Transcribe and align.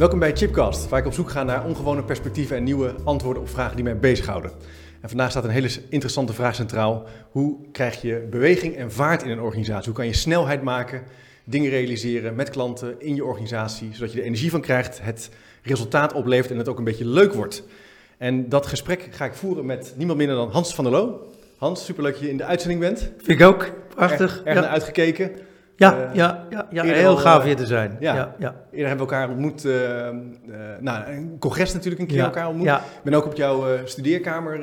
Welkom 0.00 0.18
bij 0.18 0.36
Chipcast, 0.36 0.88
waar 0.88 1.00
ik 1.00 1.06
op 1.06 1.12
zoek 1.12 1.30
ga 1.30 1.42
naar 1.42 1.64
ongewone 1.64 2.04
perspectieven 2.04 2.56
en 2.56 2.62
nieuwe 2.62 2.94
antwoorden 3.04 3.42
op 3.42 3.48
vragen 3.48 3.74
die 3.74 3.84
mij 3.84 3.98
bezighouden. 3.98 4.50
En 5.00 5.08
vandaag 5.08 5.30
staat 5.30 5.44
een 5.44 5.50
hele 5.50 5.70
interessante 5.88 6.32
vraag 6.32 6.54
centraal. 6.54 7.06
Hoe 7.30 7.56
krijg 7.72 8.02
je 8.02 8.26
beweging 8.30 8.76
en 8.76 8.92
vaart 8.92 9.22
in 9.22 9.30
een 9.30 9.40
organisatie? 9.40 9.84
Hoe 9.84 9.94
kan 9.94 10.06
je 10.06 10.12
snelheid 10.12 10.62
maken, 10.62 11.02
dingen 11.44 11.70
realiseren 11.70 12.34
met 12.34 12.50
klanten 12.50 13.00
in 13.00 13.14
je 13.14 13.24
organisatie, 13.24 13.90
zodat 13.92 14.12
je 14.12 14.18
er 14.18 14.24
energie 14.24 14.50
van 14.50 14.60
krijgt, 14.60 15.00
het 15.02 15.30
resultaat 15.62 16.12
oplevert 16.12 16.50
en 16.50 16.58
het 16.58 16.68
ook 16.68 16.78
een 16.78 16.84
beetje 16.84 17.06
leuk 17.06 17.32
wordt? 17.32 17.62
En 18.18 18.48
dat 18.48 18.66
gesprek 18.66 19.08
ga 19.10 19.24
ik 19.24 19.34
voeren 19.34 19.66
met 19.66 19.94
niemand 19.96 20.18
minder 20.18 20.36
dan 20.36 20.50
Hans 20.50 20.74
van 20.74 20.84
der 20.84 20.92
Loo. 20.92 21.30
Hans, 21.56 21.84
superleuk 21.84 22.12
dat 22.12 22.22
je 22.22 22.30
in 22.30 22.36
de 22.36 22.44
uitzending 22.44 22.80
bent. 22.80 22.98
Vind 22.98 23.40
ik 23.40 23.46
ook. 23.46 23.70
Prachtig. 23.94 24.36
Erg, 24.36 24.44
erg 24.44 24.54
ja. 24.54 24.60
naar 24.60 24.70
uitgekeken. 24.70 25.30
Ja, 25.80 25.96
Eh, 26.08 26.14
ja, 26.14 26.46
ja, 26.50 26.66
ja, 26.70 26.82
eerder 26.82 27.00
heel 27.00 27.08
al, 27.10 27.16
gaaf 27.16 27.38
eh, 27.40 27.44
hier 27.46 27.56
te 27.56 27.66
zijn. 27.66 27.96
ja. 28.00 28.14
Ja, 28.14 28.34
ja, 28.38 28.54
Eerder 28.70 28.88
hebben 28.88 29.06
we 29.06 29.12
elkaar 29.12 29.28
ontmoet, 29.30 29.64
eh, 29.64 29.72
nou, 30.80 31.10
een 31.12 31.36
congres 31.38 31.72
natuurlijk 31.72 32.00
een 32.02 32.06
keer 32.06 32.16
Ja, 32.16 32.24
elkaar 32.24 32.46
ontmoet. 32.48 32.66
ja. 32.66 32.78
Ik 32.78 33.02
ben 33.04 33.14
ook 33.14 33.24
op 33.26 33.36
jouw 33.36 33.64
studeerkamer 33.84 34.60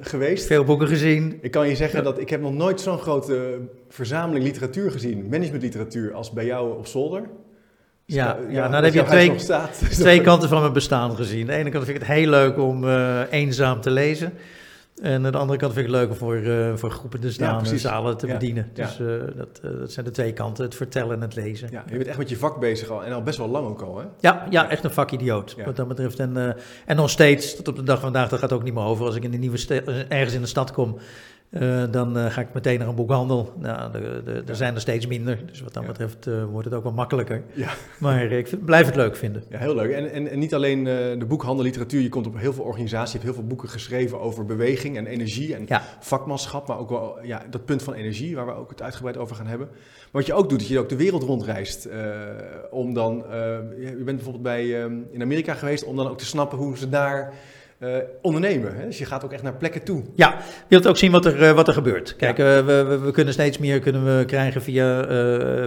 geweest. 0.00 0.46
Veel 0.46 0.64
boeken 0.64 0.88
gezien. 0.88 1.38
Ik 1.40 1.50
kan 1.50 1.68
je 1.68 1.76
zeggen 1.76 1.98
Ja. 1.98 2.04
dat 2.04 2.20
ik 2.20 2.30
heb 2.30 2.40
nog 2.40 2.52
nooit 2.52 2.80
zo'n 2.80 2.98
grote 2.98 3.58
verzameling 3.88 4.44
literatuur 4.44 4.90
gezien, 4.90 5.26
managementliteratuur, 5.30 6.14
als 6.14 6.32
bij 6.32 6.44
jou 6.46 6.78
op 6.78 6.86
zolder. 6.86 7.22
Ja, 8.04 8.24
ja, 8.26 8.36
ja, 8.48 8.58
nou, 8.60 8.72
dan 8.72 8.84
heb 8.84 8.94
je 8.94 9.02
twee, 9.02 9.34
twee 9.90 10.20
kanten 10.20 10.48
van 10.48 10.60
mijn 10.60 10.72
bestaan 10.72 11.16
gezien. 11.16 11.40
Aan 11.40 11.46
de 11.46 11.52
ene 11.52 11.70
kant 11.70 11.84
vind 11.84 11.96
ik 11.96 12.02
het 12.06 12.12
heel 12.16 12.28
leuk 12.28 12.58
om 12.58 12.88
eenzaam 13.30 13.80
te 13.80 13.90
lezen. 13.90 14.32
En 15.02 15.26
aan 15.26 15.32
de 15.32 15.38
andere 15.38 15.58
kant 15.58 15.72
vind 15.72 15.86
ik 15.86 15.92
het 15.92 16.00
leuk 16.00 16.10
om 16.10 16.16
voor, 16.16 16.36
eh, 16.36 16.72
voor 16.74 16.90
groepen 16.90 17.20
te 17.20 17.32
staan 17.32 17.54
en 17.54 17.58
precies. 17.58 17.82
zalen 17.82 18.16
te 18.16 18.26
Ja, 18.26 18.32
bedienen. 18.32 18.70
ja. 18.74 18.84
Dus 18.86 19.00
eh, 19.00 19.06
dat, 19.36 19.60
eh, 19.62 19.70
dat 19.78 19.92
zijn 19.92 20.04
de 20.06 20.10
twee 20.12 20.32
kanten, 20.32 20.64
het 20.64 20.74
vertellen 20.74 21.14
en 21.16 21.20
het 21.20 21.34
lezen. 21.34 21.68
Ja, 21.70 21.82
je 21.86 21.92
bent 21.96 22.06
echt 22.06 22.18
met 22.18 22.28
je 22.28 22.36
vak 22.36 22.60
bezig 22.60 22.88
al 22.88 23.04
en 23.04 23.12
al 23.12 23.22
best 23.22 23.38
wel 23.38 23.48
lang 23.48 23.66
ook 23.66 23.80
al, 23.82 23.98
hè? 23.98 24.04
Ja, 24.20 24.46
ja, 24.50 24.70
echt 24.70 24.84
een 24.84 24.90
vakidioot 24.90 25.54
Ja. 25.56 25.64
wat 25.64 25.76
dat 25.76 25.88
betreft. 25.88 26.18
En, 26.18 26.56
en 26.86 26.96
nog 26.96 27.10
steeds, 27.10 27.56
tot 27.56 27.68
op 27.68 27.76
de 27.76 27.82
dag 27.82 28.00
van 28.00 28.10
vandaag, 28.12 28.28
dat 28.28 28.38
gaat 28.38 28.52
ook 28.52 28.62
niet 28.62 28.74
meer 28.74 28.82
over. 28.84 29.06
Als 29.06 29.16
ik 29.16 29.24
in 29.24 29.32
een 29.32 29.40
nieuwe 29.40 29.82
ergens 30.08 30.34
in 30.34 30.40
de 30.40 30.46
stad 30.46 30.72
kom, 30.72 30.96
dan 31.90 32.18
eh, 32.18 32.26
ga 32.30 32.40
ik 32.40 32.46
meteen 32.54 32.78
naar 32.78 32.88
een 32.88 32.94
boekhandel. 32.94 33.52
Nou, 33.58 33.92
de, 33.92 34.22
de, 34.24 34.42
er 34.46 34.56
zijn 34.56 34.74
er 34.74 34.80
steeds 34.80 35.06
minder, 35.06 35.38
dus 35.46 35.60
wat 35.60 35.74
dat 35.74 35.86
betreft 35.86 36.26
eh, 36.26 36.44
wordt 36.44 36.64
het 36.68 36.74
ook 36.76 36.82
wel 36.82 36.92
makkelijker. 36.92 37.42
Ja. 37.52 37.68
Maar 37.98 38.20
eh, 38.30 38.38
ik 38.38 38.46
vind- 38.48 38.64
blijf 38.64 38.86
het 38.86 38.96
leuk 38.96 39.16
vinden. 39.16 39.44
Ja, 39.50 39.58
heel 39.58 39.74
leuk. 39.74 39.90
En, 39.92 40.10
en, 40.12 40.28
en 40.30 40.38
niet 40.38 40.54
alleen 40.54 40.78
eh, 40.86 40.94
de 41.18 41.24
boekhandel, 41.28 41.64
literatuur, 41.64 42.00
je 42.02 42.08
komt 42.08 42.26
op 42.26 42.38
heel 42.38 42.52
veel 42.52 42.64
organisaties, 42.64 43.12
je 43.12 43.18
hebt 43.18 43.30
heel 43.30 43.38
veel 43.40 43.48
boeken 43.48 43.68
geschreven 43.68 44.20
over 44.20 44.44
beweging 44.44 44.96
en 44.96 45.06
energie 45.06 45.54
en 45.54 45.64
Ja. 45.68 45.82
vakmanschap, 46.00 46.66
maar 46.68 46.78
ook 46.78 46.90
wel 46.90 47.18
ja, 47.22 47.42
dat 47.50 47.64
punt 47.64 47.82
van 47.82 47.94
energie, 47.94 48.34
waar 48.36 48.46
we 48.46 48.52
ook 48.52 48.70
het 48.70 48.82
uitgebreid 48.82 49.16
over 49.16 49.36
gaan 49.36 49.46
hebben. 49.46 49.68
Maar 49.68 50.22
wat 50.22 50.26
je 50.26 50.34
ook 50.34 50.48
doet, 50.48 50.60
is 50.60 50.68
je 50.68 50.78
ook 50.78 50.88
de 50.88 50.96
wereld 50.96 51.22
rondreist. 51.22 51.84
eh, 51.84 52.00
om 52.70 52.94
dan, 52.94 53.24
eh, 53.26 53.30
je 53.78 54.02
bent 54.04 54.16
bijvoorbeeld 54.16 54.42
bij, 54.42 54.62
eh, 54.84 54.90
in 55.10 55.22
Amerika 55.22 55.54
geweest, 55.54 55.84
om 55.84 55.96
dan 55.96 56.08
ook 56.08 56.18
te 56.18 56.24
snappen 56.26 56.58
hoe 56.58 56.76
ze 56.76 56.88
daar 56.88 57.32
eh, 57.84 58.02
ondernemen. 58.22 58.76
Hè? 58.76 58.86
Dus 58.86 58.98
je 58.98 59.04
gaat 59.04 59.24
ook 59.24 59.32
echt 59.32 59.42
naar 59.42 59.54
plekken 59.54 59.82
toe. 59.82 60.02
Ja, 60.14 60.28
je 60.38 60.64
wilt 60.68 60.86
ook 60.86 60.96
zien 60.96 61.10
wat 61.10 61.24
er, 61.24 61.42
eh, 61.42 61.52
wat 61.52 61.68
er 61.68 61.74
gebeurt. 61.74 62.16
Kijk, 62.16 62.38
eh, 62.38 62.44
we, 62.44 62.84
we, 62.88 62.98
we 62.98 63.10
kunnen 63.10 63.32
steeds 63.32 63.58
meer 63.58 63.80
kunnen 63.80 64.18
we 64.18 64.24
krijgen 64.24 64.62
via, 64.62 65.06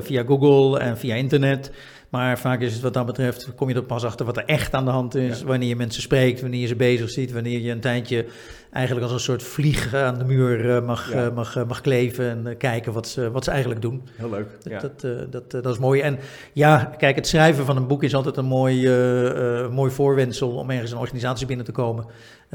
via 0.02 0.24
Google 0.24 0.80
en 0.80 0.98
via 0.98 1.16
internet. 1.16 1.72
Maar 2.10 2.40
vaak 2.40 2.62
is 2.62 2.74
het 2.74 2.82
wat 2.82 2.94
dat 2.94 3.06
betreft, 3.06 3.56
kom 3.56 3.70
je 3.70 3.76
er 3.76 3.84
pas 3.84 4.04
achter 4.06 4.26
wat 4.26 4.38
er 4.38 4.46
echt 4.46 4.74
aan 4.74 4.86
de 4.86 4.92
hand 4.92 5.16
is. 5.16 5.40
Ja. 5.40 5.46
Wanneer 5.46 5.68
je 5.70 5.76
mensen 5.76 6.02
spreekt, 6.02 6.42
wanneer 6.42 6.60
je 6.60 6.68
ze 6.68 6.76
bezig 6.76 7.10
ziet, 7.10 7.32
wanneer 7.32 7.60
je 7.60 7.72
een 7.72 7.80
tijdje 7.80 8.26
eigenlijk 8.72 9.06
als 9.06 9.14
een 9.16 9.20
soort 9.24 9.44
vlieg 9.44 9.94
aan 9.94 10.18
de 10.18 10.24
muur 10.26 10.76
eh, 10.76 10.86
mag, 10.86 11.12
Ja. 11.14 11.26
eh, 11.26 11.34
mag, 11.34 11.56
eh, 11.56 11.64
mag 11.68 11.82
kleven 11.82 12.30
en 12.48 12.58
kijken 12.58 12.94
wat 12.94 13.08
ze, 13.08 13.32
wat 13.32 13.44
ze 13.44 13.52
eigenlijk 13.52 13.82
doen. 13.82 14.02
Heel 14.16 14.30
leuk. 14.30 14.48
Dat, 14.64 14.72
Ja. 14.74 14.80
dat, 14.80 15.32
dat, 15.32 15.64
dat 15.64 15.74
is 15.74 15.80
mooi. 15.80 16.02
En 16.02 16.18
ja, 16.54 16.94
kijk, 16.98 17.16
het 17.16 17.28
schrijven 17.28 17.66
van 17.66 17.78
een 17.78 17.88
boek 17.88 18.04
is 18.04 18.16
altijd 18.16 18.38
een 18.38 18.46
mooi, 18.46 18.88
eh, 18.88 19.70
mooi 19.70 19.92
voorwendsel 19.92 20.50
om 20.50 20.70
ergens 20.70 20.92
een 20.92 20.98
organisatie 20.98 21.48
binnen 21.48 21.66
te 21.66 21.72
komen. 21.72 22.06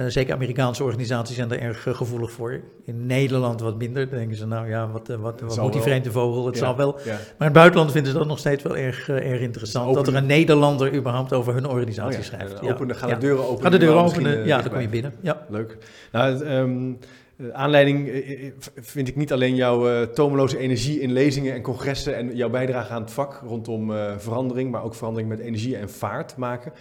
Zeker 0.06 0.34
Amerikaanse 0.34 0.84
organisaties 0.84 1.36
zijn 1.36 1.52
er 1.52 1.60
erg 1.60 1.82
gevoelig 1.82 2.30
voor. 2.30 2.60
In 2.84 3.06
Nederland 3.06 3.60
wat 3.60 3.78
minder. 3.78 4.08
Dan 4.08 4.19
denken 4.19 4.36
ze, 4.36 4.46
nou 4.46 4.69
ja, 4.69 4.88
wat, 4.90 5.08
wat, 5.08 5.40
wat 5.40 5.60
moet 5.60 5.72
die 5.72 5.82
vreemde 5.82 6.10
vogel? 6.10 6.46
Het 6.46 6.58
zal 6.58 6.76
wel. 6.76 6.92
Maar 6.92 7.14
in 7.38 7.44
het 7.44 7.52
buitenland 7.52 7.92
vinden 7.92 8.12
ze 8.12 8.19
dat 8.19 8.26
nog 8.26 8.38
steeds 8.38 8.62
wel 8.62 8.76
erg, 8.76 9.08
erg 9.08 9.40
interessant. 9.42 9.86
Dus 9.86 9.94
dat 9.94 10.06
er 10.06 10.14
een 10.14 10.26
Nederlander 10.26 10.94
überhaupt 10.94 11.32
over 11.32 11.54
hun 11.54 11.66
organisatie 11.66 12.19
Oh 12.19 12.25
ja, 12.25 12.30
schrijft. 12.30 12.54
eh, 12.54 12.62
Ja. 12.62 12.72
Openen, 12.72 12.97
de 13.00 13.19
deuren. 13.19 13.44
Ga 13.60 13.69
de 13.70 13.88
openen, 13.88 14.41
eh, 14.41 14.47
ja, 14.47 14.62
dan 14.62 14.70
kom 14.72 14.80
je 14.80 14.88
binnen. 14.88 15.12
Ja. 15.20 15.47
Leuk. 15.48 15.76
Nou, 16.12 16.44
ehm, 16.44 16.92
aanleiding 17.52 18.08
eh, 18.08 18.47
eh, 18.47 18.52
vind 18.81 19.08
ik 19.08 19.16
niet 19.16 19.32
alleen 19.32 19.54
jouw 19.54 20.10
tomeloze 20.10 20.58
energie 20.58 21.00
in 21.00 21.12
lezingen 21.12 21.54
en 21.54 21.62
congressen 21.62 22.16
en 22.16 22.36
jouw 22.36 22.50
bijdrage 22.50 22.92
aan 22.92 23.02
het 23.02 23.10
vak 23.10 23.41
rondom 23.47 23.92
verandering, 24.19 24.70
maar 24.70 24.84
ook 24.84 24.94
verandering 24.94 25.28
met 25.31 25.38
energie 25.41 25.76
en 25.76 25.91
vaart 25.91 26.36
maken. 26.36 26.72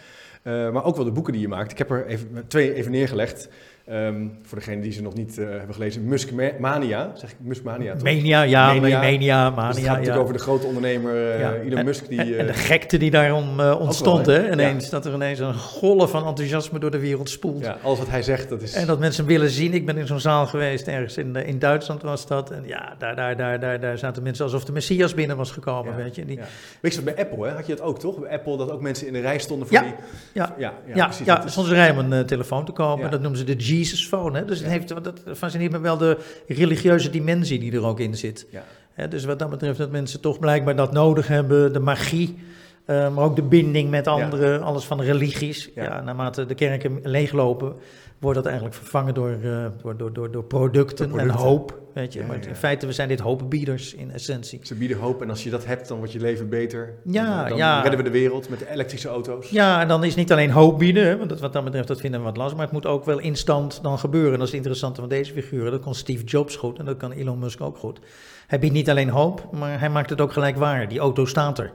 Maar 0.43 0.83
ook 0.85 0.95
wel 0.95 1.05
de 1.05 1.11
boeken 1.11 1.33
die 1.33 1.41
je 1.41 1.47
maakt. 1.47 1.71
Ik 1.71 1.77
heb 1.77 1.91
er 1.91 2.05
even, 2.05 2.43
twee 2.47 2.73
even 2.73 2.91
neergelegd. 2.91 3.49
Ehm, 3.85 4.27
voor 4.43 4.57
degenen 4.57 4.81
die 4.81 4.91
ze 4.91 5.01
nog 5.01 5.13
niet 5.13 5.37
eh, 5.37 5.45
hebben 5.49 5.73
gelezen. 5.73 6.05
Muskmania, 6.05 7.11
zeg 7.15 7.31
ik 7.31 7.35
Muskmania 7.39 7.93
toch? 7.93 8.03
Mania, 8.03 8.41
ja, 8.41 8.65
Mania. 8.73 8.99
Mania, 8.99 9.49
Mania, 9.49 9.67
Dus 9.67 9.75
het 9.77 9.85
gaat 9.85 9.85
Mania. 9.85 9.89
natuurlijk 9.91 10.15
ja. 10.15 10.21
over 10.21 10.33
de 10.33 10.39
grote 10.39 10.65
ondernemer 10.67 11.15
eh, 11.33 11.39
Ja. 11.39 11.53
Elon 11.53 11.77
En- 11.77 11.85
Musk. 11.85 12.07
Die, 12.09 12.19
en, 12.19 12.37
en 12.37 12.45
de 12.45 12.51
eh, 12.51 12.57
gekte 12.57 12.97
die 12.97 13.11
daarom 13.11 13.59
ontstond, 13.59 14.25
wel, 14.25 14.35
hè? 14.35 14.51
Ineens, 14.51 14.89
dat 14.89 15.05
er 15.05 15.13
ineens 15.13 15.39
een 15.39 15.53
golf 15.53 16.09
van 16.11 16.25
enthousiasme 16.27 16.79
door 16.79 16.91
de 16.91 16.99
wereld 16.99 17.29
spoelt. 17.29 17.63
ja, 17.63 17.77
alles 17.83 17.99
wat 17.99 18.09
hij 18.09 18.23
zegt, 18.23 18.49
dat 18.49 18.61
is... 18.61 18.73
En 18.73 18.87
dat 18.87 18.99
mensen 18.99 19.25
willen 19.25 19.49
zien. 19.49 19.73
Ik 19.73 19.85
ben 19.85 19.97
in 19.97 20.07
zo'n 20.07 20.19
zaal 20.19 20.45
geweest, 20.47 20.87
ergens 20.87 21.17
in, 21.17 21.35
in 21.35 21.59
Duitsland 21.59 22.01
was 22.01 22.27
dat. 22.27 22.51
En 22.51 22.63
ja, 22.65 22.95
daar, 22.97 23.15
daar, 23.15 23.37
daar, 23.37 23.59
daar, 23.59 23.79
daar 23.79 23.97
zaten 23.97 24.23
mensen 24.23 24.45
alsof 24.45 24.65
de 24.65 24.71
Messias 24.71 25.13
binnen 25.13 25.37
was 25.37 25.51
gekomen, 25.51 25.91
Ja, 25.97 26.03
weet 26.03 26.15
je. 26.15 26.25
Die, 26.25 26.37
ja. 26.37 26.43
Weet 26.81 26.93
je, 26.95 27.01
bij 27.01 27.15
Apple 27.17 27.47
hè, 27.47 27.53
had 27.53 27.67
je 27.67 27.75
dat 27.75 27.85
ook, 27.85 27.99
toch? 27.99 28.19
Bij 28.19 28.29
Apple 28.31 28.57
dat 28.57 28.71
ook 28.71 28.81
mensen 28.81 29.07
in 29.07 29.13
de 29.13 29.19
rij 29.19 29.39
stonden 29.39 29.67
voor 29.67 29.77
Ja, 29.77 29.83
die... 29.83 29.93
ja. 30.33 30.43
ja, 30.43 30.55
Ja, 30.57 30.73
ja, 30.87 30.95
ja, 30.95 31.05
precies. 31.05 31.25
ja, 31.25 31.35
Dat 31.35 31.45
is- 31.45 31.53
soms 31.53 31.69
rij 31.69 31.91
om 31.91 32.11
een 32.11 32.25
telefoon 32.25 32.65
te 32.65 32.71
kopen. 32.71 33.03
Ja. 33.03 33.09
Dat 33.09 33.21
noemen 33.21 33.39
ze 33.39 33.45
de 33.45 33.55
Jesus 33.77 34.07
phone. 34.07 34.37
Hè? 34.37 34.45
Dus 34.45 34.59
het 34.59 34.67
heeft, 34.67 34.87
dat 34.87 35.21
fascineert 35.35 35.71
me 35.71 35.79
wel 35.79 35.97
de 35.97 36.17
religieuze 36.47 37.09
dimensie 37.09 37.59
die 37.59 37.71
er 37.71 37.85
ook 37.85 37.99
in 37.99 38.15
zit. 38.15 38.47
Hè, 38.93 39.07
dus 39.07 39.25
wat 39.25 39.39
dat 39.39 39.49
betreft 39.49 39.77
dat 39.77 39.91
mensen 39.91 40.21
toch 40.21 40.39
blijkbaar 40.39 40.75
dat 40.75 40.91
nodig 40.91 41.27
hebben. 41.27 41.73
De 41.73 41.79
magie, 41.79 42.37
eh, 42.85 43.13
maar 43.13 43.23
ook 43.23 43.35
de 43.35 43.41
binding 43.41 43.89
met 43.89 44.07
anderen. 44.07 44.61
Alles 44.61 44.83
van 44.83 45.01
religies. 45.01 45.69
Ja. 45.75 45.83
Ja. 45.83 46.01
naarmate 46.01 46.45
de 46.45 46.55
kerken 46.55 46.99
leeglopen, 47.03 47.75
wordt 48.21 48.37
dat 48.37 48.45
eigenlijk 48.45 48.75
vervangen 48.75 49.13
door, 49.13 49.37
eh, 49.43 49.65
door, 49.81 49.97
door, 49.97 50.13
door, 50.13 50.31
door 50.31 50.43
producten, 50.43 51.19
en 51.19 51.29
hoop. 51.29 51.79
Weet 51.93 52.13
je. 52.13 52.19
Ja, 52.19 52.25
maar 52.25 52.41
ja. 52.41 52.47
in 52.47 52.55
feite, 52.55 52.85
we 52.85 52.93
zijn 52.93 53.07
dit 53.07 53.19
hoopbieders 53.19 53.93
in 53.93 54.11
essentie. 54.11 54.59
Ze 54.63 54.75
bieden 54.75 54.97
hoop 54.97 55.21
en 55.21 55.29
als 55.29 55.43
je 55.43 55.49
dat 55.49 55.65
hebt, 55.65 55.87
dan 55.87 55.97
wordt 55.97 56.13
je 56.13 56.19
leven 56.19 56.49
beter. 56.49 56.93
Ja, 57.03 57.39
dan, 57.39 57.49
dan 57.49 57.57
ja. 57.57 57.81
redden 57.81 57.97
we 57.97 58.03
de 58.03 58.11
wereld 58.11 58.49
met 58.49 58.59
de 58.59 58.71
elektrische 58.71 59.07
auto's. 59.07 59.49
Ja, 59.49 59.81
en 59.81 59.87
dan 59.87 60.03
is 60.03 60.15
niet 60.15 60.31
alleen 60.31 60.51
hoop 60.51 60.79
bieden, 60.79 61.05
hè, 61.05 61.17
want 61.17 61.29
dat, 61.29 61.39
wat 61.39 61.53
dat 61.53 61.63
betreft 61.63 61.87
dat 61.87 61.99
vinden 61.99 62.19
we 62.19 62.25
wat 62.25 62.37
lastig, 62.37 62.57
maar 62.57 62.65
het 62.65 62.73
moet 62.73 62.85
ook 62.85 63.05
wel 63.05 63.19
instant 63.19 63.79
dan 63.83 63.99
gebeuren. 63.99 64.31
En 64.31 64.37
dat 64.37 64.47
is 64.47 64.53
het 64.53 64.57
interessante 64.57 64.99
van 64.99 65.09
deze 65.09 65.33
figuren. 65.33 65.71
Dat 65.71 65.81
kon 65.81 65.95
Steve 65.95 66.23
Jobs 66.23 66.55
goed 66.55 66.79
en 66.79 66.85
dat 66.85 66.97
kan 66.97 67.11
Elon 67.11 67.39
Musk 67.39 67.61
ook 67.61 67.77
goed. 67.77 67.99
Hij 68.47 68.59
biedt 68.59 68.73
niet 68.73 68.89
alleen 68.89 69.09
hoop, 69.09 69.47
maar 69.51 69.79
hij 69.79 69.89
maakt 69.89 70.09
het 70.09 70.21
ook 70.21 70.33
gelijk 70.33 70.57
waar. 70.57 70.87
Die 70.87 70.99
auto 70.99 71.25
staat 71.25 71.59
er. 71.59 71.71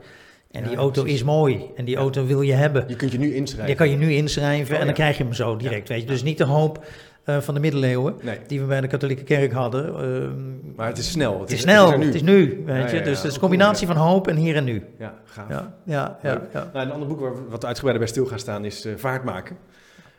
En 0.57 0.63
Ja, 0.63 0.69
die 0.69 0.77
auto 0.77 1.01
precies. 1.01 1.19
is 1.19 1.25
mooi. 1.25 1.61
En 1.75 1.85
die 1.85 1.95
auto 1.95 2.25
wil 2.25 2.41
je 2.41 2.53
hebben. 2.53 2.83
Je 2.87 2.95
kunt 2.95 3.11
je 3.11 3.17
nu 3.17 3.33
inschrijven. 3.33 3.65
Die 3.67 3.75
kan 3.75 3.89
je 3.89 3.95
nu 3.97 4.11
inschrijven 4.11 4.73
Oh, 4.73 4.79
en 4.79 4.85
dan 4.85 4.95
krijg 4.95 5.17
je 5.17 5.23
hem 5.23 5.33
zo 5.33 5.55
direct. 5.55 5.87
Weet 5.89 6.01
je. 6.01 6.07
Dus 6.07 6.23
niet 6.23 6.37
de 6.37 6.45
hoop 6.45 6.85
eh, 7.23 7.37
van 7.37 7.53
de 7.53 7.59
middeleeuwen 7.59 8.15
Nee, 8.21 8.37
die 8.47 8.59
we 8.59 8.65
bij 8.65 8.81
de 8.81 8.87
katholieke 8.87 9.23
kerk 9.23 9.51
hadden. 9.51 9.85
Ehm, 9.87 10.75
maar 10.75 10.87
het 10.87 10.97
is 10.97 11.11
snel. 11.11 11.39
het 11.41 11.51
is 11.51 11.61
snel, 11.61 11.99
het 11.99 12.15
is 12.15 12.21
nu. 12.21 12.63
Weet 12.65 12.75
Ja, 12.75 12.75
je. 12.75 12.91
ja, 12.91 12.97
ja. 12.99 13.03
Dus 13.03 13.17
het 13.17 13.27
is 13.27 13.33
een 13.33 13.39
combinatie 13.39 13.87
van 13.87 13.95
hoop 13.95 14.27
en 14.27 14.35
hier 14.35 14.55
en 14.55 14.63
nu. 14.63 14.83
Ja, 14.99 15.13
gaaf. 15.25 15.49
Ja, 15.49 15.77
ja. 16.21 16.47
Nou, 16.53 16.85
een 16.85 16.91
ander 16.91 17.07
boek 17.07 17.19
waar 17.19 17.35
we 17.35 17.41
wat 17.49 17.65
uitgebreider 17.65 18.05
bij 18.05 18.13
stil 18.13 18.25
gaan 18.25 18.39
staan 18.39 18.65
is 18.65 18.85
eh, 18.85 18.93
Vaart 18.95 19.23
maken. 19.23 19.57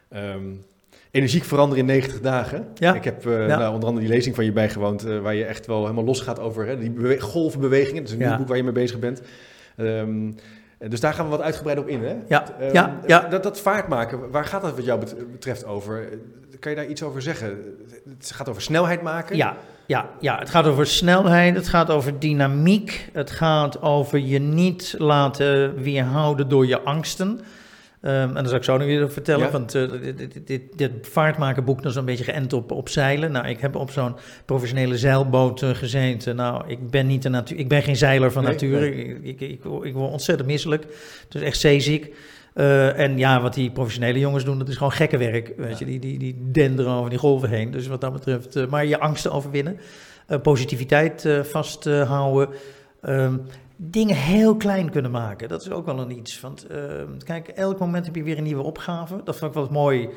Ehm, 0.09 0.43
energiek 1.10 1.44
veranderen 1.44 1.81
in 1.84 1.87
90 1.91 2.21
dagen. 2.21 2.66
Ja. 2.75 2.94
Ik 2.94 3.04
heb 3.04 3.22
Ja. 3.25 3.31
nou, 3.47 3.75
onder 3.75 3.88
andere 3.88 4.06
die 4.06 4.15
lezing 4.15 4.34
van 4.34 4.44
je 4.44 4.53
bijgewoond, 4.53 5.03
waar 5.03 5.34
je 5.34 5.44
echt 5.44 5.66
wel 5.66 5.80
helemaal 5.83 6.04
los 6.04 6.21
gaat 6.21 6.39
over 6.41 6.66
hè, 6.66 6.78
die 6.78 6.91
bewe- 6.91 7.21
golvenbewegingen. 7.21 8.03
Dat 8.03 8.13
is 8.13 8.18
een 8.18 8.27
nieuw 8.28 8.36
boek 8.36 8.48
waar 8.48 8.57
je 8.57 8.63
mee 8.63 8.72
bezig 8.72 8.98
bent. 8.98 9.22
Ehm, 9.78 10.30
dus 10.89 11.01
daar 11.01 11.15
gaan 11.15 11.25
we 11.25 11.30
wat 11.30 11.41
uitgebreider 11.41 11.84
op 11.84 11.91
in. 11.91 12.04
Hè? 12.04 12.16
Ja, 12.28 12.45
Ehm, 12.60 12.72
ja, 12.75 12.98
ja. 13.07 13.21
Dat, 13.21 13.42
dat 13.42 13.60
vaart 13.60 13.89
maken, 13.89 14.30
waar 14.30 14.45
gaat 14.45 14.63
dat 14.63 14.75
wat 14.77 14.84
jou 14.84 15.01
bet- 15.01 15.33
betreft 15.33 15.65
over? 15.65 16.09
Kan 16.60 16.71
je 16.71 16.77
daar 16.77 16.86
iets 16.86 17.03
over 17.03 17.22
zeggen? 17.22 17.59
Het 18.19 18.30
gaat 18.34 18.48
over 18.48 18.63
snelheid 18.63 19.03
maken? 19.03 19.36
Ja, 19.36 19.57
ja, 19.86 20.09
ja, 20.21 20.39
het 20.39 20.51
gaat 20.51 20.66
over 20.66 20.86
snelheid, 20.86 21.54
het 21.57 21.69
gaat 21.69 21.91
over 21.91 22.19
dynamiek, 22.19 23.09
het 23.13 23.30
gaat 23.30 23.83
over 23.83 24.19
je 24.19 24.39
niet 24.39 24.95
laten 24.98 25.75
weerhouden 25.83 26.48
door 26.48 26.66
je 26.66 26.80
angsten. 26.80 27.41
Ehm, 28.00 28.28
en 28.28 28.34
dat 28.34 28.48
zal 28.48 28.56
ik 28.56 28.65
zo 28.65 28.77
nog 28.77 28.86
weer 28.86 29.10
vertellen, 29.12 29.47
Ja. 29.47 29.53
want 29.53 29.74
eh, 29.74 29.91
dit, 30.16 30.47
dit, 30.47 30.62
dit, 30.77 30.91
vaartmakerboek 31.03 31.84
is 31.84 31.95
een 31.95 32.04
beetje 32.04 32.24
geënt 32.24 32.53
op, 32.53 32.71
op 32.72 32.89
zeilen. 32.89 33.33
Nou, 33.33 33.47
ik 33.48 33.60
heb 33.60 33.77
op 33.77 33.91
zo'n 33.91 34.15
professionele 34.45 34.98
zeilboot 34.98 35.62
gezeten. 35.65 36.36
Nou, 36.36 36.62
ik 36.66 36.91
ben, 36.91 37.06
niet 37.06 37.24
een 37.24 37.30
natuur, 37.30 37.59
ik 37.59 37.68
ben 37.68 37.83
geen 37.83 37.97
zeiler 37.97 38.33
van 38.33 38.42
Nee, 38.42 38.53
nature. 38.53 38.80
nee. 38.80 38.92
Ik, 38.92 39.22
ik, 39.22 39.41
ik, 39.41 39.65
ik 39.83 39.95
word 39.95 40.10
ontzettend 40.12 40.48
misselijk. 40.48 40.86
Dus 41.28 41.42
echt 41.42 41.59
zeeziek. 41.59 42.15
Eh, 42.54 42.98
en 42.98 43.18
ja, 43.18 43.41
wat 43.41 43.54
die 43.54 43.71
professionele 43.71 44.18
jongens 44.18 44.44
doen, 44.44 44.59
dat 44.59 44.68
is 44.68 44.77
gewoon 44.77 44.92
gekke 44.92 45.16
werk. 45.18 45.53
Weet 45.56 45.71
Ja. 45.71 45.77
je, 45.78 45.84
die, 45.84 45.98
die, 45.98 46.18
die 46.18 46.36
denderen 46.53 46.92
over 46.92 47.10
die 47.10 47.18
golven 47.18 47.48
heen. 47.48 47.71
Dus 47.71 47.86
wat 47.86 48.01
dat 48.01 48.12
betreft, 48.12 48.68
maar 48.71 48.86
je 48.86 48.98
angsten 49.01 49.33
overwinnen. 49.33 49.78
positiviteit 50.42 51.28
vasthouden. 51.42 52.48
Ehm, 53.03 53.36
dingen 53.80 54.16
heel 54.16 54.57
klein 54.57 54.91
kunnen 54.91 55.10
maken. 55.10 55.48
Dat 55.48 55.63
is 55.63 55.71
ook 55.71 55.86
wel 55.86 55.98
een 55.98 56.19
iets. 56.19 56.41
Want 56.41 56.66
uh, 56.71 56.78
kijk, 57.25 57.48
elk 57.48 57.78
moment 57.78 58.04
heb 58.04 58.15
je 58.15 58.22
weer 58.22 58.39
een 58.39 58.45
nieuwe 58.45 58.63
opgave. 58.63 59.21
Dat 59.25 59.36
vond 59.36 59.51
ik 59.51 59.57
wel 59.57 59.69
mooi, 59.71 60.09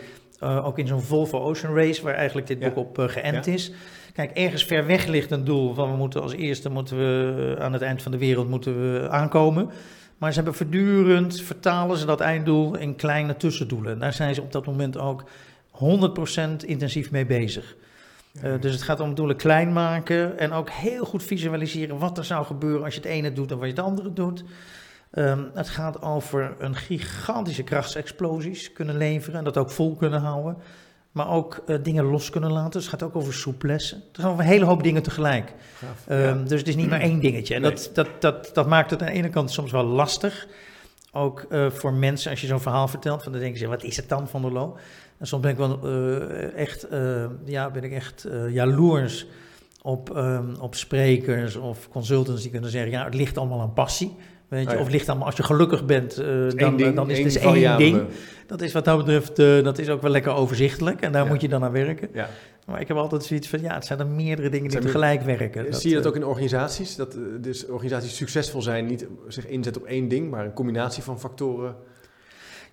uh, 0.44 0.66
ook 0.66 0.80
in 0.80 0.88
zo'n 0.88 1.02
Volvo 1.02 1.40
Ocean 1.40 1.76
Race, 1.76 2.04
waar 2.04 2.14
eigenlijk 2.14 2.48
dit 2.48 2.60
boek 2.60 2.76
op 2.76 3.00
uh, 3.00 3.08
geënt 3.08 3.46
ja. 3.46 3.52
is. 3.52 3.72
Kijk, 4.14 4.32
ergens 4.32 4.64
ver 4.64 4.86
weg 4.86 5.06
ligt 5.06 5.32
een 5.32 5.44
doel 5.44 5.74
van 5.74 5.92
we 5.92 5.98
moeten 5.98 6.22
als 6.22 6.34
eerste 6.34 6.70
moeten 6.70 6.98
we 6.98 7.56
aan 7.60 7.74
het 7.74 7.82
eind 7.82 8.02
van 8.02 8.12
de 8.12 8.18
wereld 8.18 8.50
moeten 8.50 8.82
we 8.82 9.10
aankomen. 9.10 9.70
Maar 10.18 10.30
ze 10.30 10.36
hebben 10.36 10.56
voortdurend, 10.56 11.42
vertalen 11.42 11.98
ze 11.98 12.06
dat 12.06 12.20
einddoel 12.20 12.78
in 12.78 12.96
kleine 12.96 13.38
tussendoelen. 13.38 14.00
Daar 14.00 14.14
zijn 14.14 14.36
ze 14.36 14.42
op 14.42 14.52
dat 14.52 14.66
moment 14.66 14.98
ook 14.98 15.24
100% 15.72 16.66
intensief 16.66 17.12
mee 17.12 17.26
bezig. 17.26 17.76
Uh, 18.34 18.62
dus 18.62 18.74
het 18.74 18.82
gaat 18.82 19.00
om 19.00 19.16
doelen 19.16 19.36
klein 19.36 19.74
maken 19.74 20.40
en 20.40 20.52
ook 20.52 20.70
heel 20.70 21.06
goed 21.06 21.24
visualiseren 21.24 21.98
wat 21.98 22.18
er 22.18 22.26
zou 22.26 22.46
gebeuren 22.46 22.84
als 22.84 22.94
je 22.94 23.00
het 23.00 23.10
ene 23.10 23.34
doet 23.34 23.52
en 23.52 23.58
wat 23.58 23.66
je 23.66 23.74
het 23.74 23.84
andere 23.84 24.14
doet. 24.14 24.44
Um, 25.14 25.52
het 25.54 25.70
gaat 25.70 26.02
over 26.02 26.56
een 26.60 26.76
gigantische 26.76 27.64
krachtsexplosies 27.64 28.74
kunnen 28.74 28.98
leveren 28.98 29.38
en 29.38 29.44
dat 29.44 29.58
ook 29.58 29.70
vol 29.70 29.96
kunnen 29.96 30.22
houden. 30.22 30.58
Maar 31.12 31.30
ook 31.30 31.64
uh, 31.68 31.78
dingen 31.84 32.04
los 32.04 32.30
kunnen 32.30 32.52
laten. 32.52 32.72
Dus 32.72 32.82
het 32.82 32.90
gaat 32.90 33.04
ook 33.04 33.16
over 33.16 33.34
souplesse. 33.34 33.96
Het 33.96 34.22
gaat 34.22 34.26
over 34.32 34.44
een 34.44 34.50
hele 34.50 34.66
hoop 34.66 34.84
dingen 34.84 35.04
tegelijk. 35.04 35.54
Gaaf, 35.74 36.06
um, 36.10 36.18
ja. 36.20 36.34
Dus 36.34 36.60
het 36.60 36.68
is 36.68 36.76
niet 36.76 36.90
maar 36.90 37.02
één 37.02 37.20
dingetje. 37.20 37.56
En 37.56 37.62
nee. 37.62 37.72
dat, 37.72 37.90
dat, 37.94 38.08
dat, 38.20 38.50
dat 38.54 38.68
maakt 38.68 38.90
het 38.90 39.02
aan 39.02 39.08
de 39.08 39.14
ene 39.14 39.30
kant 39.30 39.52
soms 39.52 39.72
wel 39.72 39.84
lastig. 39.84 40.48
Ook 41.12 41.46
uh, 41.50 41.70
voor 41.70 41.94
mensen, 41.94 42.32
als 42.32 42.42
je 42.42 42.48
zo'n 42.48 42.60
verhaal 42.60 42.88
vertelt, 42.88 43.24
van 43.24 43.32
dan 43.32 43.42
denken 43.42 43.60
ze, 43.60 43.68
wat 43.68 43.84
is 43.84 43.98
het 43.98 44.10
dan 44.10 44.28
van 44.28 44.42
der 44.42 44.52
Loo? 44.52 44.78
En 45.18 45.28
soms 45.28 45.42
ben 45.42 45.52
ik 45.52 45.58
wel 45.58 45.80
uh, 45.84 46.58
echt, 46.58 46.88
ja, 47.46 47.72
ben 47.72 47.84
ik 47.84 47.92
echt 47.92 48.28
jaloers 48.50 49.28
op, 49.82 50.16
um, 50.16 50.56
op 50.60 50.76
sprekers 50.76 51.56
of 51.56 51.90
consultants 51.90 52.42
die 52.42 52.52
kunnen 52.52 52.70
zeggen, 52.70 52.92
ja, 52.92 53.04
het 53.04 53.14
ligt 53.14 53.38
allemaal 53.38 53.62
aan 53.62 53.74
passie. 53.74 54.16
Weet 54.52 54.70
je, 54.70 54.76
ja. 54.76 54.82
Of 54.82 54.90
ligt 54.90 55.10
allemaal, 55.10 55.28
als 55.28 55.36
je 55.36 55.44
gelukkig 55.44 55.86
bent, 55.86 56.20
uh, 56.20 56.26
één 56.26 56.58
dan, 56.58 56.78
ding, 56.78 56.96
dan 56.96 57.10
is 57.10 57.18
het 57.18 57.34
dus 57.34 57.38
één 57.38 57.78
ding. 57.78 58.02
Dat 58.48 58.62
is 58.62 58.74
wat 58.74 58.86
dat 58.86 58.98
betreft, 58.98 59.40
uh, 59.40 59.64
dat 59.64 59.80
is 59.80 59.90
ook 59.90 60.02
wel 60.02 60.12
lekker 60.12 60.34
overzichtelijk 60.34 61.02
en 61.02 61.12
daar 61.12 61.24
Ja. 61.24 61.30
moet 61.30 61.42
je 61.42 61.50
dan 61.50 61.64
aan 61.64 61.72
werken. 61.72 62.10
Ja. 62.14 62.30
Maar 62.66 62.82
ik 62.82 62.88
heb 62.88 62.98
altijd 62.98 63.24
zoiets 63.24 63.48
van, 63.48 63.62
ja, 63.62 63.74
het 63.74 63.86
zijn 63.86 64.00
er 64.00 64.08
meerdere 64.08 64.50
dingen 64.50 64.70
die 64.70 64.80
tegelijk 64.80 65.22
werken. 65.22 65.74
Zie 65.74 65.90
je 65.90 65.96
dat 65.96 66.04
eh, 66.04 66.10
ook 66.10 66.16
in 66.16 66.26
organisaties? 66.26 66.96
Dat 66.96 67.14
eh, 67.14 67.22
dus 67.42 67.66
organisaties 67.68 68.16
succesvol 68.16 68.62
zijn, 68.62 68.86
niet 68.86 69.08
zich 69.28 69.48
inzetten 69.48 69.82
op 69.82 69.88
één 69.88 70.08
ding, 70.08 70.30
maar 70.30 70.46
een 70.46 70.54
combinatie 70.54 71.04
van 71.04 71.20
factoren. 71.20 71.76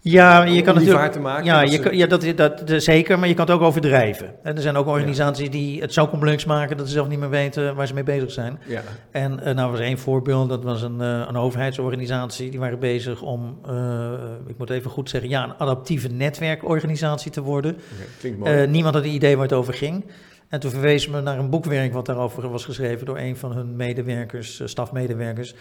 Ja, 0.01 0.43
je 0.45 0.59
om 0.59 0.63
kan 0.63 0.75
natuurlijk... 0.75 1.13
te 1.13 1.21
maken. 1.21 1.45
Ja, 1.45 1.61
je 1.61 1.79
kan, 1.79 1.97
ja 1.97 2.07
dat, 2.07 2.33
dat, 2.37 2.69
dat- 2.69 2.83
zeker, 2.83 3.19
maar 3.19 3.29
je 3.29 3.35
kan 3.35 3.47
het 3.47 3.55
ook 3.55 3.61
overdrijven. 3.63 4.35
En 4.43 4.57
er 4.57 4.63
zijn 4.63 4.77
ook 4.77 4.87
organisaties 4.87 5.51
die 5.51 5.81
het 5.81 5.93
zo 5.93 6.09
complex 6.09 6.45
maken 6.45 6.77
dat 6.77 6.87
ze 6.87 6.93
zelf 6.93 7.09
niet 7.09 7.19
meer 7.19 7.31
weten 7.31 7.75
waar 7.75 7.87
ze 7.87 7.95
mee 7.95 8.03
bezig 8.03 8.31
zijn. 8.31 8.59
ja. 8.67 8.81
En 9.11 9.41
eh, 9.41 9.55
nou 9.55 9.71
was 9.71 9.81
één 9.81 9.99
voorbeeld, 9.99 10.49
dat 10.49 10.65
was 10.65 10.83
een, 10.83 11.01
eh, 11.01 11.25
een 11.29 11.37
overheidsorganisatie. 11.37 12.51
Die 12.51 12.59
waren 12.61 12.79
bezig 12.79 13.23
om, 13.23 13.59
eh, 13.69 14.13
ik 14.47 14.59
moet 14.59 14.71
even 14.71 14.91
goed 14.91 15.11
zeggen, 15.11 15.31
ja, 15.31 15.45
een 15.45 15.55
adaptieve 15.59 16.09
netwerkorganisatie 16.09 17.31
te 17.31 17.41
worden. 17.43 17.73
Oké, 17.73 18.05
klinkt 18.19 18.39
mooi. 18.39 18.67
Niemand 18.67 18.95
had 18.95 19.05
een 19.05 19.11
idee 19.15 19.35
waar 19.35 19.45
het 19.45 19.53
over 19.55 19.75
ging. 19.75 20.05
En 20.49 20.61
toen 20.61 20.71
verwees 20.71 21.09
me 21.09 21.21
naar 21.21 21.39
een 21.39 21.51
boekwerk 21.51 21.93
wat 21.93 22.07
daarover 22.07 22.51
was 22.51 22.65
geschreven 22.65 23.07
door 23.07 23.19
een 23.19 23.37
van 23.37 23.53
hun 23.53 23.77
medewerkers, 23.77 24.63
stafmedewerkers. 24.65 25.55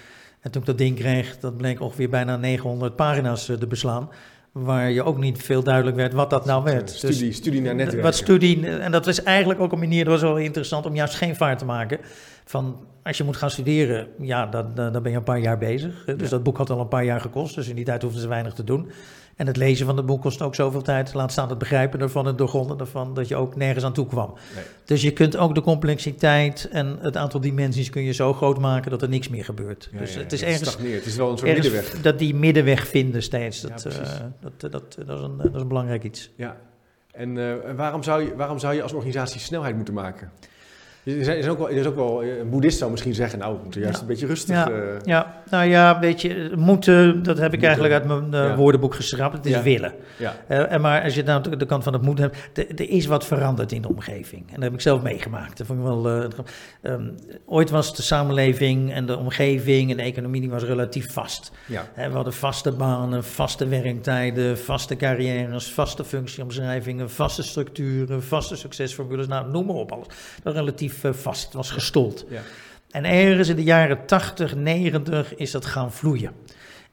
En 0.47 0.53
toen 0.53 0.61
ik 0.61 0.67
dat 0.67 0.77
ding 0.77 0.95
kreeg, 0.95 1.39
dat 1.39 1.57
bleek 1.57 1.81
ongeveer 1.81 2.09
bijna 2.09 2.37
900 2.37 2.95
pagina's 2.95 3.49
eh, 3.49 3.55
te 3.55 3.67
beslaan. 3.67 4.09
Waar 4.51 4.91
je 4.91 5.03
ook 5.03 5.17
niet 5.17 5.43
veel 5.43 5.63
duidelijk 5.63 5.95
werd 5.95 6.13
wat 6.13 6.29
dat 6.29 6.45
nou 6.45 6.63
werd. 6.63 6.89
studie, 6.89 7.31
studie 7.31 7.61
naar 7.61 7.75
netwerken. 7.75 8.03
Wat 8.03 8.15
studie, 8.15 8.67
en 8.67 8.91
dat 8.91 9.05
was 9.05 9.23
eigenlijk 9.23 9.59
ook 9.59 9.71
een 9.71 9.79
manier, 9.79 10.03
dat 10.03 10.13
was 10.13 10.21
wel 10.21 10.37
interessant 10.37 10.85
om 10.85 10.95
juist 10.95 11.15
geen 11.15 11.35
vaart 11.35 11.59
te 11.59 11.65
maken. 11.65 11.99
Van 12.45 12.77
als 13.03 13.17
je 13.17 13.23
moet 13.23 13.37
gaan 13.37 13.49
studeren, 13.49 14.07
ja, 14.19 14.45
dan, 14.45 14.71
dan 14.75 14.93
dan 14.93 15.01
ben 15.03 15.11
je 15.11 15.17
een 15.17 15.23
paar 15.23 15.39
jaar 15.39 15.57
bezig. 15.57 16.03
Dus 16.05 16.15
Ja. 16.19 16.27
dat 16.29 16.43
boek 16.43 16.57
had 16.57 16.69
al 16.69 16.79
een 16.79 16.87
paar 16.87 17.05
jaar 17.05 17.21
gekost, 17.21 17.55
dus 17.55 17.67
in 17.67 17.75
die 17.75 17.85
tijd 17.85 18.01
hoefden 18.01 18.21
ze 18.21 18.27
weinig 18.27 18.53
te 18.53 18.63
doen. 18.63 18.91
En 19.37 19.47
het 19.47 19.57
lezen 19.57 19.85
van 19.85 19.97
het 19.97 20.05
boek 20.05 20.21
kost 20.21 20.41
ook 20.41 20.55
zoveel 20.55 20.81
tijd. 20.81 21.13
Laat 21.13 21.31
staan 21.31 21.49
het 21.49 21.57
begrijpen 21.57 21.99
ervan, 21.99 22.25
het 22.25 22.37
doorgronden 22.37 22.79
ervan, 22.79 23.13
dat 23.13 23.27
je 23.27 23.35
ook 23.35 23.55
nergens 23.55 23.85
aan 23.85 23.93
toe 23.93 24.07
kwam. 24.07 24.33
Nee. 24.55 24.63
Dus 24.85 25.01
je 25.01 25.11
kunt 25.11 25.37
ook 25.37 25.55
de 25.55 25.61
complexiteit 25.61 26.69
en 26.71 26.97
het 27.01 27.17
aantal 27.17 27.39
dimensies 27.39 27.89
kun 27.89 28.01
je 28.01 28.13
zo 28.13 28.33
groot 28.33 28.59
maken 28.59 28.91
dat 28.91 29.01
er 29.01 29.09
niks 29.09 29.29
meer 29.29 29.43
gebeurt. 29.43 29.89
Ja, 29.91 29.99
dus 29.99 30.13
ja, 30.13 30.19
het 30.19 30.33
is 30.33 30.41
ergens. 30.41 30.77
Het 30.77 31.05
is 31.05 31.15
wel 31.15 31.31
een 31.31 31.37
soort 31.37 31.53
middenweg. 31.53 32.01
dat 32.01 32.19
die 32.19 32.35
middenweg 32.35 32.87
vinden 32.87 33.23
steeds. 33.23 33.61
Dat, 33.61 33.85
eh, 33.85 33.93
dat, 34.39 34.71
dat, 34.71 34.71
dat, 35.05 35.17
is 35.17 35.23
een, 35.23 35.37
dat 35.37 35.55
is 35.55 35.61
een 35.61 35.67
belangrijk 35.67 36.03
iets. 36.03 36.31
Ja. 36.35 36.57
En 37.11 37.37
eh, 37.37 37.73
waarom, 37.75 38.03
zou 38.03 38.23
je, 38.23 38.35
waarom 38.35 38.59
zou 38.59 38.73
je 38.73 38.81
als 38.81 38.93
organisatie 38.93 39.39
snelheid 39.39 39.75
moeten 39.75 39.93
maken? 39.93 40.31
Er 41.07 41.17
is, 41.17 41.27
is 41.27 41.47
ook 41.47 41.57
wel, 41.57 41.69
er 41.69 41.75
is 41.75 41.85
ook 41.85 41.95
wel 41.95 42.21
eh, 42.21 42.37
een 42.37 42.49
boeddhist 42.49 42.77
zou 42.77 42.91
misschien 42.91 43.13
zeggen, 43.13 43.39
nou, 43.39 43.55
we 43.55 43.63
moeten 43.63 43.81
juist 43.81 43.95
Ja. 43.95 44.01
een 44.01 44.07
beetje 44.07 44.25
rustig... 44.25 44.55
Ja. 44.55 44.69
eh, 44.69 44.77
Ja, 45.03 45.41
nou 45.49 45.65
ja, 45.65 45.99
weet 45.99 46.21
je, 46.21 46.51
moeten, 46.55 47.23
dat 47.23 47.37
heb 47.37 47.53
ik 47.53 47.59
Moeten. 47.61 47.67
eigenlijk 47.67 47.93
uit 47.93 48.05
mijn 48.29 48.33
eh, 48.43 48.49
Ja. 48.49 48.55
woordenboek 48.55 48.95
geschrapt. 48.95 49.37
Het 49.37 49.45
is 49.45 49.61
willen. 49.61 49.93
ja. 50.17 50.35
Eh, 50.47 50.71
en 50.71 50.81
maar 50.81 51.03
als 51.03 51.15
je 51.15 51.23
nou 51.23 51.41
de, 51.43 51.57
de 51.57 51.65
kant 51.65 51.83
van 51.83 51.93
het 51.93 52.01
moeten 52.01 52.31
hebt, 52.53 52.57
er 52.79 52.89
is 52.89 53.05
wat 53.05 53.25
veranderd 53.25 53.71
in 53.71 53.81
de 53.81 53.87
omgeving. 53.87 54.41
En 54.47 54.53
dat 54.53 54.63
heb 54.63 54.73
ik 54.73 54.81
zelf 54.81 55.01
meegemaakt. 55.01 55.57
Dat 55.57 55.67
vond 55.67 55.79
ik 55.79 55.85
wel, 55.85 56.09
eh, 56.09 56.27
ehm, 56.81 57.09
ooit 57.45 57.69
was 57.69 57.95
de 57.95 58.01
samenleving 58.01 58.93
en 58.93 59.05
de 59.05 59.17
omgeving 59.17 59.91
en 59.91 59.97
de 59.97 60.03
economie 60.03 60.41
die 60.41 60.49
was 60.49 60.63
relatief 60.63 61.13
vast. 61.13 61.51
we 61.95 62.09
hadden 62.11 62.33
vaste 62.33 62.71
banen, 62.71 63.23
vaste 63.23 63.67
werktijden, 63.67 64.57
vaste 64.57 64.95
carrières, 64.95 65.71
vaste 65.71 66.03
functieomschrijvingen, 66.03 67.09
vaste 67.09 67.43
structuren, 67.43 68.23
vaste 68.23 68.55
succesformules. 68.55 69.27
Nou, 69.27 69.51
noem 69.51 69.65
maar 69.65 69.75
op 69.75 69.91
alles. 69.91 70.07
Dat 70.43 70.53
was 70.53 70.55
vast, 71.03 71.53
was 71.53 71.71
gestold. 71.71 72.25
Ja. 72.29 72.41
En 72.91 73.05
ergens 73.05 73.49
in 73.49 73.55
de 73.55 73.63
jaren 73.63 74.05
80, 74.05 74.55
90 74.55 75.35
is 75.35 75.51
dat 75.51 75.65
gaan 75.65 75.91
vloeien. 75.91 76.31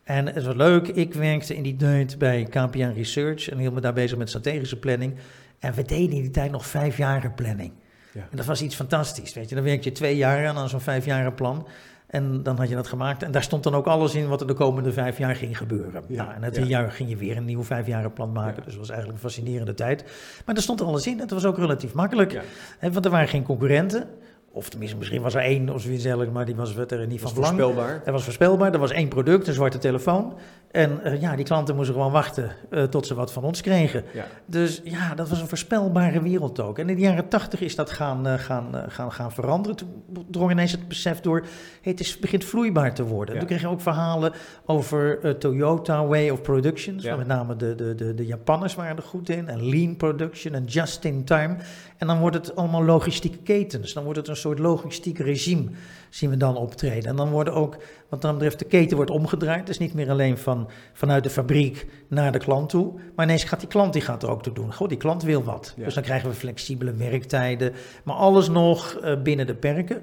En 0.04 0.26
het 0.26 0.44
was 0.44 0.54
leuk, 0.54 0.88
ik 0.88 1.14
werkte 1.14 1.56
in 1.56 1.62
die 1.62 1.76
tijd 1.76 2.18
bij 2.18 2.44
KPN 2.44 2.92
Research 2.94 3.48
en 3.48 3.58
hield 3.58 3.74
me 3.74 3.80
daar 3.80 3.92
bezig 3.92 4.18
met 4.18 4.28
strategische 4.28 4.78
planning. 4.78 5.14
En 5.58 5.74
we 5.74 5.82
deden 5.82 6.16
in 6.16 6.22
die 6.22 6.30
tijd 6.30 6.50
nog 6.50 6.66
vijfjaren 6.66 7.34
planning. 7.34 7.72
Ja. 8.12 8.26
En 8.30 8.36
dat 8.36 8.46
was 8.46 8.62
iets 8.62 8.74
fantastisch, 8.74 9.34
weet 9.34 9.48
je. 9.48 9.54
Dan 9.54 9.64
werk 9.64 9.84
je 9.84 9.92
twee 9.92 10.16
jaar 10.16 10.46
aan, 10.46 10.56
aan 10.56 10.68
zo'n 10.68 10.80
vijfjaren 10.80 11.34
plan. 11.34 11.66
En 12.14 12.42
dan 12.42 12.56
had 12.56 12.68
je 12.68 12.74
dat 12.74 12.86
gemaakt. 12.86 13.22
En 13.22 13.30
daar 13.32 13.42
stond 13.42 13.62
dan 13.62 13.74
ook 13.74 13.86
alles 13.86 14.14
in 14.14 14.28
wat 14.28 14.40
er 14.40 14.46
de 14.46 14.54
komende 14.54 14.92
vijf 14.92 15.18
jaar 15.18 15.36
ging 15.36 15.56
gebeuren. 15.58 16.02
Ja, 16.08 16.22
Nou, 16.22 16.34
en 16.34 16.40
na 16.40 16.46
ja. 16.46 16.52
drie 16.52 16.66
jaar 16.66 16.90
ging 16.90 17.08
je 17.08 17.16
weer 17.16 17.36
een 17.36 17.44
nieuw 17.44 17.62
vijfjarenplan 17.62 18.32
maken. 18.32 18.56
Ja. 18.56 18.64
Dus 18.64 18.72
dat 18.72 18.76
was 18.76 18.88
eigenlijk 18.88 19.22
een 19.22 19.30
fascinerende 19.30 19.74
tijd. 19.74 20.04
Maar 20.46 20.54
er 20.54 20.62
stond 20.62 20.80
alles 20.80 21.06
in. 21.06 21.12
En 21.12 21.20
het 21.20 21.30
was 21.30 21.44
ook 21.44 21.58
relatief 21.58 21.94
makkelijk. 21.94 22.40
Hè, 22.78 22.92
want 22.92 23.04
er 23.04 23.10
waren 23.10 23.28
geen 23.28 23.42
concurrenten. 23.42 24.08
Of 24.56 24.68
tenminste, 24.68 24.96
misschien 24.96 25.22
was 25.22 25.34
er 25.34 25.40
één 25.40 25.68
of 25.68 25.80
zoiets 25.80 26.02
dergelijks, 26.02 26.32
maar 26.32 26.44
die 26.44 26.54
was 26.54 26.76
er 26.76 27.06
niet 27.06 27.20
Dat 27.20 27.32
van 27.32 27.34
belang. 27.34 27.60
voorspelbaar. 27.60 28.02
Er 28.04 28.12
was 28.12 28.24
voorspelbaar, 28.24 28.72
er 28.72 28.78
was 28.78 28.90
één 28.90 29.08
product, 29.08 29.46
een 29.46 29.54
zwarte 29.54 29.78
telefoon. 29.78 30.34
En 30.70 31.04
eh, 31.04 31.20
ja, 31.20 31.36
die 31.36 31.44
klanten 31.44 31.76
moesten 31.76 31.94
gewoon 31.94 32.12
wachten 32.12 32.50
eh, 32.70 32.82
tot 32.82 33.06
ze 33.06 33.14
wat 33.14 33.32
van 33.32 33.44
ons 33.44 33.60
kregen. 33.60 34.04
Ja. 34.12 34.24
Dus 34.46 34.80
ja, 34.84 35.14
dat 35.14 35.28
was 35.28 35.40
een 35.40 35.48
voorspelbare 35.48 36.22
wereld 36.22 36.60
ook. 36.60 36.78
En 36.78 36.88
in 36.88 36.96
de 36.96 37.02
jaren 37.02 37.28
tachtig 37.28 37.60
is 37.60 37.74
dat 37.74 37.90
gaan, 37.90 38.26
eh, 38.26 38.34
gaan, 38.34 38.84
gaan, 38.88 39.12
gaan 39.12 39.32
veranderen. 39.32 39.76
Toen 39.76 40.04
drong 40.30 40.50
ineens 40.50 40.72
het 40.72 40.88
besef 40.88 41.20
door, 41.20 41.40
hey, 41.82 41.92
het 41.92 42.00
is, 42.00 42.18
begint 42.18 42.44
vloeibaar 42.44 42.94
te 42.94 43.04
worden. 43.04 43.34
Ja. 43.34 43.40
Toen 43.40 43.48
kreeg 43.48 43.60
je 43.60 43.68
ook 43.68 43.80
verhalen 43.80 44.32
over 44.64 45.38
Toyota 45.38 46.06
Way 46.06 46.28
of 46.28 46.42
Production. 46.42 46.98
Ja. 46.98 47.16
Met 47.16 47.26
name 47.26 47.56
de, 47.56 47.74
de, 47.74 47.94
de, 47.94 48.14
de 48.14 48.26
Japanners 48.26 48.74
waren 48.74 48.96
er 48.96 49.02
goed 49.02 49.28
in. 49.28 49.48
En 49.48 49.68
lean 49.68 49.96
production 49.96 50.54
en 50.54 50.64
just 50.64 51.04
in 51.04 51.24
time. 51.24 51.56
En 51.96 52.06
dan 52.06 52.18
wordt 52.18 52.36
het 52.36 52.56
allemaal 52.56 52.84
logistieke 52.84 53.38
ketens. 53.38 53.92
Dan 53.92 54.04
wordt 54.04 54.18
het 54.18 54.28
een 54.28 54.36
soort 54.36 54.58
logistiek 54.58 55.18
regime, 55.18 55.70
zien 56.10 56.30
we 56.30 56.36
dan 56.36 56.56
optreden. 56.56 57.10
En 57.10 57.16
dan 57.16 57.30
worden 57.30 57.54
ook, 57.54 57.76
wat 58.08 58.22
dan 58.22 58.32
betreft, 58.32 58.58
de 58.58 58.64
keten 58.64 58.96
wordt 58.96 59.10
omgedraaid. 59.10 59.66
Dus 59.66 59.78
niet 59.78 59.94
meer 59.94 60.10
alleen 60.10 60.38
van, 60.38 60.68
vanuit 60.92 61.22
de 61.22 61.30
fabriek 61.30 61.86
naar 62.08 62.32
de 62.32 62.38
klant 62.38 62.68
toe. 62.68 62.92
Maar 63.14 63.24
ineens 63.24 63.44
gaat 63.44 63.60
die 63.60 63.68
klant 63.68 63.92
die 63.92 64.02
gaat 64.02 64.22
er 64.22 64.30
ook 64.30 64.42
toe 64.42 64.54
doen. 64.54 64.74
Goh, 64.74 64.88
die 64.88 64.98
klant 64.98 65.22
wil 65.22 65.44
wat. 65.44 65.74
Ja. 65.76 65.84
Dus 65.84 65.94
dan 65.94 66.02
krijgen 66.02 66.28
we 66.28 66.34
flexibele 66.34 66.94
werktijden. 66.94 67.72
Maar 68.04 68.16
alles 68.16 68.48
nog 68.48 68.94
eh, 68.94 69.22
binnen 69.22 69.46
de 69.46 69.54
perken. 69.54 70.02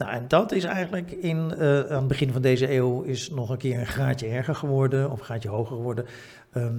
Nou, 0.00 0.12
en 0.12 0.24
dat 0.28 0.52
is 0.52 0.64
eigenlijk 0.64 1.10
in, 1.10 1.54
eh, 1.58 1.78
aan 1.78 1.98
het 1.98 2.08
begin 2.08 2.32
van 2.32 2.42
deze 2.42 2.72
eeuw 2.74 3.02
is 3.02 3.30
nog 3.30 3.50
een 3.50 3.58
keer 3.58 3.78
een 3.78 3.86
graadje 3.86 4.26
erger 4.26 4.54
geworden, 4.54 5.10
of 5.10 5.18
een 5.18 5.24
graadje 5.24 5.48
hoger 5.48 5.76
geworden. 5.76 6.06
Ehm, 6.52 6.72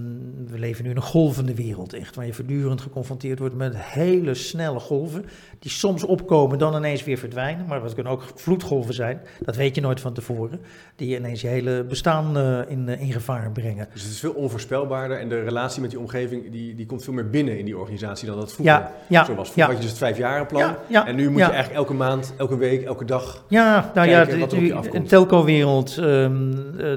we 0.47 0.59
leven 0.59 0.83
nu 0.83 0.89
in 0.89 0.95
een 0.95 1.01
golvende 1.01 1.55
wereld, 1.55 1.93
echt, 1.93 2.15
waar 2.15 2.25
je 2.25 2.33
voortdurend 2.33 2.81
geconfronteerd 2.81 3.39
wordt 3.39 3.55
met 3.55 3.73
hele 3.77 4.33
snelle 4.33 4.79
golven, 4.79 5.25
die 5.59 5.71
soms 5.71 6.03
opkomen, 6.03 6.57
dan 6.57 6.75
ineens 6.75 7.03
weer 7.03 7.17
verdwijnen. 7.17 7.65
Maar 7.67 7.81
dat 7.81 7.93
kunnen 7.93 8.11
ook 8.11 8.23
vloedgolven 8.35 8.93
zijn, 8.93 9.21
dat 9.39 9.55
weet 9.55 9.75
je 9.75 9.81
nooit 9.81 9.99
van 9.99 10.13
tevoren, 10.13 10.59
die 10.95 11.17
ineens 11.17 11.41
je 11.41 11.47
hele 11.47 11.83
bestaan 11.83 12.37
eh, 12.37 12.59
in, 12.67 12.89
eh, 12.89 13.01
in 13.01 13.11
gevaar 13.11 13.51
brengen. 13.51 13.87
Dus 13.93 14.01
het 14.01 14.11
is 14.11 14.19
veel 14.19 14.31
onvoorspelbaarder 14.31 15.17
en 15.19 15.29
de 15.29 15.43
relatie 15.43 15.81
met 15.81 15.89
die 15.89 15.99
omgeving 15.99 16.51
die, 16.51 16.75
die 16.75 16.85
komt 16.85 17.03
veel 17.03 17.13
meer 17.13 17.29
binnen 17.29 17.57
in 17.59 17.65
die 17.65 17.77
organisatie 17.77 18.27
dan 18.27 18.39
dat 18.39 18.53
vroeger 18.53 18.75
Ja, 18.75 18.91
ja, 19.07 19.25
zo 19.25 19.35
was. 19.35 19.51
Vroeger 19.51 19.61
ja. 19.61 19.65
had 19.65 19.75
je 19.75 19.81
dus 19.81 19.89
het 19.89 19.97
vijfjarenplan 19.99 20.75
Ja, 20.87 21.07
en 21.07 21.15
nu 21.15 21.29
moet 21.29 21.39
je 21.39 21.45
eigenlijk 21.45 21.75
elke 21.75 21.93
maand, 21.93 22.33
elke 22.37 22.57
week, 22.57 22.83
elke 22.83 23.05
dag... 23.05 23.45
Ja, 23.47 23.79
nou 23.79 24.07
Kijken 24.07 24.33
ja, 24.33 24.39
wat 24.39 24.51
er 24.53 24.59
de- 24.59 24.73
afkomt. 24.73 24.95
een 24.95 25.07
telco-wereld, 25.07 25.97
eh, 25.97 26.29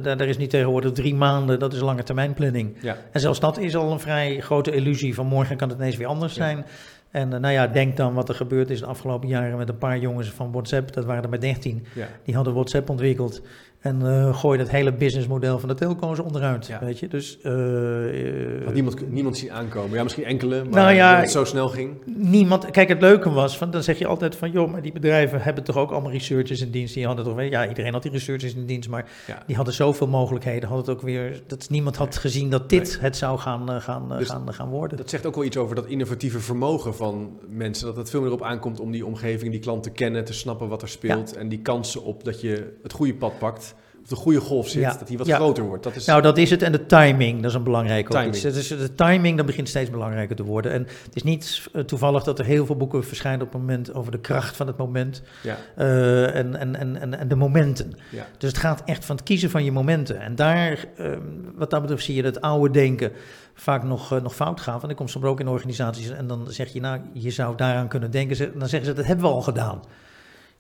daar, 0.02 0.16
daar 0.16 0.26
is 0.28 0.36
nu 0.38 0.46
tegenwoordig 0.46 0.92
drie 0.92 1.14
maanden, 1.14 1.58
dat 1.58 1.72
is 1.72 1.80
lange 1.80 2.02
termijn 2.02 2.34
planning. 2.34 2.62
Ja, 2.80 2.96
En 3.12 3.20
zelfs 3.20 3.40
dat 3.40 3.58
is 3.58 3.76
al 3.76 3.92
een 3.92 4.00
vrij 4.00 4.40
grote 4.40 4.70
illusie 4.74 5.14
van 5.14 5.26
morgen 5.26 5.56
kan 5.56 5.68
het 5.68 5.78
ineens 5.78 5.96
weer 5.96 6.06
anders 6.06 6.34
Ja. 6.34 6.44
zijn. 6.44 6.64
En 7.10 7.32
eh, 7.32 7.40
nou 7.40 7.52
ja, 7.54 7.66
denk 7.66 7.96
dan 7.96 8.14
wat 8.14 8.28
er 8.28 8.34
gebeurd 8.34 8.70
is 8.70 8.80
de 8.80 8.86
afgelopen 8.86 9.28
jaren 9.28 9.58
met 9.58 9.68
een 9.68 9.78
paar 9.78 9.98
jongens 9.98 10.30
van 10.30 10.52
WhatsApp, 10.52 10.92
dat 10.92 11.04
waren 11.04 11.22
er 11.22 11.28
maar 11.28 11.40
13, 11.40 11.86
ja. 11.94 12.08
die 12.24 12.34
hadden 12.34 12.54
WhatsApp 12.54 12.90
ontwikkeld. 12.90 13.42
En 13.84 14.00
uh, 14.02 14.36
gooi 14.38 14.58
dat 14.58 14.68
hele 14.68 14.92
businessmodel 14.92 15.58
van 15.58 15.68
de 15.68 15.74
telco's 15.74 16.18
onderuit, 16.18 16.66
Ja. 16.66 16.78
weet 16.80 16.98
je. 16.98 17.08
Dus 17.08 17.38
uh, 17.42 18.64
Had 18.64 18.74
niemand, 18.74 19.10
niemand 19.10 19.36
zien 19.36 19.52
aankomen. 19.52 19.96
Ja, 19.96 20.02
misschien 20.02 20.24
enkele, 20.24 20.64
maar 20.64 20.72
Nou 20.82 20.94
ja, 20.94 21.12
dat 21.12 21.20
het 21.20 21.30
zo 21.30 21.44
snel 21.44 21.68
ging. 21.68 21.90
niemand... 22.16 22.70
Kijk, 22.70 22.88
het 22.88 23.00
leuke 23.00 23.30
was, 23.30 23.58
van, 23.58 23.70
dan 23.70 23.82
zeg 23.82 23.98
je 23.98 24.06
altijd 24.06 24.36
van... 24.36 24.50
joh, 24.50 24.70
maar 24.70 24.82
die 24.82 24.92
bedrijven 24.92 25.42
hebben 25.42 25.64
toch 25.64 25.76
ook 25.76 25.90
allemaal 25.90 26.10
researchers 26.10 26.60
in 26.60 26.70
dienst. 26.70 26.94
Die 26.94 27.06
hadden 27.06 27.24
toch... 27.24 27.42
Ja, 27.42 27.68
iedereen 27.68 27.92
had 27.92 28.02
die 28.02 28.10
researchers 28.10 28.54
in 28.54 28.66
dienst, 28.66 28.88
maar 28.88 29.08
Ja. 29.26 29.42
die 29.46 29.56
hadden 29.56 29.74
zoveel 29.74 30.06
mogelijkheden. 30.08 30.68
Had 30.68 30.78
het 30.78 30.88
ook 30.88 31.02
weer... 31.02 31.42
Dat 31.46 31.66
niemand 31.70 31.96
had 31.96 32.16
gezien 32.16 32.50
dat 32.50 32.68
dit 32.68 32.98
het 33.00 33.16
zou 33.16 33.38
gaan, 33.38 33.70
uh, 33.70 33.80
gaan, 33.80 34.08
Dus 34.18 34.28
gaan, 34.28 34.52
gaan 34.54 34.68
worden. 34.68 34.96
Dat 34.96 35.10
zegt 35.10 35.26
ook 35.26 35.34
wel 35.34 35.44
iets 35.44 35.56
over 35.56 35.74
dat 35.74 35.86
innovatieve 35.86 36.40
vermogen 36.40 36.94
van 36.94 37.38
mensen. 37.48 37.86
Dat 37.86 37.96
het 37.96 38.10
veel 38.10 38.20
meer 38.22 38.32
op 38.32 38.42
aankomt 38.42 38.80
om 38.80 38.90
die 38.90 39.06
omgeving, 39.06 39.50
die 39.50 39.60
klant 39.60 39.82
te 39.82 39.90
kennen, 39.90 40.24
te 40.24 40.32
snappen 40.34 40.68
wat 40.68 40.82
er 40.82 40.88
speelt. 40.88 41.36
En 41.36 41.48
die 41.48 41.60
kansen 41.60 42.02
op 42.02 42.24
dat 42.24 42.40
je 42.40 42.72
het 42.82 42.92
goede 42.92 43.14
pad 43.14 43.38
pakt, 43.38 43.73
of 44.04 44.10
de 44.10 44.16
goede 44.16 44.40
golf 44.40 44.68
zit, 44.68 44.80
Ja. 44.82 44.96
dat 44.98 45.08
die 45.08 45.18
wat 45.18 45.26
Ja. 45.26 45.36
groter 45.36 45.64
wordt. 45.64 45.82
Dat 45.84 45.94
is, 45.96 46.04
Nou, 46.06 46.22
dat 46.22 46.38
is 46.38 46.50
het. 46.50 46.62
En 46.62 46.72
de 46.72 46.86
timing, 46.86 47.40
dat 47.42 47.50
is 47.50 47.56
een 47.56 47.62
belangrijk 47.62 48.04
ook 48.06 48.10
Timing. 48.12 48.34
iets. 48.34 48.42
Dus 48.42 48.68
de 48.68 48.94
timing, 48.94 49.36
dat 49.36 49.46
begint 49.46 49.68
steeds 49.68 49.90
belangrijker 49.90 50.36
te 50.36 50.42
worden. 50.44 50.72
En 50.72 50.80
het 50.82 51.14
is 51.16 51.22
niet 51.22 51.66
eh, 51.72 51.82
toevallig 51.82 52.22
dat 52.22 52.38
er 52.38 52.44
heel 52.44 52.66
veel 52.66 52.76
boeken 52.76 53.04
verschijnen 53.04 53.46
op 53.46 53.52
het 53.52 53.60
moment 53.60 53.94
over 53.94 54.12
de 54.12 54.18
kracht 54.20 54.56
van 54.56 54.66
het 54.66 54.76
moment 54.76 55.22
ja, 55.42 55.56
eh, 55.76 56.34
en, 56.34 56.56
en, 56.56 56.76
en, 56.76 57.18
en, 57.18 57.28
de 57.28 57.34
momenten. 57.36 57.92
Dus 58.38 58.48
het 58.50 58.58
gaat 58.58 58.82
echt 58.84 59.04
van 59.04 59.16
het 59.16 59.24
kiezen 59.24 59.50
van 59.50 59.64
je 59.64 59.72
momenten. 59.72 60.20
En 60.20 60.34
daar, 60.34 60.84
ehm, 60.96 61.18
wat 61.54 61.70
dat 61.70 61.80
betreft, 61.80 62.04
zie 62.04 62.14
je 62.14 62.22
dat 62.22 62.40
oude 62.40 62.70
denken 62.72 63.12
vaak 63.54 63.82
nog, 63.82 64.12
eh, 64.12 64.22
nog 64.22 64.34
fout 64.34 64.60
gaan. 64.60 64.78
Want 64.78 64.90
ik 64.90 64.96
kom 64.96 65.08
soms 65.08 65.24
ook 65.24 65.40
in 65.40 65.48
organisaties 65.48 66.10
en 66.10 66.26
dan 66.26 66.46
zeg 66.48 66.72
je, 66.72 66.80
nou, 66.80 67.00
je 67.12 67.30
zou 67.30 67.56
daaraan 67.56 67.88
kunnen 67.88 68.10
denken. 68.10 68.36
Ze- 68.36 68.52
Dan 68.58 68.68
zeggen 68.68 68.88
ze, 68.88 68.94
dat 68.94 69.04
hebben 69.06 69.24
we 69.24 69.30
al 69.30 69.42
gedaan. 69.42 69.80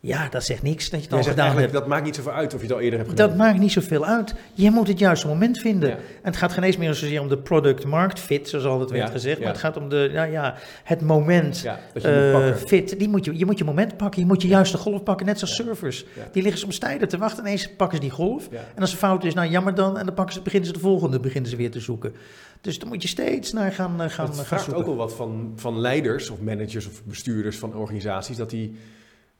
Ja, 0.06 0.28
dat 0.28 0.44
zegt 0.44 0.62
niks 0.62 0.90
dat 0.90 1.00
je 1.00 1.06
het 1.06 1.16
al 1.16 1.22
gedaan 1.30 1.58
hebt. 1.58 1.72
dat 1.72 1.86
maakt 1.86 2.04
niet 2.04 2.14
zoveel 2.16 2.32
uit 2.32 2.54
of 2.54 2.60
je 2.60 2.66
het 2.66 2.74
al 2.76 2.80
eerder 2.80 2.98
hebt 2.98 3.10
gedaan. 3.10 3.28
Dat 3.28 3.36
maakt 3.36 3.58
niet 3.58 3.72
zoveel 3.72 4.04
uit. 4.06 4.34
Je 4.54 4.70
moet 4.70 4.88
het 4.88 4.98
juiste 4.98 5.26
moment 5.26 5.58
vinden. 5.58 5.88
Ja. 5.88 5.94
En 5.96 6.02
het 6.22 6.36
gaat 6.36 6.52
geen 6.52 6.62
eens 6.64 6.76
meer 6.76 6.94
zozeer 6.94 7.20
om 7.20 7.28
de 7.28 7.38
product-markt 7.38 8.20
fit, 8.20 8.48
zoals 8.48 8.64
altijd 8.64 8.90
werd 8.90 9.06
Ja, 9.06 9.10
gezegd. 9.12 9.38
Maar 9.38 9.48
het 9.48 9.58
gaat 9.58 9.76
om 9.76 9.88
de, 9.88 10.08
ja, 10.12 10.22
ja, 10.22 10.54
het 10.84 11.00
moment 11.00 11.60
Ja, 11.60 11.78
dat 11.92 12.02
je 12.02 12.08
moet 12.08 12.16
eh, 12.18 12.32
pakken. 12.32 12.68
fit. 12.68 12.98
Die 12.98 13.08
moet 13.08 13.24
je, 13.24 13.38
je 13.38 13.44
moet 13.46 13.58
je 13.58 13.64
moment 13.64 13.96
pakken. 13.96 14.20
Je 14.20 14.26
moet 14.26 14.42
je 14.42 14.48
juiste 14.48 14.76
golf 14.78 15.02
pakken. 15.02 15.26
Net 15.26 15.38
zoals 15.38 15.54
surfers. 15.54 16.04
Ja. 16.16 16.22
Die 16.32 16.42
liggen 16.42 16.60
soms 16.60 16.78
tijden 16.78 17.08
te 17.08 17.18
wachten. 17.18 17.44
Ineens 17.44 17.70
pakken 17.76 17.96
ze 17.96 18.02
die 18.02 18.12
golf. 18.12 18.48
En 18.74 18.80
als 18.80 18.92
er 18.92 18.98
fout 18.98 19.24
is, 19.24 19.34
nou 19.34 19.48
jammer 19.50 19.74
dan. 19.74 19.98
En 19.98 20.04
dan 20.06 20.14
pakken 20.14 20.34
ze, 20.34 20.40
beginnen 20.42 20.66
ze 20.68 20.74
de 20.74 20.80
volgende 20.80 21.20
beginnen 21.20 21.50
ze 21.50 21.56
weer 21.56 21.70
te 21.70 21.80
zoeken. 21.80 22.14
Dus 22.60 22.78
dan 22.78 22.88
moet 22.88 23.02
je 23.02 23.08
steeds 23.08 23.52
naar 23.52 23.72
gaan, 23.72 24.02
eh, 24.02 24.08
gaan, 24.10 24.26
Het 24.26 24.36
gaan 24.36 24.44
vraagt 24.44 24.64
zoeken. 24.64 24.82
ook 24.82 24.88
wel 24.88 24.96
wat 24.96 25.14
van, 25.14 25.52
van 25.56 25.78
leiders 25.80 26.30
of 26.30 26.40
managers 26.40 26.86
of 26.86 27.04
bestuurders 27.04 27.56
van 27.58 27.74
organisaties, 27.74 28.36
dat 28.36 28.50
die 28.50 28.76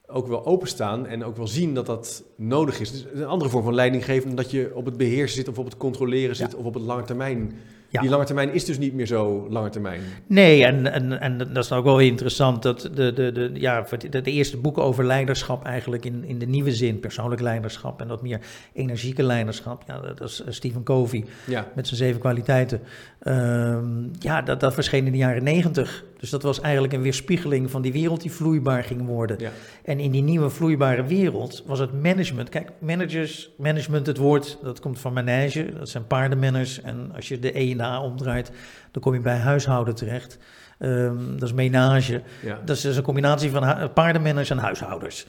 ook 0.07 0.27
wel 0.27 0.47
openstaan 0.47 1.07
en 1.07 1.25
ook 1.25 1.37
wel 1.37 1.47
zien 1.47 1.75
dat 1.75 1.87
dat 1.87 2.25
nodig 2.37 2.81
is. 2.81 2.91
Dus 2.91 3.07
een 3.15 3.27
andere 3.27 3.51
vorm 3.51 3.65
van 3.65 3.75
leiding 3.75 4.05
geven 4.05 4.27
dan 4.27 4.37
dat 4.37 4.51
je 4.51 4.71
op 4.75 4.85
het 4.85 4.97
beheersen 4.97 5.37
zit 5.37 5.49
of 5.49 5.59
op 5.59 5.65
het 5.65 5.77
controleren 5.77 6.37
zit 6.37 6.55
of 6.55 6.65
op 6.65 6.75
het 6.75 6.83
lange 6.83 7.03
termijn. 7.03 7.53
Ja. 7.95 8.01
Die 8.01 8.11
lange 8.11 8.25
termijn 8.25 8.53
is 8.53 8.65
dus 8.65 8.79
niet 8.79 8.95
meer 8.95 9.07
zo 9.07 9.47
lange 9.51 9.69
termijn. 9.71 10.01
Nee, 10.27 10.65
en, 10.65 10.93
en, 10.93 11.21
en 11.21 11.39
dat 11.39 11.65
is 11.65 11.73
ook 11.73 11.85
wel 11.85 11.99
interessant 11.99 12.63
dat 12.63 12.81
de, 12.81 13.13
de, 13.13 13.33
de, 13.33 13.51
ja, 13.55 13.87
de, 14.11 14.21
de 14.21 14.31
eerste 14.31 14.57
boeken 14.57 14.83
over 14.83 15.05
leiderschap 15.05 15.65
eigenlijk 15.65 16.05
in, 16.05 16.25
in 16.25 16.39
de 16.39 16.47
nieuwe 16.47 16.73
zin, 16.73 17.01
persoonlijk 17.01 17.41
leiderschap 17.41 18.01
en 18.01 18.09
wat 18.09 18.23
meer 18.23 18.41
energieke 18.73 19.23
leiderschap, 19.23 19.83
ja, 19.87 20.01
dat 20.01 20.21
is 20.21 20.43
eh, 20.43 20.53
Stephen 20.53 20.83
Covey 20.83 21.25
Ja, 21.47 21.69
met 21.75 21.87
zijn 21.87 21.99
zeven 21.99 22.21
kwaliteiten. 22.21 22.81
Ehm, 23.19 23.87
ja, 24.19 24.43
dat, 24.43 24.61
dat 24.61 24.75
verscheen 24.75 25.07
in 25.07 25.13
de 25.13 25.19
jaren 25.19 25.43
negentig. 25.43 26.05
Dus 26.25 26.33
dat 26.33 26.43
was 26.43 26.61
eigenlijk 26.61 26.93
een 26.93 27.03
weerspiegeling 27.03 27.71
van 27.71 27.83
die 27.83 27.93
wereld 27.93 28.21
die 28.21 28.33
vloeibaar 28.33 28.85
ging 28.85 29.07
worden. 29.07 29.39
ja, 29.39 29.51
En 29.85 30.01
in 30.01 30.11
die 30.11 30.23
nieuwe 30.23 30.51
vloeibare 30.51 31.05
wereld 31.05 31.63
was 31.67 31.79
het 31.79 32.03
management. 32.03 32.49
Kijk, 32.49 32.71
managers, 32.79 33.51
management, 33.59 34.07
het 34.07 34.17
woord, 34.17 34.59
dat 34.63 34.81
komt 34.81 35.01
van 35.01 35.13
manage. 35.13 35.73
Dat 35.79 35.89
zijn 35.89 36.07
paardenmanners. 36.07 36.81
En 36.81 37.11
als 37.15 37.29
je 37.29 37.39
de 37.39 37.59
E 37.59 37.71
en 37.71 37.77
de 37.77 37.83
A 37.83 38.01
omdraait, 38.03 38.51
dan 38.91 39.03
kom 39.03 39.15
je 39.15 39.21
bij 39.21 39.37
huishouden 39.37 39.95
terecht. 39.95 40.39
Ehm, 40.79 41.33
dat 41.33 41.43
is 41.43 41.53
menage. 41.53 42.23
ja. 42.43 42.61
Dat 42.65 42.77
is 42.77 42.83
dus 42.83 42.97
een 42.97 43.03
combinatie 43.03 43.51
van 43.51 43.93
paardenmanners 43.93 44.51
en 44.51 44.59
huishouders. 44.59 45.27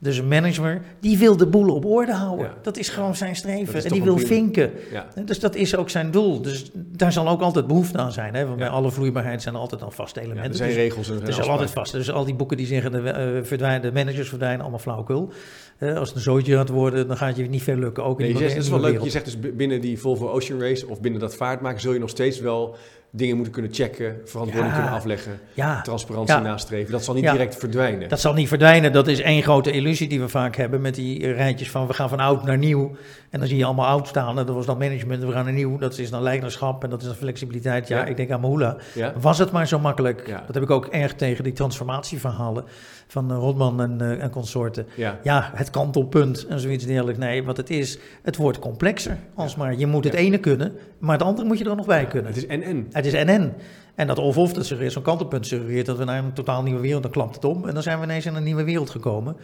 Dus 0.00 0.18
een 0.18 0.28
manager, 0.28 0.82
die 1.00 1.18
wil 1.18 1.36
de 1.36 1.46
boel 1.46 1.74
op 1.74 1.84
orde 1.84 2.12
houden. 2.14 2.46
Ja. 2.46 2.54
Dat 2.62 2.76
is 2.76 2.88
gewoon 2.88 3.14
zijn 3.16 3.36
streven. 3.36 3.84
En 3.84 3.90
die 3.92 4.02
wil 4.02 4.18
vinken. 4.18 4.70
ja. 4.92 5.06
Dus 5.24 5.40
dat 5.40 5.54
is 5.54 5.76
ook 5.76 5.90
zijn 5.90 6.10
doel. 6.10 6.42
Dus 6.42 6.70
daar 6.74 7.12
zal 7.12 7.28
ook 7.28 7.40
altijd 7.40 7.66
behoefte 7.66 7.98
aan 7.98 8.12
zijn. 8.12 8.34
Hè? 8.34 8.46
Want 8.46 8.58
Ja. 8.58 8.64
bij 8.64 8.74
alle 8.74 8.90
vloeibaarheid 8.90 9.42
zijn 9.42 9.54
er 9.54 9.60
altijd 9.60 9.82
al 9.82 9.90
vaste 9.90 10.20
elementen. 10.20 10.50
er 10.50 10.56
zijn 10.56 10.68
Dus- 10.68 10.78
regels 10.78 11.10
en 11.10 11.26
er 11.26 11.32
zijn 11.32 11.48
altijd 11.48 11.70
vast. 11.70 11.92
Dus 11.92 12.10
al 12.10 12.24
die 12.24 12.34
boeken 12.34 12.56
die 12.56 12.66
zeggen 12.66 12.92
de, 12.92 13.10
eh, 13.10 13.42
verdwijnen, 13.42 13.82
de 13.82 13.92
managers 13.92 14.28
verdwijnen, 14.28 14.60
allemaal 14.60 14.78
flauwekul. 14.78 15.32
Eh, 15.78 15.96
als 15.96 16.08
het 16.08 16.16
een 16.16 16.22
zootje 16.22 16.56
gaat 16.56 16.68
worden, 16.68 17.08
dan 17.08 17.16
gaat 17.16 17.36
je 17.36 17.48
niet 17.48 17.62
veel 17.62 17.76
lukken. 17.76 18.04
Ook 18.04 18.18
in 18.20 18.24
Nee, 18.24 18.32
je 18.34 18.38
zegt, 18.40 18.54
dat 18.54 18.64
is 18.64 18.70
wel 18.70 18.80
leuk. 18.80 19.02
Je 19.02 19.10
zegt 19.10 19.24
dus 19.24 19.38
binnen 19.54 19.80
die 19.80 19.98
Volvo 19.98 20.28
Ocean 20.28 20.60
Race 20.60 20.88
of 20.88 21.00
binnen 21.00 21.20
dat 21.20 21.36
vaartmaken 21.36 21.80
zul 21.80 21.92
je 21.92 21.98
nog 21.98 22.10
steeds 22.10 22.40
wel 22.40 22.76
dingen 23.18 23.34
moeten 23.36 23.52
kunnen 23.54 23.74
checken, 23.74 24.16
verantwoording 24.24 24.72
Ja. 24.74 24.78
kunnen 24.80 24.96
afleggen, 24.98 25.40
Ja, 25.54 25.80
transparantie 25.82 26.34
Ja. 26.34 26.40
nastreven. 26.40 26.92
Dat 26.92 27.04
zal 27.04 27.14
niet 27.14 27.30
direct 27.30 27.56
verdwijnen. 27.56 28.08
dat 28.08 28.20
zal 28.20 28.34
niet 28.34 28.48
verdwijnen. 28.48 28.92
Dat 28.92 29.06
is 29.08 29.20
één 29.20 29.42
grote 29.42 29.70
illusie 29.70 30.08
die 30.08 30.20
we 30.20 30.28
vaak 30.28 30.56
hebben 30.56 30.80
met 30.80 30.94
die 30.94 31.32
rijtjes 31.32 31.70
van 31.70 31.86
we 31.86 31.92
gaan 31.94 32.08
van 32.08 32.20
oud 32.20 32.44
naar 32.44 32.58
nieuw. 32.58 32.96
En 33.30 33.38
dan 33.38 33.48
zie 33.48 33.56
je 33.58 33.64
allemaal 33.64 33.86
oud 33.86 34.08
staan. 34.08 34.38
En 34.38 34.46
dat 34.46 34.54
was 34.54 34.66
dan 34.66 34.78
management, 34.78 35.24
we 35.24 35.32
gaan 35.32 35.44
naar 35.44 35.52
nieuw. 35.52 35.78
Dat 35.78 35.98
is 35.98 36.10
dan 36.10 36.22
leiderschap 36.22 36.84
en 36.84 36.90
dat 36.90 37.00
is 37.00 37.06
dan 37.06 37.16
flexibiliteit. 37.16 37.88
Ja, 37.88 37.98
Ja. 37.98 38.04
ik 38.04 38.16
denk 38.16 38.30
aan 38.30 38.40
Mahula. 38.40 38.76
Ja? 38.94 39.12
Was 39.20 39.38
het 39.38 39.50
maar 39.50 39.66
zo 39.66 39.78
makkelijk. 39.78 40.26
Ja. 40.26 40.42
Dat 40.46 40.54
heb 40.54 40.62
ik 40.62 40.70
ook 40.70 40.86
erg 40.86 41.14
tegen 41.14 41.44
die 41.44 41.52
transformatieverhalen 41.52 42.64
van 43.06 43.30
eh, 43.30 43.36
Rotman 43.36 43.80
en, 43.80 44.00
eh, 44.00 44.22
en 44.22 44.30
consorten. 44.30 44.86
Ja. 44.96 45.50
het 45.54 45.70
kantelpunt 45.70 46.46
en 46.46 46.60
zoiets 46.60 46.84
dergelijks. 46.86 47.18
Nee, 47.20 47.44
wat 47.44 47.56
het 47.56 47.70
is, 47.70 47.98
het 48.22 48.36
wordt 48.36 48.58
complexer. 48.58 49.16
Alsmaar, 49.34 49.74
je 49.74 49.86
moet 49.86 50.04
het 50.04 50.14
ene 50.14 50.38
kunnen, 50.38 50.72
maar 50.98 51.12
het 51.18 51.26
andere 51.26 51.46
moet 51.46 51.58
je 51.58 51.64
er 51.64 51.76
nog 51.76 51.86
bij 51.86 52.06
kunnen. 52.06 52.26
Het 52.26 52.36
is 52.36 52.46
en-en. 52.46 52.86
Het 52.92 53.06
is 53.06 53.12
en-en. 53.12 53.54
En 53.94 54.06
dat 54.06 54.18
of-of, 54.18 54.52
dat 54.52 54.66
suggereert, 54.66 54.92
zo'n 54.92 55.02
kantelpunt 55.02 55.46
suggereert 55.46 55.86
dat 55.86 55.98
we 55.98 56.04
naar 56.04 56.18
een 56.24 56.32
totaal 56.32 56.62
nieuwe 56.62 56.80
wereld, 56.80 57.02
dan 57.02 57.10
klapt 57.12 57.34
het 57.34 57.44
om. 57.44 57.66
En 57.68 57.74
dan 57.74 57.82
zijn 57.82 57.98
we 57.98 58.04
ineens 58.04 58.26
in 58.26 58.34
een 58.34 58.42
nieuwe 58.42 58.64
wereld 58.64 58.90
gekomen. 58.90 59.36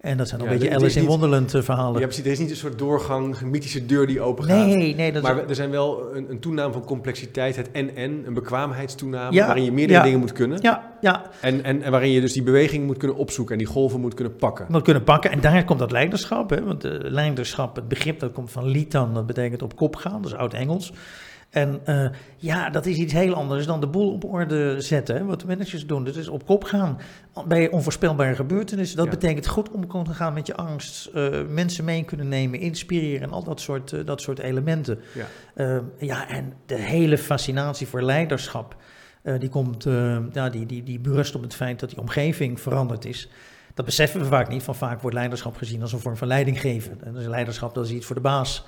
En 0.00 0.16
dat 0.16 0.28
zijn 0.28 0.40
een 0.40 0.46
Ja, 0.46 0.52
beetje 0.52 0.74
Alice 0.74 1.00
in 1.00 1.06
Wonderland 1.06 1.54
eh, 1.54 1.62
verhalen. 1.62 2.00
Ja, 2.00 2.06
precies. 2.06 2.24
Er 2.24 2.30
is 2.30 2.38
niet 2.38 2.50
een 2.50 2.56
soort 2.56 2.78
doorgang, 2.78 3.40
een 3.40 3.50
mythische 3.50 3.86
deur 3.86 4.06
die 4.06 4.20
open 4.20 4.44
gaat. 4.44 4.66
nee, 4.66 4.94
nee, 4.94 5.12
dat 5.12 5.22
maar 5.22 5.36
is... 5.42 5.48
er 5.48 5.54
zijn 5.54 5.70
wel 5.70 6.14
een, 6.14 6.30
een 6.30 6.38
toename 6.40 6.72
van 6.72 6.84
complexiteit, 6.84 7.56
het 7.56 7.70
en-en, 7.70 8.22
een 8.26 8.34
bekwaamheidstoename, 8.34 9.32
Ja, 9.34 9.46
waarin 9.46 9.64
je 9.64 9.72
meerdere 9.72 9.98
ja. 9.98 10.04
dingen 10.04 10.20
moet 10.20 10.32
kunnen. 10.32 10.58
Ja, 10.62 10.96
ja, 11.00 11.30
En, 11.40 11.64
en, 11.64 11.82
en 11.82 11.90
waarin 11.90 12.10
je 12.10 12.20
dus 12.20 12.32
die 12.32 12.42
beweging 12.42 12.86
moet 12.86 12.96
kunnen 12.96 13.16
opzoeken 13.16 13.52
en 13.52 13.58
die 13.58 13.66
golven 13.72 14.00
moet 14.00 14.14
kunnen 14.14 14.36
pakken. 14.36 14.66
moet 14.68 14.82
kunnen 14.82 15.04
pakken. 15.04 15.30
En 15.30 15.40
daar 15.40 15.64
komt 15.64 15.78
dat 15.78 15.90
leiderschap. 15.90 16.50
Hè? 16.50 16.64
Want 16.64 16.84
eh, 16.84 16.92
leiderschap, 17.00 17.76
het 17.76 17.88
begrip 17.88 18.20
dat 18.20 18.32
komt 18.32 18.50
van 18.50 18.66
litan, 18.66 19.14
dat 19.14 19.26
betekent 19.26 19.62
op 19.62 19.76
kop 19.76 19.96
gaan, 19.96 20.22
dat 20.22 20.30
is 20.30 20.36
oud-Engels. 20.36 20.92
En 21.56 21.80
eh, 21.84 22.08
ja, 22.36 22.70
dat 22.70 22.86
is 22.86 22.96
iets 22.96 23.12
heel 23.12 23.34
anders 23.34 23.66
dan 23.66 23.80
de 23.80 23.86
boel 23.86 24.12
op 24.12 24.24
orde 24.24 24.80
zetten. 24.80 25.26
Wat 25.26 25.40
de 25.40 25.46
managers 25.46 25.86
doen, 25.86 26.04
dat 26.04 26.16
is 26.16 26.28
op 26.28 26.46
kop 26.46 26.64
gaan 26.64 26.98
bij 27.46 27.70
onvoorspelbare 27.70 28.34
gebeurtenissen. 28.34 28.96
Dat 28.96 29.04
Ja. 29.06 29.10
betekent 29.10 29.46
goed 29.46 29.70
om 29.70 29.86
kunnen 29.86 30.14
gaan 30.14 30.32
met 30.34 30.46
je 30.46 30.54
angst, 30.56 31.06
eh, 31.06 31.28
mensen 31.48 31.84
mee 31.84 32.04
kunnen 32.04 32.28
nemen, 32.28 32.60
inspireren 32.60 33.22
en 33.22 33.30
al 33.30 33.42
dat 33.44 33.60
soort, 33.60 33.92
eh, 33.92 34.00
dat 34.04 34.20
soort 34.20 34.38
elementen. 34.38 34.98
Ja. 35.14 35.26
Ja, 35.98 36.28
en 36.28 36.52
de 36.66 36.74
hele 36.74 37.18
fascinatie 37.18 37.86
voor 37.86 38.02
leiderschap, 38.02 38.76
die, 39.38 39.48
komt, 39.48 39.84
ja, 40.32 40.48
die, 40.50 40.66
die, 40.66 40.82
die 40.82 40.98
berust 41.00 41.34
op 41.34 41.42
het 41.42 41.54
feit 41.54 41.80
dat 41.80 41.88
die 41.90 41.98
omgeving 41.98 42.60
veranderd 42.60 43.04
is. 43.04 43.28
Dat 43.74 43.84
beseffen 43.84 44.20
we 44.20 44.26
vaak 44.26 44.48
niet, 44.48 44.62
van 44.62 44.74
vaak 44.74 45.00
wordt 45.00 45.16
leiderschap 45.16 45.56
gezien 45.56 45.82
als 45.82 45.92
een 45.92 45.98
vorm 45.98 46.16
van 46.16 46.28
leidinggeven. 46.28 46.98
En 47.04 47.12
dus 47.12 47.26
leiderschap, 47.26 47.74
dat 47.74 47.84
is 47.84 47.90
iets 47.90 48.06
voor 48.06 48.14
de 48.14 48.20
baas. 48.20 48.64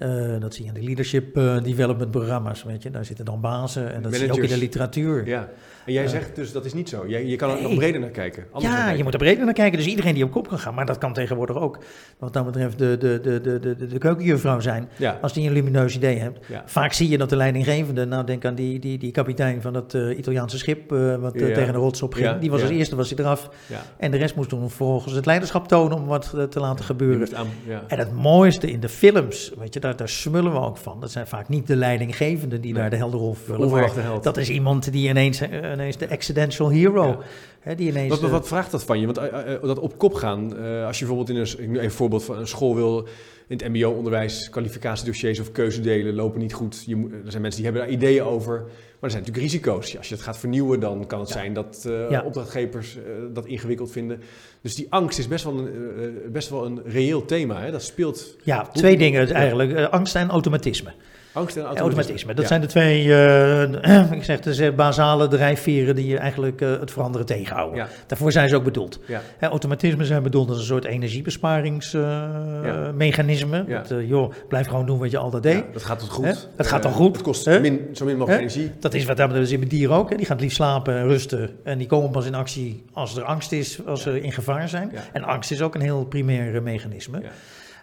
Eh, 0.00 0.40
dat 0.40 0.54
zie 0.54 0.64
je 0.64 0.68
in 0.70 0.74
de 0.80 0.82
leadership 0.86 1.36
eh, 1.36 1.62
development 1.62 2.10
programma's, 2.10 2.62
weet 2.62 2.82
je. 2.82 2.90
Daar 2.90 3.04
zitten 3.04 3.24
dan 3.24 3.40
bazen 3.40 3.92
en 3.92 4.02
dat 4.02 4.14
zie 4.14 4.24
je 4.24 4.30
ook 4.32 4.36
in 4.36 4.42
de 4.42 4.48
Managers. 4.48 4.60
literatuur. 4.60 5.26
Ja. 5.26 5.48
En 5.90 5.96
jij 5.96 6.08
zegt 6.08 6.36
dus 6.36 6.52
dat 6.52 6.64
is 6.64 6.72
niet 6.74 6.88
zo. 6.88 7.04
Jij, 7.08 7.26
je 7.26 7.36
kan 7.36 7.48
er 7.50 7.54
Nee. 7.54 7.64
nog 7.64 7.74
breder 7.74 8.00
naar 8.00 8.10
kijken. 8.10 8.44
naar 8.52 8.62
Ja, 8.62 8.90
je 8.90 9.02
moet 9.02 9.12
er 9.12 9.18
breder 9.18 9.44
naar 9.44 9.54
kijken. 9.54 9.78
Dus 9.78 9.86
iedereen 9.86 10.14
die 10.14 10.24
op 10.24 10.30
kop 10.30 10.48
kan 10.48 10.58
gaan. 10.58 10.74
Maar 10.74 10.86
dat 10.86 10.98
kan 10.98 11.12
tegenwoordig 11.12 11.56
ook, 11.56 11.78
wat 12.18 12.32
dat 12.32 12.44
betreft, 12.44 12.78
de, 12.78 12.96
de, 12.98 13.20
de, 13.22 13.40
de, 13.40 13.60
de, 13.76 13.86
de 13.86 13.98
keukenjuffrouw 13.98 14.60
zijn. 14.60 14.88
Ja. 14.96 15.18
Als 15.22 15.32
die 15.32 15.46
een 15.46 15.52
lumineus 15.52 15.96
idee 15.96 16.18
hebt. 16.18 16.46
Ja. 16.48 16.62
Vaak 16.66 16.92
zie 16.92 17.08
je 17.08 17.18
dat 17.18 17.28
de 17.30 17.36
leidinggevende, 17.36 18.04
nou 18.04 18.24
denk 18.26 18.44
aan 18.44 18.54
die, 18.54 18.78
die, 18.78 18.98
die 18.98 19.10
kapitein 19.10 19.62
van 19.62 19.72
dat 19.72 19.94
eh, 19.94 20.18
Italiaanse 20.18 20.58
schip 20.58 20.92
eh, 20.92 21.16
wat 21.16 21.34
eh, 21.34 21.48
Ja. 21.48 21.54
tegen 21.54 21.72
de 21.72 21.78
rots 21.78 22.02
op 22.02 22.14
ging. 22.14 22.38
Die 22.38 22.50
was 22.50 22.60
als 22.62 22.70
eerste 22.70 22.96
was 22.96 23.10
hij 23.10 23.18
eraf. 23.18 23.48
Ja. 23.66 23.82
En 23.96 24.10
de 24.10 24.16
rest 24.16 24.34
moest 24.34 24.48
toen 24.48 24.60
vervolgens 24.60 25.14
het 25.14 25.26
leiderschap 25.26 25.68
tonen 25.68 25.96
om 25.96 26.06
wat 26.06 26.34
te 26.50 26.60
laten 26.60 26.84
gebeuren. 26.84 27.36
aan. 27.36 27.46
En 27.88 27.98
het 27.98 28.12
mooiste 28.12 28.70
in 28.70 28.80
de 28.80 28.88
films, 28.88 29.52
weet 29.58 29.74
je, 29.74 29.80
daar, 29.80 29.96
daar 29.96 30.08
smullen 30.08 30.52
we 30.52 30.58
ook 30.58 30.76
van. 30.76 31.00
Dat 31.00 31.10
zijn 31.10 31.26
vaak 31.26 31.48
niet 31.48 31.66
de 31.66 31.76
leidinggevenden 31.76 32.60
die 32.60 32.72
Nee. 32.72 32.80
daar 32.80 32.90
de 32.90 32.96
helderrol 32.96 33.32
De 33.32 33.38
vullen. 33.38 33.58
maar 33.60 33.68
onverwachte 33.68 34.00
held. 34.00 34.22
dat 34.22 34.36
is 34.36 34.50
iemand 34.50 34.92
die 34.92 35.08
ineens, 35.08 35.40
ineens 35.80 35.96
de 35.96 36.08
accidental 36.10 36.68
hero, 36.70 37.06
Ja. 37.06 37.18
hè, 37.60 37.74
die 37.74 37.88
ineens... 37.88 38.10
Wat, 38.10 38.22
eh, 38.22 38.30
wat 38.30 38.48
vraagt 38.48 38.70
dat 38.70 38.84
van 38.84 39.00
je? 39.00 39.06
Want 39.06 39.18
eh, 39.18 39.54
eh, 39.54 39.62
dat 39.62 39.78
op 39.78 39.98
kop 39.98 40.14
gaan, 40.14 40.56
eh, 40.56 40.86
als 40.86 40.98
je 40.98 41.04
bijvoorbeeld 41.06 41.38
in 41.58 41.64
een, 41.64 41.74
ik 41.74 41.80
even 41.80 41.96
voorbeeld 41.96 42.24
van 42.24 42.38
een 42.38 42.46
school 42.48 42.74
wil 42.74 43.08
in 43.48 43.56
het 43.58 43.68
mbo-onderwijs, 43.68 44.50
kwalificatiedossiers 44.50 45.40
of 45.40 45.52
keuzedelen 45.52 46.14
lopen 46.14 46.40
niet 46.40 46.52
goed. 46.52 46.82
Je 46.86 46.96
er 47.24 47.30
zijn 47.30 47.42
mensen 47.42 47.62
die 47.62 47.70
hebben 47.70 47.82
daar 47.82 47.90
ideeën 47.98 48.22
over. 48.22 48.58
Maar 48.58 49.10
er 49.10 49.16
zijn 49.16 49.22
natuurlijk 49.26 49.52
risico's. 49.52 49.96
Als 49.96 50.08
je 50.08 50.14
het 50.14 50.22
gaat 50.24 50.38
vernieuwen, 50.38 50.80
dan 50.80 51.06
kan 51.06 51.20
het 51.20 51.28
zijn 51.28 51.52
dat 51.52 51.88
Ja. 52.10 52.22
opdrachtgevers 52.22 52.96
eh, 52.96 53.02
dat 53.32 53.46
ingewikkeld 53.46 53.90
vinden. 53.90 54.20
Dus 54.60 54.74
die 54.74 54.86
angst 54.90 55.18
is 55.18 55.28
best 55.28 55.44
wel 55.44 55.58
een, 55.58 55.66
eh, 55.68 56.04
eh, 56.04 56.12
best 56.32 56.48
wel 56.48 56.64
een 56.64 56.80
reëel 56.84 57.24
thema. 57.24 57.60
Hè? 57.60 57.70
Dat 57.70 57.82
speelt 57.82 58.36
Ja, 58.42 58.66
twee 58.72 58.96
dingen 58.96 59.30
eigenlijk. 59.32 59.72
Eh, 59.72 59.88
angst 59.88 60.14
en 60.16 60.28
automatisme. 60.30 60.92
Angst 61.32 61.56
en 61.56 61.62
automatisme. 61.62 61.96
automatisme. 61.96 62.34
Dat 62.34 62.42
Ja. 62.42 62.48
zijn 62.48 62.60
de 62.60 62.66
twee 62.66 63.14
eh, 63.14 64.12
ik 64.18 64.24
zeg, 64.24 64.40
de 64.40 64.72
basale 64.72 65.28
drijfveren 65.28 65.94
die 65.94 66.06
je 66.06 66.18
eigenlijk 66.18 66.60
eh, 66.60 66.70
het 66.80 66.90
veranderen 66.90 67.26
tegenhouden. 67.26 67.76
Ja. 67.78 67.88
Daarvoor 68.06 68.32
zijn 68.32 68.48
ze 68.48 68.56
ook 68.56 68.64
bedoeld. 68.64 68.98
Ja. 69.06 69.20
Hè, 69.38 69.48
automatismen 69.48 70.06
zijn 70.06 70.22
bedoeld 70.22 70.48
als 70.48 70.58
een 70.58 70.64
soort 70.64 70.84
energiebesparingsmechanisme. 70.84 73.64
Eh, 73.88 74.08
joh, 74.08 74.32
blijf 74.48 74.66
gewoon 74.66 74.86
doen 74.86 74.98
wat 74.98 75.10
je 75.10 75.18
altijd 75.18 75.42
deed. 75.42 75.64
Dat 75.72 75.84
gaat 75.84 76.00
het 76.00 76.10
goed. 76.10 76.24
Hè? 76.24 76.32
Dat 76.56 76.66
gaat 76.66 76.82
dan 76.82 76.92
goed. 76.92 77.14
Het 77.14 77.22
kost 77.24 77.46
min, 77.46 77.88
zo 77.92 78.04
min 78.04 78.16
mogelijk 78.16 78.42
energie. 78.42 78.70
Dat 78.80 78.94
is 78.94 79.04
wat 79.04 79.16
dat 79.16 79.28
betreft 79.28 79.50
in 79.50 79.60
dieren 79.68 79.96
ook. 79.96 80.10
Hè. 80.10 80.16
Die 80.16 80.24
gaan 80.26 80.34
het 80.34 80.44
liefst 80.44 80.58
slapen 80.58 80.94
en 80.94 81.06
rusten. 81.06 81.50
En 81.64 81.78
die 81.78 81.86
komen 81.86 82.10
pas 82.10 82.26
in 82.26 82.34
actie 82.34 82.84
als 82.92 83.16
er 83.16 83.22
angst 83.24 83.52
is, 83.52 83.78
als 83.86 84.02
ze 84.02 84.20
in 84.20 84.32
gevaar 84.32 84.68
zijn. 84.68 84.92
En 85.12 85.24
angst 85.24 85.50
is 85.50 85.62
ook 85.62 85.74
een 85.74 85.80
heel 85.80 86.04
primair 86.04 86.62
mechanisme. 86.62 87.22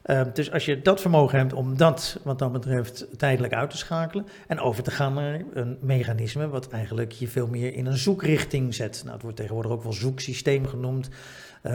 Ja. 0.07 0.13
Eh, 0.25 0.33
dus 0.33 0.51
als 0.51 0.65
je 0.65 0.81
dat 0.81 1.01
vermogen 1.01 1.37
hebt 1.37 1.53
om 1.53 1.77
dat, 1.77 2.19
wat 2.23 2.39
dat 2.39 2.51
betreft, 2.51 3.07
tijdelijk 3.17 3.53
uit 3.53 3.69
te 3.69 3.77
schakelen. 3.77 4.27
En 4.47 4.59
over 4.59 4.83
te 4.83 4.91
gaan 4.91 5.13
naar 5.13 5.41
een 5.53 5.77
mechanisme 5.81 6.47
wat 6.47 6.69
eigenlijk 6.69 7.11
je 7.11 7.27
veel 7.27 7.47
meer 7.47 7.73
in 7.73 7.85
een 7.85 7.97
zoekrichting 7.97 8.75
zet. 8.75 8.99
Nou, 9.01 9.13
het 9.13 9.21
wordt 9.21 9.37
tegenwoordig 9.37 9.71
ook 9.71 9.83
wel 9.83 9.93
zoeksysteem 9.93 10.67
genoemd. 10.67 11.09
Eh, 11.61 11.73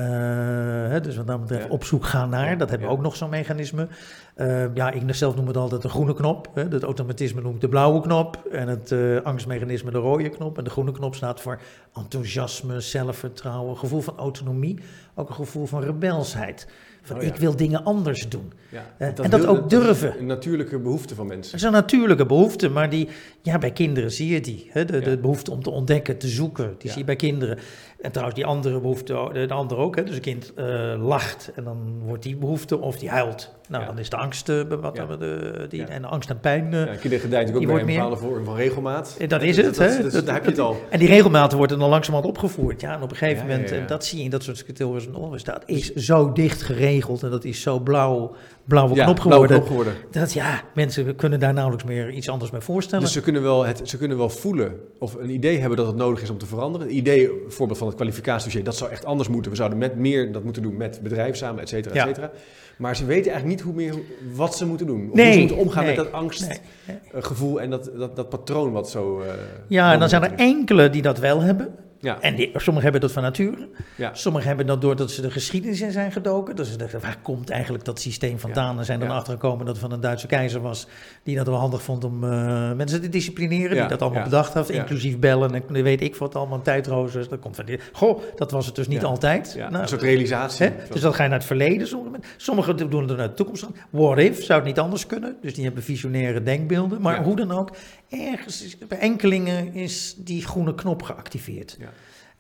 hè, 0.89 1.01
dus 1.01 1.17
wat 1.17 1.27
dat 1.27 1.41
betreft 1.41 1.65
Ja. 1.65 1.71
op 1.71 1.85
zoek 1.85 2.05
gaan 2.05 2.29
naar, 2.29 2.51
Ja, 2.51 2.57
dat 2.57 2.71
hebben 2.71 2.89
we 2.89 2.93
ja. 2.93 2.99
ook 2.99 3.05
nog 3.05 3.17
zo'n 3.17 3.31
mechanisme. 3.31 3.89
Eh, 4.35 4.75
ja, 4.75 4.91
ik 4.91 5.15
zelf 5.15 5.37
noem 5.37 5.47
het 5.47 5.57
altijd 5.57 5.83
de 5.83 5.89
groene 5.89 6.15
knop. 6.15 6.51
Hè. 6.55 6.63
Het 6.63 6.83
automatisme 6.83 7.41
noem 7.41 7.55
ik 7.55 7.61
de 7.61 7.69
blauwe 7.69 8.01
knop. 8.01 8.47
En 8.53 8.69
het 8.69 8.93
eh, 8.93 9.17
angstmechanisme 9.23 9.91
de 9.91 9.99
rode 9.99 10.29
knop. 10.29 10.59
En 10.59 10.65
de 10.65 10.71
groene 10.71 10.93
knop 10.93 11.15
staat 11.15 11.41
voor 11.41 11.61
enthousiasme, 11.95 12.81
zelfvertrouwen, 12.81 13.77
gevoel 13.77 14.01
van 14.01 14.19
autonomie. 14.19 14.79
Ook 15.15 15.29
een 15.29 15.35
gevoel 15.35 15.67
van 15.67 15.83
rebelsheid. 15.83 16.67
Van 17.05 17.17
Oh 17.17 17.23
ja. 17.23 17.29
ik 17.29 17.37
wil 17.37 17.57
dingen 17.57 17.85
anders 17.85 18.29
doen. 18.29 18.53
Ja. 18.69 18.85
Eh, 18.99 19.07
en 19.09 19.31
dat 19.31 19.41
wil- 19.41 19.49
ook 19.49 19.71
durven. 19.71 20.19
Een 20.19 20.27
natuurlijke 20.27 20.79
behoefte 20.79 21.15
van 21.15 21.27
Dat 21.27 21.35
mensen. 21.37 21.55
is 21.57 21.63
een 21.63 21.73
natuurlijke 21.73 22.27
behoefte, 22.27 22.69
maar 22.69 22.91
die, 22.91 23.09
ja, 23.43 23.59
bij 23.59 23.71
kinderen 23.73 24.11
zie 24.13 24.29
je 24.33 24.41
die. 24.41 24.69
Hè? 24.71 24.85
De, 24.85 25.01
de 25.01 25.19
behoefte 25.19 25.51
om 25.51 25.63
te 25.63 25.71
ontdekken, 25.71 26.19
te 26.19 26.29
zoeken, 26.29 26.75
die 26.79 26.91
zie 26.91 26.99
je 26.99 27.05
bij 27.07 27.17
kinderen. 27.17 27.59
En 28.01 28.11
trouwens, 28.11 28.37
die 28.39 28.47
andere 28.47 28.81
behoefte, 28.81 29.31
de, 29.33 29.47
de 29.47 29.55
andere 29.55 29.81
ook. 29.81 29.97
Hè? 29.97 30.05
Dus 30.05 30.15
een 30.15 30.21
kind 30.21 30.53
eh, 30.55 30.95
lacht 30.99 31.51
en 31.55 31.65
dan 31.65 32.01
wordt 32.05 32.23
die 32.23 32.37
behoefte, 32.37 32.79
of 32.81 32.99
die 32.99 33.09
huilt. 33.11 33.51
Nou, 33.69 33.83
Ja. 33.83 33.89
dan 33.89 33.99
is 33.99 34.09
de 34.11 34.17
angst, 34.17 34.49
eh, 34.49 34.61
wat, 34.81 34.97
Ja. 34.97 35.17
de, 35.17 35.67
die, 35.69 35.81
Ja. 35.81 35.87
en 35.89 36.03
de 36.03 36.09
angst 36.09 36.31
en 36.31 36.41
pijn. 36.41 36.65
eh, 36.65 36.71
Ja, 36.73 36.85
kinderen 36.85 37.01
gedijt 37.03 37.23
natuurlijk 37.23 37.47
Die 37.47 37.55
ook 37.55 37.61
bij 37.61 37.67
wordt 37.67 37.81
een 37.81 37.87
meer- 37.87 37.97
bepaalde 37.97 38.17
vorm 38.27 38.45
van 38.45 38.57
regelmaat. 38.57 39.17
Eh, 39.19 39.29
dat 39.29 39.43
is 39.43 39.57
het, 39.57 39.79
hè? 39.79 40.11
dat- 40.11 40.27
heb 40.31 40.45
je 40.45 40.51
het 40.51 40.59
al. 40.59 40.77
En 40.91 40.99
die 40.99 41.09
regelmaten 41.09 41.59
worden 41.59 41.79
dan 41.79 41.89
langzamerhand 41.89 42.37
opgevoerd. 42.37 42.81
Ja, 42.81 42.95
en 42.97 43.03
op 43.03 43.11
een 43.11 43.17
gegeven 43.17 43.47
moment, 43.47 43.69
ja. 43.69 43.77
en 43.77 43.87
dat 43.87 44.05
zie 44.05 44.19
je 44.19 44.25
in 44.25 44.31
dat 44.31 44.43
soort 44.43 44.57
scripteurs 44.57 45.07
en 45.07 45.15
onderwijs, 45.15 45.45
dat 45.45 45.63
is 45.67 45.95
zo 45.95 46.33
dicht 46.33 46.63
geregeld 46.63 47.23
en 47.23 47.31
dat 47.31 47.45
is 47.45 47.61
zo 47.61 47.79
blauw, 47.79 48.35
blauwe 48.65 48.95
Ja, 48.95 49.05
knop 49.05 49.15
blauwe 49.17 49.33
geworden. 49.33 49.57
knop 49.57 49.67
geworden. 49.69 49.93
Dat 50.11 50.33
ja, 50.33 50.61
mensen 50.75 51.17
kunnen 51.17 51.41
daar 51.41 51.53
nauwelijks 51.53 51.85
meer 51.87 52.11
iets 52.11 52.29
anders 52.29 52.51
bij 52.51 52.61
voorstellen. 52.61 53.05
Dus 53.05 53.13
ze 53.13 53.21
kunnen, 53.21 53.43
wel 53.43 53.67
het, 53.67 53.81
ze 53.85 53.99
kunnen 53.99 54.17
wel 54.17 54.29
voelen 54.29 54.75
of 54.99 55.15
een 55.15 55.31
idee 55.31 55.59
hebben 55.59 55.77
dat 55.77 55.87
het 55.87 55.97
nodig 55.97 56.23
is 56.23 56.31
om 56.31 56.39
te 56.39 56.47
veranderen. 56.47 56.87
Een 56.87 56.97
idee, 56.97 57.31
bijvoorbeeld 57.43 57.79
van 57.79 57.87
het 57.87 57.97
kwalificatiedossier, 57.97 58.65
dat 58.65 58.77
zou 58.77 58.91
echt 58.91 59.05
anders 59.05 59.29
moeten. 59.29 59.51
We 59.51 59.57
zouden 59.57 59.79
met 59.79 59.97
meer 59.97 60.33
dat 60.33 60.45
moeten 60.45 60.63
doen 60.63 60.77
met 60.77 61.01
bedrijven 61.03 61.37
samen, 61.37 61.63
et 61.63 61.69
cetera, 61.69 62.07
et 62.09 62.17
Ja. 62.17 62.31
Maar 62.77 62.97
ze 62.97 63.05
weten 63.05 63.33
eigenlijk 63.33 63.47
niet 63.47 63.61
hoe 63.61 63.75
meer, 63.75 63.95
wat 64.35 64.57
ze 64.57 64.67
moeten 64.67 64.87
doen. 64.87 65.09
Of 65.11 65.17
Nee, 65.17 65.25
hoe 65.25 65.33
ze 65.35 65.39
moeten 65.39 65.57
omgaan 65.57 65.85
nee, 65.85 65.97
met 65.97 66.05
dat 66.05 66.13
angstgevoel 66.13 67.55
nee. 67.55 67.63
en 67.65 67.71
dat, 67.71 67.91
dat, 67.97 68.17
dat 68.17 68.29
patroon 68.29 68.73
wat 68.73 68.91
zo... 68.91 69.21
eh, 69.21 69.29
Ja, 69.67 69.93
en 69.93 69.99
dan 69.99 70.09
zijn 70.09 70.23
er 70.23 70.33
enkele 70.35 70.91
die 70.91 71.03
dat 71.03 71.19
wel 71.19 71.41
hebben. 71.41 71.75
Ja, 72.03 72.21
En 72.21 72.35
die, 72.35 72.51
sommigen 72.55 72.83
hebben 72.83 73.01
dat 73.01 73.13
van 73.13 73.23
nature. 73.23 73.69
ja. 73.97 74.15
Sommigen 74.15 74.49
hebben 74.49 74.67
dat 74.67 74.81
doordat 74.81 75.11
ze 75.11 75.21
de 75.23 75.31
geschiedenis 75.31 75.81
in 75.81 75.91
zijn 75.93 76.13
gedoken. 76.13 76.57
Dus 76.57 76.71
ze 76.71 76.77
dachten, 76.77 77.01
waar 77.01 77.17
komt 77.23 77.51
eigenlijk 77.51 77.85
dat 77.85 78.01
systeem 78.01 78.39
vandaan? 78.39 78.79
En 78.79 78.85
zijn 78.85 78.99
dan 79.01 79.09
Ja. 79.09 79.15
achtergekomen 79.15 79.59
dat 79.67 79.75
het 79.75 79.79
van 79.85 79.93
een 79.93 80.01
Duitse 80.01 80.27
keizer 80.27 80.61
was. 80.61 80.87
Die 81.23 81.37
dat 81.37 81.47
wel 81.47 81.57
handig 81.59 81.83
vond 81.83 82.05
om 82.05 82.25
eh, 82.25 82.73
mensen 82.73 83.01
te 83.01 83.09
disciplineren. 83.09 83.75
Ja, 83.75 83.81
Die 83.81 83.91
dat 83.91 84.01
allemaal 84.03 84.19
ja, 84.19 84.25
bedacht 84.25 84.55
heeft. 84.55 84.69
ja. 84.69 84.75
Inclusief 84.75 85.19
bellen 85.19 85.55
en 85.69 85.83
weet 85.83 86.01
ik 86.01 86.17
wat 86.17 86.35
allemaal. 86.35 86.63
Tijdroosters. 86.63 87.29
Dat 87.29 87.39
komt 87.39 87.57
van 87.57 87.65
die. 87.65 87.79
Goh, 87.93 88.21
dat 88.37 88.51
was 88.51 88.67
het 88.67 88.75
dus 88.75 88.89
niet 88.89 89.01
Ja. 89.01 89.07
altijd. 89.07 89.53
ja. 89.57 89.69
Nou, 89.71 89.83
een 89.83 89.89
soort 89.89 90.03
realisatie. 90.03 90.67
Hè? 90.67 90.73
Dus 90.91 91.01
dat 91.01 91.15
ga 91.15 91.23
je 91.23 91.29
naar 91.29 91.39
het 91.39 91.47
verleden. 91.47 91.87
Sommigen, 91.89 92.21
sommigen 92.37 92.77
doen 92.91 93.09
het 93.09 93.17
naar 93.17 93.29
de 93.29 93.35
toekomst. 93.35 93.67
What 93.91 94.19
if? 94.19 94.45
Zou 94.45 94.59
het 94.59 94.69
niet 94.69 94.79
anders 94.79 95.07
kunnen? 95.07 95.37
Dus 95.43 95.55
die 95.55 95.65
hebben 95.65 95.83
visionaire 95.83 96.43
denkbeelden. 96.43 97.01
Maar 97.01 97.15
Ja. 97.15 97.23
hoe 97.23 97.37
dan 97.37 97.51
ook, 97.53 97.71
ergens 98.11 98.77
bij 98.89 98.99
enkelingen 98.99 99.75
is 99.75 100.15
die 100.19 100.47
groene 100.47 100.75
knop 100.75 101.03
geactiveerd. 101.03 101.77
Ja. 101.81 101.91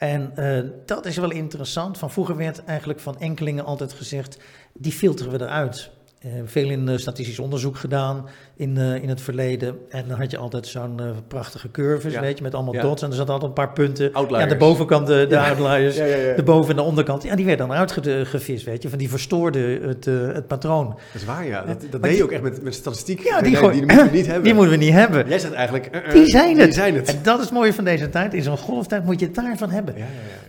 En 0.02 0.36
eh, 0.36 0.70
dat 0.86 1.06
is 1.06 1.16
wel 1.16 1.30
interessant. 1.30 1.98
Van 1.98 2.10
vroeger 2.10 2.36
werd 2.36 2.64
eigenlijk 2.64 3.00
van 3.00 3.18
enkelingen 3.18 3.64
altijd 3.64 3.92
gezegd, 3.92 4.38
die 4.72 4.92
filteren 4.92 5.32
we 5.32 5.40
eruit. 5.40 5.90
Eh, 6.22 6.30
veel 6.44 6.70
in 6.70 6.88
eh, 6.88 6.96
statistisch 6.96 7.38
onderzoek 7.38 7.76
gedaan 7.76 8.26
in, 8.56 8.76
eh, 8.78 8.94
in 9.02 9.08
het 9.08 9.20
verleden. 9.20 9.76
En 9.88 10.04
dan 10.08 10.18
had 10.18 10.30
je 10.30 10.36
altijd 10.36 10.66
zo'n 10.66 11.00
prachtige 11.28 11.70
curves, 11.70 12.12
Ja. 12.12 12.20
weet 12.20 12.36
je, 12.38 12.42
met 12.42 12.54
allemaal 12.54 12.74
Ja. 12.74 12.82
dots. 12.82 13.02
En 13.02 13.08
er 13.10 13.14
zaten 13.14 13.32
altijd 13.32 13.50
een 13.50 13.56
paar 13.64 13.72
punten. 13.72 14.12
Outliers. 14.12 14.42
Ja, 14.42 14.48
de 14.48 14.56
bovenkant 14.56 15.06
de, 15.06 15.26
de 15.28 15.34
Ja. 15.34 15.48
outliers. 15.48 15.96
De 16.36 16.42
boven- 16.44 16.70
en 16.70 16.76
de 16.76 16.82
onderkant, 16.82 17.22
ja, 17.22 17.34
die 17.36 17.44
werden 17.46 17.68
dan 17.68 17.76
uitgevist, 17.76 18.64
weet 18.64 18.82
je. 18.82 18.88
Van 18.88 18.98
die 18.98 19.08
verstoorde 19.10 19.80
het, 19.86 20.04
het 20.34 20.46
patroon. 20.46 20.86
Dat 20.88 20.96
is 21.20 21.24
waar, 21.24 21.46
ja. 21.46 21.64
Dat, 21.90 22.02
deed 22.02 22.16
je 22.16 22.22
ook 22.22 22.30
echt 22.32 22.42
met, 22.42 22.62
met 22.62 22.74
statistiek. 22.74 23.20
Ja, 23.20 23.40
die 23.40 23.50
Nee, 23.52 23.60
gooi- 23.60 23.72
die 23.72 23.80
moeten 23.86 24.04
we 24.10 24.16
niet 24.16 24.26
hebben. 24.32 24.44
Die 24.44 24.54
moeten 24.54 24.78
we 24.78 24.84
niet 24.84 24.92
hebben. 24.92 25.28
Jij 25.28 25.38
zegt 25.38 25.52
eigenlijk... 25.54 26.12
Die 26.12 26.26
zijn 26.26 26.56
het. 26.56 26.64
Die 26.64 26.72
zijn 26.74 26.94
het. 26.94 27.08
En 27.08 27.18
dat 27.22 27.38
is 27.38 27.44
het 27.44 27.54
mooie 27.54 27.72
van 27.74 27.84
deze 27.84 28.08
tijd. 28.10 28.34
In 28.34 28.42
zo'n 28.42 28.58
golftijd 28.58 29.04
moet 29.04 29.20
je 29.20 29.26
het 29.26 29.34
daarvan 29.34 29.70
hebben. 29.70 29.94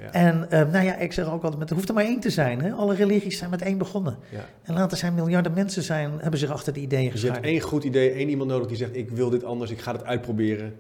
Ja. 0.04 0.12
En 0.12 0.52
eh, 0.52 0.72
nou 0.72 0.86
ja, 0.86 0.98
ik 0.98 1.12
zeg 1.14 1.26
ook 1.26 1.44
altijd, 1.44 1.58
met- 1.60 1.70
er 1.70 1.76
hoeft 1.76 1.88
er 1.90 1.94
maar 1.96 2.04
één 2.06 2.20
te 2.20 2.30
zijn. 2.30 2.62
Hè? 2.62 2.72
Alle 2.72 2.96
religies 2.96 3.38
zijn 3.38 3.50
met 3.50 3.62
één 3.62 3.78
begonnen. 3.78 4.18
ja. 4.30 4.46
En 4.64 4.74
later 4.74 4.98
zijn 4.98 5.14
miljarden 5.14 5.54
mensen 5.54 5.84
zijn, 5.84 6.12
hebben 6.20 6.40
zich 6.40 6.50
achter 6.52 6.74
die 6.74 6.84
ideeën 6.84 7.12
Dus 7.12 7.22
je 7.22 7.32
hebt 7.32 7.46
één 7.46 7.60
goed 7.60 7.84
idee, 7.84 8.10
één 8.12 8.30
iemand 8.30 8.50
nodig 8.50 8.68
die 8.68 8.78
zegt: 8.78 8.96
Ik 8.96 9.10
wil 9.10 9.30
dit 9.30 9.44
anders, 9.44 9.72
ik 9.72 9.80
ga 9.82 9.92
het 9.92 10.04
uitproberen. 10.06 10.74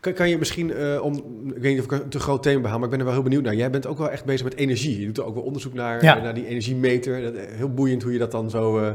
Kan, 0.00 0.12
kan 0.12 0.28
je 0.28 0.38
misschien, 0.38 0.72
eh, 0.72 1.00
om, 1.02 1.14
ik 1.54 1.62
weet 1.62 1.72
niet 1.76 1.78
of 1.78 1.84
ik 1.84 2.02
een 2.02 2.08
te 2.08 2.20
groot 2.20 2.42
thema 2.42 2.60
behaal, 2.60 2.76
maar 2.76 2.84
ik 2.84 2.90
ben 2.90 2.98
er 2.98 3.04
wel 3.04 3.14
heel 3.14 3.22
benieuwd 3.22 3.42
naar. 3.42 3.54
Jij 3.54 3.70
bent 3.70 3.86
ook 3.86 3.98
wel 3.98 4.10
echt 4.10 4.24
bezig 4.24 4.44
met 4.44 4.54
energie. 4.56 5.00
Je 5.00 5.06
doet 5.06 5.18
er 5.18 5.24
ook 5.24 5.34
wel 5.34 5.42
onderzoek 5.42 5.74
naar, 5.74 6.02
Ja. 6.04 6.16
eh, 6.16 6.22
naar 6.22 6.34
die 6.34 6.46
energiemeter. 6.46 7.32
Heel 7.56 7.74
boeiend 7.74 8.02
hoe 8.02 8.12
je 8.12 8.18
dat 8.18 8.30
dan 8.30 8.50
zo, 8.50 8.94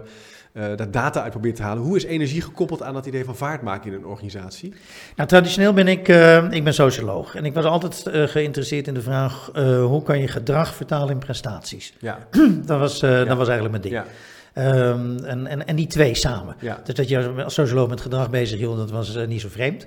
eh, 0.54 0.66
dat 0.76 0.94
data 0.94 1.22
uit 1.22 1.32
probeert 1.32 1.56
te 1.56 1.64
halen. 1.64 1.84
Hoe 1.84 1.96
is 1.96 2.04
energie 2.04 2.42
gekoppeld 2.42 2.82
aan 2.82 2.94
dat 2.94 3.06
idee 3.06 3.26
van 3.26 3.36
vaart 3.36 3.62
maken 3.62 3.92
in 3.92 3.98
een 3.98 4.06
organisatie? 4.06 4.74
Nou, 5.16 5.30
traditioneel 5.30 5.74
ben 5.74 5.88
ik, 5.88 6.08
eh, 6.08 6.52
ik 6.52 6.64
ben 6.64 6.74
socioloog. 6.74 7.36
En 7.36 7.46
ik 7.46 7.54
was 7.54 7.66
altijd 7.66 8.08
eh, 8.08 8.24
geïnteresseerd 8.24 8.88
in 8.88 8.94
de 8.94 9.02
vraag, 9.02 9.50
hoe 9.88 10.04
kan 10.04 10.20
je 10.20 10.28
gedrag 10.28 10.76
vertalen 10.76 11.10
in 11.10 11.18
prestaties? 11.18 11.94
Ja, 12.00 12.28
Dat 12.66 12.80
was, 12.80 13.00
dat 13.00 13.38
was 13.38 13.48
eigenlijk 13.48 13.70
mijn 13.70 13.82
ding. 13.82 13.94
ja, 13.94 14.06
Ehm, 14.54 15.24
en, 15.24 15.48
en, 15.48 15.68
en 15.68 15.76
die 15.76 15.88
twee 15.88 16.16
samen. 16.16 16.56
ja. 16.60 16.82
Dus 16.84 16.96
dat 16.96 17.10
je 17.10 17.44
als 17.44 17.54
socioloog 17.54 17.90
met 17.90 18.02
gedrag 18.02 18.30
bezig 18.30 18.60
hield, 18.60 18.78
dat 18.78 18.92
was 18.92 19.18
niet 19.28 19.42
zo 19.42 19.50
vreemd. 19.50 19.86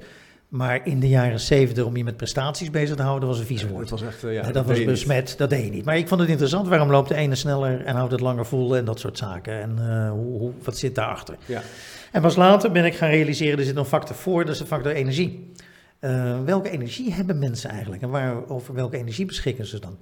Maar 0.57 0.87
in 0.87 1.01
de 1.01 1.09
jaren 1.09 1.40
zeventig 1.40 1.85
om 1.85 1.97
je 1.97 2.05
met 2.05 2.16
prestaties 2.16 2.71
bezig 2.71 2.97
te 2.97 3.03
houden, 3.03 3.29
dat 3.29 3.37
was 3.37 3.38
een 3.38 3.57
vies 3.57 3.66
woord. 3.66 3.90
was 3.90 4.03
echt, 4.03 4.25
eh, 4.25 4.33
ja, 4.33 4.53
dat 4.53 4.66
was 4.66 4.85
besmet, 4.85 5.35
dat 5.38 5.51
deed 5.51 5.64
je 5.64 5.71
niet. 5.71 5.85
Maar 5.85 5.97
ik 5.97 6.09
vond 6.09 6.21
het 6.21 6.31
interessant, 6.31 6.69
waarom 6.69 6.90
loopt 6.90 7.09
de 7.09 7.14
ene 7.14 7.35
sneller 7.35 7.85
en 7.85 7.95
houdt 7.95 8.12
het 8.12 8.21
langer 8.21 8.47
vol 8.47 8.77
en 8.77 8.85
dat 8.85 9.01
soort 9.01 9.19
zaken. 9.19 9.61
En 9.61 9.79
eh, 9.79 10.11
hoe, 10.11 10.38
hoe, 10.38 10.53
wat 10.62 10.77
zit 10.77 10.95
daarachter? 10.95 11.37
Ja, 11.47 11.62
En 12.12 12.23
pas 12.23 12.37
later 12.37 12.73
ben 12.73 12.85
ik 12.85 12.95
gaan 12.95 13.11
realiseren, 13.11 13.59
er 13.59 13.64
zit 13.64 13.77
een 13.77 13.85
factor 13.85 14.16
voor, 14.16 14.45
dat 14.45 14.55
is 14.55 14.61
de 14.61 14.66
factor 14.66 14.92
energie. 14.92 15.53
Eh, 15.99 16.45
welke 16.45 16.71
energie 16.71 17.12
hebben 17.12 17.38
mensen 17.38 17.71
eigenlijk 17.71 18.03
en 18.03 18.11
waar, 18.11 18.49
over 18.49 18.75
welke 18.75 18.97
energie 18.97 19.27
beschikken 19.27 19.66
ze 19.66 19.81
dan? 19.81 19.99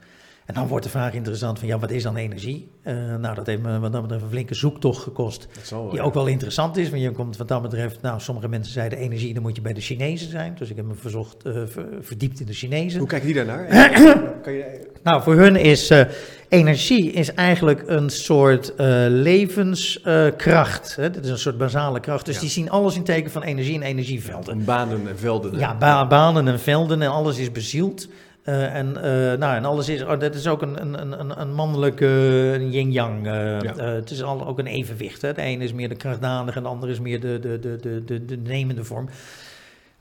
En 0.47 0.55
dan 0.55 0.67
wordt 0.67 0.85
de 0.85 0.91
vraag 0.91 1.13
interessant 1.13 1.59
van, 1.59 1.69
ja, 1.69 1.79
wat 1.79 1.91
is 1.91 2.03
dan 2.03 2.17
energie? 2.17 2.71
Eh, 2.83 2.95
nou, 3.17 3.35
dat 3.35 3.47
heeft 3.47 3.63
me 3.63 3.79
wat 3.79 3.93
dat 3.93 4.03
betreft 4.03 4.23
een 4.23 4.29
flinke 4.31 4.55
zoektocht 4.55 5.03
gekost. 5.03 5.49
wel. 5.71 5.89
Die 5.89 5.99
ja. 5.99 6.05
ook 6.05 6.15
wel 6.15 6.27
interessant 6.27 6.77
is, 6.77 6.91
want 6.91 7.03
je 7.03 7.11
komt 7.11 7.37
wat 7.37 7.49
dat 7.49 7.63
betreft, 7.63 8.03
nou, 8.03 8.21
sommige 8.21 8.49
mensen 8.49 8.73
zeiden 8.73 8.99
energie, 8.99 9.35
dan 9.35 9.43
moet 9.43 9.57
je 9.57 9.63
bij 9.63 9.73
de 9.73 9.81
Chinezen 9.81 10.31
zijn. 10.31 10.55
Dus 10.59 10.71
ik 10.71 10.77
heb 10.77 10.85
me 10.85 10.95
verzocht, 10.95 11.45
eh, 11.45 11.53
ver- 11.67 11.87
verdiept 12.01 12.41
in 12.41 12.47
de 12.47 12.53
Chinezen. 12.53 12.99
Hoe 12.99 13.09
kijken 13.09 13.27
die 13.27 13.45
daarnaar? 13.45 13.67
kan 14.43 14.53
je, 14.53 14.91
Nou, 15.03 15.23
voor 15.23 15.35
hun 15.35 15.57
is 15.57 15.91
eh, 15.91 16.01
energie 16.49 17.11
is 17.13 17.35
eigenlijk 17.35 17.83
een 17.87 18.11
soort 18.11 18.73
levenskracht. 19.09 20.97
hè? 20.97 21.11
Dit 21.11 21.25
is 21.25 21.31
een 21.31 21.39
soort 21.39 21.59
basale 21.59 22.01
kracht. 22.01 22.27
Dus 22.27 22.35
Ja. 22.35 22.41
die 22.41 22.51
zien 22.51 22.71
alles 22.71 22.97
in 22.97 23.05
teken 23.05 23.31
van 23.31 23.43
energie 23.43 23.75
en 23.75 23.83
energievelden. 23.83 24.55
Een 24.59 24.65
banen 24.65 25.09
en 25.09 25.19
velden. 25.19 25.59
Ja, 25.59 25.77
ba- 25.77 26.07
banen 26.07 26.49
en 26.49 26.61
velden 26.61 27.03
en 27.03 27.11
alles 27.11 27.39
is 27.39 27.53
bezield. 27.53 28.09
Eh, 28.45 28.75
en, 28.75 28.97
eh, 28.97 29.39
nou, 29.39 29.57
en 29.57 29.65
alles 29.65 29.89
is, 29.89 30.03
oh, 30.03 30.21
dat 30.21 30.35
is 30.35 30.47
ook 30.47 30.63
een, 30.63 30.81
een, 30.81 31.21
een, 31.21 31.41
een 31.41 31.53
mannelijke 31.55 32.07
een 32.55 32.71
yin-yang. 32.71 33.27
eh, 33.27 33.61
Ja. 33.61 33.75
het 33.77 34.11
is 34.11 34.23
al, 34.23 34.47
ook 34.47 34.59
een 34.59 34.67
evenwicht. 34.67 35.23
Hè? 35.23 35.33
De 35.33 35.43
ene 35.43 35.65
is 35.65 35.73
meer 35.73 35.89
de 35.89 35.95
krachtdadige 35.95 36.57
en 36.57 36.63
de 36.63 36.69
andere 36.69 36.93
is 36.93 37.01
meer 37.01 37.21
de, 37.21 37.39
de, 37.41 37.59
de, 37.59 37.77
de, 37.77 38.05
de, 38.05 38.25
de 38.25 38.37
nemende 38.37 38.85
vorm. 38.85 39.09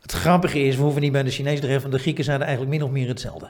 Het 0.02 0.12
grappige 0.12 0.60
is, 0.60 0.76
we 0.76 0.82
hoeven 0.82 1.02
niet 1.02 1.12
bij 1.12 1.24
de 1.24 1.30
Chinezen 1.30 1.60
te 1.60 1.66
treffen, 1.66 1.82
want 1.82 1.94
de 1.94 2.02
Grieken 2.02 2.24
zeiden 2.24 2.48
eigenlijk 2.48 2.78
min 2.78 2.86
of 2.88 2.94
meer 2.94 3.08
hetzelfde. 3.08 3.48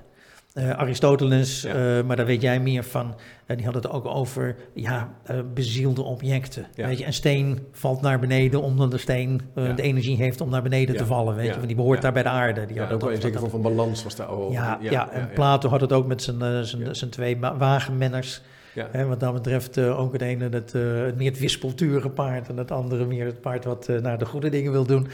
Uh, 0.54 0.70
Aristoteles, 0.70 1.66
maar 2.06 2.16
daar 2.16 2.26
weet 2.26 2.42
jij 2.42 2.60
meer 2.60 2.84
van. 2.84 3.16
die 3.56 3.66
had 3.66 3.74
het 3.74 3.90
ook 3.90 4.06
over 4.06 4.56
ja, 4.74 5.14
bezielde 5.54 6.02
objecten. 6.02 6.66
Weet 6.76 7.00
je, 7.00 7.06
een 7.06 7.14
steen 7.14 7.68
valt 7.72 8.02
naar 8.02 8.20
beneden 8.20 8.62
omdat 8.62 8.92
de 8.92 8.98
steen 8.98 9.42
de 9.54 9.82
energie 9.82 10.18
heeft 10.18 10.42
om 10.42 10.50
naar 10.50 10.62
beneden 10.62 10.98
te 10.98 11.06
vallen. 11.06 11.36
Weet 11.36 11.48
je, 11.48 11.54
want 11.54 11.68
die 11.68 11.76
behoort 11.76 12.02
daar 12.02 12.14
bij 12.14 12.24
de 12.24 12.30
aarde. 12.30 12.66
Die 12.66 12.80
had 12.80 12.92
ook 12.92 13.02
wel 13.02 13.12
een 13.12 13.22
zekere 13.22 13.40
vorm 13.40 13.52
van 13.52 13.62
balans 13.62 14.04
was 14.04 14.16
daar 14.16 14.30
ook. 14.30 14.52
Ja, 14.52 14.78
ja, 14.82 15.10
en 15.10 15.30
Plato 15.34 15.70
had 15.70 15.82
het 15.82 15.92
ook 15.94 16.08
met 16.08 16.22
zijn, 16.22 16.66
zijn, 16.66 16.96
zijn 16.96 17.10
twee 17.10 17.40
wagenmenners. 17.40 18.42
Ja. 18.74 19.06
wat 19.06 19.20
dat 19.20 19.34
betreft 19.34 19.78
uh, 19.78 20.00
ook 20.00 20.14
het 20.14 20.22
ene 20.22 20.50
het, 20.50 20.74
uh, 20.76 20.82
meer 21.16 21.30
het 21.30 21.40
wispelturige 21.40 22.10
paard 22.10 22.50
en 22.50 22.58
het 22.58 22.72
andere 22.72 23.06
meer 23.06 23.26
het 23.26 23.42
paard 23.42 23.66
wat 23.66 23.88
uh, 23.90 24.00
naar 24.00 24.18
de 24.18 24.26
goede 24.26 24.50
dingen 24.50 24.72
wil 24.72 24.86
doen. 24.86 25.08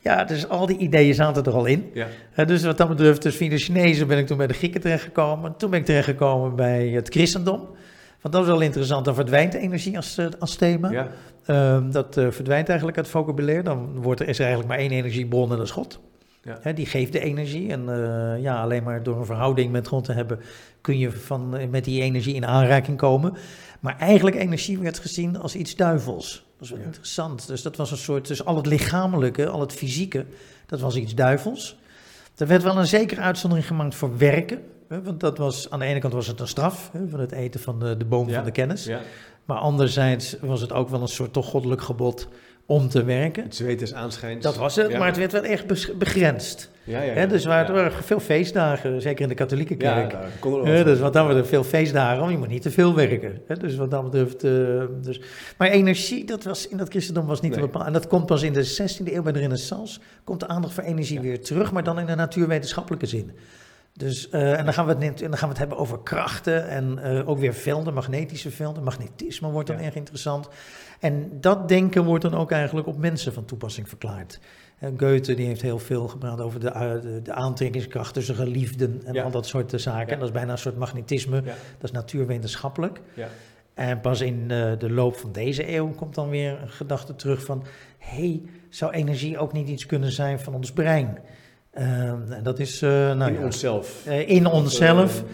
Ja, 0.00 0.24
dus 0.24 0.48
al 0.48 0.66
die 0.66 0.78
ideeën 0.78 1.14
zaten 1.14 1.44
er 1.44 1.52
al 1.52 1.66
in. 1.66 1.90
Ja. 1.92 2.44
dus 2.44 2.64
wat 2.64 2.78
dat 2.78 2.88
betreft, 2.88 3.22
dus 3.22 3.36
via 3.36 3.48
de 3.48 3.58
Chinezen 3.58 4.06
ben 4.06 4.18
ik 4.18 4.26
toen 4.26 4.36
bij 4.36 4.46
de 4.46 4.54
Grieken 4.54 4.80
terechtgekomen. 4.80 5.56
Toen 5.56 5.70
ben 5.70 5.78
ik 5.78 5.84
terechtgekomen 5.84 6.56
bij 6.56 6.88
het 6.88 7.08
christendom. 7.08 7.68
Want 8.20 8.34
dat 8.34 8.42
is 8.42 8.48
wel 8.48 8.60
interessant, 8.60 9.04
dan 9.04 9.14
verdwijnt 9.14 9.52
de 9.52 9.58
energie 9.58 9.96
als, 9.96 10.18
als 10.38 10.54
thema. 10.54 10.90
Ja. 10.90 11.08
Ehm, 11.46 11.90
dat 11.90 12.14
verdwijnt 12.14 12.68
eigenlijk 12.68 12.98
uit 12.98 13.06
het 13.06 13.16
vocabulaire. 13.16 13.62
Dan 13.62 13.88
wordt 13.94 14.20
er, 14.20 14.28
is 14.28 14.38
er 14.38 14.44
eigenlijk 14.44 14.74
maar 14.74 14.82
één 14.82 14.98
energiebron 14.98 15.50
en 15.50 15.56
dat 15.56 15.66
is 15.66 15.72
God. 15.72 16.00
Ja. 16.62 16.72
die 16.72 16.86
geeft 16.86 17.12
de 17.12 17.20
energie. 17.20 17.70
En 17.70 17.84
uh, 17.88 18.42
ja, 18.42 18.62
alleen 18.62 18.82
maar 18.82 19.02
door 19.02 19.18
een 19.18 19.26
verhouding 19.26 19.72
met 19.72 19.88
God 19.88 20.04
te 20.04 20.12
hebben, 20.12 20.40
kun 20.80 20.98
je 20.98 21.10
van, 21.10 21.70
met 21.70 21.84
die 21.84 22.02
energie 22.02 22.34
in 22.34 22.46
aanraking 22.46 22.96
komen. 22.96 23.36
Maar 23.80 23.98
eigenlijk 23.98 24.36
energie 24.36 24.78
werd 24.78 24.98
gezien 24.98 25.38
als 25.38 25.56
iets 25.56 25.76
duivels. 25.76 26.46
Dat 26.58 26.68
is 26.68 26.70
wel 26.70 26.84
interessant. 26.84 27.46
Dus 27.46 27.62
dat 27.62 27.76
was 27.76 27.90
een 27.90 27.96
soort, 27.96 28.26
dus 28.26 28.44
al 28.44 28.56
het 28.56 28.66
lichamelijke, 28.66 29.48
al 29.48 29.60
het 29.60 29.72
fysieke, 29.72 30.24
dat 30.66 30.80
was 30.80 30.96
iets 30.96 31.14
duivels. 31.14 31.76
Er 32.36 32.46
werd 32.46 32.62
wel 32.62 32.78
een 32.78 32.86
zekere 32.86 33.20
uitzondering 33.20 33.66
gemaakt 33.66 33.94
voor 33.94 34.18
werken. 34.18 34.62
Hè, 34.88 35.02
want 35.02 35.20
dat 35.20 35.38
was, 35.38 35.70
aan 35.70 35.78
de 35.78 35.84
ene 35.84 35.98
kant 35.98 36.12
was 36.12 36.26
het 36.26 36.40
een 36.40 36.48
straf, 36.48 36.90
hè, 36.92 37.08
van 37.08 37.20
het 37.20 37.32
eten 37.32 37.60
van 37.60 37.78
de, 37.78 37.96
de 37.96 38.04
boom 38.04 38.30
van 38.30 38.44
de 38.44 38.50
kennis. 38.50 38.84
Ja. 38.84 39.00
Maar 39.44 39.58
anderzijds 39.58 40.36
was 40.40 40.60
het 40.60 40.72
ook 40.72 40.88
wel 40.88 41.00
een 41.00 41.08
soort 41.08 41.32
toch 41.32 41.46
goddelijk 41.46 41.82
gebod 41.82 42.28
om 42.66 42.88
te 42.88 43.04
werken. 43.04 43.42
Het 43.42 43.54
zweet 43.54 43.82
is 43.82 43.94
aanschijns. 43.94 44.42
Dat 44.42 44.56
was 44.56 44.76
het, 44.76 44.98
maar 44.98 45.06
het 45.06 45.16
werd 45.16 45.32
wel 45.32 45.42
echt 45.42 45.98
begrensd. 45.98 46.70
Ja, 46.84 47.02
ja, 47.02 47.26
dus 47.26 47.44
er 47.44 47.48
waren 47.48 47.92
veel 47.92 48.20
feestdagen, 48.20 49.02
zeker 49.02 49.22
in 49.22 49.28
de 49.28 49.34
katholieke 49.34 49.76
kerk. 49.76 50.12
Ja, 50.12 50.20
kon 50.38 50.66
er 50.66 50.84
dus 50.84 50.98
wat 50.98 51.12
dan 51.12 51.26
betreft 51.26 51.48
veel 51.48 51.64
feestdagen, 51.64 52.18
want 52.18 52.30
je 52.30 52.38
moet 52.38 52.48
niet 52.48 52.62
te 52.62 52.70
veel 52.70 52.94
werken. 52.94 53.40
dus 53.58 53.76
wat 53.76 53.90
dat 53.90 54.10
betreft... 54.10 54.44
Uh, 54.44 54.82
dus. 55.02 55.20
Maar 55.56 55.68
energie, 55.68 56.24
dat 56.24 56.44
was 56.44 56.68
in 56.68 56.76
dat 56.76 56.88
christendom 56.88 57.26
was 57.26 57.40
niet 57.40 57.50
nee. 57.50 57.60
te 57.60 57.66
bepalen. 57.66 57.86
En 57.86 57.92
dat 57.92 58.06
komt 58.06 58.26
pas 58.26 58.42
in 58.42 58.52
de 58.52 58.66
16e 58.66 59.12
eeuw 59.12 59.22
bij 59.22 59.32
de 59.32 59.38
renaissance, 59.38 60.00
komt 60.24 60.40
de 60.40 60.48
aandacht 60.48 60.74
voor 60.74 60.84
energie 60.84 61.20
weer 61.20 61.40
terug, 61.40 61.72
maar 61.72 61.84
dan 61.84 61.98
in 61.98 62.06
de 62.06 62.14
natuurwetenschappelijke 62.14 63.06
zin. 63.06 63.32
Dus, 63.92 64.28
uh, 64.32 64.58
en 64.58 64.64
dan 64.64 64.74
gaan, 64.74 64.86
we 64.86 65.04
het, 65.04 65.18
dan 65.18 65.36
gaan 65.36 65.48
we 65.48 65.48
het 65.48 65.58
hebben 65.58 65.78
over 65.78 65.98
krachten 65.98 66.68
en 66.68 66.98
uh, 67.04 67.28
ook 67.28 67.38
weer 67.38 67.54
velden, 67.54 67.94
magnetische 67.94 68.50
velden. 68.50 68.82
Magnetisme 68.82 69.50
wordt 69.50 69.68
dan 69.68 69.78
erg 69.78 69.94
interessant. 69.94 70.48
En 71.00 71.30
dat 71.40 71.68
denken 71.68 72.04
wordt 72.04 72.22
dan 72.22 72.34
ook 72.34 72.50
eigenlijk 72.50 72.86
op 72.86 72.98
mensen 72.98 73.32
van 73.32 73.44
toepassing 73.44 73.88
verklaard. 73.88 74.40
En 74.78 74.94
Goethe 74.98 75.34
die 75.34 75.46
heeft 75.46 75.62
heel 75.62 75.78
veel 75.78 76.08
gepraat 76.08 76.40
over 76.40 76.60
de, 76.60 76.66
uh, 76.66 77.22
de, 77.22 77.32
aantrekkingskracht 77.32 78.14
tussen 78.14 78.34
geliefden 78.34 79.00
en 79.04 79.18
al 79.18 79.30
dat 79.30 79.46
soort 79.46 79.72
zaken. 79.76 80.12
En 80.12 80.18
dat 80.18 80.28
is 80.28 80.34
bijna 80.34 80.52
een 80.52 80.58
soort 80.58 80.78
magnetisme, 80.78 81.42
dat 81.42 81.54
is 81.82 81.90
natuurwetenschappelijk. 81.90 83.00
En 83.74 84.00
pas 84.00 84.20
in 84.20 84.48
de 84.48 84.90
loop 84.90 85.16
van 85.16 85.32
deze 85.32 85.74
eeuw 85.74 85.90
komt 85.90 86.14
dan 86.14 86.28
weer 86.28 86.62
een 86.62 86.70
gedachte 86.70 87.16
terug 87.16 87.44
van... 87.44 87.64
hé, 87.98 88.16
hey, 88.16 88.42
zou 88.68 88.92
energie 88.92 89.38
ook 89.38 89.52
niet 89.52 89.68
iets 89.68 89.86
kunnen 89.86 90.12
zijn 90.12 90.40
van 90.40 90.54
ons 90.54 90.72
brein... 90.72 91.18
En 91.76 92.40
dat 92.42 92.58
is... 92.58 92.82
Uh, 92.82 92.90
nou, 92.90 93.34
in 93.34 93.44
onszelf. 93.44 94.04
Uh, 94.06 94.28
in 94.28 94.46
onszelf. 94.46 95.24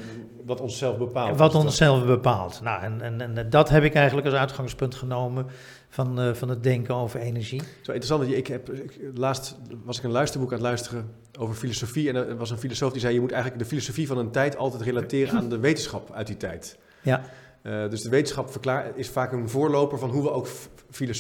Wat 0.47 0.61
onszelf 0.61 0.99
bepaalt. 0.99 1.39
Wat 1.39 1.55
onszelf 1.55 2.07
bepaalt. 2.07 2.61
Nou, 2.63 2.83
en, 2.83 3.01
en, 3.01 3.37
en, 3.37 3.51
dat 3.51 3.69
heb 3.69 3.85
ik 3.85 3.95
eigenlijk 3.95 4.27
als 4.27 4.37
uitgangspunt 4.37 4.95
genomen 4.95 5.47
van, 5.89 6.37
van 6.37 6.49
het 6.49 6.63
denken 6.63 6.95
over 6.95 7.21
energie. 7.21 7.63
Zo 7.83 7.93
interessant. 7.93 8.33
Ik 8.33 8.47
heb, 8.47 8.71
ik, 8.71 8.99
laatst 9.15 9.57
was 9.85 9.99
ik 9.99 10.05
een 10.05 10.11
luisterboek 10.11 10.49
aan 10.49 10.59
het 10.59 10.67
luisteren 10.67 11.11
over 11.39 11.55
filosofie. 11.55 12.09
En 12.09 12.17
er 12.17 12.37
was 12.37 12.51
een 12.51 12.59
filosoof 12.59 12.93
die 12.93 13.01
zei, 13.01 13.15
je 13.15 13.21
moet 13.21 13.33
eigenlijk 13.33 13.63
de 13.63 13.69
filosofie 13.69 14.07
van 14.07 14.19
een 14.19 14.31
tijd 14.31 14.57
altijd 14.57 14.83
relateren 14.83 15.39
aan 15.39 15.49
de 15.49 15.59
wetenschap 15.59 16.13
uit 16.13 16.27
die 16.27 16.37
tijd. 16.37 16.79
Ja. 17.03 17.23
dus 17.63 18.03
de 18.03 18.09
wetenschap 18.09 18.51
verklaar, 18.51 18.93
is 18.95 19.09
vaak 19.09 19.33
een 19.33 19.49
voorloper 19.49 19.99
van 19.99 20.11
hoe 20.11 20.23
we 20.23 20.31
ook 20.31 20.49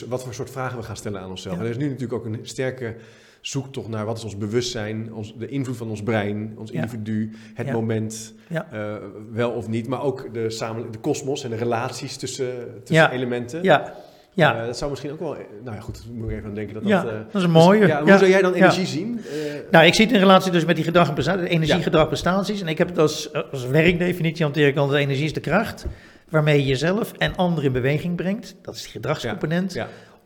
wat 0.09 0.23
voor 0.23 0.35
soort 0.35 0.51
vragen 0.51 0.79
we 0.79 0.85
gaan 0.85 0.97
stellen 0.97 1.21
aan 1.21 1.31
onszelf. 1.31 1.57
En 1.57 1.65
er 1.65 1.71
is 1.71 1.77
nu 1.77 1.85
natuurlijk 1.85 2.13
ook 2.13 2.25
een 2.25 2.41
sterke 2.43 2.97
zoek 3.43 3.73
toch 3.73 3.89
naar 3.89 4.05
wat 4.05 4.19
is 4.19 4.25
ons 4.25 4.37
bewustzijn, 4.37 5.15
ons, 5.15 5.35
de 5.39 5.49
invloed 5.49 5.77
van 5.77 5.89
ons 5.89 6.03
brein, 6.03 6.55
ons 6.57 6.71
individu, 6.71 7.31
het 7.55 7.73
moment, 7.73 8.35
uh, 8.51 8.95
wel 9.33 9.51
of 9.51 9.69
niet, 9.69 9.89
maar 9.89 10.03
ook 10.03 10.35
de, 10.35 10.51
samen, 10.51 10.91
de 10.91 10.99
kosmos 10.99 11.45
en 11.45 11.51
de 11.51 11.57
relaties 11.57 12.17
tussen, 12.17 12.55
tussen 12.85 13.11
elementen. 13.11 13.63
Ja. 13.63 13.95
Ja. 14.35 14.61
Uh, 14.61 14.67
dat 14.67 14.79
zou 14.79 14.91
misschien 14.91 15.13
ook 15.13 15.19
wel. 15.19 15.37
Nou 15.65 15.77
ja, 15.77 15.83
goed, 15.83 16.05
moet 16.13 16.31
ik 16.31 16.37
even 16.37 16.49
aan 16.49 16.55
denken. 16.55 16.75
Dat 16.75 16.83
ja, 16.87 17.03
dat, 17.03 17.13
uh, 17.13 17.19
dat 17.19 17.35
is 17.35 17.43
een 17.43 17.51
mooie. 17.51 17.81
Dus, 17.81 17.89
ja, 17.89 18.03
hoe 18.03 18.19
zou 18.19 18.31
jij 18.31 18.43
dan 18.43 18.53
energie 18.53 18.87
zien? 18.87 19.21
nou, 19.71 19.87
ik 19.87 19.95
zie 19.95 20.05
het 20.05 20.15
in 20.15 20.21
relatie 20.21 20.53
dus 20.53 20.65
met 20.65 20.77
die 20.77 20.85
gedrag 20.85 21.27
en 21.27 21.47
energiegedrag 21.47 22.07
prestaties. 22.07 22.61
En 22.61 22.69
ik 22.69 22.79
heb 22.79 22.89
het 22.89 22.99
als, 22.99 23.33
als 23.53 23.67
werkdefinitie 23.67 24.45
hanteer 24.45 24.67
ik 24.67 24.77
altijd: 24.77 25.03
energie 25.03 25.25
is 25.25 25.33
de 25.33 25.41
kracht 25.41 25.87
waarmee 26.29 26.59
je 26.59 26.67
jezelf 26.67 27.13
en 27.13 27.37
anderen 27.37 27.65
in 27.65 27.73
beweging 27.73 28.17
brengt. 28.17 28.55
Dat 28.63 28.75
is 28.75 28.83
de 28.83 28.89
gedragscomponent. 28.89 29.79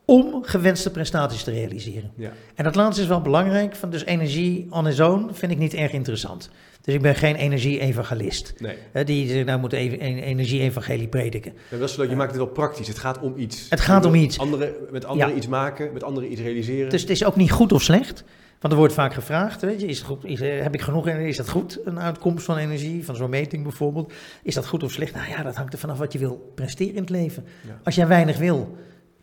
Om 0.06 0.38
gewenste 0.42 0.90
prestaties 0.90 1.42
te 1.42 1.50
realiseren. 1.50 2.10
Ja. 2.16 2.32
En 2.54 2.64
dat 2.64 2.74
laatste 2.74 3.02
is 3.02 3.08
wel 3.08 3.20
belangrijk, 3.20 3.76
van 3.76 3.90
dus 3.90 4.04
energie 4.04 4.66
on 4.70 4.86
its 4.86 5.00
own 5.00 5.30
vind 5.32 5.52
ik 5.52 5.58
niet 5.58 5.74
erg 5.74 5.92
interessant. 5.92 6.50
Dus 6.80 6.94
ik 6.94 7.02
ben 7.02 7.14
geen 7.14 7.34
energie-evangelist. 7.34 8.54
Nee. 8.58 9.04
die 9.04 9.44
nou 9.44 9.60
moet 9.60 9.72
even 9.72 10.00
energie-evangelie 10.00 11.08
prediken. 11.08 11.52
Ja, 11.70 11.78
dat 11.78 11.88
is 11.88 11.96
leuk, 11.96 12.08
je 12.08 12.16
maakt 12.16 12.30
het 12.30 12.40
wel 12.40 12.46
praktisch. 12.46 12.88
Het 12.88 12.98
gaat 12.98 13.20
om 13.20 13.34
iets. 13.36 13.66
Het 13.70 13.80
gaat 13.80 14.04
om 14.04 14.14
iets. 14.14 14.38
Andere, 14.38 14.76
met 14.90 15.04
anderen 15.04 15.36
iets 15.36 15.48
maken, 15.48 15.92
met 15.92 16.02
anderen 16.02 16.32
iets 16.32 16.40
realiseren. 16.40 16.90
Dus 16.90 17.00
het 17.00 17.10
is 17.10 17.24
ook 17.24 17.36
niet 17.36 17.50
goed 17.50 17.72
of 17.72 17.82
slecht. 17.82 18.24
Want 18.60 18.72
er 18.72 18.78
wordt 18.78 18.94
vaak 18.94 19.14
gevraagd, 19.14 19.60
weet 19.60 19.80
je, 19.80 19.86
is 19.86 19.98
het 19.98 20.06
goed, 20.06 20.24
is, 20.24 20.40
heb 20.40 20.74
ik 20.74 20.80
genoeg 20.80 21.06
energie? 21.06 21.28
Is 21.28 21.36
dat 21.36 21.48
goed, 21.48 21.78
een 21.84 22.00
uitkomst 22.00 22.44
van 22.44 22.56
energie, 22.56 23.04
van 23.04 23.16
zo'n 23.16 23.30
meting 23.30 23.62
bijvoorbeeld? 23.62 24.12
Is 24.42 24.54
dat 24.54 24.66
goed 24.66 24.82
of 24.82 24.92
slecht? 24.92 25.14
Nou 25.14 25.28
ja, 25.28 25.42
dat 25.42 25.54
hangt 25.54 25.72
er 25.72 25.78
vanaf 25.78 25.98
wat 25.98 26.12
je 26.12 26.18
wil 26.18 26.52
presteren 26.54 26.94
in 26.94 27.00
het 27.00 27.10
leven. 27.10 27.44
Als 27.84 27.94
jij 27.94 28.06
weinig 28.06 28.38
wil, 28.38 28.76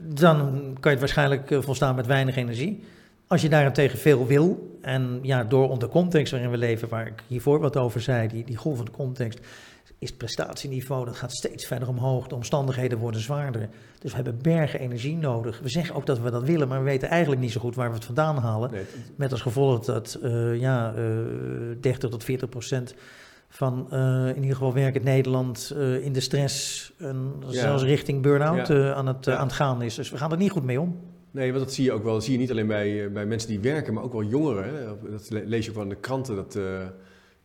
dan 0.05 0.51
kan 0.51 0.91
je 0.91 0.97
het 0.97 0.99
waarschijnlijk 0.99 1.51
eh, 1.51 1.61
volstaan 1.61 1.95
met 1.95 2.05
weinig 2.05 2.35
energie. 2.35 2.83
Als 3.27 3.41
je 3.41 3.49
daarentegen 3.49 3.99
veel 3.99 4.27
wil, 4.27 4.77
en 4.81 5.19
ja, 5.21 5.43
door 5.43 5.79
de 5.79 5.87
context 5.87 6.31
waarin 6.31 6.51
we 6.51 6.57
leven, 6.57 6.89
waar 6.89 7.07
ik 7.07 7.23
hiervoor 7.27 7.59
wat 7.59 7.77
over 7.77 8.01
zei, 8.01 8.27
die, 8.27 8.43
die 8.43 8.55
golvende 8.55 8.91
context, 8.91 9.39
is 9.99 10.09
het 10.09 10.17
prestatieniveau, 10.17 11.05
dat 11.05 11.15
gaat 11.15 11.33
steeds 11.33 11.65
verder 11.65 11.87
omhoog. 11.87 12.27
De 12.27 12.35
omstandigheden 12.35 12.97
worden 12.97 13.21
zwaarder. 13.21 13.69
Dus 13.99 14.09
we 14.09 14.15
hebben 14.15 14.41
bergen 14.41 14.79
energie 14.79 15.17
nodig. 15.17 15.59
We 15.59 15.69
zeggen 15.69 15.95
ook 15.95 16.05
dat 16.05 16.19
we 16.19 16.31
dat 16.31 16.43
willen, 16.43 16.67
maar 16.67 16.79
we 16.79 16.85
weten 16.85 17.09
eigenlijk 17.09 17.41
niet 17.41 17.51
zo 17.51 17.59
goed 17.59 17.75
waar 17.75 17.89
we 17.89 17.95
het 17.95 18.05
vandaan 18.05 18.37
halen. 18.37 18.71
Met 19.15 19.31
als 19.31 19.41
gevolg 19.41 19.85
dat 19.85 20.19
uh, 20.23 20.59
ja, 20.59 20.93
uh, 20.97 21.19
eh, 21.19 21.77
30 21.81 22.09
tot 22.09 22.23
40 22.23 22.49
procent 22.49 22.95
van 23.53 23.87
uh, 23.91 24.27
in 24.27 24.35
ieder 24.35 24.55
geval 24.55 24.73
werkend 24.73 25.03
Nederland 25.03 25.73
uh, 25.75 26.05
in 26.05 26.13
de 26.13 26.19
stress 26.19 26.93
en 26.97 27.33
zelfs 27.47 27.83
richting 27.83 28.21
burn-out 28.21 28.67
ja. 28.67 28.75
uh, 28.75 28.91
aan, 28.91 29.07
het, 29.07 29.27
aan 29.27 29.45
het 29.45 29.55
gaan 29.55 29.81
is. 29.81 29.95
Dus 29.95 30.09
we 30.09 30.17
gaan 30.17 30.31
er 30.31 30.37
niet 30.37 30.51
goed 30.51 30.63
mee 30.63 30.81
om. 30.81 30.99
Nee, 31.31 31.51
want 31.51 31.63
dat 31.63 31.73
zie 31.73 31.83
je 31.83 31.91
ook 31.91 32.03
wel. 32.03 32.13
Dat 32.13 32.23
zie 32.23 32.33
je 32.33 32.39
niet 32.39 32.51
alleen 32.51 32.67
bij, 32.67 33.11
bij 33.11 33.25
mensen 33.25 33.49
die 33.49 33.59
werken, 33.59 33.93
maar 33.93 34.03
ook 34.03 34.11
wel 34.11 34.23
jongeren. 34.23 34.63
Hè? 34.63 35.11
Dat 35.11 35.29
lees 35.29 35.63
je 35.63 35.69
ook 35.69 35.75
wel 35.75 35.85
in 35.85 35.89
de 35.89 35.95
kranten. 35.95 36.35
Dat, 36.35 36.53
je 36.53 36.89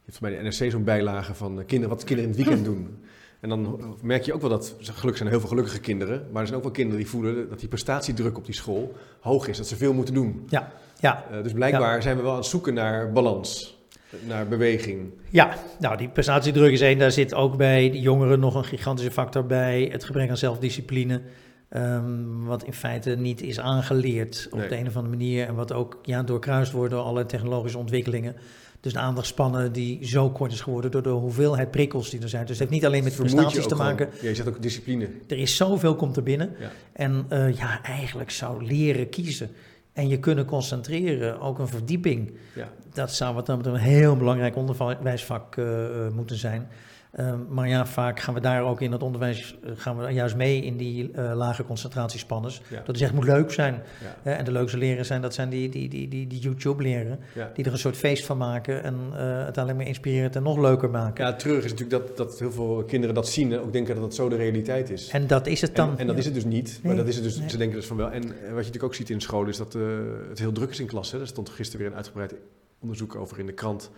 hebt 0.04 0.20
bij 0.20 0.36
de 0.36 0.42
NRC 0.42 0.70
zo'n 0.70 0.84
bijlage 0.84 1.34
van 1.34 1.64
kinderen, 1.66 1.96
wat 1.96 2.04
kinderen 2.04 2.30
in 2.30 2.36
het 2.36 2.46
weekend 2.46 2.66
doen. 2.74 2.98
En 3.40 3.48
dan 3.48 3.80
merk 4.02 4.22
je 4.22 4.34
ook 4.34 4.40
wel 4.40 4.50
dat, 4.50 4.74
gelukkig 4.80 5.16
zijn 5.16 5.24
er 5.24 5.30
heel 5.30 5.40
veel 5.40 5.48
gelukkige 5.48 5.80
kinderen, 5.80 6.26
maar 6.32 6.40
er 6.40 6.46
zijn 6.46 6.58
ook 6.58 6.64
wel 6.64 6.74
kinderen 6.74 7.00
die 7.00 7.10
voelen 7.10 7.48
dat 7.48 7.60
die 7.60 7.68
prestatiedruk 7.68 8.36
op 8.36 8.44
die 8.44 8.54
school 8.54 8.94
hoog 9.20 9.48
is, 9.48 9.56
dat 9.56 9.66
ze 9.66 9.76
veel 9.76 9.92
moeten 9.92 10.14
doen. 10.14 10.46
Ja, 10.48 10.72
ja. 11.00 11.24
dus 11.42 11.52
blijkbaar 11.52 12.02
zijn 12.02 12.16
we 12.16 12.22
wel 12.22 12.30
aan 12.30 12.36
het 12.36 12.46
zoeken 12.46 12.74
naar 12.74 13.12
balans 13.12 13.77
naar 14.26 14.48
beweging. 14.48 15.10
Ja, 15.30 15.54
nou 15.78 15.96
die 15.96 16.08
prestatiedruk 16.08 16.72
is 16.72 16.80
één. 16.80 16.98
Daar 16.98 17.12
zit 17.12 17.34
ook 17.34 17.56
bij 17.56 17.90
de 17.90 18.00
jongeren 18.00 18.40
nog 18.40 18.54
een 18.54 18.64
gigantische 18.64 19.10
factor 19.10 19.46
bij. 19.46 19.88
Het 19.92 20.04
gebrek 20.04 20.30
aan 20.30 20.36
zelfdiscipline. 20.36 21.20
Um, 21.76 22.44
wat 22.44 22.64
in 22.64 22.72
feite 22.72 23.10
niet 23.10 23.42
is 23.42 23.60
aangeleerd 23.60 24.48
op 24.50 24.58
de 24.68 24.76
een 24.76 24.86
of 24.86 24.96
andere 24.96 25.16
manier. 25.16 25.46
En 25.46 25.54
wat 25.54 25.72
ook 25.72 25.98
ja, 26.02 26.22
doorkruist 26.22 26.72
wordt 26.72 26.90
door 26.90 27.02
alle 27.02 27.26
technologische 27.26 27.78
ontwikkelingen. 27.78 28.36
Dus 28.80 28.92
de 28.92 28.98
aandachtspannen 28.98 29.72
die 29.72 30.06
zo 30.06 30.30
kort 30.30 30.52
is 30.52 30.60
geworden 30.60 30.90
door 30.90 31.02
de 31.02 31.08
hoeveelheid 31.08 31.70
prikkels 31.70 32.10
die 32.10 32.20
er 32.20 32.28
zijn. 32.28 32.42
Dus 32.42 32.50
het 32.50 32.58
heeft 32.58 32.70
niet 32.70 32.86
alleen 32.86 33.04
met 33.04 33.16
prestaties 33.16 33.66
te 33.66 33.74
maken. 33.74 34.08
ja, 34.20 34.28
je 34.28 34.34
zegt 34.34 34.48
ook 34.48 34.62
discipline. 34.62 35.08
Er 35.26 35.38
is 35.38 35.56
zoveel 35.56 35.94
komt 35.94 36.16
er 36.16 36.22
binnen. 36.22 36.56
Ja. 36.58 36.70
En 36.92 37.26
uh, 37.32 37.56
ja, 37.56 37.82
eigenlijk 37.82 38.30
zou 38.30 38.64
leren 38.64 39.08
kiezen 39.08 39.50
en 39.98 40.08
je 40.08 40.18
kunnen 40.18 40.44
concentreren, 40.44 41.40
ook 41.40 41.58
een 41.58 41.68
verdieping. 41.68 42.32
Ja. 42.54 42.68
Dat 42.92 43.12
zou 43.12 43.34
wat 43.34 43.46
dan 43.46 43.66
een 43.66 43.74
heel 43.74 44.16
belangrijk 44.16 44.56
onderwijsvak 44.56 45.56
uh, 45.56 45.66
moeten 46.14 46.36
zijn. 46.36 46.68
Ehm, 47.12 47.38
maar 47.48 47.68
ja, 47.68 47.86
vaak 47.86 48.20
gaan 48.20 48.34
we 48.34 48.40
daar 48.40 48.62
ook 48.62 48.80
in 48.80 48.92
het 48.92 49.02
onderwijs 49.02 49.56
uh, 49.64 49.70
gaan 49.74 49.98
we 49.98 50.12
juist 50.12 50.36
mee 50.36 50.62
in 50.62 50.76
die 50.76 51.10
uh, 51.10 51.32
lage 51.34 51.64
concentratiespanners. 51.64 52.62
Ja. 52.68 52.82
Dat 52.84 52.94
is 52.94 53.00
echt 53.00 53.12
moet 53.12 53.24
leuk 53.24 53.52
zijn. 53.52 53.82
Ja. 54.24 54.36
en 54.36 54.44
de 54.44 54.52
leukste 54.52 54.78
leren 54.78 55.04
zijn, 55.04 55.22
dat 55.22 55.34
zijn 55.34 55.48
die, 55.48 55.68
die, 55.68 55.88
die, 55.88 56.08
die, 56.08 56.26
die 56.26 56.38
YouTube-leren. 56.38 57.18
Ja. 57.34 57.50
Die 57.54 57.64
er 57.64 57.72
een 57.72 57.78
soort 57.78 57.96
feest 57.96 58.24
van 58.24 58.38
maken 58.38 58.82
en 58.82 58.94
uh, 59.12 59.44
het 59.44 59.58
alleen 59.58 59.76
maar 59.76 59.86
inspirerend 59.86 60.36
en 60.36 60.42
nog 60.42 60.58
leuker 60.58 60.90
maken. 60.90 61.24
Ja, 61.24 61.32
terug 61.32 61.64
is 61.64 61.70
natuurlijk 61.70 62.06
dat, 62.06 62.16
dat 62.16 62.38
heel 62.38 62.52
veel 62.52 62.84
kinderen 62.86 63.14
dat 63.14 63.28
zien 63.28 63.52
en 63.52 63.60
ook 63.60 63.72
denken 63.72 63.94
dat 63.94 64.04
dat 64.04 64.14
zo 64.14 64.28
de 64.28 64.36
realiteit 64.36 64.90
is. 64.90 65.08
En 65.08 65.26
dat 65.26 65.46
is 65.46 65.60
het 65.60 65.76
dan. 65.76 65.90
En, 65.90 65.98
en 65.98 66.06
dat 66.06 66.18
is 66.18 66.24
het 66.24 66.34
dus 66.34 66.44
niet. 66.44 66.80
Maar 66.82 66.96
dat 66.96 67.08
is 67.08 67.14
het 67.14 67.24
dus, 67.24 67.38
nee. 67.38 67.50
ze 67.50 67.56
denken 67.56 67.76
dus 67.76 67.86
van 67.86 67.96
wel. 67.96 68.10
En 68.10 68.22
wat 68.22 68.32
je 68.32 68.54
natuurlijk 68.54 68.84
ook 68.84 68.94
ziet 68.94 69.10
in 69.10 69.20
scholen 69.20 69.48
is 69.48 69.56
dat 69.56 69.72
het 70.28 70.38
heel 70.38 70.52
druk 70.52 70.70
is 70.70 70.80
in 70.80 70.86
klassen. 70.86 71.20
Er 71.20 71.26
stond 71.26 71.48
gisteren 71.48 71.80
weer 71.80 71.90
een 71.90 71.96
uitgebreid 71.96 72.34
onderzoek 72.78 73.14
over 73.14 73.38
in 73.38 73.46
de 73.46 73.52
krant 73.52 73.90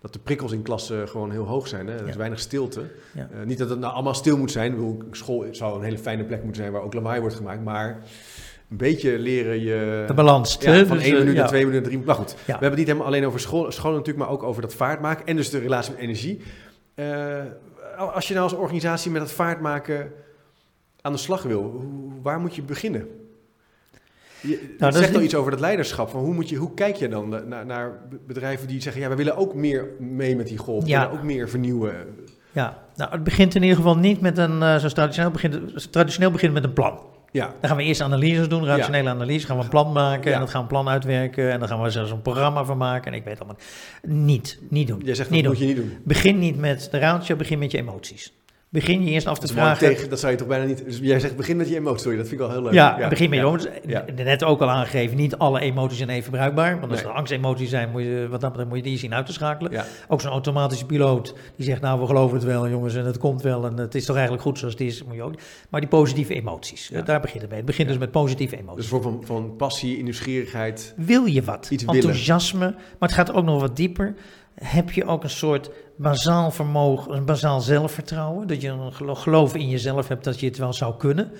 dat 0.00 0.12
de 0.12 0.18
prikkels 0.18 0.52
in 0.52 0.62
klassen 0.62 1.08
gewoon 1.08 1.30
heel 1.30 1.44
hoog 1.44 1.68
zijn. 1.68 1.86
Hè? 1.86 1.96
Er 1.96 2.08
is 2.08 2.16
weinig 2.16 2.40
stilte. 2.40 2.90
Ja. 3.14 3.28
Uh, 3.32 3.46
niet 3.46 3.58
dat 3.58 3.70
het 3.70 3.78
nou 3.78 3.92
allemaal 3.92 4.14
stil 4.14 4.36
moet 4.36 4.50
zijn. 4.50 4.70
Bedoel, 4.70 5.02
school 5.10 5.46
zou 5.50 5.76
een 5.76 5.84
hele 5.84 5.98
fijne 5.98 6.24
plek 6.24 6.42
moeten 6.42 6.62
zijn 6.62 6.72
waar 6.72 6.82
ook 6.82 6.94
lawaai 6.94 7.20
wordt 7.20 7.36
gemaakt. 7.36 7.62
Maar 7.62 8.02
een 8.70 8.76
beetje 8.76 9.18
leren 9.18 9.60
je... 9.60 10.04
De 10.06 10.14
balans. 10.14 10.56
Ja, 10.60 10.86
van 10.86 10.96
dus, 10.96 11.06
één 11.06 11.18
minuut 11.18 11.34
naar 11.34 11.48
twee 11.48 11.66
minuten, 11.66 11.82
drie 11.82 11.98
minuten. 11.98 12.16
Maar 12.16 12.26
goed, 12.26 12.36
we 12.44 12.50
hebben 12.50 12.68
het 12.68 12.78
niet 12.78 12.86
helemaal 12.86 13.06
alleen 13.06 13.26
over 13.26 13.40
school, 13.40 13.70
school 13.70 13.92
natuurlijk, 13.92 14.18
maar 14.18 14.30
ook 14.34 14.42
over 14.42 14.62
dat 14.62 14.74
vaartmaken. 14.74 15.26
En 15.26 15.36
dus 15.36 15.50
de 15.50 15.58
relatie 15.58 15.92
met 15.92 16.00
energie. 16.00 16.40
Uh, 16.94 17.38
als 17.96 18.28
je 18.28 18.34
nou 18.34 18.50
als 18.50 18.58
organisatie 18.58 19.10
met 19.10 19.20
dat 19.20 19.32
vaartmaken 19.32 20.12
aan 21.00 21.12
de 21.12 21.18
slag 21.18 21.42
wil, 21.42 21.84
waar 22.22 22.40
moet 22.40 22.54
je 22.54 22.62
beginnen? 22.62 23.08
Je 24.42 24.74
nou, 24.78 24.92
zegt 24.92 25.14
al 25.14 25.22
iets 25.22 25.34
over 25.34 25.50
dat 25.50 25.60
leiderschap. 25.60 26.10
Van 26.10 26.20
hoe, 26.20 26.34
moet 26.34 26.48
je, 26.48 26.56
hoe 26.56 26.74
kijk 26.74 26.96
je 26.96 27.08
dan 27.08 27.28
naar, 27.48 27.66
naar 27.66 27.98
bedrijven 28.26 28.68
die 28.68 28.82
zeggen: 28.82 29.02
ja, 29.02 29.08
we 29.08 29.14
willen 29.14 29.36
ook 29.36 29.54
meer 29.54 29.88
mee 29.98 30.36
met 30.36 30.46
die 30.46 30.58
golf, 30.58 30.84
we 30.84 30.90
willen 30.90 31.10
ook 31.10 31.22
meer 31.22 31.48
vernieuwen? 31.48 31.94
Ja, 32.52 32.78
nou, 32.96 33.10
het 33.10 33.24
begint 33.24 33.54
in 33.54 33.62
ieder 33.62 33.76
geval 33.76 33.96
niet 33.96 34.20
met 34.20 34.38
een, 34.38 34.52
uh, 34.52 34.76
zoals 34.76 34.92
traditioneel 34.92 35.30
begint, 35.30 35.92
traditioneel 35.92 36.30
begint 36.30 36.52
met 36.52 36.64
een 36.64 36.72
plan. 36.72 37.00
Ja. 37.32 37.54
Dan 37.60 37.68
gaan 37.68 37.76
we 37.76 37.84
eerst 37.84 38.00
analyses 38.00 38.48
doen, 38.48 38.64
rationele 38.64 39.04
ja. 39.04 39.10
analyse. 39.10 39.46
Gaan 39.46 39.56
we 39.56 39.62
een 39.62 39.68
plan 39.68 39.92
maken 39.92 40.28
ja. 40.28 40.34
en 40.34 40.40
dat 40.40 40.50
gaan 40.50 40.66
we 40.66 40.66
een 40.66 40.82
plan 40.82 40.88
uitwerken. 40.88 41.50
En 41.50 41.58
dan 41.58 41.68
gaan 41.68 41.82
we 41.82 41.90
zelfs 41.90 42.10
een 42.10 42.22
programma 42.22 42.64
van 42.64 42.76
maken. 42.76 43.12
En 43.12 43.18
ik 43.18 43.24
weet 43.24 43.38
allemaal. 43.38 43.56
Niet, 44.02 44.58
niet 44.68 44.86
doen. 44.86 45.00
Jij 45.04 45.14
zegt 45.14 45.30
niet 45.30 45.44
dat 45.44 45.52
doen. 45.52 45.66
moet 45.66 45.76
je 45.76 45.82
niet 45.82 45.90
doen. 45.90 46.02
Begin 46.04 46.38
niet 46.38 46.58
met 46.58 46.88
de 46.90 46.98
ratio, 46.98 47.36
begin 47.36 47.58
met 47.58 47.70
je 47.70 47.78
emoties. 47.78 48.32
Begin 48.72 49.04
je 49.04 49.10
eerst 49.10 49.26
af 49.26 49.38
te 49.38 49.46
dat 49.46 49.56
vragen. 49.56 49.88
Tegen, 49.88 50.08
dat 50.08 50.20
zou 50.20 50.32
je 50.32 50.38
toch 50.38 50.48
bijna 50.48 50.64
niet. 50.64 50.84
Dus 50.84 50.98
jij 50.98 51.20
zegt 51.20 51.36
begin 51.36 51.56
met 51.56 51.68
je 51.68 51.76
emoties, 51.76 52.02
sorry, 52.02 52.16
dat 52.16 52.28
vind 52.28 52.40
ik 52.40 52.46
wel 52.46 52.56
heel 52.56 52.64
leuk. 52.64 52.72
Ja, 52.72 52.98
ja. 52.98 53.08
begin 53.08 53.30
met 53.30 53.38
je 53.38 53.44
emoties. 53.44 53.70
Ja. 53.86 54.04
Net 54.14 54.44
ook 54.44 54.60
al 54.60 54.70
aangegeven, 54.70 55.16
niet 55.16 55.36
alle 55.36 55.60
emoties 55.60 55.98
zijn 55.98 56.10
even 56.10 56.30
bruikbaar. 56.30 56.80
Want 56.80 56.92
als 56.92 57.00
nee. 57.00 57.10
er 57.10 57.16
angstemoties 57.16 57.70
zijn, 57.70 57.90
moet 57.90 58.02
je, 58.02 58.26
wat 58.30 58.40
dan 58.40 58.68
moet 58.68 58.76
je 58.76 58.82
die 58.82 58.98
zien 58.98 59.14
uit 59.14 59.26
te 59.26 59.32
schakelen. 59.32 59.72
Ja. 59.72 59.84
Ook 60.08 60.20
zo'n 60.20 60.30
automatische 60.30 60.86
piloot 60.86 61.34
die 61.56 61.66
zegt, 61.66 61.80
nou 61.80 62.00
we 62.00 62.06
geloven 62.06 62.36
het 62.36 62.46
wel 62.46 62.68
jongens 62.68 62.94
en 62.94 63.04
het 63.04 63.18
komt 63.18 63.42
wel 63.42 63.64
en 63.66 63.76
het 63.76 63.94
is 63.94 64.04
toch 64.04 64.16
eigenlijk 64.16 64.44
goed 64.44 64.58
zoals 64.58 64.74
het 64.74 64.82
is. 64.82 65.04
Moet 65.04 65.14
je 65.14 65.22
ook. 65.22 65.34
Maar 65.68 65.80
die 65.80 65.90
positieve 65.90 66.34
emoties, 66.34 66.90
daar 67.04 67.20
begint 67.20 67.40
het 67.40 67.50
mee. 67.50 67.58
Het 67.58 67.66
begint 67.66 67.88
dus 67.88 67.98
met 67.98 68.10
positieve 68.10 68.56
emoties. 68.56 68.76
Dus 68.76 68.88
voor 68.88 69.02
van, 69.02 69.22
van 69.24 69.56
passie, 69.56 70.02
nieuwsgierigheid. 70.02 70.94
Wil 70.96 71.24
je 71.24 71.42
wat? 71.42 71.68
Iets 71.70 71.84
Enthousiasme, 71.84 72.58
willen. 72.58 72.74
maar 72.74 73.08
het 73.08 73.18
gaat 73.18 73.32
ook 73.32 73.44
nog 73.44 73.60
wat 73.60 73.76
dieper 73.76 74.14
heb 74.54 74.90
je 74.90 75.04
ook 75.04 75.22
een 75.22 75.30
soort 75.30 75.70
bazaal 76.00 76.50
vermogen, 76.50 77.14
een 77.14 77.24
bazaal 77.24 77.60
zelfvertrouwen. 77.60 78.46
Dat 78.46 78.60
je 78.60 78.68
een 78.68 79.16
geloof 79.16 79.54
in 79.54 79.68
jezelf 79.68 80.08
hebt 80.08 80.24
dat 80.24 80.40
je 80.40 80.46
het 80.46 80.58
wel 80.58 80.72
zou 80.72 80.96
kunnen. 80.96 81.30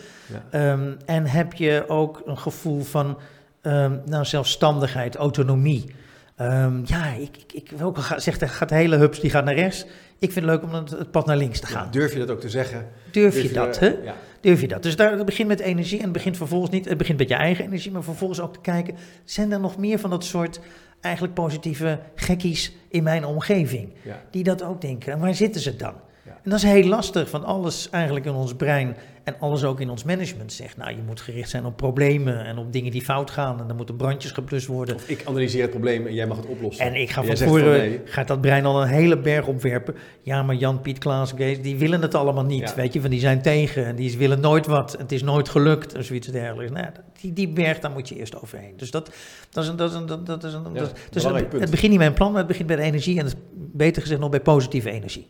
Ja. 0.51 0.73
Um, 0.73 0.97
en 1.07 1.27
heb 1.27 1.53
je 1.53 1.85
ook 1.89 2.23
een 2.27 2.39
gevoel 2.39 2.83
van 2.83 3.19
um, 3.63 4.01
nou, 4.05 4.25
zelfstandigheid, 4.25 5.17
autonomie. 5.17 5.95
Um, 6.41 6.83
ja, 6.85 7.07
ik, 7.07 7.37
ik, 7.37 7.53
ik 7.53 7.71
wil 7.77 7.87
ook 7.87 7.99
zeggen, 8.17 8.49
gaat 8.49 8.69
de 8.69 8.75
hele 8.75 8.97
hubs 8.97 9.21
die 9.21 9.31
gaat 9.31 9.45
naar 9.45 9.55
rechts. 9.55 9.85
Ik 10.19 10.33
vind 10.33 10.47
het 10.47 10.55
leuk 10.55 10.63
om 10.63 10.75
het, 10.75 10.91
het 10.91 11.11
pad 11.11 11.27
naar 11.27 11.37
links 11.37 11.61
te 11.61 11.67
gaan. 11.67 11.85
Ja, 11.85 11.91
durf 11.91 12.13
je 12.13 12.19
dat 12.19 12.31
ook 12.31 12.41
te 12.41 12.49
zeggen? 12.49 12.89
Durf, 13.13 13.35
durf 13.35 13.49
je, 13.49 13.53
dat, 13.53 13.79
hè? 13.79 13.87
Ja. 13.87 14.15
Durf 14.41 14.61
je 14.61 14.69
dat? 14.69 14.83
Dus 14.83 14.97
daar, 14.97 15.13
het 15.17 15.25
begint 15.25 15.49
met 15.49 15.61
energie 15.61 15.99
en 15.99 16.05
het 16.05 16.13
begint 16.13 16.37
vervolgens 16.37 16.71
niet, 16.71 16.89
het 16.89 16.99
begint 16.99 17.19
met 17.19 17.29
je 17.29 17.35
eigen 17.35 17.65
energie, 17.65 17.91
maar 17.93 18.03
vervolgens 18.03 18.41
ook 18.41 18.53
te 18.53 18.61
kijken, 18.61 18.95
zijn 19.25 19.53
er 19.53 19.61
nog 19.61 19.77
meer 19.77 19.99
van 19.99 20.11
dat 20.11 20.25
soort 20.25 20.61
eigenlijk 21.01 21.35
positieve 21.35 21.99
gekkies 22.15 22.73
in 22.89 23.03
mijn 23.03 23.25
omgeving. 23.25 23.93
Die 24.31 24.45
dat 24.45 24.63
ook 24.63 24.81
denken. 24.81 25.13
En 25.13 25.19
waar 25.19 25.35
zitten 25.35 25.61
ze 25.61 25.77
dan? 25.77 25.95
En 26.25 26.51
dat 26.51 26.59
is 26.59 26.63
heel 26.71 26.85
lastig, 26.85 27.31
want 27.31 27.45
alles 27.45 27.91
eigenlijk 27.91 28.27
in 28.27 28.33
ons 28.33 28.55
brein 28.55 28.97
en 29.31 29.41
alles 29.41 29.65
ook 29.65 29.81
in 29.81 29.91
ons 29.91 30.05
management 30.05 30.53
zegt, 30.53 30.77
nou, 30.77 30.91
je 30.91 31.03
moet 31.07 31.21
gericht 31.21 31.51
zijn 31.51 31.65
op 31.65 31.77
problemen 31.77 32.45
en 32.45 32.59
op 32.59 32.73
dingen 32.73 32.91
die 32.91 33.03
fout 33.03 33.31
gaan. 33.31 33.61
En 33.61 33.67
dan 33.67 33.77
moeten 33.77 33.97
brandjes 33.97 34.33
geplust 34.33 34.67
worden. 34.67 34.95
Of 34.95 35.09
ik 35.09 35.25
analyseer 35.25 35.63
het 35.63 35.71
probleem 35.71 36.07
en 36.07 36.15
jij 36.15 36.27
mag 36.27 36.37
het 36.37 36.47
oplossen. 36.47 36.85
En 36.85 36.95
ik 36.95 37.11
ga 37.11 37.23
van 37.23 37.37
voren, 37.37 37.79
nee. 37.79 38.01
gaat 38.05 38.29
dat 38.29 38.41
brein 38.41 38.65
al 38.65 38.83
een 38.83 38.89
hele 38.89 39.19
berg 39.19 39.47
opwerpen. 39.47 39.95
Ja, 40.23 40.43
maar 40.43 40.55
Jan, 40.55 40.81
Piet, 40.81 40.99
Klaas, 40.99 41.35
Kees, 41.35 41.63
die 41.63 41.77
willen 41.77 42.03
het 42.03 42.15
allemaal 42.15 42.45
niet. 42.45 42.69
Ja. 42.69 42.75
Weet 42.75 42.93
je, 42.93 43.01
van 43.01 43.11
die 43.11 43.21
zijn 43.21 43.43
tegen 43.43 43.87
en 43.87 43.97
die 43.97 44.19
willen 44.19 44.41
nooit 44.41 44.67
wat. 44.67 44.97
Het 44.99 45.13
is 45.13 45.23
nooit 45.23 45.49
gelukt 45.49 45.95
en 45.95 46.05
zoiets 46.05 46.27
dergelijks. 46.27 46.73
Nou, 46.73 46.87
die, 47.21 47.33
die 47.33 47.49
berg, 47.49 47.79
daar 47.79 47.91
moet 47.91 48.09
je 48.09 48.17
eerst 48.17 48.43
overheen. 48.43 48.73
Dus 48.77 48.91
dat, 48.91 49.11
dat 49.51 49.65
is 49.65 49.71
een, 49.71 49.77
dat 49.77 49.91
is 49.91 49.97
een, 49.97 50.07
dat 50.25 50.45
is 50.45 50.53
een, 50.53 50.63
ja, 50.73 50.81
dat, 50.81 50.93
dus 51.11 51.25
het, 51.25 51.53
het 51.53 51.71
begint 51.71 51.91
niet 51.91 51.99
bij 51.99 52.07
een 52.07 52.15
plan, 52.15 52.31
maar 52.31 52.39
het 52.39 52.49
begint 52.49 52.67
bij 52.67 52.77
de 52.77 52.83
energie 52.83 53.19
en 53.19 53.25
het, 53.25 53.37
beter 53.73 54.03
gezegd 54.03 54.21
nog 54.21 54.31
bij 54.31 54.41
positieve 54.41 54.91
energie. 54.91 55.29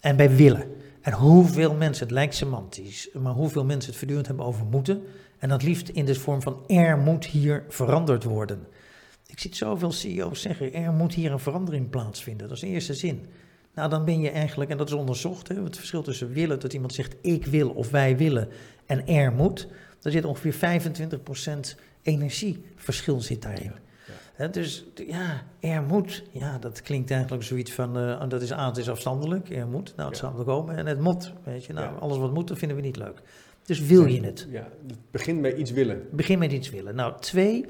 En 0.00 0.16
bij 0.16 0.36
willen. 0.36 0.64
En 1.04 1.12
hoeveel 1.12 1.74
mensen, 1.74 2.04
het 2.04 2.14
lijkt 2.14 2.34
semantisch, 2.34 3.08
maar 3.12 3.32
hoeveel 3.32 3.64
mensen 3.64 3.88
het 3.88 3.98
voortdurend 3.98 4.26
hebben 4.26 4.46
over 4.46 4.66
moeten. 4.66 5.02
En 5.38 5.48
dat 5.48 5.62
liefst 5.62 5.88
in 5.88 6.04
de 6.04 6.14
vorm 6.14 6.42
van 6.42 6.64
er 6.66 6.98
moet 6.98 7.26
hier 7.26 7.64
veranderd 7.68 8.24
worden. 8.24 8.66
Ik 9.26 9.40
zie 9.40 9.54
zoveel 9.54 9.92
CEO's 9.92 10.40
zeggen, 10.40 10.72
er 10.72 10.92
moet 10.92 11.14
hier 11.14 11.32
een 11.32 11.38
verandering 11.38 11.90
plaatsvinden. 11.90 12.48
Dat 12.48 12.56
is 12.56 12.62
de 12.62 12.68
eerste 12.68 12.94
zin. 12.94 13.26
Nou, 13.74 13.90
dan 13.90 14.04
ben 14.04 14.20
je 14.20 14.30
eigenlijk, 14.30 14.70
en 14.70 14.76
dat 14.76 14.88
is 14.88 14.94
onderzocht, 14.94 15.48
hè, 15.48 15.62
het 15.62 15.76
verschil 15.76 16.02
tussen 16.02 16.32
willen, 16.32 16.60
dat 16.60 16.72
iemand 16.72 16.92
zegt 16.92 17.16
ik 17.20 17.46
wil 17.46 17.70
of 17.70 17.90
wij 17.90 18.16
willen, 18.16 18.48
en 18.86 19.06
er 19.06 19.32
moet. 19.32 19.68
Daar 20.00 20.12
zit 20.12 20.24
ongeveer 20.24 20.54
25% 20.54 21.76
energieverschil 22.02 23.20
zit 23.20 23.42
daarin 23.42 23.83
dus 24.50 24.84
ja, 25.06 25.42
er 25.60 25.82
moet. 25.82 26.22
Ja, 26.30 26.58
dat 26.58 26.82
klinkt 26.82 27.10
eigenlijk 27.10 27.42
zoiets 27.42 27.72
van, 27.72 27.98
uh, 27.98 28.28
dat 28.28 28.42
is 28.42 28.52
aan, 28.52 28.68
het 28.68 28.76
is 28.76 28.88
afstandelijk, 28.88 29.50
er 29.50 29.66
moet. 29.66 29.92
Nou, 29.96 30.08
het 30.08 30.18
ja. 30.18 30.28
zal 30.28 30.38
er 30.38 30.44
komen. 30.44 30.76
En 30.76 30.86
het 30.86 31.00
moet, 31.00 31.32
weet 31.44 31.64
je. 31.64 31.72
Nou, 31.72 31.86
ja. 31.86 31.98
alles 31.98 32.18
wat 32.18 32.34
moet, 32.34 32.48
dat 32.48 32.58
vinden 32.58 32.76
we 32.76 32.82
niet 32.82 32.96
leuk. 32.96 33.22
Dus 33.64 33.80
wil 33.80 34.06
je 34.06 34.24
het? 34.24 34.46
Ja, 34.50 34.68
begin 35.10 35.40
met 35.40 35.58
iets 35.58 35.70
willen. 35.70 36.02
Begin 36.10 36.38
met 36.38 36.52
iets 36.52 36.70
willen. 36.70 36.94
Nou, 36.94 37.12
twee, 37.20 37.64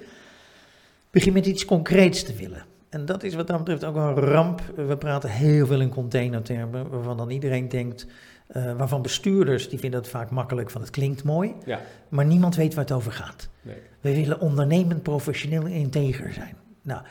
begin 1.10 1.32
met 1.32 1.46
iets 1.46 1.64
concreets 1.64 2.22
te 2.22 2.34
willen. 2.34 2.64
En 2.88 3.04
dat 3.04 3.22
is 3.22 3.34
wat 3.34 3.46
dat 3.46 3.58
betreft 3.58 3.84
ook 3.84 3.96
een 3.96 4.14
ramp. 4.14 4.62
We 4.76 4.96
praten 4.96 5.30
heel 5.30 5.66
veel 5.66 5.80
in 5.80 5.88
containertermen, 5.88 6.88
waarvan 6.90 7.16
dan 7.16 7.30
iedereen 7.30 7.68
denkt... 7.68 8.06
Uh, 8.56 8.76
waarvan 8.76 9.02
bestuurders, 9.02 9.68
die 9.68 9.78
vinden 9.78 10.00
het 10.00 10.08
vaak 10.08 10.30
makkelijk 10.30 10.70
van 10.70 10.80
het 10.80 10.90
klinkt 10.90 11.24
mooi, 11.24 11.54
ja. 11.64 11.80
maar 12.08 12.24
niemand 12.24 12.56
weet 12.56 12.74
waar 12.74 12.84
het 12.84 12.92
over 12.92 13.12
gaat. 13.12 13.48
Nee. 13.62 13.76
We 14.00 14.14
willen 14.14 14.40
ondernemend, 14.40 15.02
professioneel 15.02 15.62
en 15.62 15.70
integer 15.70 16.32
zijn. 16.32 16.56
Nou, 16.82 17.02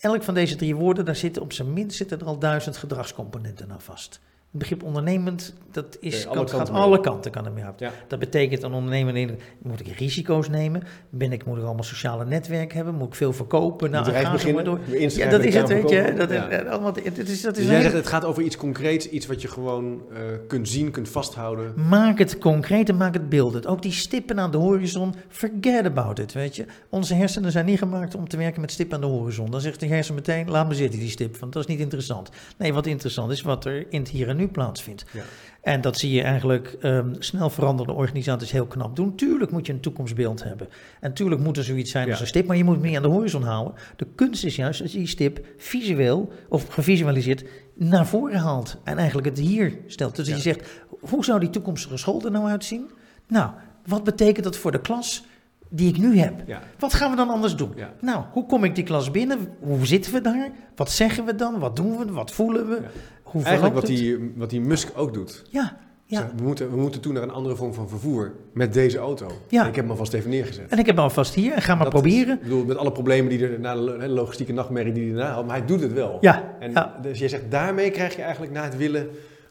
elk 0.00 0.22
van 0.22 0.34
deze 0.34 0.56
drie 0.56 0.76
woorden, 0.76 1.04
daar 1.04 1.16
zitten 1.16 1.42
op 1.42 1.52
zijn 1.52 1.72
minst 1.72 1.96
zitten 1.96 2.20
er 2.20 2.26
al 2.26 2.38
duizend 2.38 2.76
gedragscomponenten 2.76 3.70
aan 3.70 3.80
vast. 3.80 4.20
Het 4.56 4.68
begrip 4.68 4.86
ondernemend, 4.86 5.54
dat 5.70 5.96
is, 6.00 6.26
alle 6.26 6.48
gaat 6.48 6.70
alle 6.70 7.00
kanten 7.00 7.30
kan 7.30 7.46
ermee 7.46 7.64
uit. 7.64 7.92
Dat 8.08 8.18
betekent 8.18 8.62
een 8.62 8.72
ondernemer, 8.72 9.34
moet 9.62 9.80
ik 9.80 9.98
risico's 9.98 10.48
nemen? 10.48 10.82
Ben 11.10 11.32
ik, 11.32 11.44
moet 11.44 11.58
ik 11.58 11.64
allemaal 11.64 11.84
sociale 11.84 12.24
netwerk 12.24 12.72
hebben? 12.72 12.94
Moet 12.94 13.08
ik 13.08 13.14
veel 13.14 13.32
verkopen? 13.32 13.90
Nou, 13.90 14.10
gaan 14.10 14.32
beginnen, 14.32 14.64
door. 14.64 14.80
Ja, 14.86 15.30
dat 15.30 15.44
is 15.44 15.54
het, 15.54 15.68
weet 15.68 15.88
je. 15.88 16.14
Dat, 16.16 16.30
ja. 16.30 16.48
is, 16.48 16.68
allemaal, 16.68 16.94
het 16.94 17.28
is, 17.28 17.42
dat 17.42 17.56
is 17.56 17.62
dus 17.62 17.72
jij 17.72 17.82
zegt, 17.82 17.94
het 17.94 18.06
gaat 18.06 18.24
over 18.24 18.42
iets 18.42 18.56
concreets, 18.56 19.08
iets 19.08 19.26
wat 19.26 19.42
je 19.42 19.48
gewoon 19.48 20.02
uh, 20.10 20.18
kunt 20.48 20.68
zien, 20.68 20.90
kunt 20.90 21.08
vasthouden. 21.08 21.72
Maak 21.88 22.18
het 22.18 22.38
concreet 22.38 22.88
en 22.88 22.96
maak 22.96 23.14
het 23.14 23.28
beeldend. 23.28 23.66
Ook 23.66 23.82
die 23.82 23.92
stippen 23.92 24.40
aan 24.40 24.50
de 24.50 24.58
horizon, 24.58 25.14
forget 25.28 25.84
about 25.84 26.18
it, 26.18 26.32
weet 26.32 26.56
je. 26.56 26.64
Onze 26.90 27.14
hersenen 27.14 27.52
zijn 27.52 27.66
niet 27.66 27.78
gemaakt 27.78 28.14
om 28.14 28.28
te 28.28 28.36
werken 28.36 28.60
met 28.60 28.72
stippen 28.72 28.94
aan 28.94 29.02
de 29.02 29.16
horizon. 29.16 29.50
Dan 29.50 29.60
zegt 29.60 29.80
de 29.80 29.86
hersen 29.86 30.14
meteen, 30.14 30.50
laat 30.50 30.68
me 30.68 30.74
zitten 30.74 31.00
die 31.00 31.10
stip, 31.10 31.36
want 31.36 31.52
dat 31.52 31.62
is 31.62 31.68
niet 31.68 31.80
interessant. 31.80 32.30
Nee, 32.58 32.72
wat 32.74 32.86
interessant 32.86 33.30
is, 33.30 33.42
wat 33.42 33.64
er 33.64 33.86
in 33.88 34.00
het 34.00 34.08
hier 34.08 34.28
en 34.28 34.36
nu 34.36 34.45
plaatsvindt. 34.48 35.04
Ja. 35.12 35.22
En 35.66 35.80
dat 35.80 35.98
zie 35.98 36.12
je 36.12 36.22
eigenlijk 36.22 36.76
um, 36.82 37.14
snel 37.18 37.50
veranderende 37.50 37.98
organisaties 37.98 38.50
heel 38.50 38.66
knap 38.66 38.96
doen. 38.96 39.14
Tuurlijk 39.14 39.50
moet 39.50 39.66
je 39.66 39.72
een 39.72 39.80
toekomstbeeld 39.80 40.44
hebben. 40.44 40.68
En 41.00 41.14
tuurlijk 41.14 41.40
moet 41.40 41.56
er 41.56 41.64
zoiets 41.64 41.90
zijn 41.90 42.04
ja. 42.04 42.10
als 42.10 42.20
een 42.20 42.26
stip, 42.26 42.46
maar 42.46 42.56
je 42.56 42.64
moet 42.64 42.74
het 42.74 42.84
niet 42.84 42.96
aan 42.96 43.02
de 43.02 43.08
horizon 43.08 43.42
houden. 43.42 43.74
De 43.96 44.06
kunst 44.14 44.44
is 44.44 44.56
juist 44.56 44.80
dat 44.80 44.92
je 44.92 44.98
die 44.98 45.06
stip 45.06 45.46
visueel 45.56 46.32
of 46.48 46.68
gevisualiseerd 46.68 47.44
naar 47.74 48.06
voren 48.06 48.38
haalt. 48.38 48.76
En 48.84 48.98
eigenlijk 48.98 49.28
het 49.28 49.38
hier 49.38 49.78
stelt. 49.86 50.16
Dus 50.16 50.28
ja. 50.28 50.34
je 50.34 50.40
zegt, 50.40 50.68
hoe 51.00 51.24
zou 51.24 51.40
die 51.40 51.50
toekomstige 51.50 51.96
school 51.96 52.24
er 52.24 52.30
nou 52.30 52.48
uitzien? 52.48 52.90
Nou, 53.28 53.50
wat 53.86 54.04
betekent 54.04 54.44
dat 54.44 54.56
voor 54.56 54.72
de 54.72 54.80
klas? 54.80 55.24
die 55.68 55.88
ik 55.88 55.98
nu 55.98 56.18
heb. 56.18 56.42
Ja. 56.46 56.62
Wat 56.78 56.94
gaan 56.94 57.10
we 57.10 57.16
dan 57.16 57.30
anders 57.30 57.56
doen? 57.56 57.72
Ja. 57.76 57.92
Nou, 58.00 58.24
hoe 58.32 58.46
kom 58.46 58.64
ik 58.64 58.74
die 58.74 58.84
klas 58.84 59.10
binnen? 59.10 59.48
Hoe 59.60 59.86
zitten 59.86 60.12
we 60.12 60.20
daar? 60.20 60.50
Wat 60.74 60.90
zeggen 60.90 61.24
we 61.24 61.34
dan? 61.34 61.58
Wat 61.58 61.76
doen 61.76 61.98
we? 61.98 62.12
Wat 62.12 62.32
voelen 62.32 62.68
we? 62.68 62.74
Ja. 62.74 62.88
Hoe 63.26 63.42
Eigenlijk 63.42 63.74
wat 63.74 63.86
die, 63.86 64.32
wat 64.36 64.50
die 64.50 64.60
Musk 64.60 64.92
ook 64.94 65.14
doet. 65.14 65.44
Ja. 65.50 65.76
Ja. 66.08 66.30
we, 66.36 66.42
moeten, 66.42 66.70
we 66.70 66.76
moeten 66.76 67.00
toe 67.00 67.12
naar 67.12 67.22
een 67.22 67.30
andere 67.30 67.56
vorm 67.56 67.74
van 67.74 67.88
vervoer 67.88 68.32
met 68.52 68.72
deze 68.72 68.98
auto. 68.98 69.26
Ja. 69.48 69.62
En 69.62 69.68
ik 69.68 69.74
heb 69.74 69.84
hem 69.84 69.90
alvast 69.90 70.12
even 70.12 70.30
neergezet. 70.30 70.70
En 70.70 70.78
ik 70.78 70.86
heb 70.86 70.94
hem 70.94 71.04
alvast 71.04 71.34
hier 71.34 71.52
en 71.52 71.62
ga 71.62 71.74
maar 71.74 71.84
dat 71.84 71.92
proberen. 71.92 72.28
Is, 72.28 72.34
ik 72.34 72.42
bedoel, 72.42 72.64
met 72.64 72.76
alle 72.76 72.92
problemen 72.92 73.30
die 73.30 73.48
er 73.48 73.60
na 73.60 73.74
de 73.74 74.08
logistieke 74.08 74.52
nachtmerrie 74.52 74.92
die 74.92 75.02
hij 75.02 75.12
erna 75.12 75.34
had, 75.34 75.46
maar 75.46 75.56
hij 75.56 75.66
doet 75.66 75.80
het 75.80 75.92
wel. 75.92 76.18
Ja. 76.20 76.56
En 76.60 76.72
Dus 77.02 77.18
jij 77.18 77.28
zegt, 77.28 77.50
daarmee 77.50 77.90
krijg 77.90 78.16
je 78.16 78.22
eigenlijk 78.22 78.52
na 78.52 78.64
het 78.64 78.76
willen 78.76 79.08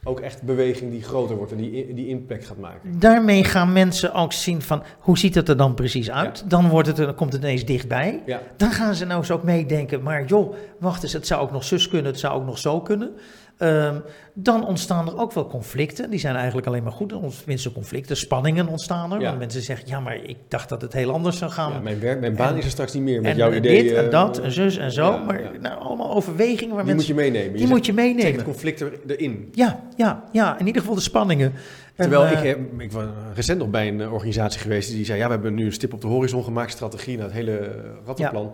ook 0.07 0.19
echt 0.19 0.41
beweging 0.41 0.91
die 0.91 1.03
groter 1.03 1.35
wordt 1.35 1.51
en 1.51 1.57
die, 1.57 1.93
die 1.93 2.07
impact 2.07 2.45
gaat 2.45 2.57
maken. 2.57 2.99
Daarmee 2.99 3.43
gaan 3.43 3.73
mensen 3.73 4.13
ook 4.13 4.33
zien 4.33 4.61
van 4.61 4.83
hoe 4.99 5.17
ziet 5.17 5.35
het 5.35 5.49
er 5.49 5.57
dan 5.57 5.73
precies 5.73 6.11
uit. 6.11 6.49
Dan, 6.49 6.69
wordt 6.69 6.87
het, 6.87 6.97
dan 6.97 7.15
komt 7.15 7.33
het 7.33 7.41
ineens 7.41 7.65
dichtbij. 7.65 8.21
Ja. 8.25 8.41
Dan 8.57 8.71
gaan 8.71 8.95
ze 8.95 9.05
nou 9.05 9.19
eens 9.19 9.31
ook 9.31 9.43
meedenken, 9.43 10.01
maar 10.01 10.25
joh, 10.25 10.53
wacht 10.79 11.03
eens, 11.03 11.13
het 11.13 11.27
zou 11.27 11.41
ook 11.41 11.51
nog 11.51 11.63
zus 11.63 11.87
kunnen, 11.87 12.11
het 12.11 12.19
zou 12.19 12.33
ook 12.33 12.45
nog 12.45 12.57
zo 12.57 12.81
kunnen. 12.81 13.11
Ehm, 13.57 13.95
dan 14.33 14.65
ontstaan 14.67 15.07
er 15.07 15.17
ook 15.19 15.31
wel 15.33 15.47
conflicten. 15.47 16.09
Die 16.09 16.19
zijn 16.19 16.35
eigenlijk 16.35 16.67
alleen 16.67 16.83
maar 16.83 16.91
goed. 16.91 17.13
Tenminste, 17.37 17.71
conflicten, 17.71 18.17
spanningen 18.17 18.67
ontstaan 18.67 19.11
er. 19.13 19.19
Ja. 19.19 19.25
Want 19.27 19.39
mensen 19.39 19.61
zeggen, 19.61 19.87
ja, 19.87 19.99
maar 19.99 20.15
ik 20.23 20.37
dacht 20.47 20.69
dat 20.69 20.81
het 20.81 20.93
heel 20.93 21.11
anders 21.11 21.37
zou 21.37 21.51
gaan. 21.51 21.71
Ja, 21.71 21.79
mijn, 21.79 21.99
werk, 21.99 22.19
mijn 22.19 22.35
baan 22.35 22.51
En- 22.51 22.57
is 22.57 22.63
er 22.65 22.69
straks 22.71 22.93
niet 22.93 23.03
meer 23.03 23.21
met 23.21 23.31
en 23.31 23.37
jouw 23.37 23.51
eh, 23.51 23.57
ideeën. 23.57 23.83
dit 23.83 23.93
en 23.93 24.09
dat 24.09 24.37
eh, 24.39 24.45
en 24.45 24.51
zus 24.51 24.77
en 24.77 24.91
zo. 24.91 25.11
ja, 25.11 25.17
maar. 25.17 25.41
Nou, 25.61 25.79
allemaal 25.79 26.13
overwegingen 26.15 26.75
waar 26.75 26.85
Die 26.85 26.93
moet 26.93 27.07
je 27.07 27.13
meenemen. 27.13 27.57
die 27.57 27.67
moet 27.67 27.85
je 27.85 27.93
meenemen. 27.93 28.33
het 28.33 28.43
conflict 28.43 28.79
er, 28.81 28.91
erin. 29.07 29.49
Ja, 29.51 29.79
ja, 29.95 30.23
ja, 30.31 30.59
in 30.59 30.65
ieder 30.67 30.81
geval 30.81 30.95
de 30.97 31.01
spanningen. 31.03 31.53
En, 31.95 32.09
Terwijl 32.09 32.23
eh, 32.23 32.31
ik, 32.39 32.47
heb, 32.47 32.81
ik 32.81 32.91
was 32.91 33.05
recent 33.35 33.59
nog 33.59 33.69
bij 33.69 33.87
een 33.87 34.01
eh, 34.01 34.13
organisatie 34.13 34.59
geweest 34.61 34.89
die 34.91 35.05
zei: 35.05 35.19
Ja, 35.19 35.25
we 35.25 35.31
hebben 35.31 35.53
nu 35.53 35.65
een 35.65 35.73
stip 35.73 35.93
op 35.93 36.01
de 36.01 36.07
horizon 36.07 36.43
gemaakt, 36.43 36.71
strategie 36.71 37.15
naar 37.17 37.25
het 37.25 37.33
hele 37.35 37.57
eh, 37.57 37.67
rattenplan. 38.05 38.51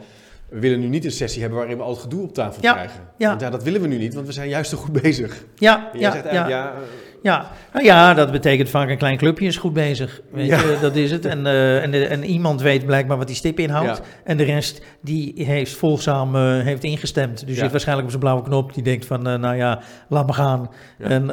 We 0.52 0.60
willen 0.60 0.80
nu 0.80 0.88
niet 0.88 1.06
een 1.06 1.12
sessie 1.12 1.42
hebben 1.42 1.60
waarin 1.60 1.78
we 1.78 1.84
al 1.84 1.90
het 1.90 2.00
gedoe 2.00 2.24
op 2.24 2.34
tafel 2.34 2.62
Ja, 2.64 2.74
krijgen. 2.74 3.00
ja. 3.18 3.28
Want 3.30 3.42
ja, 3.42 3.50
dat 3.50 3.64
willen 3.64 3.82
we 3.82 3.88
nu 3.88 3.98
niet, 3.98 4.14
want 4.14 4.28
we 4.28 4.34
zijn 4.34 4.50
juist 4.50 4.70
zo 4.70 4.78
goed 4.78 5.02
bezig. 5.02 5.44
Ja, 5.56 5.90
En 5.94 6.00
jij 6.00 6.10
ja, 6.10 6.12
zegt 6.12 6.24
ja, 6.26 6.30
eigenlijk, 6.32 6.50
ja, 6.50 6.74
Ja, 7.24 7.52
nou 7.74 7.86
ja, 7.86 8.14
dat 8.14 8.32
betekent 8.32 8.70
vaak 8.70 8.90
een 8.90 8.98
klein 8.98 9.18
clubje 9.18 9.46
is 9.46 9.58
goed 9.58 9.74
bezig. 9.74 10.22
Weet 10.32 10.46
Ja. 10.48 10.60
je, 10.60 10.78
dat 10.82 10.96
is 10.96 11.12
het. 11.12 11.26
En, 11.26 11.46
eh, 11.46 11.84
en, 11.84 12.10
en 12.10 12.24
iemand 12.24 12.62
weet 12.62 12.86
blijkbaar 12.86 13.18
wat 13.18 13.28
die 13.28 13.36
stip 13.36 13.60
inhoudt. 13.60 13.98
Ja. 13.98 14.04
En 14.24 14.38
de 14.38 14.44
rest 14.44 14.82
die 15.02 15.34
heeft 15.46 15.74
volgzaam 15.74 16.36
eh, 16.36 16.42
heeft 16.60 16.84
ingestemd. 16.84 17.46
Dus 17.48 17.56
Ja. 17.56 17.62
zit 17.62 17.72
waarschijnlijk 17.72 18.06
op 18.08 18.14
zijn 18.14 18.24
blauwe 18.24 18.44
knop. 18.50 18.74
Die 18.74 18.84
denkt 18.84 19.06
van, 19.06 19.28
eh, 19.28 19.36
nou 19.40 19.56
ja, 19.56 19.82
laat 20.10 20.28
me 20.28 20.34
gaan. 20.34 20.70
En, 20.98 21.28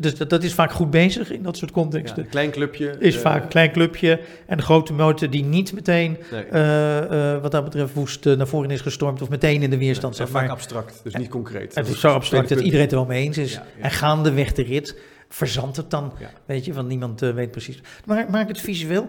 dus 0.00 0.16
dat, 0.16 0.30
dat 0.30 0.42
is 0.42 0.54
vaak 0.54 0.72
goed 0.72 0.90
bezig 0.90 1.30
in 1.32 1.42
dat 1.42 1.56
soort 1.56 1.70
contexten. 1.70 2.22
een 2.22 2.28
klein 2.28 2.50
clubje. 2.50 2.94
Is 2.98 3.16
vaak 3.18 3.42
een 3.42 3.48
klein 3.48 3.72
clubje. 3.72 4.20
En 4.46 4.56
de 4.56 4.62
grote 4.62 4.92
motor 4.92 5.30
die 5.30 5.44
niet 5.44 5.72
meteen, 5.72 6.18
Nee, 6.30 7.40
wat 7.40 7.50
dat 7.50 7.64
betreft, 7.64 7.94
woest 7.94 8.24
naar 8.24 8.46
voren 8.46 8.70
is 8.70 8.80
gestormd. 8.80 9.22
Of 9.22 9.28
meteen 9.28 9.62
in 9.62 9.70
de 9.70 9.78
weerstand 9.78 10.16
zat. 10.16 10.28
vaak 10.30 10.48
abstract, 10.50 11.00
dus 11.02 11.14
niet 11.14 11.28
concreet. 11.28 11.74
het 11.74 11.88
is 11.88 12.00
zo 12.00 12.08
abstract 12.08 12.48
dat 12.48 12.58
iedereen 12.58 12.80
het 12.80 12.90
er 12.92 12.96
wel 12.98 13.06
mee 13.06 13.22
eens 13.24 13.38
is. 13.38 13.52
Ja, 13.52 13.62
ja. 13.82 13.82
En 14.24 14.30
gaandeweg 14.30 14.52
de 14.52 14.62
rit 14.62 14.96
verzandt 15.28 15.76
het 15.76 15.90
dan. 15.90 16.12
Ja. 16.18 16.30
Weet 16.46 16.64
je, 16.64 16.72
want 16.72 16.88
niemand 16.88 17.22
eh, 17.22 17.30
weet 17.34 17.50
precies. 17.50 17.80
Maar 18.06 18.30
maak 18.30 18.48
het 18.48 18.60
visueel, 18.60 19.08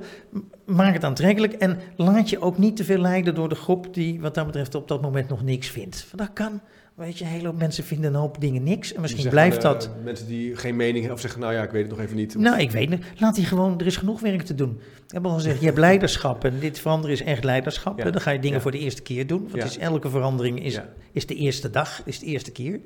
maak 0.65 0.93
het 0.93 1.03
aantrekkelijk. 1.03 1.53
En 1.53 1.79
laat 1.95 2.29
je 2.29 2.41
ook 2.41 2.57
niet 2.57 2.75
te 2.75 2.83
veel 2.83 2.97
leiden 2.97 3.35
door 3.35 3.49
de 3.49 3.55
groep 3.55 3.93
die 3.93 4.21
wat 4.21 4.35
dat 4.35 4.45
betreft 4.45 4.75
op 4.75 4.87
dat 4.87 5.01
moment 5.01 5.29
nog 5.29 5.43
niks 5.43 5.67
vindt. 5.67 6.05
Want 6.11 6.27
dat 6.27 6.45
kan. 6.45 6.61
Weet 6.95 7.17
je, 7.17 7.23
een 7.23 7.29
hele 7.29 7.47
hoop 7.47 7.57
mensen 7.57 7.83
vinden 7.83 8.13
een 8.13 8.19
hoop 8.19 8.41
dingen 8.41 8.63
niks. 8.63 8.93
En 8.93 9.01
misschien 9.01 9.21
Zeggen, 9.23 9.41
blijft 9.41 9.63
eh, 9.63 9.71
dat. 9.71 9.89
Mensen 10.03 10.27
die 10.27 10.55
geen 10.55 10.75
mening 10.75 10.97
hebben 10.97 11.13
of 11.13 11.19
zeggen: 11.21 11.39
Nou 11.39 11.53
ja, 11.53 11.63
ik 11.63 11.71
weet 11.71 11.81
het 11.81 11.91
nog 11.91 11.99
even 11.99 12.15
niet. 12.15 12.35
Nou, 12.37 12.59
ik 12.59 12.71
weet 12.71 12.89
het. 12.89 13.03
Laat 13.17 13.35
die 13.35 13.45
gewoon, 13.45 13.79
er 13.79 13.85
is 13.85 13.97
genoeg 13.97 14.19
werk 14.19 14.41
te 14.41 14.55
doen. 14.55 14.79
Ik 15.07 15.13
heb 15.13 15.25
al 15.25 15.33
gezegd, 15.33 15.59
je 15.59 15.65
hebt 15.65 15.77
leiderschap 15.89 16.43
en 16.43 16.59
dit 16.59 16.79
veranderen 16.79 17.15
is 17.15 17.21
echt 17.21 17.43
leiderschap. 17.43 17.97
Ja. 17.99 18.11
Dan 18.11 18.21
ga 18.21 18.31
je 18.31 18.39
dingen 18.39 18.55
Ja. 18.55 18.61
voor 18.61 18.71
de 18.71 18.79
eerste 18.79 19.01
keer 19.01 19.27
doen. 19.27 19.47
Want 19.51 19.63
is, 19.63 19.77
elke 19.77 20.09
verandering 20.09 20.63
is, 20.63 20.79
is 21.11 21.25
de 21.25 21.35
eerste 21.35 21.69
dag, 21.69 22.01
is 22.05 22.19
de 22.19 22.25
eerste 22.25 22.51
keer. 22.51 22.79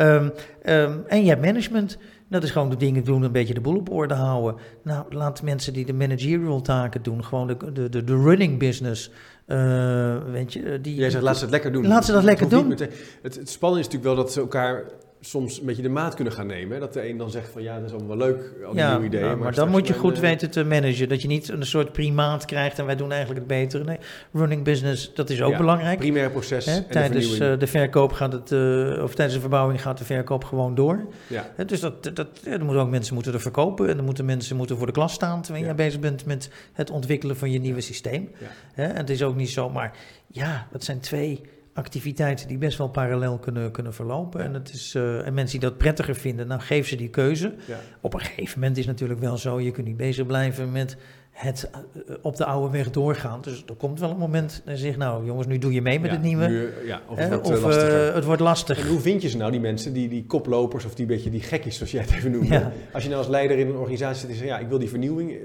Ehm, 0.00 0.28
ehm, 0.62 0.98
en 1.06 1.22
je 1.22 1.28
hebt 1.28 1.44
management. 1.44 1.98
Dat 2.28 2.42
is 2.42 2.50
gewoon 2.50 2.70
de 2.70 2.76
dingen 2.76 3.04
doen, 3.04 3.22
een 3.22 3.32
beetje 3.32 3.54
de 3.54 3.60
boel 3.60 3.76
op 3.76 3.90
orde 3.90 4.14
houden. 4.14 4.60
Nou, 4.82 5.04
laat 5.14 5.42
mensen 5.42 5.72
die 5.72 5.84
de 5.84 5.92
managerial 5.92 6.60
taken 6.60 7.02
doen, 7.02 7.24
gewoon 7.24 7.46
de, 7.46 7.72
de, 7.72 7.88
de, 7.88 8.04
de 8.04 8.22
running 8.22 8.58
business. 8.58 9.10
eh, 9.46 10.16
weet 10.32 10.52
je, 10.52 10.80
die, 10.80 10.94
Jij 10.94 11.10
zegt, 11.10 11.22
laat 11.22 11.36
ze 11.36 11.42
het 11.42 11.50
lekker 11.50 11.72
doen. 11.72 11.86
Laat 11.86 12.04
ze 12.04 12.12
dat 12.12 12.22
lekker 12.22 12.48
doen. 12.48 12.70
het, 12.70 12.80
het 13.22 13.50
spannende 13.50 13.84
is 13.84 13.92
natuurlijk 13.92 14.14
wel 14.14 14.24
dat 14.24 14.32
ze 14.32 14.40
elkaar 14.40 14.84
soms 15.20 15.60
een 15.60 15.66
beetje 15.66 15.82
de 15.82 15.88
maat 15.88 16.14
kunnen 16.14 16.32
gaan 16.32 16.46
nemen. 16.46 16.74
hè. 16.74 16.78
Dat 16.80 16.92
de 16.92 17.08
een 17.08 17.16
dan 17.16 17.30
zegt 17.30 17.48
van 17.52 17.62
ja, 17.62 17.76
dat 17.78 17.84
is 17.84 17.90
allemaal 17.96 18.16
wel 18.16 18.26
leuk, 18.26 18.52
al 18.64 18.70
die 18.72 18.80
Ja, 18.80 18.90
nieuwe 18.90 19.06
ideeën. 19.06 19.24
nou, 19.24 19.36
maar, 19.38 19.54
dan 19.54 19.68
moet 19.68 19.86
je 19.86 19.94
goed 19.94 20.14
eh, 20.14 20.20
weten 20.20 20.50
te 20.50 20.64
managen. 20.64 21.08
Dat 21.08 21.22
je 21.22 21.28
niet 21.28 21.48
een 21.48 21.66
soort 21.66 21.92
primaat 21.92 22.44
krijgt 22.44 22.78
en 22.78 22.86
wij 22.86 22.96
doen 22.96 23.10
eigenlijk 23.10 23.38
het 23.40 23.48
betere. 23.48 23.84
Nee, 23.84 23.98
running 24.32 24.64
business, 24.64 25.14
dat 25.14 25.30
is 25.30 25.42
ook 25.42 25.50
Ja, 25.50 25.56
belangrijk. 25.58 25.98
Primaire 25.98 26.30
proces 26.30 26.64
Hè, 26.64 26.72
en 26.72 26.82
de 26.82 26.88
tijdens 26.88 27.38
eh, 27.38 27.58
de 27.58 27.66
verkoop 27.66 28.12
gaat 28.12 28.32
het, 28.32 28.52
eh, 28.52 29.02
of 29.02 29.14
tijdens 29.14 29.34
de 29.34 29.40
verbouwing 29.40 29.82
gaat 29.82 29.98
de 29.98 30.04
verkoop 30.04 30.44
gewoon 30.44 30.74
door. 30.74 31.06
ja. 31.26 31.50
Hè, 31.56 31.64
dus 31.64 31.80
dat, 31.80 32.10
dat, 32.14 32.28
ja, 32.44 32.50
er 32.52 32.64
moeten 32.64 32.82
ook 32.82 32.90
mensen 32.90 33.14
moeten 33.14 33.32
er 33.32 33.40
verkopen 33.40 33.88
en 33.88 33.96
er 33.98 34.04
moeten 34.04 34.24
mensen 34.24 34.56
moeten 34.56 34.76
voor 34.76 34.86
de 34.86 34.92
klas 34.92 35.12
staan 35.12 35.42
terwijl 35.42 35.64
jij 35.64 35.74
bezig 35.74 36.00
bent 36.00 36.24
met 36.26 36.50
het 36.72 36.90
ontwikkelen 36.90 37.36
van 37.36 37.50
je 37.50 37.58
nieuwe 37.58 37.80
systeem. 37.80 38.28
Ja. 38.38 38.46
Hè, 38.72 38.84
en 38.84 38.96
het 38.96 39.10
is 39.10 39.22
ook 39.22 39.36
niet 39.36 39.50
zomaar, 39.50 39.96
ja, 40.26 40.66
dat 40.72 40.84
zijn 40.84 41.00
twee 41.00 41.40
activiteiten 41.80 42.48
die 42.48 42.58
best 42.58 42.78
wel 42.78 42.88
parallel 42.88 43.38
kunnen, 43.38 43.70
kunnen 43.70 43.94
verlopen. 43.94 44.40
En, 44.42 44.54
het 44.54 44.72
is, 44.72 44.94
eh, 44.94 45.26
en 45.26 45.34
mensen 45.34 45.60
die 45.60 45.68
dat 45.68 45.78
prettiger 45.78 46.14
vinden, 46.14 46.46
nou 46.46 46.60
geef 46.60 46.88
ze 46.88 46.96
die 46.96 47.08
keuze. 47.08 47.54
Ja. 47.66 47.78
Op 48.00 48.14
een 48.14 48.20
gegeven 48.20 48.60
moment 48.60 48.78
is 48.78 48.86
het 48.86 48.92
natuurlijk 48.92 49.20
wel 49.20 49.36
zo, 49.36 49.60
je 49.60 49.70
kunt 49.70 49.86
niet 49.86 49.96
bezig 49.96 50.26
blijven 50.26 50.72
met 50.72 50.96
het 51.30 51.70
eh, 51.72 52.14
op 52.22 52.36
de 52.36 52.44
oude 52.44 52.72
weg 52.72 52.90
doorgaan. 52.90 53.40
Dus 53.40 53.64
er 53.68 53.74
komt 53.74 54.00
wel 54.00 54.10
een 54.10 54.16
moment 54.16 54.62
dat 54.64 54.74
je 54.78 54.84
zegt, 54.84 54.96
nou 54.96 55.24
jongens, 55.24 55.46
nu 55.46 55.58
doe 55.58 55.72
je 55.72 55.82
mee 55.82 56.00
met 56.00 56.10
Ja, 56.10 56.16
het 56.16 56.26
nieuwe. 56.26 56.46
nu, 56.46 56.66
eh, 56.66 56.86
ja, 56.86 57.00
of 57.06 57.16
Hè, 57.16 57.22
het 57.22 57.48
wordt 57.48 57.64
of 57.64 58.14
het 58.14 58.24
wordt 58.24 58.40
lastig. 58.40 58.78
En 58.80 58.88
hoe 58.88 59.00
vind 59.00 59.22
je 59.22 59.28
ze 59.28 59.36
nou, 59.36 59.50
die 59.50 59.60
mensen, 59.60 59.92
die, 59.92 60.08
die 60.08 60.24
koplopers 60.26 60.84
of 60.84 60.94
die 60.94 61.06
beetje 61.06 61.30
die 61.30 61.42
gekkies, 61.42 61.76
zoals 61.76 61.92
jij 61.92 62.00
het 62.00 62.10
even 62.10 62.30
noemde? 62.30 62.54
Ja. 62.54 62.72
Als 62.92 63.02
je 63.02 63.08
nou 63.08 63.20
als 63.20 63.30
leider 63.30 63.58
in 63.58 63.68
een 63.68 63.76
organisatie 63.76 64.20
zit 64.20 64.30
en 64.30 64.36
zegt, 64.36 64.48
ja, 64.48 64.58
ik 64.58 64.68
wil 64.68 64.78
die 64.78 64.88
vernieuwing, 64.88 65.38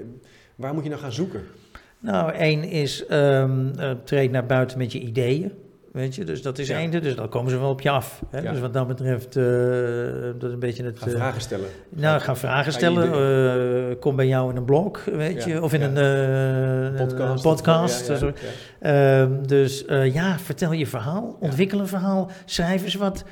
waar 0.54 0.74
moet 0.74 0.82
je 0.82 0.88
nou 0.88 1.00
gaan 1.00 1.12
zoeken? 1.12 1.42
Nou, 1.98 2.32
één 2.32 2.64
is 2.64 3.06
ehm 3.06 3.78
eh, 3.78 3.90
treed 4.04 4.30
naar 4.30 4.46
buiten 4.46 4.78
met 4.78 4.92
je 4.92 5.00
ideeën. 5.00 5.52
Weet 5.96 6.14
je, 6.14 6.24
dus 6.24 6.42
dat 6.42 6.58
is 6.58 6.68
Ja. 6.68 6.78
één. 6.78 6.90
Dus 6.90 7.14
dan 7.16 7.28
komen 7.28 7.50
ze 7.50 7.58
wel 7.58 7.70
op 7.70 7.80
je 7.80 7.90
af. 7.90 8.22
Hè? 8.30 8.38
Ja. 8.40 8.50
Dus 8.52 8.60
wat 8.60 8.72
dat 8.72 8.86
betreft, 8.86 9.36
eh, 9.36 9.44
dat 10.38 10.42
is 10.48 10.52
een 10.52 10.58
beetje 10.58 10.84
het. 10.84 10.98
Ga 10.98 11.06
eh, 11.06 11.12
vragen 11.12 11.40
stellen. 11.40 11.66
nou, 11.88 12.20
ga 12.20 12.36
vragen 12.36 12.72
Ga 12.72 12.78
stellen. 12.78 13.12
eh, 13.90 13.96
kom 14.00 14.16
bij 14.16 14.26
jou 14.26 14.50
in 14.50 14.56
een 14.56 14.64
blog, 14.64 15.04
weet 15.04 15.44
Ja, 15.44 15.52
je, 15.54 15.62
of 15.62 15.72
in 15.72 15.80
ja. 15.80 15.86
een, 15.86 15.96
eh, 15.96 17.00
een 17.00 17.06
Podcast. 17.06 17.42
podcast. 17.42 18.06
Ja, 18.06 18.12
ja, 18.12 18.18
sorry. 18.18 18.34
ja. 18.80 19.20
Ehm, 19.22 19.46
dus 19.46 19.84
eh, 19.84 20.14
ja, 20.14 20.38
vertel 20.38 20.72
je 20.72 20.86
verhaal, 20.86 21.36
ontwikkel 21.40 21.80
een 21.80 21.88
verhaal, 21.88 22.30
schrijf 22.44 22.82
eens 22.84 22.94
wat, 22.94 23.24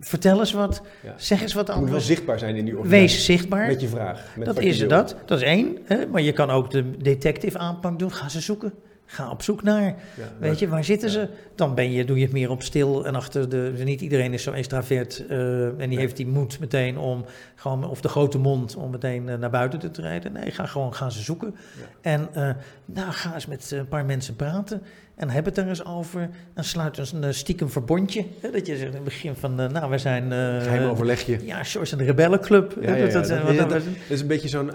vertel 0.00 0.38
eens 0.38 0.52
wat, 0.52 0.82
Ja. 1.04 1.14
zeg 1.16 1.42
eens 1.42 1.54
wat 1.54 1.66
Je 1.66 1.72
moet 1.72 1.80
wel 1.82 1.88
anders. 1.88 2.06
zichtbaar 2.06 2.38
zijn 2.38 2.56
in 2.56 2.64
die 2.64 2.76
organisatie. 2.76 3.06
Wees 3.16 3.24
zichtbaar. 3.24 3.66
Met 3.66 3.80
je 3.80 3.88
vraag. 3.88 4.22
Met 4.36 4.46
Dat 4.46 4.58
is 4.60 4.88
dat. 4.88 5.16
Dat 5.26 5.38
is 5.38 5.44
één. 5.44 5.78
Hè? 5.84 6.06
Maar 6.06 6.22
je 6.22 6.32
kan 6.32 6.50
ook 6.50 6.70
de 6.70 6.90
detective 6.98 7.58
aanpak 7.58 7.98
doen. 7.98 8.12
Ga 8.12 8.28
ze 8.28 8.40
zoeken. 8.40 8.72
Ga 9.12 9.30
op 9.30 9.42
zoek 9.42 9.62
naar. 9.62 9.84
Ja, 10.16 10.32
Weet 10.38 10.58
je, 10.58 10.68
waar 10.68 10.84
zitten 10.84 11.08
Ja. 11.08 11.14
ze? 11.14 11.28
Dan 11.54 11.74
ben 11.74 11.92
je, 11.92 12.04
doe 12.04 12.16
je 12.16 12.22
het 12.24 12.32
meer 12.32 12.50
op 12.50 12.62
stil 12.62 13.06
en 13.06 13.14
achter 13.14 13.48
de. 13.48 13.72
Niet 13.84 14.00
iedereen 14.00 14.32
is 14.32 14.42
zo 14.42 14.52
extravert. 14.52 15.26
eh, 15.28 15.66
en 15.66 15.76
die 15.78 15.86
Nee. 15.88 15.98
heeft 15.98 16.16
die 16.16 16.26
moed 16.26 16.60
meteen 16.60 16.98
om 16.98 17.24
gewoon. 17.54 17.88
Of 17.88 18.00
de 18.00 18.08
grote 18.08 18.38
mond 18.38 18.76
om 18.76 18.90
meteen 18.90 19.28
eh, 19.28 19.38
naar 19.38 19.50
buiten 19.50 19.78
te 19.78 19.90
treden. 19.90 20.32
Nee, 20.32 20.50
ga 20.50 20.66
gewoon 20.66 20.94
gaan 20.94 21.12
ze 21.12 21.22
zoeken. 21.22 21.54
Ja. 21.78 22.10
En 22.10 22.28
eh, 22.34 22.50
nou, 22.84 23.10
ga 23.12 23.34
eens 23.34 23.46
met 23.46 23.70
een 23.70 23.88
paar 23.88 24.04
mensen 24.04 24.36
praten. 24.36 24.82
En 25.20 25.28
heb 25.30 25.44
het 25.44 25.58
er 25.58 25.68
eens 25.68 25.84
over. 25.84 26.30
En 26.54 26.64
sluit 26.64 26.98
eens 26.98 27.12
een 27.12 27.24
eh, 27.24 27.30
stiekem 27.32 27.70
verbondje. 27.70 28.24
Hè? 28.40 28.50
Dat 28.50 28.66
je 28.66 28.76
zegt 28.76 28.88
in 28.88 28.94
het 28.94 29.04
begin 29.04 29.34
van. 29.34 29.60
eh, 29.60 29.68
nou, 29.68 29.88
wij 29.88 29.98
zijn. 29.98 30.22
eh, 30.32 30.38
Geheim 30.62 30.88
overlegje. 30.90 31.38
Ja, 31.44 31.62
George 31.64 31.92
en 31.92 31.98
de 31.98 32.04
Rebellenclub. 32.04 32.76
Ja, 32.80 32.94
ja, 32.94 33.04
dat- 33.06 33.12
ja. 33.12 33.18
dat- 33.20 33.28
Dat- 33.28 33.42
wat 33.42 33.54
ja, 33.54 33.60
dat- 33.60 33.70
dat 33.70 33.82
is 34.08 34.20
een 34.20 34.26
beetje 34.26 34.48
zo'n 34.48 34.70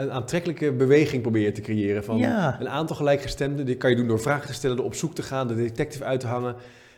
een 0.00 0.10
aantrekkelijke 0.10 0.72
beweging 0.72 1.22
probeer 1.22 1.42
je 1.42 1.52
te 1.52 1.60
creëren. 1.60 2.04
Van 2.04 2.18
een 2.60 2.68
aantal 2.68 2.96
gelijkgestemden. 2.96 3.66
Dit 3.66 3.78
kan 3.78 3.90
je 3.90 3.96
doen 3.96 4.06
door 4.08 4.20
vragen 4.20 4.46
te 4.46 4.54
stellen, 4.54 4.76
door 4.76 4.86
op 4.86 4.94
zoek 4.94 5.14
te 5.14 5.22
gaan, 5.22 5.48
de 5.48 5.54
detective 5.54 6.04
uit 6.04 6.20
te 6.20 6.26
hangen. 6.26 6.54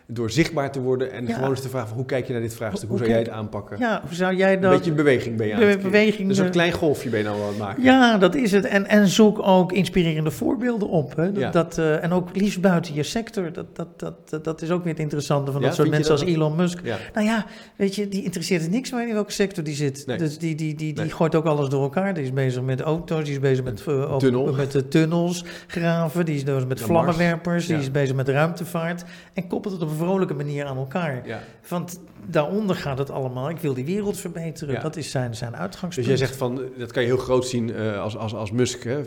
Door 0.07 0.31
zichtbaar 0.31 0.73
te 0.73 0.81
worden 0.81 1.13
en 1.13 1.27
Ja. 1.27 1.35
gewoon 1.35 1.51
eens 1.51 1.61
te 1.61 1.69
vragen 1.69 1.89
van, 1.89 1.97
hoe 1.97 2.07
kijk 2.07 2.27
je 2.27 2.33
naar 2.33 2.43
dit 2.43 2.55
vraagstuk? 2.55 2.89
Hoe, 2.89 2.99
Hoe 2.99 3.07
zou 3.07 3.11
jij 3.19 3.19
het 3.29 3.29
aanpakken? 3.39 3.79
Ja, 3.79 4.01
hoe 4.07 4.15
zou 4.15 4.35
jij 4.37 4.53
een 4.55 4.61
dat... 4.61 4.71
beetje 4.71 4.91
een 4.91 4.97
beweging 4.97 5.37
ben 5.37 5.47
je 5.47 5.55
aan 5.55 5.63
het 5.63 5.83
beweging, 5.83 6.29
Dus 6.29 6.39
een 6.39 6.45
eh, 6.45 6.51
klein 6.51 6.73
golfje 6.73 7.09
ben 7.11 7.19
je 7.19 7.25
nou 7.25 7.41
aan 7.41 7.49
het 7.49 7.59
maken. 7.59 7.83
Ja, 7.83 8.19
dat 8.19 8.35
is 8.35 8.53
het. 8.53 8.65
En, 8.65 8.87
en 8.89 9.09
zoek 9.09 9.39
ook 9.47 9.73
inspirerende 9.73 10.31
voorbeelden 10.31 10.89
op. 10.89 11.17
Hè. 11.17 11.33
Dat, 11.33 11.43
Ja. 11.43 11.51
dat, 11.51 11.79
eh, 11.79 12.03
en 12.05 12.13
ook 12.13 12.37
liefst 12.37 12.61
buiten 12.61 12.95
je 12.95 13.03
sector. 13.03 13.53
Dat, 13.53 13.67
dat, 13.77 13.89
dat, 14.31 14.45
dat, 14.45 14.63
is 14.63 14.71
ook 14.71 14.83
weer 14.85 14.93
het 14.93 15.03
interessante 15.03 15.53
van 15.53 15.61
Ja, 15.61 15.67
dat 15.67 15.77
soort 15.77 15.91
mensen 15.91 16.13
als 16.13 16.25
Elon 16.25 16.57
Musk. 16.57 16.81
Nou 17.15 17.27
ja, 17.27 17.47
weet 17.77 17.95
je, 17.95 18.09
die 18.09 18.23
interesseert 18.25 18.63
het 18.63 18.71
niks 18.71 18.91
waar 18.91 19.09
in 19.09 19.15
welke 19.15 19.33
sector 19.33 19.65
die 19.65 19.75
zit. 19.75 20.03
Nee. 20.07 20.19
Dus 20.19 20.39
die, 20.39 20.55
die, 20.55 20.75
die, 20.75 20.93
die 20.93 21.03
Nee. 21.03 21.13
gooit 21.13 21.35
ook 21.35 21.45
alles 21.45 21.69
door 21.69 21.83
elkaar. 21.83 22.15
Die 22.15 22.23
is 22.25 22.33
bezig 22.33 22.63
met 22.63 22.81
auto's, 22.81 23.25
die 23.25 23.33
is 23.33 23.41
bezig 23.41 23.65
met, 23.65 23.83
eh, 23.87 24.17
Tunnel. 24.17 24.53
met 24.53 24.73
de 24.73 24.89
tunnels 24.89 25.45
graven, 25.67 26.25
die 26.25 26.35
is 26.35 26.43
bezig 26.45 26.67
met 26.67 26.81
vlammenwerpers, 26.81 27.67
die 27.67 27.77
is 27.77 27.91
bezig 27.91 28.17
met 28.17 28.29
ruimtevaart. 28.29 29.05
En 29.35 29.47
koppelt 29.47 29.73
het 29.73 29.83
op 29.83 29.93
een 30.01 30.07
vrolijke 30.07 30.35
manier 30.35 30.65
aan 30.65 30.77
elkaar. 30.77 31.27
Ja. 31.27 31.41
Want 31.69 32.01
daaronder 32.27 32.77
gaat 32.77 32.99
het 32.99 33.11
allemaal. 33.11 33.51
Ik 33.51 33.59
wil 33.59 33.75
die 33.75 33.85
wereld 33.85 34.17
verbeteren. 34.17 34.75
Ja. 34.75 34.81
Dat 34.81 34.97
is 34.97 35.11
zijn, 35.11 35.35
zijn 35.35 35.51
Dus 35.51 35.61
uitgangspunt. 35.61 36.09
jij 36.09 36.17
zegt 36.17 36.37
van, 36.37 36.63
dat 36.79 36.93
kan 36.93 37.03
je 37.03 37.09
heel 37.09 37.17
groot 37.19 37.47
zien 37.47 37.75
eh, 37.75 38.01
als, 38.01 38.17
als, 38.17 38.35
als 38.35 38.51
Musk. 38.51 38.85
Hè, 38.85 38.99
eh, 39.01 39.07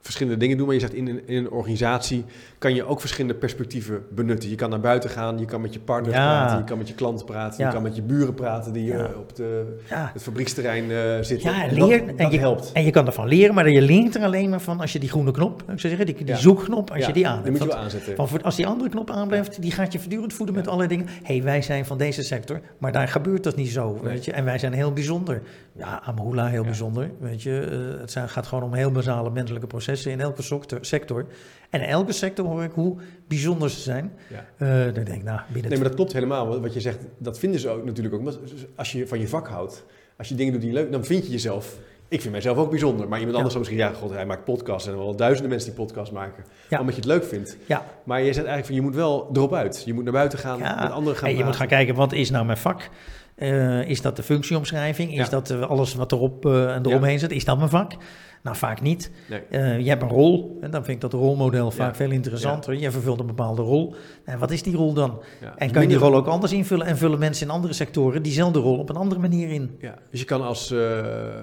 verschillende 0.00 0.38
dingen 0.38 0.56
doen. 0.56 0.66
Maar 0.66 0.74
je 0.74 0.80
zegt 0.80 0.94
in 0.94 1.08
een, 1.08 1.26
in 1.26 1.36
een 1.36 1.50
organisatie 1.50 2.24
kan 2.58 2.74
je 2.74 2.84
ook 2.84 3.00
verschillende 3.00 3.36
perspectieven 3.38 4.02
benutten. 4.10 4.50
Je 4.50 4.54
kan 4.56 4.70
naar 4.70 4.80
buiten 4.80 5.10
gaan, 5.10 5.38
je 5.38 5.44
kan 5.44 5.60
met 5.60 5.72
je 5.72 5.80
partner 5.80 6.12
Ja. 6.14 6.18
praten, 6.38 6.58
je 6.58 6.64
kan 6.64 6.78
met 6.78 6.88
je 6.88 6.94
klanten 6.94 7.26
praten, 7.26 7.64
je 7.66 7.72
kan 7.72 7.82
met 7.82 7.96
je 7.96 8.02
buren 8.02 8.34
praten 8.34 8.72
die 8.72 8.84
Ja. 8.86 8.96
eh, 8.98 9.18
op 9.18 9.36
de, 9.36 9.76
het 9.88 10.22
fabrieksterrein 10.22 10.90
eh, 10.90 10.96
zitten. 11.20 11.50
Ja, 11.50 11.62
en 11.62 11.74
leer, 11.74 12.06
dat 12.06 12.16
en, 12.16 12.30
je, 12.30 12.38
helpt. 12.38 12.70
en 12.72 12.84
je 12.84 12.90
kan 12.90 13.06
ervan 13.06 13.28
leren, 13.28 13.54
maar 13.54 13.68
je 13.70 13.82
leert 13.82 14.14
er 14.14 14.22
alleen 14.22 14.50
maar 14.50 14.60
van 14.60 14.80
als 14.80 14.92
je 14.92 14.98
die 14.98 15.08
groene 15.08 15.30
knop, 15.30 15.60
ik 15.60 15.80
zou 15.80 15.96
zeggen, 15.96 16.06
die, 16.06 16.36
zoekknop, 16.36 16.90
als 16.90 17.06
je 17.06 17.12
die 17.12 17.28
aan 17.28 17.40
je 17.44 17.50
hebt. 17.58 17.72
aanzetten. 17.74 18.16
Want 18.16 18.42
als 18.42 18.56
die 18.56 18.66
andere 18.66 18.90
knop 18.90 19.10
aanblijft, 19.10 19.62
die 19.62 19.70
gaat 19.70 19.92
je 19.92 19.98
voortdurend 19.98 20.32
voeden 20.32 20.54
met 20.54 20.66
allerlei 20.66 20.88
dingen. 20.88 21.06
Hé, 21.22 21.34
hey, 21.34 21.42
wij 21.42 21.62
zijn 21.62 21.84
van 21.84 21.98
deze 21.98 22.22
sector, 22.22 22.60
maar 22.78 22.92
daar 22.92 23.08
gebeurt 23.08 23.44
dat 23.44 23.56
niet 23.56 23.70
zo, 23.70 23.92
Nee. 23.92 24.12
weet 24.12 24.24
je. 24.24 24.32
En 24.32 24.44
wij 24.44 24.58
zijn 24.58 24.72
heel 24.72 24.92
bijzonder. 24.92 25.42
Ja, 25.72 26.02
Amhula 26.04 26.46
heel 26.46 26.64
bijzonder, 26.64 27.10
weet 27.20 27.42
je. 27.42 27.60
Eh, 27.94 28.00
het 28.00 28.10
zijn- 28.10 28.28
gaat 28.28 28.46
gewoon 28.46 28.64
om 28.64 28.74
heel 28.74 28.90
basale 28.90 29.30
menselijke 29.30 29.66
processen 29.66 30.10
in 30.12 30.20
elke 30.20 30.42
sector. 30.80 31.26
En 31.70 31.80
in 31.80 31.88
elke 31.88 32.12
sector 32.12 32.46
hoor 32.46 32.62
ik 32.62 32.72
hoe 32.72 32.96
bijzonder 33.28 33.70
ze 33.70 33.80
zijn. 33.80 34.12
Ja. 34.28 34.44
Eh, 34.56 34.94
dan 34.94 35.04
denk 35.04 35.08
ik, 35.18 35.22
nou, 35.24 35.40
binnen 35.52 35.70
Nee, 35.70 35.78
maar 35.80 35.88
dat 35.88 35.96
klopt 35.96 36.12
helemaal. 36.12 36.60
Wat 36.60 36.74
je 36.74 36.80
zegt, 36.80 36.98
dat 37.18 37.38
vinden 37.38 37.60
ze 37.60 37.68
ook 37.68 37.84
natuurlijk 37.84 38.14
ook. 38.14 38.32
Als 38.76 38.92
je 38.92 39.06
van 39.06 39.20
je 39.20 39.28
vak 39.28 39.48
houdt, 39.48 39.84
als 40.16 40.28
je 40.28 40.34
dingen 40.34 40.52
doet 40.52 40.62
die 40.62 40.72
leuk, 40.72 40.92
dan 40.92 41.04
vind 41.04 41.24
je 41.26 41.30
jezelf. 41.32 41.76
Ik 42.08 42.20
vind 42.20 42.32
mijzelf 42.32 42.56
ook 42.56 42.70
bijzonder. 42.70 43.08
Maar 43.08 43.18
iemand 43.18 43.36
Ja. 43.36 43.42
anders 43.42 43.52
zou 43.54 43.58
misschien, 43.58 43.78
ja, 43.78 43.92
god, 44.00 44.10
hij 44.10 44.26
maakt 44.26 44.44
podcasts. 44.44 44.84
En 44.86 44.90
er 44.92 44.96
zijn 44.96 45.08
wel 45.08 45.16
duizenden 45.16 45.50
mensen 45.50 45.68
die 45.74 45.84
podcasts 45.84 46.10
maken. 46.14 46.44
Ja. 46.68 46.80
Omdat 46.80 46.94
je 46.94 47.00
het 47.00 47.10
leuk 47.10 47.24
vindt. 47.24 47.56
Ja. 47.66 47.84
Maar 48.04 48.18
je 48.18 48.24
zegt 48.24 48.36
eigenlijk 48.46 48.66
van, 48.66 48.74
je 48.74 48.80
moet 48.82 48.94
wel 48.94 49.30
erop 49.32 49.54
uit. 49.54 49.82
Je 49.86 49.94
moet 49.94 50.04
naar 50.04 50.12
buiten 50.12 50.38
gaan, 50.38 50.58
Ja, 50.58 50.82
met 50.82 50.92
anderen 50.92 51.18
gaan 51.18 51.28
en 51.28 51.36
je 51.36 51.44
moet 51.44 51.56
gaan 51.56 51.66
kijken, 51.66 51.94
wat 51.94 52.12
is 52.12 52.30
nou 52.30 52.44
mijn 52.44 52.58
vak? 52.58 52.88
Eh, 53.34 53.88
is 53.88 54.00
dat 54.00 54.16
de 54.16 54.22
functieomschrijving? 54.22 55.18
Is 55.18 55.28
dat 55.28 55.50
eh, 55.50 55.62
alles 55.62 55.94
wat 55.94 56.12
erop 56.12 56.46
en 56.46 56.86
eromheen 56.86 57.18
zit? 57.18 57.30
Is 57.30 57.44
dat 57.44 57.58
mijn 57.58 57.70
vak? 57.70 57.92
Nou, 58.42 58.56
vaak 58.56 58.80
niet. 58.80 59.10
Nee. 59.28 59.40
Eh, 59.50 59.80
je 59.80 59.88
hebt 59.88 60.02
een 60.02 60.08
rol, 60.08 60.58
en 60.60 60.70
dan 60.70 60.84
vind 60.84 60.96
ik 60.96 61.10
dat 61.10 61.20
rolmodel 61.20 61.70
vaak 61.70 61.88
Ja. 61.90 61.94
veel 61.94 62.10
interessanter. 62.10 62.74
Je 62.74 62.90
vervult 62.90 63.20
een 63.20 63.26
bepaalde 63.26 63.62
rol. 63.62 63.94
En 64.24 64.38
wat 64.38 64.50
is 64.50 64.62
die 64.62 64.76
rol 64.76 64.92
dan? 64.92 65.22
Ja. 65.40 65.54
En 65.56 65.70
kan 65.70 65.82
je 65.82 65.88
die 65.88 65.96
rol 65.96 66.14
ook 66.14 66.26
anders 66.26 66.52
invullen? 66.52 66.86
En 66.86 66.96
vullen 66.96 67.18
mensen 67.18 67.46
in 67.46 67.52
andere 67.52 67.72
sectoren 67.72 68.22
diezelfde 68.22 68.58
rol 68.58 68.78
op 68.78 68.88
een 68.88 68.96
andere 68.96 69.20
manier 69.20 69.48
in? 69.48 69.76
Ja, 69.80 69.94
dus 70.10 70.20
je 70.20 70.26
kan 70.26 70.42
als, 70.42 70.70
eh, 70.70 70.78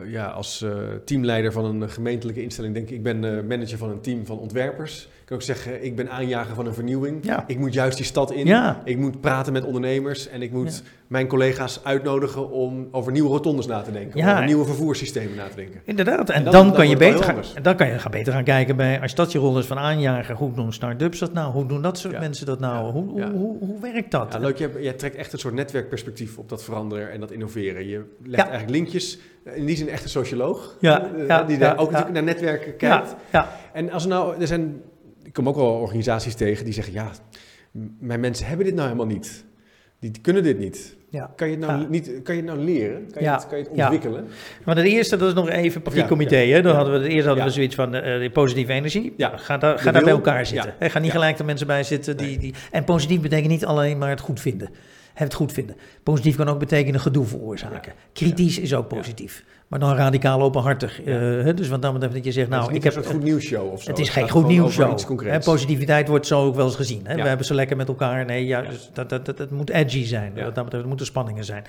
ja, 0.06 0.26
als 0.26 0.62
eh, 0.62 0.72
teamleider 1.06 1.52
van 1.52 1.66
een 1.66 1.90
gemeentelijke 1.90 2.42
instelling 2.44 2.74
denken... 2.74 2.96
ik 2.96 3.04
ben 3.04 3.48
manager 3.48 3.78
van 3.78 3.90
een 3.90 4.02
team 4.02 4.26
van 4.26 4.40
ontwerpers. 4.40 5.04
Ik 5.04 5.32
kan 5.32 5.36
ook 5.40 5.44
zeggen, 5.44 5.84
ik 5.86 5.96
ben 5.96 6.10
aanjager 6.10 6.56
van 6.56 6.66
een 6.66 6.74
vernieuwing. 6.74 7.34
Ik 7.48 7.60
moet 7.60 7.74
juist 7.74 7.98
die 7.98 8.06
stad 8.06 8.32
in. 8.32 8.48
Ik 8.84 8.98
moet 8.98 9.22
praten 9.22 9.54
met 9.54 9.64
ondernemers. 9.66 10.28
En 10.28 10.42
ik 10.42 10.52
moet 10.52 10.84
mijn 11.08 11.28
collega's 11.28 11.80
uitnodigen 11.84 12.52
om 12.52 12.88
over 12.92 13.12
nieuwe 13.12 13.30
rotondes 13.30 13.66
na 13.68 13.82
te 13.82 13.92
denken. 13.92 14.20
Ja. 14.20 14.32
Over 14.34 14.46
nieuwe 14.46 14.66
vervoerssystemen 14.66 15.36
na 15.36 15.48
te 15.48 15.56
denken. 15.56 15.82
Inderdaad, 15.84 16.30
en, 16.30 16.36
En 16.36 16.44
dan- 16.44 16.54
dan, 16.54 16.66
dan 16.68 16.76
kan 16.76 16.90
je 16.90 16.98
beter 16.98 17.24
gaan, 17.24 17.36
dan 17.62 17.76
kan 17.76 17.88
je 17.88 18.00
gaan 18.00 18.12
beter 18.12 18.34
gaan 18.34 18.44
kijken 18.44 18.76
bij, 18.76 19.02
als 19.02 19.16
dat 19.16 19.32
je 19.32 19.38
rol 19.40 19.60
is 19.60 19.66
van 19.66 19.78
aanjager, 19.78 20.36
hoe 20.36 20.54
doen 20.54 20.74
start-ups 20.74 21.20
dat 21.20 21.34
nou? 21.34 21.52
Hoe 21.52 21.66
doen 21.66 21.82
dat 21.82 21.98
soort 21.98 22.14
Ja. 22.14 22.20
mensen 22.20 22.46
dat 22.46 22.60
nou? 22.60 22.86
Ja. 22.86 22.92
Hoe, 22.92 23.12
hoe, 23.12 23.32
hoe, 23.32 23.58
hoe 23.60 23.80
werkt 23.82 24.12
dat? 24.12 24.38
Leuk, 24.40 24.58
jij, 24.58 24.70
jij 24.80 24.94
trekt 24.94 25.16
echt 25.16 25.34
een 25.34 25.40
soort 25.40 25.54
netwerkperspectief 25.54 26.38
op 26.38 26.50
dat 26.50 26.64
veranderen 26.64 27.12
en 27.12 27.20
dat 27.20 27.32
innoveren. 27.32 27.88
Je 27.88 28.02
legt 28.24 28.44
eigenlijk 28.48 28.78
linkjes. 28.78 29.18
In 29.54 29.66
die 29.66 29.76
zin 29.78 29.90
echt 29.90 30.04
een 30.04 30.10
socioloog. 30.10 30.76
Ja, 30.80 31.10
eh, 31.16 31.28
ja, 31.28 31.44
die 31.44 31.58
daar 31.58 31.78
ook 31.78 31.92
natuurlijk 31.92 32.14
naar 32.14 32.24
netwerken 32.24 32.76
kijkt. 32.76 33.16
En 33.74 33.92
als 33.92 34.04
er 34.04 34.10
nou, 34.10 34.42
er 34.42 34.48
zijn, 34.48 34.82
ik 35.24 35.34
kom 35.34 35.48
ook 35.50 35.56
wel 35.56 35.66
organisaties 35.74 36.36
tegen 36.36 36.66
die 36.66 36.74
zeggen, 36.74 36.94
ja, 36.94 37.12
mijn 38.00 38.20
mensen 38.20 38.48
hebben 38.48 38.66
dit 38.66 38.76
nou 38.76 38.88
helemaal 38.88 39.08
niet. 39.08 39.44
Die 40.12 40.22
kunnen 40.22 40.44
dit 40.44 40.60
niet. 40.60 40.96
ja. 41.10 41.34
Kan 41.36 41.48
je 41.50 41.56
het 41.58 41.66
nou, 41.66 41.82
Ja. 41.82 41.88
niet, 41.90 42.12
kan 42.24 42.36
je 42.36 42.42
het 42.42 42.50
nou 42.52 42.64
leren? 42.66 43.08
Kan 43.14 43.24
je, 43.24 43.30
het, 43.30 43.48
kan 43.48 43.58
je 43.58 43.64
het 43.64 43.76
Ja. 43.76 43.84
ontwikkelen? 43.84 44.28
Maar 44.64 44.76
het 44.76 44.86
eerste, 44.86 45.18
dat 45.18 45.28
is 45.28 45.34
nog 45.34 45.50
even 45.50 45.82
Of 45.86 45.94
die 45.94 46.02
ja, 46.02 46.08
comité. 46.08 46.38
ja. 46.38 46.56
Hè? 46.56 46.62
Dan 46.62 46.76
hadden 46.76 46.94
we 46.94 47.00
het 47.00 47.12
eerst 47.12 47.26
hadden 47.28 47.46
we 47.46 47.52
zoiets 47.52 47.76
van 47.76 47.96
eh, 47.96 48.20
die 48.20 48.30
positieve 48.30 48.72
energie. 48.74 49.14
Ja. 49.18 49.38
Ga, 49.38 49.58
daar, 49.58 49.76
De 49.76 49.82
ga 49.82 49.92
daar 49.92 50.04
bij 50.04 50.12
elkaar 50.12 50.46
zitten. 50.46 50.74
Hè, 50.80 50.90
Ga 50.90 51.00
niet 51.00 51.12
gelijk 51.12 51.38
de 51.38 51.44
mensen 51.44 51.68
bij 51.68 51.84
zitten 51.84 52.18
die, 52.18 52.38
die. 52.38 52.54
En 52.72 52.84
positief 52.84 53.22
betekent 53.22 53.50
niet 53.50 53.66
alleen 53.66 53.98
maar 53.98 54.10
het 54.10 54.20
goed 54.20 54.40
vinden. 54.40 54.70
Het 55.16 55.34
goed 55.34 55.52
vinden. 55.52 55.76
Positief 56.04 56.36
kan 56.36 56.48
ook 56.48 56.60
betekenen 56.60 57.00
gedoe 57.00 57.26
veroorzaken. 57.26 57.94
Kritisch 58.14 58.60
is 58.60 58.74
ook 58.74 58.88
positief. 58.88 59.44
Maar 59.68 59.80
dan 59.80 59.96
radicaal 59.96 60.42
openhartig. 60.42 61.02
eh, 61.04 61.56
dus 61.56 61.68
wat 61.68 61.82
dan 61.82 61.94
betreft 61.94 62.14
dat 62.16 62.24
je 62.26 62.32
zegt, 62.32 62.50
Nou, 62.50 62.74
ik 62.74 62.84
heb 62.84 62.96
een 62.96 63.04
goed 63.04 63.24
nieuwsshow 63.24 63.72
of 63.72 63.84
zo. 63.84 63.90
Het 63.90 64.00
is 64.00 64.10
geen 64.10 64.30
goed 64.30 64.48
nieuws 64.48 64.78
Hè, 64.78 64.94
concreets. 65.06 65.46
positiviteit 65.46 66.08
wordt 66.08 66.28
zo 66.28 66.46
ook 66.46 66.56
wel 66.56 66.66
eens 66.66 66.76
gezien. 66.76 67.02
Hè? 67.04 67.16
We 67.16 67.22
hebben 67.22 67.46
ze 67.46 67.54
lekker 67.54 67.78
met 67.78 67.88
elkaar. 67.88 68.26
Nee, 68.26 68.46
ja, 68.46 68.62
dus 68.62 68.90
dat, 68.94 69.10
dat, 69.10 69.26
dat, 69.26 69.38
het 69.38 69.52
moet 69.52 69.70
edgy 69.70 70.04
zijn. 70.06 70.32
Ja. 70.36 70.44
Wat 70.44 70.56
dat 70.56 70.64
betreft, 70.64 70.84
er 70.84 70.88
moeten 70.90 71.06
spanningen 71.06 71.46
zijn. 71.46 71.64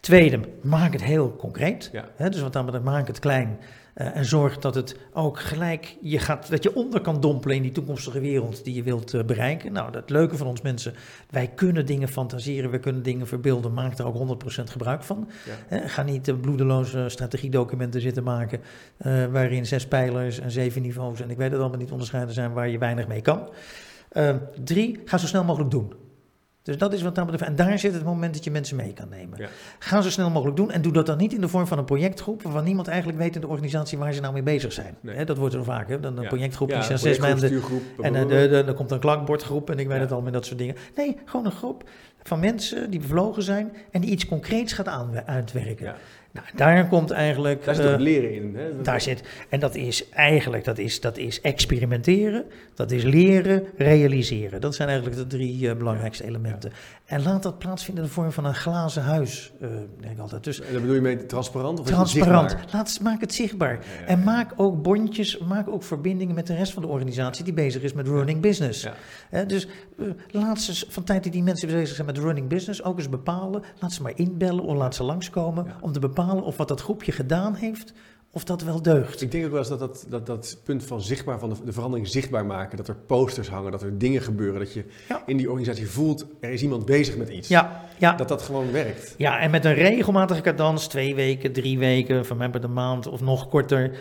Tweede, 0.00 0.40
maak 0.62 0.92
het 0.92 1.02
heel 1.04 1.36
concreet. 1.36 1.90
Hè? 2.16 2.28
Dus 2.28 2.40
wat 2.40 2.52
dat 2.52 2.64
betreft, 2.64 2.84
maak 2.86 3.06
het 3.06 3.18
klein. 3.18 3.58
Eh, 3.94 4.16
en 4.16 4.24
zorg 4.24 4.58
dat 4.58 4.74
het 4.74 4.96
ook 5.12 5.40
gelijk 5.40 5.96
je 6.00 6.18
gaat, 6.18 6.50
dat 6.50 6.62
je 6.62 6.74
onder 6.74 7.00
kan 7.00 7.20
dompelen 7.20 7.56
in 7.56 7.62
die 7.62 7.72
toekomstige 7.72 8.20
wereld 8.20 8.64
die 8.64 8.74
je 8.74 8.82
wilt 8.82 9.14
eh, 9.14 9.24
bereiken. 9.24 9.72
Nou, 9.72 9.96
het 9.96 10.10
leuke 10.10 10.36
van 10.36 10.46
ons 10.46 10.60
mensen, 10.60 10.94
wij 11.30 11.46
kunnen 11.54 11.86
dingen 11.86 12.08
fantaseren, 12.08 12.70
we 12.70 12.78
kunnen 12.78 13.02
dingen 13.02 13.26
verbeelden, 13.26 13.72
maak 13.72 13.98
er 13.98 14.06
ook 14.06 14.38
100% 14.60 14.62
gebruik 14.64 15.02
van. 15.02 15.28
Ja. 15.46 15.76
Hè, 15.76 15.88
ga 15.88 16.02
niet 16.02 16.28
eh, 16.28 16.34
bloedeloze 16.40 17.08
strategiedocumenten 17.08 18.00
zitten 18.00 18.24
maken 18.24 18.60
eh, 18.96 19.26
waarin 19.26 19.66
zes 19.66 19.86
pijlers 19.86 20.38
en 20.38 20.50
zeven 20.50 20.82
niveaus 20.82 21.20
en 21.20 21.30
ik 21.30 21.36
weet 21.36 21.50
het 21.50 21.60
allemaal 21.60 21.78
niet 21.78 21.90
onderscheiden 21.90 22.34
zijn 22.34 22.52
waar 22.52 22.68
je 22.68 22.78
weinig 22.78 23.08
mee 23.08 23.20
kan. 23.20 23.48
Eh, 24.08 24.34
drie, 24.64 25.00
ga 25.04 25.18
zo 25.18 25.26
snel 25.26 25.44
mogelijk 25.44 25.70
doen. 25.70 25.92
Dus 26.62 26.78
dat 26.78 26.92
is 26.92 27.02
wat 27.02 27.14
dat 27.14 27.26
betreft. 27.26 27.50
En 27.50 27.56
daar 27.56 27.78
zit 27.78 27.94
het 27.94 28.04
moment 28.04 28.34
dat 28.34 28.44
je 28.44 28.50
mensen 28.50 28.76
mee 28.76 28.92
kan 28.92 29.08
nemen. 29.08 29.38
Ja. 29.38 29.48
Ga 29.78 30.00
zo 30.00 30.10
snel 30.10 30.30
mogelijk 30.30 30.56
doen 30.56 30.70
en 30.70 30.82
doe 30.82 30.92
dat 30.92 31.06
dan 31.06 31.16
niet 31.18 31.32
in 31.32 31.40
de 31.40 31.48
vorm 31.48 31.66
van 31.66 31.78
een 31.78 31.84
projectgroep 31.84 32.42
waarvan 32.42 32.64
niemand 32.64 32.88
eigenlijk 32.88 33.18
weet 33.18 33.34
in 33.34 33.40
de 33.40 33.46
organisatie 33.46 33.98
waar 33.98 34.12
ze 34.12 34.20
nou 34.20 34.32
mee 34.32 34.42
bezig 34.42 34.72
zijn. 34.72 34.96
Nee. 35.00 35.24
Dat 35.24 35.36
wordt 35.36 35.54
er 35.54 35.64
vaak. 35.64 35.88
Hè? 35.88 36.00
Dan 36.00 36.16
een 36.16 36.22
Ja. 36.22 36.28
projectgroep 36.28 36.68
Ja, 36.68 36.74
die 36.76 36.84
zijn 36.84 36.98
zes 36.98 37.18
maanden 37.18 37.62
en 38.00 38.14
eh, 38.14 38.28
de, 38.28 38.48
de, 38.48 38.62
dan 38.66 38.74
komt 38.74 38.90
een 38.90 38.98
klankbordgroep 39.00 39.70
en 39.70 39.78
ik 39.78 39.88
weet 39.88 40.00
het 40.00 40.12
al 40.12 40.20
met 40.20 40.32
dat 40.32 40.46
soort 40.46 40.58
dingen. 40.58 40.76
Nee, 40.96 41.16
gewoon 41.24 41.46
een 41.46 41.52
groep 41.52 41.84
van 42.22 42.40
mensen 42.40 42.90
die 42.90 43.00
bevlogen 43.00 43.42
zijn 43.42 43.72
en 43.90 44.00
die 44.00 44.10
iets 44.10 44.26
concreets 44.26 44.72
gaat 44.72 44.88
aan, 44.88 45.26
uitwerken. 45.26 45.94
Nou, 46.32 46.46
daar 46.56 46.88
komt 46.88 47.10
eigenlijk... 47.10 47.64
Daar 47.64 47.74
zit 47.74 47.84
eh, 47.84 47.98
leren 47.98 48.34
in. 48.34 48.54
Hè? 48.56 48.82
daar 48.82 49.00
zit, 49.00 49.22
en 49.48 49.60
dat 49.60 49.74
is 49.74 50.08
eigenlijk, 50.08 50.64
dat 50.64 50.78
is, 50.78 51.00
dat 51.00 51.16
is 51.16 51.40
experimenteren, 51.40 52.44
dat 52.74 52.90
is 52.90 53.02
leren, 53.02 53.64
realiseren. 53.76 54.60
Dat 54.60 54.74
zijn 54.74 54.88
eigenlijk 54.88 55.18
de 55.18 55.26
drie 55.26 55.70
eh, 55.70 55.76
belangrijkste 55.76 56.24
elementen. 56.24 56.72
En 57.04 57.22
laat 57.22 57.42
dat 57.42 57.58
plaatsvinden 57.58 58.02
in 58.04 58.08
de 58.08 58.14
vorm 58.14 58.32
van 58.32 58.44
een 58.44 58.54
glazen 58.54 59.02
huis, 59.02 59.52
eh, 59.60 59.68
denk 60.00 60.12
ik 60.12 60.18
altijd. 60.18 60.44
Dus 60.44 60.60
En 60.60 60.72
daar 60.72 60.80
bedoel 60.80 60.94
je 60.94 61.00
mee 61.00 61.26
transparant? 61.26 61.78
Of 61.78 61.84
het 61.84 61.94
transparant, 61.94 62.50
zichtbaar? 62.50 62.74
laat, 62.74 62.98
maak 63.02 63.20
het 63.20 63.34
zichtbaar. 63.34 63.72
Ja, 63.72 64.06
En 64.06 64.22
maak 64.22 64.52
ook 64.56 64.82
bondjes, 64.82 65.38
maak 65.38 65.68
ook 65.68 65.82
verbindingen 65.82 66.34
met 66.34 66.46
de 66.46 66.54
rest 66.54 66.72
van 66.72 66.82
de 66.82 66.88
organisatie 66.88 67.44
die 67.44 67.54
bezig 67.54 67.82
is 67.82 67.92
met 67.92 68.06
running 68.06 68.40
business. 68.40 68.88
Dus 69.46 69.68
laat 70.30 70.60
ze 70.60 70.86
van 70.88 71.04
tijd 71.04 71.24
dat 71.24 71.32
die 71.32 71.42
mensen 71.42 71.68
bezig 71.68 71.94
zijn 71.94 72.06
met 72.06 72.18
running 72.18 72.48
business 72.48 72.82
ook 72.82 72.98
eens 72.98 73.08
bepalen. 73.08 73.62
Laat 73.78 73.92
ze 73.92 74.02
maar 74.02 74.12
inbellen 74.14 74.64
of 74.64 74.76
laat 74.76 74.94
ze 74.94 75.02
langskomen 75.02 75.66
om 75.80 75.92
te 75.92 75.98
bepalen 75.98 76.20
of 76.30 76.56
wat 76.56 76.68
dat 76.68 76.80
groepje 76.80 77.12
gedaan 77.12 77.54
heeft, 77.54 77.92
of 78.30 78.44
dat 78.44 78.62
wel 78.62 78.82
deugt. 78.82 79.20
Ik 79.22 79.30
denk 79.30 79.44
ook 79.44 79.50
wel 79.50 79.58
eens 79.60 79.68
dat 79.68 79.78
dat, 79.78 80.06
dat, 80.08 80.26
dat 80.26 80.58
punt 80.64 80.84
van 80.84 81.02
zichtbaar, 81.02 81.38
van 81.38 81.48
de, 81.48 81.54
de 81.64 81.72
verandering 81.72 82.08
zichtbaar 82.08 82.46
maken, 82.46 82.76
dat 82.76 82.88
er 82.88 82.94
posters 82.94 83.48
hangen, 83.48 83.70
dat 83.72 83.82
er 83.82 83.98
dingen 83.98 84.22
gebeuren, 84.22 84.60
dat 84.60 84.72
je 84.72 84.84
Ja. 85.08 85.22
in 85.26 85.36
die 85.36 85.48
organisatie 85.50 85.88
voelt, 85.90 86.26
er 86.40 86.50
is 86.50 86.62
iemand 86.62 86.84
bezig 86.84 87.16
met 87.16 87.28
iets. 87.28 87.48
Ja, 87.48 87.80
ja. 87.98 88.12
Dat 88.12 88.28
dat 88.28 88.42
gewoon 88.42 88.72
werkt. 88.72 89.14
ja, 89.18 89.38
en 89.38 89.50
met 89.50 89.64
een 89.64 89.74
regelmatige 89.74 90.40
cadans, 90.40 90.86
twee 90.86 91.14
weken, 91.14 91.52
drie 91.52 91.78
weken, 91.78 92.26
van 92.26 92.36
mij 92.36 92.50
per 92.50 92.60
de 92.60 92.68
maand 92.68 93.06
of 93.06 93.20
nog 93.20 93.48
korter, 93.48 93.98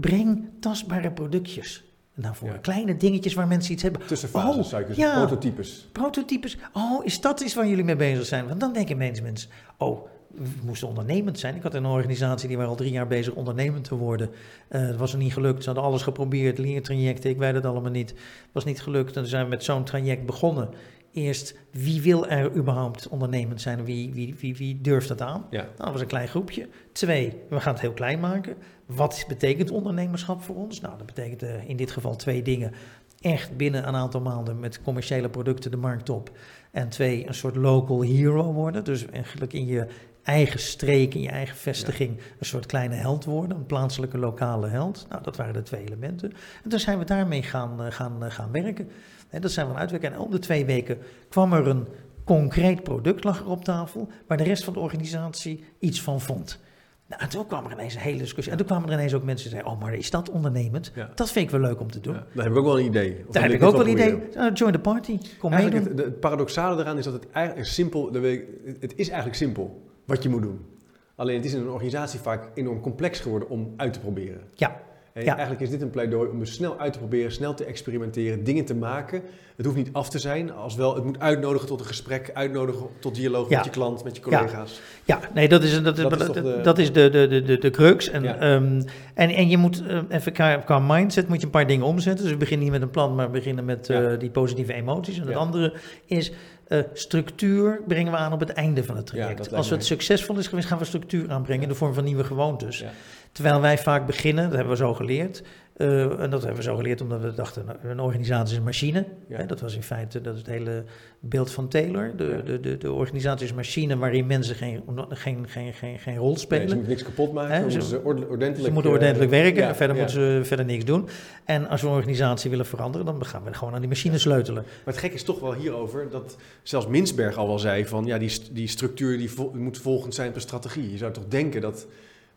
breng 0.00 0.48
tastbare 0.60 1.10
productjes. 1.12 1.82
Daarvoor 2.14 2.48
Ja. 2.48 2.56
kleine 2.56 2.96
dingetjes 2.96 3.34
waar 3.34 3.46
mensen 3.46 3.72
iets 3.72 3.82
hebben. 3.82 4.06
Tussenfases, 4.06 4.72
Oh, 4.72 4.80
ja. 4.96 5.14
prototypes. 5.26 5.88
Prototypes. 5.92 6.56
Oh, 6.72 7.04
is 7.04 7.20
dat 7.20 7.40
iets 7.40 7.54
waar 7.54 7.66
jullie 7.68 7.84
mee 7.84 7.96
bezig 7.96 8.26
zijn? 8.26 8.48
Want 8.48 8.60
dan 8.60 8.72
denken 8.72 8.96
mensen, 8.96 9.24
mensen 9.24 9.50
oh, 9.78 10.06
we 10.38 10.66
moesten 10.66 10.88
ondernemend 10.88 11.38
zijn. 11.38 11.54
Ik 11.54 11.62
had 11.62 11.74
een 11.74 11.86
organisatie 11.86 12.48
die 12.48 12.56
waren 12.56 12.72
al 12.72 12.76
drie 12.76 12.92
jaar 12.92 13.06
bezig 13.06 13.34
ondernemend 13.34 13.84
te 13.84 13.94
worden. 13.94 14.30
Eh 14.68 14.86
dat 14.86 14.96
was 14.96 15.12
er 15.12 15.18
niet 15.18 15.32
gelukt. 15.32 15.62
Ze 15.62 15.66
hadden 15.66 15.84
alles 15.84 16.02
geprobeerd, 16.02 16.58
leertrajecten, 16.58 17.30
ik 17.30 17.38
weet 17.38 17.54
het 17.54 17.66
allemaal 17.66 17.90
niet. 17.90 18.10
Het 18.10 18.18
was 18.52 18.64
niet 18.64 18.82
gelukt. 18.82 19.08
En 19.08 19.22
toen 19.22 19.30
zijn 19.30 19.44
we 19.44 19.50
met 19.50 19.64
zo'n 19.64 19.84
traject 19.84 20.26
begonnen. 20.26 20.68
Eerst, 21.12 21.54
wie 21.70 22.02
wil 22.02 22.26
er 22.28 22.54
überhaupt 22.54 23.08
ondernemend 23.08 23.60
zijn? 23.60 23.84
Wie, 23.84 24.12
wie, 24.12 24.34
wie, 24.38 24.56
wie 24.56 24.80
durft 24.80 25.08
dat 25.08 25.20
aan? 25.20 25.46
Ja. 25.50 25.62
Nou, 25.62 25.74
dat 25.76 25.92
was 25.92 26.00
een 26.00 26.06
klein 26.06 26.28
groepje. 26.28 26.68
Twee, 26.92 27.34
we 27.48 27.60
gaan 27.60 27.72
het 27.72 27.82
heel 27.82 27.92
klein 27.92 28.20
maken. 28.20 28.56
Wat 28.86 29.24
betekent 29.28 29.70
ondernemerschap 29.70 30.42
voor 30.42 30.56
ons? 30.56 30.80
Nou, 30.80 30.96
dat 30.98 31.06
betekent 31.06 31.42
eh, 31.42 31.68
in 31.68 31.76
dit 31.76 31.90
geval 31.90 32.16
twee 32.16 32.42
dingen. 32.42 32.72
Echt 33.20 33.56
binnen 33.56 33.88
een 33.88 33.94
aantal 33.94 34.20
maanden 34.20 34.60
met 34.60 34.82
commerciële 34.82 35.28
producten 35.28 35.70
de 35.70 35.76
markt 35.76 36.08
op. 36.08 36.30
En 36.70 36.88
twee, 36.88 37.26
een 37.26 37.34
soort 37.34 37.56
local 37.56 38.00
hero 38.00 38.52
worden. 38.52 38.84
Dus 38.84 39.06
eigenlijk 39.06 39.52
in 39.52 39.66
je 39.66 39.86
eigen 40.28 40.60
streek, 40.60 41.14
in 41.14 41.20
je 41.20 41.28
eigen 41.28 41.56
vestiging, 41.56 42.18
een 42.38 42.46
soort 42.46 42.66
kleine 42.66 42.94
held 42.94 43.24
worden. 43.24 43.56
Een 43.56 43.66
plaatselijke 43.66 44.18
lokale 44.18 44.68
held. 44.68 45.06
Nou, 45.08 45.22
dat 45.22 45.36
waren 45.36 45.52
de 45.52 45.62
twee 45.62 45.84
elementen. 45.84 46.32
En 46.64 46.70
toen 46.70 46.78
zijn 46.78 46.98
we 46.98 47.04
daarmee 47.04 47.42
gaan, 47.42 47.82
eh, 47.82 47.92
gaan, 47.92 48.24
eh, 48.24 48.30
gaan 48.30 48.52
werken. 48.52 48.88
En 49.30 49.40
dat 49.40 49.50
zijn 49.50 49.66
we 49.66 49.72
aan 49.72 49.80
het 49.80 49.90
uitwerken. 49.90 50.18
En 50.18 50.24
om 50.26 50.30
de 50.30 50.38
twee 50.38 50.64
weken 50.64 50.98
kwam 51.28 51.52
er 51.52 51.66
een 51.66 51.86
concreet 52.24 52.82
product 52.82 53.24
lag 53.24 53.40
er 53.40 53.48
op 53.48 53.64
tafel, 53.64 54.08
waar 54.26 54.36
de 54.36 54.44
rest 54.44 54.64
van 54.64 54.72
de 54.72 54.78
organisatie 54.78 55.64
iets 55.78 56.02
van 56.02 56.20
vond. 56.20 56.60
Nou, 57.06 57.22
en 57.22 57.28
toen 57.28 57.46
kwam 57.46 57.64
er 57.64 57.72
ineens 57.72 57.94
een 57.94 58.00
hele 58.00 58.18
discussie. 58.18 58.52
En 58.52 58.58
toen 58.58 58.66
kwamen 58.66 58.88
er 58.88 58.94
ineens 58.94 59.14
ook 59.14 59.22
mensen 59.22 59.50
die 59.50 59.58
zeiden, 59.58 59.72
oh, 59.72 59.80
maar 59.80 59.94
is 59.94 60.10
dat 60.10 60.30
ondernemend? 60.30 60.92
Ja. 60.94 61.10
Dat 61.14 61.30
vind 61.30 61.44
ik 61.44 61.50
wel 61.50 61.60
leuk 61.60 61.80
om 61.80 61.90
te 61.90 62.00
doen. 62.00 62.14
Ja, 62.14 62.26
daar 62.34 62.44
heb 62.44 62.52
ik 62.52 62.58
ook 62.58 62.64
wel 62.64 62.78
een 62.78 62.84
idee. 62.84 63.24
Of 63.26 63.34
Daar 63.34 63.42
heb 63.42 63.52
ik 63.52 63.62
ook 63.62 63.72
wel 63.72 63.84
dit 63.84 63.92
idee. 63.92 64.22
Nou, 64.34 64.52
join 64.52 64.72
the 64.72 64.78
party. 64.78 65.18
Kom 65.38 65.50
meedoen. 65.50 65.82
het, 65.82 65.98
het 65.98 66.20
paradoxale 66.20 66.82
eraan 66.82 66.98
is 66.98 67.04
dat 67.04 67.12
het 67.12 67.30
eigenlijk 67.30 67.68
simpel, 67.68 68.10
weet 68.10 68.40
ik, 68.40 68.46
het 68.80 68.92
is 68.96 69.08
eigenlijk 69.08 69.38
simpel 69.38 69.86
wat 70.08 70.22
je 70.22 70.28
moet 70.28 70.42
doen. 70.42 70.66
Alleen 71.14 71.36
het 71.36 71.44
is 71.44 71.52
in 71.52 71.60
een 71.60 71.70
organisatie 71.70 72.20
vaak 72.20 72.50
enorm 72.54 72.80
complex 72.80 73.20
geworden 73.20 73.48
om 73.48 73.72
uit 73.76 73.92
te 73.92 74.00
proberen. 74.00 74.40
Ja. 74.54 74.80
En 75.12 75.24
Ja. 75.24 75.32
Eigenlijk 75.32 75.60
is 75.60 75.70
dit 75.70 75.82
een 75.82 75.90
pleidooi 75.90 76.30
om 76.30 76.38
dus 76.38 76.52
snel 76.52 76.78
uit 76.78 76.92
te 76.92 76.98
proberen, 76.98 77.32
snel 77.32 77.54
te 77.54 77.64
experimenteren, 77.64 78.44
dingen 78.44 78.64
te 78.64 78.74
maken. 78.74 79.22
Het 79.56 79.66
hoeft 79.66 79.78
niet 79.78 79.88
af 79.92 80.10
te 80.10 80.18
zijn, 80.18 80.52
als 80.52 80.74
wel 80.74 80.94
het 80.94 81.04
moet 81.04 81.18
uitnodigen 81.20 81.66
tot 81.68 81.80
een 81.80 81.86
gesprek, 81.86 82.30
uitnodigen 82.34 82.86
tot 83.00 83.14
dialoog 83.14 83.48
Ja. 83.48 83.56
met 83.56 83.64
je 83.64 83.70
klant, 83.70 84.04
met 84.04 84.16
je 84.16 84.22
collega's. 84.22 84.80
Ja, 85.04 85.20
nee, 85.34 85.48
dat 85.48 85.62
is, 85.62 85.82
dat 85.82 85.96
is, 85.98 86.02
Dat 86.02 86.12
is 86.20 86.26
dat 86.26 86.34
de- 86.34 86.60
dat 86.62 86.78
is 86.78 86.92
de, 86.92 87.10
de, 87.10 87.42
de, 87.42 87.58
de, 87.58 87.70
crux. 87.70 88.10
En, 88.10 88.24
ehm, 88.40 88.82
en, 89.14 89.30
en 89.30 89.48
je 89.48 89.56
moet 89.56 89.86
eh, 89.86 89.98
even 90.08 90.32
qua, 90.32 90.56
qua 90.56 90.78
mindset 90.78 91.28
moet 91.28 91.38
je 91.40 91.44
een 91.44 91.50
paar 91.52 91.66
dingen 91.66 91.86
omzetten. 91.86 92.22
Dus 92.22 92.32
we 92.32 92.38
beginnen 92.38 92.64
niet 92.64 92.74
met 92.74 92.82
een 92.82 92.90
plan, 92.90 93.14
maar 93.14 93.26
we 93.26 93.32
beginnen 93.32 93.64
met 93.64 93.90
eh, 93.90 94.06
die 94.18 94.30
positieve 94.30 94.72
emoties. 94.72 95.18
En 95.18 95.26
het 95.26 95.36
andere 95.36 95.72
is 96.06 96.32
eh, 96.68 96.78
structuur 96.92 97.80
brengen 97.86 98.12
we 98.12 98.18
aan 98.18 98.32
op 98.32 98.40
het 98.40 98.50
einde 98.50 98.84
van 98.84 98.96
het 98.96 99.06
traject. 99.06 99.52
Als 99.54 99.70
het 99.70 99.84
succesvol 99.84 100.36
is 100.38 100.46
geweest, 100.46 100.68
gaan 100.68 100.78
we 100.78 100.84
structuur 100.84 101.30
aanbrengen 101.30 101.62
in 101.62 101.68
de 101.68 101.74
vorm 101.74 101.94
van 101.94 102.04
nieuwe 102.04 102.24
gewoontes. 102.24 102.78
Ja. 102.78 102.90
Terwijl 103.32 103.60
wij 103.60 103.78
vaak 103.78 104.06
beginnen, 104.06 104.44
dat 104.44 104.52
hebben 104.52 104.70
we 104.72 104.76
zo 104.78 104.94
geleerd. 104.94 105.42
eh, 105.76 106.20
en 106.20 106.30
dat 106.30 106.40
hebben 106.40 106.56
we 106.56 106.62
zo 106.62 106.76
geleerd 106.76 107.00
omdat 107.00 107.20
we 107.20 107.34
dachten, 107.34 107.64
nou, 107.66 107.78
een 107.82 108.00
organisatie 108.00 108.52
is 108.52 108.58
een 108.58 108.64
machine. 108.64 109.04
Ja. 109.28 109.36
Hè, 109.36 109.46
dat 109.46 109.60
was 109.60 109.74
in 109.74 109.82
feite 109.82 110.20
dat 110.20 110.32
is 110.34 110.38
het 110.40 110.48
hele 110.48 110.84
beeld 111.20 111.50
van 111.50 111.68
Taylor. 111.68 112.12
De, 112.16 112.24
Ja. 112.24 112.42
de, 112.42 112.60
de, 112.60 112.78
de 112.78 112.92
organisatie 112.92 113.44
is 113.44 113.50
een 113.50 113.56
machine 113.56 113.96
waarin 113.96 114.26
mensen 114.26 114.54
geen, 114.54 114.82
geen, 115.08 115.46
geen, 115.48 115.72
geen, 115.74 115.98
geen 115.98 116.16
rol 116.16 116.28
Nee, 116.28 116.38
spelen. 116.38 116.68
ze 116.68 116.74
moeten 116.74 116.92
niks 116.92 117.04
kapot 117.04 117.32
maken, 117.32 117.54
Hè, 117.54 117.80
ze 117.80 118.00
ordentelijk... 118.04 118.56
Ze 118.56 118.70
moeten 118.72 118.90
eh, 118.90 118.96
ordentelijk 118.96 119.30
werken, 119.30 119.62
ja, 119.62 119.68
en 119.68 119.76
verder 119.76 119.96
moeten 119.96 120.14
ze 120.14 120.40
verder 120.44 120.64
niks 120.66 120.84
doen. 120.84 121.08
En 121.44 121.68
als 121.68 121.80
we 121.82 121.86
een 121.88 121.94
organisatie 121.94 122.50
willen 122.50 122.66
veranderen, 122.66 123.06
dan 123.06 123.24
gaan 123.26 123.44
we 123.44 123.54
gewoon 123.54 123.74
aan 123.74 123.80
die 123.80 123.88
machine 123.88 124.18
sleutelen. 124.18 124.62
Maar 124.62 124.94
het 124.94 125.02
gek 125.02 125.12
is 125.12 125.22
toch 125.22 125.40
wel 125.40 125.54
hierover 125.54 126.10
dat 126.10 126.36
zelfs 126.62 126.86
Minsberg 126.86 127.36
al 127.36 127.46
wel 127.46 127.58
zei 127.58 127.86
van 127.86 128.04
ja, 128.04 128.18
die, 128.18 128.32
die 128.52 128.68
structuur 128.68 129.18
die 129.18 129.30
moet 129.52 129.78
volgend 129.78 130.14
zijn 130.14 130.28
op 130.28 130.34
een 130.34 130.40
strategie. 130.40 130.90
Je 130.90 130.96
zou 130.98 131.12
toch 131.12 131.24
denken 131.28 131.60
dat. 131.60 131.86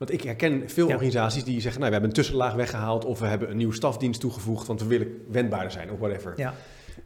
Want 0.02 0.14
ik 0.14 0.22
herken 0.24 0.64
veel 0.66 0.88
Ja. 0.88 0.94
organisaties 0.94 1.44
die 1.44 1.62
zeggen, 1.62 1.80
nou, 1.82 1.86
we 1.86 1.98
hebben 1.98 2.10
een 2.10 2.24
tussenlaag 2.24 2.54
weggehaald 2.54 3.06
of 3.06 3.20
we 3.20 3.26
hebben 3.26 3.50
een 3.50 3.58
nieuwe 3.58 3.74
stafdienst 3.74 4.20
toegevoegd, 4.20 4.68
want 4.68 4.82
we 4.82 4.88
willen 4.88 5.08
wendbaarder 5.32 5.72
zijn 5.72 5.92
of 5.92 6.00
whatever. 6.00 6.34
Ja. 6.36 6.54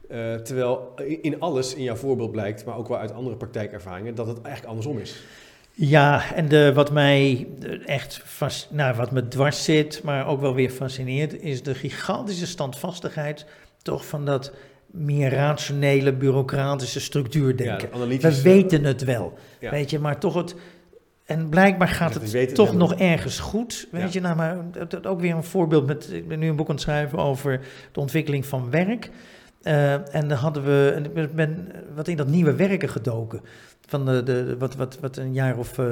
Eh, 0.10 0.34
terwijl 0.36 0.94
in- 1.22 1.40
alles, 1.40 1.74
in 1.76 1.84
jouw 1.84 1.96
voorbeeld 1.96 2.32
blijkt, 2.32 2.66
maar 2.66 2.78
ook 2.78 2.88
wel 2.88 2.98
uit 2.98 3.14
andere 3.14 3.36
praktijkervaringen, 3.36 4.16
dat 4.16 4.28
het 4.28 4.42
eigenlijk 4.42 4.68
andersom 4.68 4.98
is. 4.98 5.24
Ja, 5.72 6.34
en 6.34 6.48
de, 6.48 6.74
wat 6.74 6.92
mij 6.92 7.48
eh, 7.62 7.88
echt 7.96 8.22
vast, 8.24 8.68
nou, 8.72 8.96
wat 8.96 9.12
me 9.12 9.28
dwars 9.28 9.64
zit, 9.64 10.02
maar 10.04 10.28
ook 10.28 10.42
wel 10.42 10.54
weer 10.56 10.70
fascineert, 10.70 11.42
is 11.42 11.64
de 11.64 11.74
gigantische 11.76 12.48
standvastigheid 12.48 13.46
toch 13.82 14.06
van 14.06 14.26
dat 14.26 14.54
meer 14.92 15.30
rationele, 15.32 16.14
bureaucratische 16.14 17.00
structuurdenken. 17.00 17.90
Ja. 17.94 18.08
We 18.30 18.42
weten 18.42 18.84
het 18.84 19.04
wel, 19.04 19.34
Ja. 19.60 19.72
weet 19.72 19.90
je, 19.90 20.00
maar 20.00 20.20
toch 20.20 20.34
het. 20.34 20.56
En 21.26 21.50
blijkbaar 21.50 21.88
gaat 21.88 22.14
het 22.14 22.56
toch 22.56 22.74
nog 22.74 22.96
ergens 22.96 23.40
goed. 23.40 23.88
Weet 23.92 24.02
Ja. 24.02 24.08
je, 24.12 24.22
nou, 24.22 24.36
maar 24.36 24.58
ook 25.04 25.20
weer 25.22 25.36
een 25.36 25.44
voorbeeld 25.44 25.86
met. 25.88 26.10
Ik 26.14 26.28
ben 26.28 26.40
nu 26.40 26.48
een 26.50 26.56
boek 26.56 26.68
aan 26.70 26.74
het 26.74 26.84
schrijven 26.84 27.20
over 27.20 27.60
de 27.92 28.00
ontwikkeling 28.00 28.46
van 28.46 28.70
werk. 28.70 29.10
Eh, 29.62 30.16
en 30.16 30.28
dan 30.28 30.38
hadden 30.38 30.64
we. 30.64 30.92
En 30.96 31.06
ik 31.24 31.36
ben 31.36 31.72
wat 31.96 32.08
in 32.08 32.18
dat 32.18 32.28
nieuwe 32.28 32.56
werken 32.56 32.90
gedoken. 32.90 33.42
Van 33.88 34.06
de, 34.06 34.24
de, 34.24 34.56
wat, 34.58 34.76
wat, 34.76 34.98
wat 35.02 35.18
een 35.18 35.34
jaar 35.34 35.58
of 35.58 35.78
eh, 35.78 35.86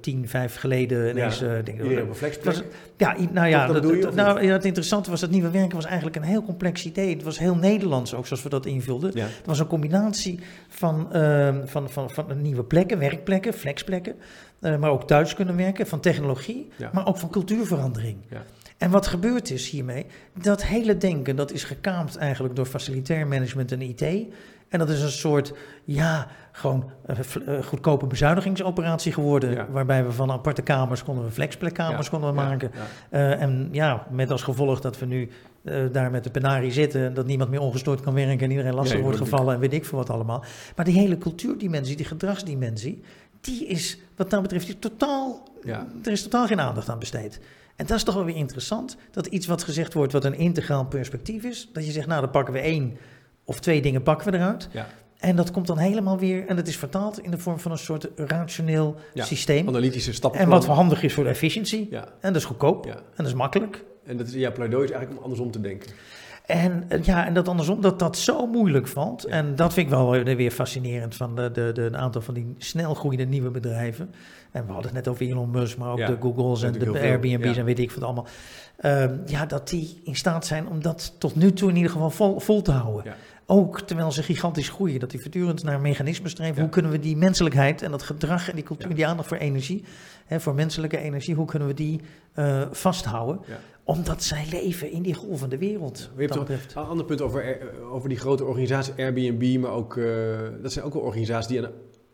tien, 0.00 0.28
vijf 0.28 0.56
geleden 0.56 1.10
ineens. 1.10 1.42
eh, 1.42 1.48
denk 1.64 1.80
flexplek. 2.14 2.54
was- 2.54 2.62
ja, 2.96 3.16
nou 3.32 3.48
ja, 3.48 3.66
dat 3.66 3.88
je, 3.88 3.98
dat- 4.00 4.14
nou, 4.14 4.42
ja, 4.42 4.52
het 4.52 4.64
interessante 4.64 5.10
was 5.10 5.20
dat 5.20 5.30
nieuwe 5.30 5.50
werken 5.50 5.74
was 5.76 5.84
eigenlijk 5.84 6.16
een 6.16 6.22
heel 6.22 6.42
complex 6.42 6.84
idee. 6.86 7.14
Het 7.14 7.22
was 7.22 7.38
heel 7.38 7.54
Nederlands 7.56 8.14
ook, 8.14 8.26
zoals 8.26 8.42
we 8.42 8.48
dat 8.48 8.66
invulden. 8.66 9.10
Ja. 9.14 9.24
Het 9.24 9.46
was 9.46 9.58
een 9.58 9.66
combinatie 9.66 10.40
van, 10.68 11.12
ehm, 11.12 11.66
van, 11.66 11.90
van, 11.90 12.10
van 12.10 12.42
nieuwe 12.42 12.64
plekken, 12.64 12.98
werkplekken, 12.98 13.52
flexplekken. 13.52 14.14
eh, 14.60 14.76
maar 14.76 14.90
ook 14.90 15.06
thuis 15.06 15.34
kunnen 15.34 15.56
werken, 15.56 15.86
van 15.86 16.00
technologie, 16.00 16.68
Ja. 16.76 16.90
maar 16.92 17.06
ook 17.06 17.16
van 17.18 17.30
cultuurverandering. 17.30 18.16
Ja. 18.30 18.42
En 18.78 18.90
wat 18.90 19.06
gebeurd 19.06 19.50
is 19.50 19.70
hiermee, 19.70 20.06
dat 20.42 20.64
hele 20.64 20.96
denken, 20.96 21.36
dat 21.36 21.52
is 21.52 21.64
gekaapt 21.64 22.16
eigenlijk 22.16 22.56
door 22.56 22.66
facilitair 22.66 23.26
management 23.26 23.72
en 23.72 23.80
IT. 23.82 24.04
En 24.70 24.78
dat 24.78 24.88
is 24.88 25.02
een 25.02 25.10
soort, 25.10 25.52
ja, 25.84 26.26
gewoon 26.52 26.90
v- 27.06 27.36
eh, 27.36 27.62
goedkope 27.62 28.06
bezuinigingsoperatie 28.06 29.12
geworden. 29.12 29.50
Ja. 29.50 29.66
Waarbij 29.70 30.04
we 30.04 30.12
van 30.12 30.30
aparte 30.30 30.62
kamers 30.62 31.04
konden 31.04 31.24
we 31.24 31.30
flexplekkamers 31.30 32.06
Ja, 32.06 32.12
konden 32.12 32.34
maken. 32.34 32.70
ja. 32.74 32.80
Eh, 33.10 33.42
en 33.42 33.68
ja, 33.72 34.06
met 34.10 34.30
als 34.30 34.42
gevolg 34.42 34.80
dat 34.80 34.98
we 34.98 35.06
nu 35.06 35.28
eh, 35.64 35.74
daar 35.92 36.10
met 36.10 36.24
de 36.24 36.30
penarie 36.30 36.72
zitten, 36.72 37.14
dat 37.14 37.26
niemand 37.26 37.50
meer 37.50 37.60
ongestoord 37.60 38.00
kan 38.00 38.14
werken 38.14 38.38
en 38.40 38.50
iedereen 38.50 38.74
lastig 38.74 39.00
wordt 39.00 39.18
gevallen 39.18 39.54
en 39.54 39.60
weet 39.60 39.72
ik 39.72 39.84
veel 39.84 39.98
wat 39.98 40.10
allemaal. 40.10 40.44
Maar 40.76 40.84
die 40.84 40.98
hele 40.98 41.18
cultuurdimensie, 41.18 41.96
die 41.96 42.06
gedragsdimensie, 42.06 43.02
die 43.40 43.66
is 43.66 43.98
wat 44.16 44.30
dat 44.30 44.42
betreft 44.42 44.66
die 44.66 44.78
totaal, 44.78 45.42
er 46.02 46.12
is 46.12 46.22
totaal 46.22 46.46
geen 46.46 46.60
aandacht 46.60 46.88
aan 46.88 46.98
besteed. 46.98 47.40
En 47.76 47.86
dat 47.86 47.96
is 47.96 48.02
toch 48.04 48.14
wel 48.14 48.24
weer 48.24 48.36
interessant, 48.36 48.96
dat 49.10 49.26
iets 49.26 49.46
wat 49.46 49.62
gezegd 49.62 49.94
wordt 49.94 50.12
wat 50.12 50.24
een 50.24 50.34
integraal 50.38 50.84
perspectief 50.86 51.44
is, 51.44 51.68
dat 51.72 51.86
je 51.86 51.92
zegt, 51.92 52.06
nou 52.06 52.20
dan 52.20 52.30
pakken 52.30 52.54
we 52.54 52.60
één 52.60 52.96
of 53.50 53.60
twee 53.60 53.82
dingen 53.82 54.02
pakken 54.02 54.30
we 54.30 54.38
eruit. 54.38 54.68
Ja. 54.72 54.86
En 55.18 55.36
dat 55.36 55.50
komt 55.50 55.66
dan 55.66 55.78
helemaal 55.78 56.18
weer, 56.18 56.46
en 56.46 56.56
dat 56.56 56.66
is 56.66 56.76
vertaald 56.76 57.20
in 57.22 57.30
de 57.30 57.38
vorm 57.38 57.58
van 57.58 57.70
een 57.70 57.78
soort 57.78 58.08
rationeel 58.16 58.96
Ja, 59.14 59.24
systeem. 59.24 59.68
Analytische 59.68 60.12
stappen. 60.12 60.40
En 60.40 60.48
wat 60.48 60.66
handig 60.66 61.02
is 61.02 61.14
voor 61.14 61.24
de 61.24 61.30
efficiëntie. 61.30 61.88
Ja, 61.90 62.04
En 62.04 62.32
dat 62.32 62.36
is 62.36 62.44
goedkoop. 62.44 62.84
ja. 62.84 62.94
En 62.94 63.00
dat 63.16 63.26
is 63.26 63.34
makkelijk. 63.34 63.84
En 64.04 64.16
dat 64.16 64.26
is, 64.26 64.34
ja, 64.34 64.50
pleidooi 64.50 64.84
is 64.84 64.90
eigenlijk 64.90 65.18
om 65.18 65.24
andersom 65.24 65.50
te 65.50 65.60
denken. 65.60 65.90
En 66.46 66.84
eh, 66.88 67.02
ja, 67.02 67.26
en 67.26 67.34
dat 67.34 67.48
andersom, 67.48 67.80
dat 67.80 67.98
dat 67.98 68.18
zo 68.18 68.46
moeilijk 68.46 68.86
valt. 68.86 69.24
En 69.24 69.56
dat 69.56 69.72
vind 69.72 69.86
ik 69.86 69.92
wel 69.92 70.10
weer 70.24 70.50
fascinerend 70.50 71.14
van 71.14 71.36
de, 71.36 71.50
de, 71.50 71.70
de, 71.72 71.82
een 71.82 71.96
aantal 71.96 72.22
van 72.22 72.34
die 72.34 72.54
snel 72.58 72.94
groeiende 72.94 73.24
nieuwe 73.24 73.50
bedrijven. 73.50 74.14
En 74.50 74.66
we 74.66 74.72
hadden 74.72 74.94
het 74.94 75.04
net 75.04 75.08
over 75.08 75.26
Elon 75.26 75.50
Musk, 75.50 75.76
maar 75.78 75.90
ook 75.90 76.06
de 76.06 76.16
Googles 76.20 76.62
en 76.62 76.72
de 76.72 77.00
Airbnb's 77.00 77.56
en 77.56 77.64
weet 77.64 77.78
ik 77.78 77.90
wat 77.92 78.04
allemaal. 78.04 78.26
Ehm, 78.76 79.16
ja, 79.26 79.46
dat 79.46 79.68
die 79.68 80.00
in 80.04 80.16
staat 80.16 80.46
zijn 80.46 80.68
om 80.68 80.82
dat 80.82 81.14
tot 81.18 81.36
nu 81.36 81.52
toe 81.52 81.68
in 81.68 81.76
ieder 81.76 81.90
geval 81.90 82.10
vol, 82.10 82.40
vol 82.40 82.62
te 82.62 82.72
houden. 82.72 83.14
Ook 83.52 83.80
terwijl 83.80 84.12
ze 84.12 84.22
gigantisch 84.22 84.68
groeien, 84.68 85.00
dat 85.00 85.10
die 85.10 85.20
voortdurend 85.20 85.62
naar 85.62 85.80
mechanismen 85.80 86.30
streven. 86.30 86.54
Ja. 86.54 86.60
Hoe 86.60 86.70
kunnen 86.70 86.90
we 86.90 86.98
die 86.98 87.16
menselijkheid 87.16 87.82
en 87.82 87.90
dat 87.90 88.02
gedrag 88.02 88.48
en 88.48 88.54
die 88.54 88.64
cultuur, 88.64 88.88
Ja. 88.88 88.94
die 88.94 89.06
aandacht 89.06 89.28
voor 89.28 89.36
energie, 89.36 89.84
hè, 90.26 90.40
voor 90.40 90.54
menselijke 90.54 90.98
energie, 90.98 91.34
hoe 91.34 91.46
kunnen 91.46 91.68
we 91.68 91.74
die 91.74 92.00
eh, 92.32 92.62
vasthouden? 92.70 93.40
Ja. 93.46 93.58
Omdat 93.84 94.22
zij 94.22 94.44
leven 94.50 94.90
in 94.92 95.02
die 95.02 95.14
golvende 95.14 95.58
wereld. 95.58 96.10
Je 96.16 96.22
hebt 96.22 96.38
betreft. 96.38 96.74
een 96.74 96.82
ander 96.82 97.04
punt 97.06 97.20
over, 97.20 97.42
Air- 97.42 97.82
over 97.92 98.08
die 98.08 98.18
grote 98.18 98.44
organisatie 98.44 98.92
Airbnb, 98.96 99.58
maar 99.60 99.70
ook, 99.72 99.96
eh, 99.96 100.04
dat 100.62 100.72
zijn 100.72 100.84
ook 100.84 100.92
wel 100.94 101.02
organisaties 101.02 101.46
die 101.48 101.58
aan 101.64 101.70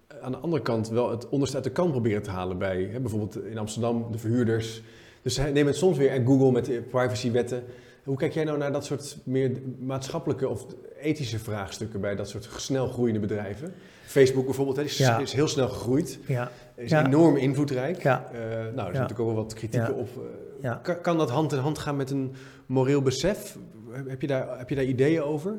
de, 0.08 0.18
aan 0.22 0.32
de 0.32 0.38
andere 0.38 0.62
kant 0.62 0.88
wel 0.88 1.10
het 1.10 1.28
onderste 1.28 1.56
uit 1.56 1.64
de 1.64 1.70
kan 1.72 1.90
proberen 1.90 2.22
te 2.22 2.30
halen 2.30 2.58
bij, 2.58 2.88
hè, 2.92 3.00
bijvoorbeeld 3.00 3.44
in 3.44 3.58
Amsterdam, 3.58 4.06
de 4.12 4.18
verhuurders. 4.18 4.82
Dus 5.22 5.36
nemen 5.38 5.66
het 5.66 5.76
soms 5.76 5.98
weer, 5.98 6.10
en 6.10 6.26
Google 6.26 6.52
met 6.52 6.64
de 6.64 6.82
privacywetten. 6.90 7.62
Hoe 8.06 8.16
kijk 8.16 8.32
jij 8.32 8.44
nou 8.44 8.58
naar 8.58 8.72
dat 8.72 8.84
soort 8.84 9.16
meer 9.24 9.50
maatschappelijke 9.78 10.48
of 10.48 10.66
ethische 11.00 11.38
vraagstukken 11.38 12.00
bij 12.00 12.14
dat 12.16 12.28
soort 12.28 12.48
snel 12.56 12.88
groeiende 12.88 13.20
bedrijven? 13.20 13.74
Facebook 14.06 14.44
bijvoorbeeld 14.44 14.78
is, 14.78 14.96
Ja. 14.98 15.18
is 15.18 15.32
heel 15.32 15.48
snel 15.48 15.68
gegroeid, 15.68 16.18
Ja, 16.26 16.50
is 16.74 16.90
Ja. 16.90 17.06
enorm 17.06 17.36
invloedrijk. 17.36 18.02
Ja. 18.02 18.30
Eh, 18.32 18.38
nou, 18.40 18.56
er 18.58 18.72
zijn 18.74 18.92
natuurlijk 18.92 19.20
ook 19.20 19.26
wel 19.26 19.34
wat 19.34 19.54
kritieken 19.54 19.94
op. 19.94 20.08
eh, 20.62 20.74
kan, 20.82 21.00
kan 21.00 21.18
dat 21.18 21.30
hand 21.30 21.52
in 21.52 21.58
hand 21.58 21.78
gaan 21.78 21.96
met 21.96 22.10
een 22.10 22.34
moreel 22.66 23.02
besef? 23.02 23.56
Heb 24.06 24.20
je 24.20 24.26
daar, 24.26 24.58
heb 24.58 24.68
je 24.68 24.74
daar 24.74 24.84
ideeën 24.84 25.22
over? 25.22 25.54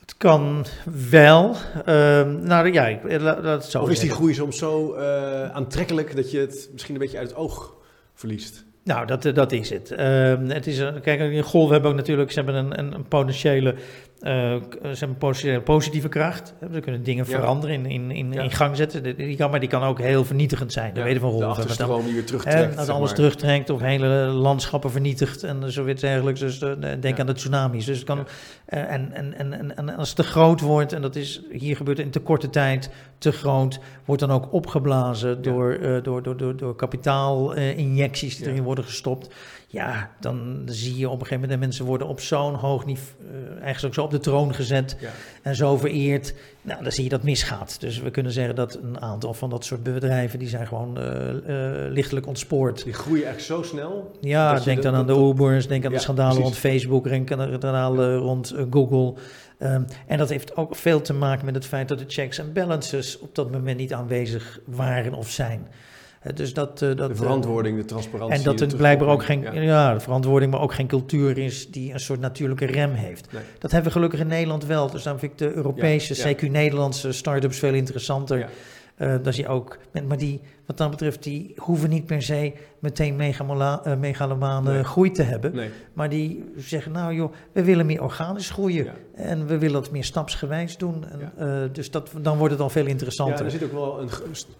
het 0.00 0.16
kan 0.16 0.64
wel. 1.10 1.54
Ehm, 1.84 2.42
nou 2.42 2.72
ja, 2.72 2.86
ik, 2.86 3.02
la- 3.02 3.40
laat 3.40 3.62
het 3.62 3.64
zo 3.64 3.82
of 3.82 3.90
is 3.90 3.98
die 4.00 4.10
groei 4.10 4.34
soms 4.34 4.58
zo 4.58 4.92
eh, 4.94 5.50
aantrekkelijk 5.50 6.16
dat 6.16 6.30
je 6.30 6.38
het 6.38 6.68
misschien 6.72 6.94
een 6.94 7.00
beetje 7.00 7.18
uit 7.18 7.28
het 7.28 7.36
oog 7.38 7.74
verliest? 8.14 8.64
Nou, 8.88 9.06
dat, 9.06 9.24
eh, 9.24 9.34
dat 9.34 9.52
is 9.52 9.70
het. 9.70 9.90
Ehm, 9.90 10.48
het 10.48 10.66
is 10.66 10.82
kijk, 11.02 11.20
in 11.20 11.42
Golf 11.42 11.70
hebben 11.70 11.90
ook 11.90 11.96
natuurlijk, 11.96 12.32
ze 12.32 12.40
hebben 12.42 12.78
een, 12.78 12.94
een 12.94 13.08
potentiële, 13.08 13.74
eh, 14.20 14.32
hebben 14.32 15.00
een 15.00 15.16
potentiële 15.18 15.60
positieve 15.60 16.08
kracht. 16.08 16.54
Ze 16.72 16.80
kunnen 16.80 17.02
dingen 17.02 17.24
Ja. 17.28 17.30
veranderen, 17.38 17.74
in, 17.76 17.86
in, 17.86 18.10
in, 18.10 18.32
Ja. 18.32 18.42
in 18.42 18.50
gang 18.50 18.76
zetten. 18.76 19.16
Die- 19.16 19.36
kan, 19.36 19.50
maar 19.50 19.60
die 19.60 19.68
kan 19.68 19.82
ook 19.82 19.98
heel 20.00 20.24
vernietigend 20.24 20.72
zijn. 20.72 20.94
Dat 20.94 21.04
weten 21.04 21.22
we 21.22 21.28
van 21.28 21.38
de 21.38 21.44
achterstroom 21.44 22.04
die 22.04 22.12
weer 22.14 22.24
terugtrekt. 22.26 22.76
dat 22.76 22.88
alles 22.88 23.06
maar. 23.06 23.14
terugtrekt 23.16 23.70
of 23.70 23.80
hele 23.80 24.06
landschappen 24.26 24.90
vernietigt 24.90 25.42
en 25.42 25.72
zoiets 25.72 26.00
dergelijks. 26.00 26.40
Dus 26.40 26.60
eh, 26.62 26.70
denk 27.00 27.20
aan 27.20 27.26
de 27.26 27.32
tsunamis. 27.32 27.84
Dus 27.84 27.96
het 27.96 28.06
kan, 28.06 28.26
eh, 28.64 28.92
en, 28.92 29.12
en, 29.12 29.34
en, 29.38 29.76
en, 29.76 29.96
als 29.96 30.08
het 30.08 30.16
te 30.16 30.22
groot 30.22 30.60
wordt, 30.60 30.92
en 30.92 31.02
dat 31.02 31.16
is 31.16 31.42
hier 31.50 31.76
gebeurt 31.76 31.98
in 31.98 32.10
te 32.10 32.20
korte 32.20 32.50
tijd 32.50 32.90
te 33.18 33.32
groot, 33.32 33.78
wordt 34.04 34.20
dan 34.22 34.30
ook 34.30 34.52
opgeblazen 34.52 35.42
door, 35.42 35.72
eh, 35.72 36.02
door, 36.02 36.22
door, 36.22 36.36
door, 36.36 36.56
door 36.56 36.76
kapitaalinjecties 36.76 38.36
die 38.36 38.46
erin 38.46 38.62
worden 38.62 38.84
gestopt. 38.84 39.28
Ja, 39.70 40.10
dan 40.20 40.62
zie 40.66 40.96
je 40.96 41.06
op 41.06 41.12
een 41.12 41.26
gegeven 41.26 41.34
moment 41.40 41.50
dat 41.50 41.60
mensen 41.60 41.84
worden 41.84 42.06
op 42.08 42.20
zo'n 42.20 42.54
hoog 42.54 42.86
niveau, 42.86 43.10
eh, 43.56 43.62
eigenlijk 43.62 43.94
zo 43.94 44.02
op 44.02 44.10
de 44.10 44.18
troon 44.18 44.54
gezet 44.54 44.96
Ja. 45.00 45.08
en 45.42 45.54
zo 45.56 45.76
vereerd. 45.76 46.34
Nou, 46.62 46.82
dan 46.82 46.92
zie 46.92 47.02
je 47.04 47.08
dat 47.08 47.22
misgaat. 47.22 47.80
Dus 47.80 47.98
we 47.98 48.10
kunnen 48.10 48.32
zeggen 48.32 48.54
dat 48.54 48.78
een 48.82 49.00
aantal 49.00 49.34
van 49.34 49.50
dat 49.50 49.64
soort 49.64 49.82
bedrijven, 49.82 50.38
die 50.38 50.48
zijn 50.48 50.66
gewoon 50.66 50.98
eh, 50.98 51.28
eh, 51.28 51.92
lichtelijk 51.92 52.26
ontspoord. 52.26 52.84
Die 52.84 52.92
groeien 52.92 53.26
echt 53.28 53.42
zo 53.42 53.62
snel. 53.62 54.18
Ja, 54.20 54.58
denk 54.60 54.82
dan 54.82 54.94
aan 54.94 55.06
de 55.06 55.12
Ubers, 55.28 55.66
denk 55.68 55.84
aan 55.84 55.90
Ja, 55.90 55.96
de 55.96 56.02
schandalen 56.02 56.34
precies. 56.40 56.60
rond 56.62 56.72
Facebook, 56.74 57.04
denk 57.08 57.32
aan 57.32 57.38
de 57.38 57.46
schandalen 57.58 58.16
rond 58.16 58.54
Google. 58.70 59.14
Ehm, 59.58 59.82
en 60.06 60.18
dat 60.18 60.28
heeft 60.28 60.56
ook 60.56 60.76
veel 60.76 61.00
te 61.00 61.12
maken 61.12 61.44
met 61.44 61.54
het 61.54 61.66
feit 61.66 61.88
dat 61.88 61.98
de 61.98 62.04
checks 62.08 62.38
en 62.38 62.52
balances 62.52 63.18
op 63.18 63.34
dat 63.34 63.50
moment 63.50 63.78
niet 63.78 63.92
aanwezig 63.92 64.58
waren 64.64 65.14
of 65.14 65.30
zijn. 65.30 65.66
Dus 66.34 66.54
dat, 66.54 66.82
eh, 66.82 66.88
dat, 66.88 66.96
De 66.96 67.04
eh, 67.04 67.14
verantwoording, 67.14 67.76
de 67.76 67.84
transparantie. 67.84 68.38
en 68.38 68.44
dat 68.44 68.60
er 68.60 68.76
blijkbaar 68.76 69.08
ook 69.08 69.24
geen 69.24 69.40
ja. 69.52 69.94
de 69.94 70.00
verantwoording, 70.00 70.52
maar 70.52 70.60
ook 70.60 70.74
geen 70.74 70.86
cultuur 70.86 71.38
is 71.38 71.70
die 71.70 71.92
een 71.92 72.00
soort 72.00 72.20
natuurlijke 72.20 72.64
rem 72.66 72.92
heeft. 72.92 73.32
Nee. 73.32 73.42
Dat 73.58 73.70
hebben 73.70 73.92
we 73.92 73.96
gelukkig 73.96 74.20
in 74.20 74.26
Nederland 74.26 74.66
wel. 74.66 74.90
Dus 74.90 75.02
dan 75.02 75.18
vind 75.18 75.32
ik 75.32 75.38
de 75.38 75.52
Europese, 75.52 76.14
Ja, 76.16 76.28
ja. 76.28 76.34
CQ 76.34 76.50
Nederlandse 76.50 77.12
start-ups 77.12 77.58
veel 77.58 77.74
interessanter. 77.74 78.48
Ja. 78.98 79.06
Eh, 79.06 79.22
dat 79.22 79.36
je 79.36 79.48
ook, 79.48 79.78
maar 80.08 80.16
die, 80.18 80.40
wat 80.66 80.76
dat 80.76 80.90
betreft, 80.90 81.22
die 81.22 81.52
hoeven 81.56 81.90
niet 81.90 82.06
per 82.06 82.22
se 82.22 82.52
meteen 82.78 83.16
megamala, 83.16 83.84
eh, 83.84 83.96
megalomane 83.96 84.72
Nee. 84.72 84.84
groei 84.84 85.10
te 85.10 85.22
hebben. 85.22 85.54
Nee. 85.54 85.70
Maar 85.92 86.08
die 86.08 86.44
zeggen, 86.56 86.92
nou 86.92 87.14
joh, 87.14 87.32
we 87.52 87.64
willen 87.64 87.86
meer 87.86 88.02
organisch 88.02 88.50
groeien. 88.50 88.84
Ja. 88.84 88.94
En 89.14 89.46
we 89.46 89.58
willen 89.58 89.80
het 89.80 89.90
meer 89.90 90.04
stapsgewijs 90.04 90.76
doen. 90.76 91.04
En, 91.10 91.18
Ja. 91.18 91.32
eh, 91.62 91.68
dus 91.72 91.90
dat, 91.90 92.10
dan 92.20 92.38
wordt 92.38 92.52
het 92.52 92.62
al 92.62 92.70
veel 92.70 92.84
Ja, 92.84 92.88
interessanter. 92.88 93.44
er 93.44 93.50
zit 93.50 93.64
ook 93.64 93.72
wel 93.72 94.00
een 94.00 94.08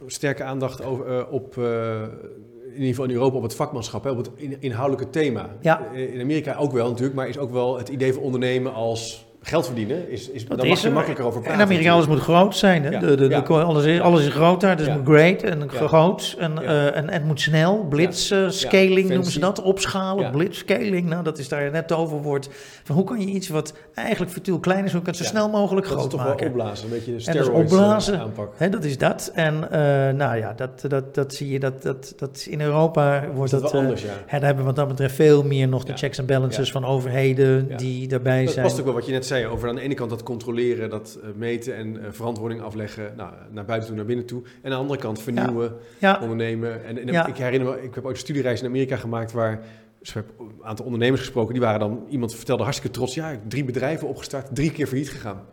sterke 0.06 0.42
aandacht 0.44 0.84
over, 0.84 1.28
op, 1.28 1.56
in 1.56 2.74
ieder 2.74 2.88
geval 2.88 3.04
in 3.04 3.10
Europa, 3.10 3.36
op 3.36 3.42
het 3.42 3.54
vakmanschap, 3.54 4.04
hè, 4.04 4.10
op 4.10 4.16
het 4.16 4.30
in- 4.36 4.56
inhoudelijke 4.60 5.10
thema. 5.10 5.48
Ja. 5.60 5.86
In 5.90 6.20
Amerika 6.20 6.54
ook 6.54 6.72
wel 6.72 6.88
natuurlijk, 6.88 7.14
maar 7.16 7.28
is 7.28 7.38
ook 7.38 7.50
wel 7.50 7.78
het 7.78 7.88
idee 7.88 8.12
van 8.12 8.22
ondernemen 8.22 8.74
als 8.74 9.26
geld 9.42 9.66
verdienen. 9.66 10.10
Is, 10.10 10.30
is, 10.30 10.46
Dat 10.46 10.56
daar 10.58 10.66
is 10.66 10.72
mag 10.72 10.80
je 10.82 10.86
er. 10.88 10.92
makkelijker 10.92 11.24
over 11.26 11.40
praten. 11.40 11.58
En 11.60 11.66
Amerika, 11.66 11.92
alles 11.92 12.06
moet 12.06 12.18
groot 12.20 12.56
zijn. 12.56 12.84
Hè? 12.84 12.90
Ja, 12.90 13.00
De, 13.00 13.14
de, 13.28 13.42
alles, 13.44 13.84
is, 13.84 14.00
alles 14.00 14.26
is 14.26 14.32
groter, 14.32 14.76
dus 14.76 14.86
Ja. 14.86 14.92
het 14.92 15.04
moet 15.04 15.14
great 15.14 15.42
en 15.42 15.58
Ja. 15.72 15.86
groot. 15.86 16.36
En, 16.38 16.62
eh, 16.64 16.86
en, 16.86 16.94
en 16.94 17.08
het 17.12 17.24
moet 17.24 17.40
snel, 17.40 17.86
blitz, 17.88 18.30
eh, 18.30 18.48
scaling 18.48 19.08
noemen 19.08 19.24
ze 19.26 19.38
dat, 19.40 19.62
opschalen, 19.62 20.24
Ja. 20.24 20.30
blitz, 20.30 20.58
scaling. 20.58 21.08
Nou, 21.08 21.24
dat 21.24 21.38
is 21.38 21.48
daar 21.48 21.62
net 21.62 21.74
het 21.74 21.86
toverwoord. 21.88 22.48
Van 22.84 22.94
hoe 22.96 23.04
kan 23.04 23.20
je 23.20 23.26
iets 23.26 23.48
wat 23.48 23.72
eigenlijk 23.94 24.30
virtueel 24.32 24.58
klein 24.58 24.84
is, 24.84 24.92
hoe 24.92 25.02
kan 25.02 25.12
je 25.12 25.18
het 25.18 25.28
zo 25.28 25.34
snel 25.34 25.48
mogelijk 25.48 25.86
Dat 25.86 25.94
is 25.94 25.98
groot 26.00 26.10
toch 26.10 26.20
wel 26.22 26.30
maken? 26.30 26.46
opblazen, 26.46 26.84
een 26.84 26.90
beetje 26.90 27.16
de 27.16 27.24
En 27.24 27.24
dat 27.24 27.34
is 27.34 27.42
steroids 27.42 27.72
opblazen. 27.72 28.20
aanpak. 28.20 28.52
Hè, 28.56 28.68
dat 28.68 28.84
is 28.84 28.98
dat. 28.98 29.30
En 29.34 29.70
eh, 29.70 29.80
nou 30.14 30.36
ja, 30.36 30.52
dat, 30.56 30.84
dat, 30.88 31.14
dat 31.14 31.34
zie 31.34 31.48
je, 31.50 31.58
dat, 31.60 31.82
dat, 31.82 32.12
dat 32.16 32.46
in 32.50 32.60
Europa 32.60 33.20
Is 33.22 33.28
wordt 33.34 33.50
dat 33.50 33.60
dat... 33.62 33.72
wel 33.72 33.80
eh, 33.80 33.86
anders, 33.86 34.02
ja. 34.04 34.08
hè, 34.26 34.38
daar 34.38 34.46
hebben 34.46 34.56
we 34.56 34.62
wat 34.62 34.76
dat 34.76 34.88
betreft 34.88 35.14
veel 35.14 35.42
meer 35.42 35.68
nog 35.68 35.84
de 35.84 35.92
checks 35.96 36.18
en 36.18 36.26
balances 36.26 36.70
van 36.70 36.84
overheden 36.84 37.76
die 37.76 38.08
daarbij 38.08 38.44
Dat 38.44 38.52
zijn. 38.52 38.64
past 38.66 38.78
ook 38.78 38.84
wel 38.84 38.94
wat 38.94 39.06
je 39.06 39.12
net 39.12 39.26
zei 39.28 39.46
over 39.46 39.68
aan 39.68 39.74
de 39.74 39.80
ene 39.80 39.94
kant 39.94 40.10
dat 40.10 40.22
controleren, 40.22 40.90
dat 40.90 41.18
eh, 41.22 41.28
meten 41.36 41.76
en 41.76 42.04
eh, 42.04 42.10
verantwoording 42.10 42.60
afleggen 42.60 43.12
nou, 43.16 43.32
naar 43.50 43.64
buiten 43.64 43.88
toe, 43.88 43.96
naar 43.96 44.06
binnen 44.06 44.26
toe. 44.26 44.42
En 44.42 44.64
aan 44.64 44.70
de 44.70 44.76
andere 44.76 45.00
kant 45.00 45.20
vernieuwen, 45.22 45.76
Ja, 45.98 46.18
ondernemen. 46.22 46.84
En, 46.84 47.08
ik 47.08 47.36
herinner 47.36 47.70
me, 47.70 47.82
ik 47.82 47.94
heb 47.94 48.04
ooit 48.04 48.14
een 48.14 48.20
studiereis 48.20 48.60
in 48.60 48.66
Amerika 48.66 48.96
gemaakt 48.96 49.32
waar 49.32 49.60
dus 49.98 50.14
een 50.14 50.24
aantal 50.62 50.84
ondernemers 50.84 51.20
gesproken. 51.20 51.52
Die 51.52 51.62
waren 51.62 51.80
dan, 51.80 52.06
iemand 52.08 52.34
vertelde 52.34 52.62
hartstikke 52.62 52.96
trots, 52.96 53.14
ja, 53.14 53.28
ik 53.28 53.38
heb 53.40 53.50
drie 53.50 53.64
bedrijven 53.64 54.08
opgestart, 54.08 54.54
drie 54.54 54.72
keer 54.72 54.86
failliet 54.86 55.10
gegaan. 55.10 55.44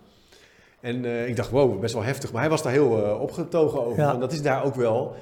En 0.79 1.05
eh, 1.05 1.27
ik 1.27 1.35
dacht, 1.35 1.49
wow, 1.49 1.79
best 1.79 1.93
wel 1.93 2.03
heftig. 2.03 2.31
Maar 2.31 2.41
hij 2.41 2.49
was 2.49 2.63
daar 2.63 2.71
heel 2.71 3.17
opgetogen 3.19 3.85
over. 3.85 4.03
Ja. 4.03 4.13
En 4.13 4.19
dat 4.19 4.31
is 4.31 4.41
daar 4.41 4.63
ook 4.63 4.75
wel 4.75 5.15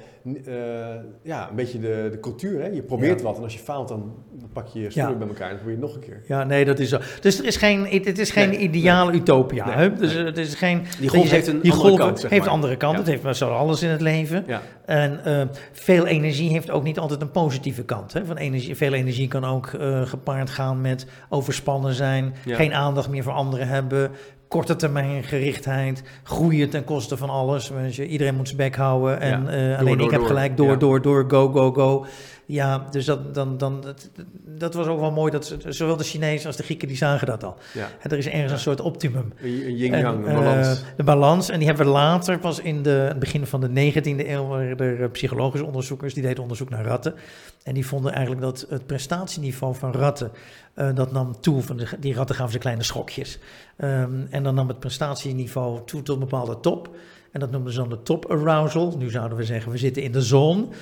ja, 1.22 1.48
een 1.50 1.56
beetje 1.56 1.78
de, 1.80 2.08
de 2.10 2.20
cultuur. 2.20 2.60
Hè? 2.60 2.66
Je 2.66 2.82
probeert 2.82 3.18
Ja. 3.20 3.24
wat 3.26 3.36
en 3.36 3.42
als 3.42 3.52
je 3.52 3.58
faalt, 3.58 3.88
dan, 3.88 4.14
dan 4.32 4.48
pak 4.52 4.66
je 4.66 4.80
je 4.80 4.90
spullen 4.90 5.10
Ja. 5.10 5.16
bij 5.16 5.28
elkaar 5.28 5.48
en 5.50 5.56
dan 5.56 5.64
probeer 5.64 5.76
je 5.76 5.82
het 5.82 5.92
nog 5.94 6.02
een 6.02 6.08
keer. 6.08 6.22
Ja, 6.26 6.44
nee, 6.44 6.64
dat 6.64 6.78
is 6.78 6.88
zo. 6.88 6.98
Dus 7.20 7.36
het 7.36 7.46
is 7.46 7.56
geen, 7.56 7.86
het 7.86 8.18
is 8.18 8.30
geen 8.30 8.48
Nee, 8.48 8.58
ideale 8.58 9.12
utopia. 9.12 9.66
Nee, 9.66 9.74
hè? 9.74 9.92
Dus 9.94 10.12
het 10.14 10.38
is 10.38 10.54
geen. 10.54 10.82
Die 11.00 11.08
golf 11.08 11.30
heeft 11.30 11.46
een 11.46 11.60
die 11.60 11.70
andere 11.72 11.88
golf 11.88 12.00
kant, 12.00 12.20
zeg 12.20 12.30
heeft 12.30 12.44
een 12.46 12.50
andere 12.52 12.76
kant. 12.76 12.96
Het 12.98 13.06
heeft 13.06 13.22
maar 13.22 13.34
zo 13.36 13.50
alles 13.50 13.82
in 13.82 13.88
het 13.90 14.00
leven. 14.00 14.44
En 14.84 15.24
eh, 15.24 15.42
veel 15.72 16.06
energie 16.06 16.50
heeft 16.50 16.70
ook 16.70 16.82
niet 16.84 16.98
altijd 16.98 17.20
een 17.20 17.30
positieve 17.30 17.84
kant. 17.84 18.12
Hè? 18.12 18.24
Van 18.24 18.36
energie, 18.36 18.76
veel 18.76 18.92
energie 18.92 19.28
kan 19.28 19.44
ook 19.44 19.66
eh, 19.66 20.02
gepaard 20.02 20.50
gaan 20.50 20.80
met 20.80 21.06
overspannen 21.28 21.94
zijn, 21.94 22.34
geen 22.46 22.72
aandacht 22.74 23.08
meer 23.08 23.22
voor 23.22 23.32
anderen 23.32 23.68
hebben, 23.68 24.10
korte 24.48 24.76
termijn 24.76 25.22
gerichtheid, 25.24 26.02
groeien 26.22 26.70
ten 26.70 26.84
koste 26.84 27.16
van 27.16 27.30
alles. 27.30 27.68
Weet 27.68 27.94
je, 27.94 28.06
iedereen 28.06 28.34
moet 28.34 28.46
zijn 28.46 28.58
bek 28.60 28.76
houden 28.76 29.20
en 29.20 29.42
Ja. 29.44 29.48
eh, 29.50 29.68
Door, 29.68 29.76
alleen 29.78 29.96
door, 29.96 30.06
ik 30.06 30.10
heb 30.10 30.20
door. 30.20 30.28
gelijk 30.28 30.56
door, 30.56 30.70
Ja. 30.70 30.76
door, 30.76 31.02
door, 31.02 31.24
go, 31.28 31.48
go, 31.52 31.72
go. 31.72 32.06
Ja, 32.46 32.86
dus 32.90 33.04
dat, 33.04 33.34
dan, 33.34 33.58
dan, 33.58 33.80
dat, 33.80 34.10
dat 34.46 34.74
was 34.74 34.86
ook 34.86 35.00
wel 35.00 35.10
mooi. 35.10 35.30
Dat 35.30 35.56
zowel 35.68 35.96
de 35.96 36.04
Chinezen 36.04 36.46
als 36.46 36.56
de 36.56 36.62
Grieken 36.62 36.88
die 36.88 36.96
zagen 36.96 37.26
dat 37.26 37.44
al. 37.44 37.56
ja. 37.72 37.88
Er 38.02 38.18
is 38.18 38.26
ergens 38.28 38.52
een 38.52 38.58
soort 38.58 38.80
optimum. 38.80 39.32
Een 39.42 39.76
yin-yang, 39.76 40.04
En, 40.04 40.28
een 40.28 40.34
balans. 40.34 40.80
eh, 40.80 40.86
de 40.96 41.02
balans. 41.02 41.48
En 41.48 41.58
die 41.58 41.66
hebben 41.68 41.86
we 41.86 41.92
later, 41.92 42.38
pas 42.38 42.60
in 42.60 42.82
de, 42.82 42.90
het 42.90 43.18
begin 43.18 43.46
van 43.46 43.60
de 43.60 43.92
19e 43.92 44.28
eeuw, 44.28 44.46
waren 44.46 44.78
er 44.78 45.02
eh, 45.02 45.10
psychologische 45.10 45.66
onderzoekers 45.66 46.14
die 46.14 46.22
deden 46.22 46.42
onderzoek 46.42 46.70
naar 46.70 46.84
ratten. 46.84 47.14
En 47.62 47.74
die 47.74 47.86
vonden 47.86 48.12
eigenlijk 48.12 48.42
dat 48.42 48.66
het 48.68 48.86
prestatieniveau 48.86 49.74
van 49.74 49.92
ratten, 49.92 50.30
eh, 50.74 50.88
dat 50.94 51.12
nam 51.12 51.40
toe. 51.40 51.62
Van 51.62 51.76
de, 51.76 51.86
die 52.00 52.14
ratten 52.14 52.36
gaven 52.36 52.52
ze 52.52 52.58
kleine 52.58 52.82
schokjes. 52.82 53.38
Ehm, 53.76 54.10
en 54.30 54.42
dan 54.42 54.54
nam 54.54 54.68
het 54.68 54.78
prestatieniveau 54.80 55.80
toe 55.84 56.02
tot 56.02 56.14
een 56.14 56.20
bepaalde 56.28 56.60
top. 56.60 56.88
En 57.32 57.40
dat 57.40 57.50
noemden 57.50 57.72
ze 57.72 57.78
dan 57.78 57.88
de 57.88 58.02
top 58.02 58.30
arousal. 58.30 58.94
Nu 58.98 59.10
zouden 59.10 59.38
we 59.38 59.44
zeggen, 59.44 59.72
we 59.72 59.78
zitten 59.78 60.02
in 60.02 60.12
de 60.12 60.22
zon. 60.22 60.72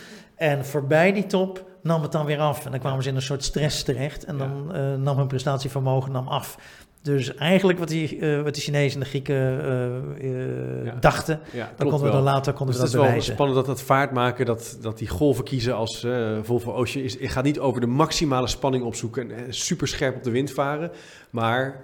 En 0.42 0.64
voorbij 0.64 1.12
die 1.12 1.26
top 1.26 1.64
nam 1.82 2.02
het 2.02 2.12
dan 2.12 2.26
weer 2.26 2.38
af. 2.38 2.64
En 2.64 2.70
dan 2.70 2.80
kwamen 2.80 3.02
ze 3.02 3.08
in 3.08 3.16
een 3.16 3.22
soort 3.22 3.44
stress 3.44 3.82
terecht. 3.82 4.24
En 4.24 4.36
Ja. 4.38 4.46
dan 4.46 4.74
eh, 4.74 4.94
nam 4.94 5.16
hun 5.16 5.26
prestatievermogen 5.26 6.12
nam 6.12 6.28
af. 6.28 6.58
Dus 7.02 7.34
eigenlijk 7.34 7.78
wat, 7.78 7.88
die, 7.88 8.18
eh, 8.18 8.42
wat 8.42 8.54
de 8.54 8.60
Chinezen 8.60 8.94
en 8.94 9.00
de 9.00 9.06
Grieken 9.08 9.64
eh, 10.20 10.84
Ja. 10.84 10.94
dachten, 11.00 11.40
ja, 11.52 11.72
dan 11.76 11.88
konden 11.88 12.06
we 12.06 12.12
dan 12.12 12.22
later 12.22 12.52
konden 12.52 12.66
Dus 12.66 12.76
we 12.76 12.82
het 12.82 12.82
dat 12.82 12.88
is 12.88 12.92
wel 12.94 13.02
bewijzen. 13.04 13.32
spannend 13.32 13.58
dat 13.58 13.66
dat 13.66 13.82
vaart 13.82 14.12
maken, 14.12 14.46
dat, 14.46 14.78
dat 14.80 14.98
die 14.98 15.08
golven 15.08 15.44
kiezen 15.44 15.74
als 15.76 16.04
eh 16.04 16.38
Volvo 16.42 16.72
Ocean. 16.72 17.04
Is, 17.04 17.20
het 17.20 17.30
gaat 17.30 17.44
niet 17.44 17.58
over 17.58 17.80
de 17.80 17.86
maximale 17.86 18.46
spanning 18.46 18.84
opzoeken 18.84 19.30
en 19.30 19.54
super 19.54 19.88
scherp 19.88 20.16
op 20.16 20.22
de 20.22 20.30
wind 20.30 20.50
varen. 20.50 20.90
Maar 21.30 21.80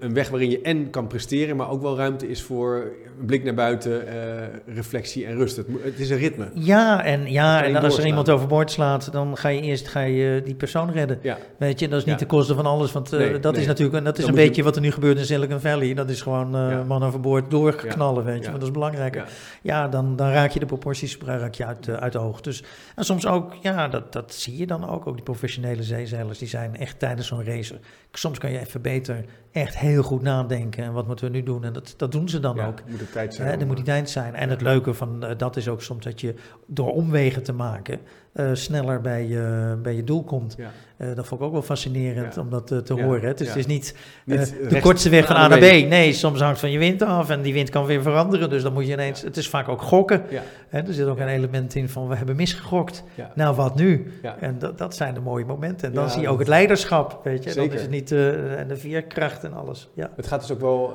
een 0.00 0.14
weg 0.14 0.28
waarin 0.28 0.50
je 0.50 0.60
en 0.60 0.90
kan 0.90 1.06
presteren, 1.06 1.56
maar 1.56 1.70
ook 1.70 1.82
wel 1.82 1.96
ruimte 1.96 2.28
is 2.28 2.42
voor 2.42 2.92
een 3.18 3.26
blik 3.26 3.44
naar 3.44 3.54
buiten, 3.54 4.06
eh, 4.08 4.46
reflectie 4.74 5.26
en 5.26 5.36
rust. 5.36 5.56
Het, 5.56 5.66
het 5.82 5.98
is 6.00 6.10
een 6.10 6.16
ritme. 6.16 6.48
Ja, 6.54 7.04
en, 7.04 7.30
ja, 7.32 7.64
en 7.64 7.76
als 7.76 7.98
er 7.98 8.06
iemand 8.06 8.30
overboord 8.30 8.70
slaat, 8.70 9.12
dan 9.12 9.36
ga 9.36 9.48
je 9.48 9.60
eerst 9.60 9.88
ga 9.88 10.00
je 10.00 10.42
die 10.44 10.54
persoon 10.54 10.90
redden. 10.92 11.18
Ja, 11.22 11.38
Weet 11.58 11.80
je, 11.80 11.88
dat 11.88 11.98
is 11.98 12.04
niet 12.04 12.14
Ja. 12.14 12.20
de 12.20 12.26
kosten 12.26 12.56
van 12.56 12.66
alles. 12.66 12.92
Want 12.92 13.12
eh, 13.12 13.18
Nee, 13.18 13.38
dat 13.38 13.52
nee. 13.52 13.60
is 13.60 13.66
natuurlijk 13.66 14.04
dat 14.04 14.18
is 14.18 14.24
Dan 14.24 14.34
een 14.34 14.40
je- 14.40 14.46
beetje 14.46 14.62
wat 14.62 14.76
er 14.76 14.82
nu 14.82 14.90
gebeurt 14.90 15.18
in 15.18 15.24
Silicon 15.24 15.60
Valley. 15.60 15.94
Dat 15.94 16.08
is 16.10 16.22
gewoon 16.22 16.54
eh, 16.56 16.70
Ja. 16.70 16.82
man 16.84 17.02
overboord 17.02 17.50
doorknallen, 17.50 18.24
weet 18.24 18.44
je. 18.44 18.50
Dat 18.50 18.62
is 18.62 18.70
belangrijker. 18.70 19.24
ja. 19.62 19.88
Dan, 19.88 20.16
dan 20.16 20.28
raak 20.30 20.50
je 20.50 20.60
de 20.60 20.66
proporties 20.66 21.18
raak 21.24 21.54
je 21.54 21.66
uit, 21.66 21.88
eh, 21.88 21.94
uit 21.94 22.12
de 22.12 22.18
oog. 22.18 22.40
Dus, 22.40 22.62
en 22.96 23.04
soms 23.04 23.26
ook, 23.26 23.52
ja, 23.60 23.88
dat, 23.88 24.12
dat 24.12 24.34
zie 24.34 24.56
je 24.56 24.66
dan 24.66 24.88
ook. 24.88 25.06
Ook 25.06 25.14
die 25.14 25.24
professionele 25.24 25.82
zeezeilers, 25.82 26.38
die 26.38 26.48
zijn 26.48 26.76
echt 26.76 26.98
tijdens 26.98 27.26
zo'n 27.26 27.44
race. 27.44 27.74
Soms 28.18 28.38
kan 28.38 28.50
je 28.52 28.58
even 28.58 28.82
beter 28.82 29.24
echt 29.52 29.78
heel 29.78 30.02
goed 30.02 30.22
nadenken. 30.22 30.84
En 30.84 30.92
wat 30.92 31.06
moeten 31.06 31.24
we 31.26 31.36
nu 31.36 31.42
doen? 31.42 31.64
En 31.64 31.72
dat, 31.72 31.94
dat 31.96 32.12
doen 32.12 32.28
ze 32.28 32.40
dan 32.40 32.56
Ja, 32.56 32.66
ook. 32.66 32.82
moet 32.88 32.98
de 32.98 33.10
tijd 33.10 33.34
zijn. 33.34 33.48
Hè, 33.60 33.66
moet 33.66 33.76
die 33.76 33.84
eh, 33.84 33.92
tijd 33.92 34.10
zijn. 34.10 34.34
En 34.34 34.48
het 34.50 34.60
leuke 34.60 34.94
van 34.94 35.24
eh, 35.24 35.38
dat 35.38 35.56
is 35.56 35.68
ook 35.68 35.82
soms 35.82 36.04
dat 36.04 36.20
je 36.20 36.34
door 36.66 36.92
omwegen 36.92 37.42
te 37.42 37.52
maken 37.52 38.00
eh, 38.34 38.50
sneller 38.52 39.00
bij 39.00 39.26
je, 39.26 39.76
bij 39.82 39.94
je 39.94 40.04
doel 40.04 40.24
komt. 40.24 40.54
Ja. 40.58 40.70
Eh, 40.96 41.06
dat 41.14 41.26
vond 41.26 41.40
ik 41.40 41.46
ook 41.46 41.52
wel 41.52 41.62
fascinerend 41.62 42.34
Ja. 42.34 42.40
om 42.40 42.50
dat 42.50 42.70
eh, 42.70 42.78
te 42.78 42.92
horen. 43.02 43.28
Het 43.28 43.40
is, 43.40 43.48
het 43.48 43.56
is 43.56 43.66
niet, 43.66 43.94
Niet 44.24 44.54
de 44.68 44.80
kortste 44.80 45.08
weg 45.08 45.26
van 45.26 45.36
A 45.36 45.48
naar 45.48 45.58
B. 45.58 45.62
Nee, 45.62 46.12
soms 46.12 46.40
hangt 46.40 46.60
van 46.60 46.70
je 46.70 46.78
wind 46.78 47.02
af 47.02 47.30
en 47.30 47.42
die 47.42 47.52
wind 47.52 47.70
kan 47.70 47.86
weer 47.86 48.02
veranderen. 48.02 48.50
Dus 48.50 48.62
dan 48.62 48.72
moet 48.72 48.86
je 48.86 48.92
ineens. 48.92 49.22
Het 49.22 49.36
is 49.36 49.48
vaak 49.48 49.68
ook 49.68 49.82
gokken. 49.82 50.22
Hè. 50.68 50.78
Er 50.86 50.94
zit 50.94 51.06
ook 51.06 51.18
een 51.18 51.28
element 51.28 51.74
in 51.74 51.88
van 51.88 52.08
we 52.08 52.16
hebben 52.16 52.36
misgegokt. 52.36 53.04
Nou, 53.34 53.54
wat 53.56 53.74
nu? 53.74 54.12
En 54.40 54.58
dat, 54.58 54.78
dat 54.78 54.94
zijn 54.96 55.14
de 55.14 55.20
mooie 55.20 55.44
momenten. 55.44 55.88
En 55.88 55.94
dan 55.94 56.08
zie 56.10 56.18
je 56.18 56.24
dat- 56.24 56.32
ook 56.32 56.38
het 56.38 56.48
leiderschap. 56.48 57.20
Weet 57.24 57.38
je? 57.44 57.54
Dan 57.54 57.62
Zeker. 57.62 57.74
is 57.74 57.82
het 57.82 57.90
niet 57.90 58.12
en 58.12 58.68
de 58.68 58.76
veerkracht 58.76 59.44
en 59.44 59.52
alles. 59.54 59.88
Ja. 59.94 60.10
Het 60.16 60.26
gaat 60.26 60.40
dus 60.40 60.50
ook 60.50 60.60
wel 60.60 60.94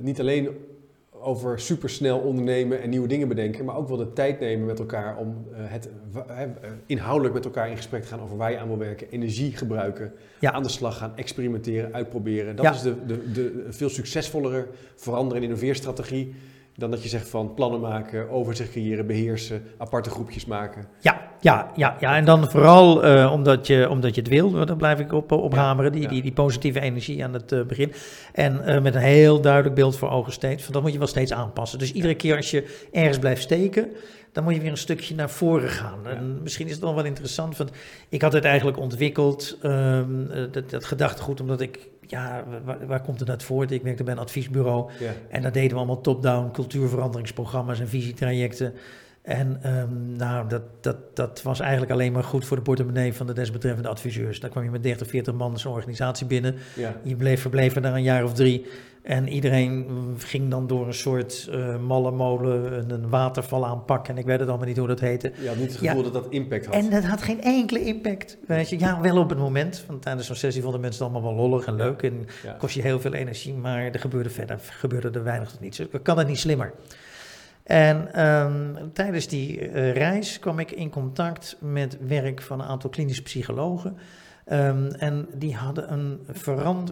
niet 0.00 0.20
alleen 0.20 0.48
over 1.26 1.60
supersnel 1.60 2.18
ondernemen 2.18 2.82
en 2.82 2.90
nieuwe 2.90 3.08
dingen 3.08 3.28
bedenken, 3.28 3.64
maar 3.64 3.76
ook 3.76 3.88
wel 3.88 3.96
de 3.96 4.12
tijd 4.12 4.40
nemen 4.40 4.66
met 4.66 4.78
elkaar 4.78 5.16
om 5.16 5.46
eh, 5.52 5.58
het 5.62 5.88
eh, 6.28 6.40
inhoudelijk 6.86 7.34
met 7.34 7.44
elkaar 7.44 7.70
in 7.70 7.76
gesprek 7.76 8.02
te 8.02 8.08
gaan 8.08 8.20
over 8.20 8.36
waar 8.36 8.50
je 8.50 8.58
aan 8.58 8.66
wil 8.68 8.78
werken, 8.78 9.10
energie 9.10 9.56
gebruiken, 9.56 10.12
Ja. 10.40 10.52
aan 10.52 10.62
de 10.62 10.68
slag 10.68 10.98
gaan, 10.98 11.12
experimenteren, 11.16 11.94
uitproberen. 11.94 12.56
Dat 12.56 12.64
Ja. 12.64 12.72
is 12.72 12.82
de, 12.82 13.06
de, 13.06 13.32
de 13.32 13.66
veel 13.68 13.88
succesvollere 13.88 14.66
veranderen 14.94 15.42
en 15.42 15.48
innoveerstrategie 15.48 16.34
dan 16.76 16.90
dat 16.90 17.02
je 17.02 17.08
zegt 17.08 17.28
van 17.28 17.54
plannen 17.54 17.80
maken, 17.80 18.30
overzicht 18.30 18.70
creëren, 18.70 19.06
beheersen, 19.06 19.62
aparte 19.78 20.10
groepjes 20.10 20.44
maken. 20.44 20.86
Ja, 21.00 21.26
Ja, 21.40 21.70
ja, 21.74 21.96
ja, 22.00 22.16
en 22.16 22.24
dan 22.24 22.50
vooral 22.50 23.06
uh, 23.06 23.32
omdat, 23.32 23.66
je, 23.66 23.88
omdat 23.88 24.14
je 24.14 24.20
het 24.20 24.30
wil, 24.30 24.50
daar 24.50 24.76
blijf 24.76 24.98
ik 24.98 25.12
op, 25.12 25.32
op 25.32 25.54
hameren, 25.54 25.92
die, 25.92 26.08
die, 26.08 26.22
die 26.22 26.32
positieve 26.32 26.80
energie 26.80 27.24
aan 27.24 27.32
het 27.32 27.52
uh, 27.52 27.64
begin. 27.64 27.92
En 28.32 28.62
uh, 28.66 28.80
met 28.80 28.94
een 28.94 29.00
heel 29.00 29.40
duidelijk 29.40 29.74
beeld 29.74 29.96
voor 29.96 30.10
ogen 30.10 30.32
steeds, 30.32 30.64
van 30.64 30.72
dat 30.72 30.82
moet 30.82 30.92
je 30.92 30.98
wel 30.98 31.06
steeds 31.06 31.32
aanpassen. 31.32 31.78
Dus 31.78 31.92
iedere 31.92 32.14
keer 32.14 32.36
als 32.36 32.50
je 32.50 32.86
ergens 32.92 33.18
blijft 33.18 33.42
steken, 33.42 33.88
dan 34.32 34.44
moet 34.44 34.54
je 34.54 34.60
weer 34.60 34.70
een 34.70 34.76
stukje 34.76 35.14
naar 35.14 35.30
voren 35.30 35.68
gaan. 35.68 36.06
En 36.06 36.42
misschien 36.42 36.66
is 36.66 36.72
het 36.72 36.80
dan 36.80 36.94
wel 36.94 37.04
interessant, 37.04 37.56
want 37.56 37.70
ik 38.08 38.22
had 38.22 38.32
het 38.32 38.44
eigenlijk 38.44 38.78
ontwikkeld, 38.78 39.58
um, 39.62 40.28
dat, 40.52 40.70
dat 40.70 40.84
gedachtegoed, 40.84 41.40
omdat 41.40 41.60
ik 41.60 41.88
ja, 42.06 42.44
waar, 42.64 42.86
waar, 42.86 43.00
komt 43.00 43.20
het 43.20 43.30
uit 43.30 43.42
voort? 43.42 43.70
Ik 43.70 43.82
werkte 43.82 44.04
bij 44.04 44.12
een 44.12 44.18
adviesbureau 44.18 44.90
ja. 44.98 45.12
en 45.28 45.42
daar 45.42 45.52
deden 45.52 45.70
we 45.70 45.76
allemaal 45.76 46.00
top-down 46.00 46.50
cultuurveranderingsprogramma's 46.50 47.80
en 47.80 47.88
visietrajecten. 47.88 48.74
En 49.26 49.60
um, 49.78 50.16
nou, 50.16 50.48
dat, 50.48 50.62
dat, 50.80 50.96
dat 51.14 51.42
was 51.42 51.60
eigenlijk 51.60 51.92
alleen 51.92 52.12
maar 52.12 52.24
goed 52.24 52.44
voor 52.44 52.56
de 52.56 52.62
portemonnee 52.62 53.14
van 53.14 53.26
de 53.26 53.32
desbetreffende 53.32 53.88
adviseurs. 53.88 54.40
Daar 54.40 54.50
kwam 54.50 54.64
je 54.64 54.70
met 54.70 54.82
30, 54.82 55.08
40 55.08 55.34
man 55.34 55.58
zo'n 55.58 55.72
organisatie 55.72 56.26
binnen. 56.26 56.54
Ja. 56.74 56.96
Je 57.02 57.16
bleef, 57.16 57.40
verbleef 57.40 57.74
er 57.74 57.82
daar 57.82 57.94
een 57.94 58.02
jaar 58.02 58.24
of 58.24 58.32
drie. 58.32 58.66
En 59.02 59.28
iedereen 59.28 59.86
ging 60.18 60.50
dan 60.50 60.66
door 60.66 60.86
een 60.86 60.94
soort 60.94 61.48
uh, 61.50 61.78
malle 61.78 62.10
molen, 62.10 62.90
een 62.90 63.08
waterval 63.08 63.66
aanpakken. 63.66 64.14
En 64.14 64.20
ik 64.20 64.26
weet 64.26 64.40
het 64.40 64.48
allemaal 64.48 64.66
niet 64.66 64.76
hoe 64.76 64.86
dat 64.86 65.00
heette. 65.00 65.32
Je 65.40 65.48
had 65.48 65.56
niet 65.56 65.70
het 65.70 65.78
gevoel 65.78 66.02
dat 66.02 66.12
dat 66.12 66.26
impact 66.30 66.66
had. 66.66 66.74
En 66.74 66.90
dat 66.90 67.04
had 67.04 67.22
geen 67.22 67.42
enkele 67.42 67.80
impact. 67.80 68.38
Weet 68.46 68.68
je. 68.68 68.78
Ja, 68.78 69.00
wel 69.00 69.18
op 69.18 69.28
het 69.28 69.38
moment. 69.38 69.84
Want 69.86 70.02
tijdens 70.02 70.26
zo'n 70.26 70.36
sessie 70.36 70.62
vonden 70.62 70.80
mensen 70.80 71.04
het 71.04 71.12
allemaal 71.12 71.34
wel 71.34 71.48
lollig 71.48 71.66
en 71.66 71.76
leuk. 71.76 72.02
En 72.02 72.26
ja. 72.42 72.52
kost 72.52 72.74
je 72.74 72.82
heel 72.82 73.00
veel 73.00 73.14
energie. 73.14 73.54
Maar 73.54 73.82
er 73.84 74.00
gebeurde 74.00 74.30
verder 74.30 74.58
gebeurde 74.60 75.10
er 75.10 75.24
weinig 75.24 75.50
tot 75.50 75.60
niets. 75.60 75.76
Dus 75.76 75.86
kan 76.02 76.18
het 76.18 76.28
niet 76.28 76.38
slimmer. 76.38 76.72
En 77.66 78.26
um, 78.26 78.92
tijdens 78.92 79.26
die 79.26 79.60
uh, 79.60 79.92
reis 79.92 80.38
kwam 80.38 80.58
ik 80.58 80.70
in 80.70 80.90
contact 80.90 81.56
met 81.60 81.98
werk 82.06 82.42
van 82.42 82.60
een 82.60 82.66
aantal 82.66 82.90
klinische 82.90 83.22
psychologen. 83.22 83.96
Um, 84.52 84.90
en 84.90 85.28
die 85.34 85.54
hadden 85.54 85.92
een 85.92 86.20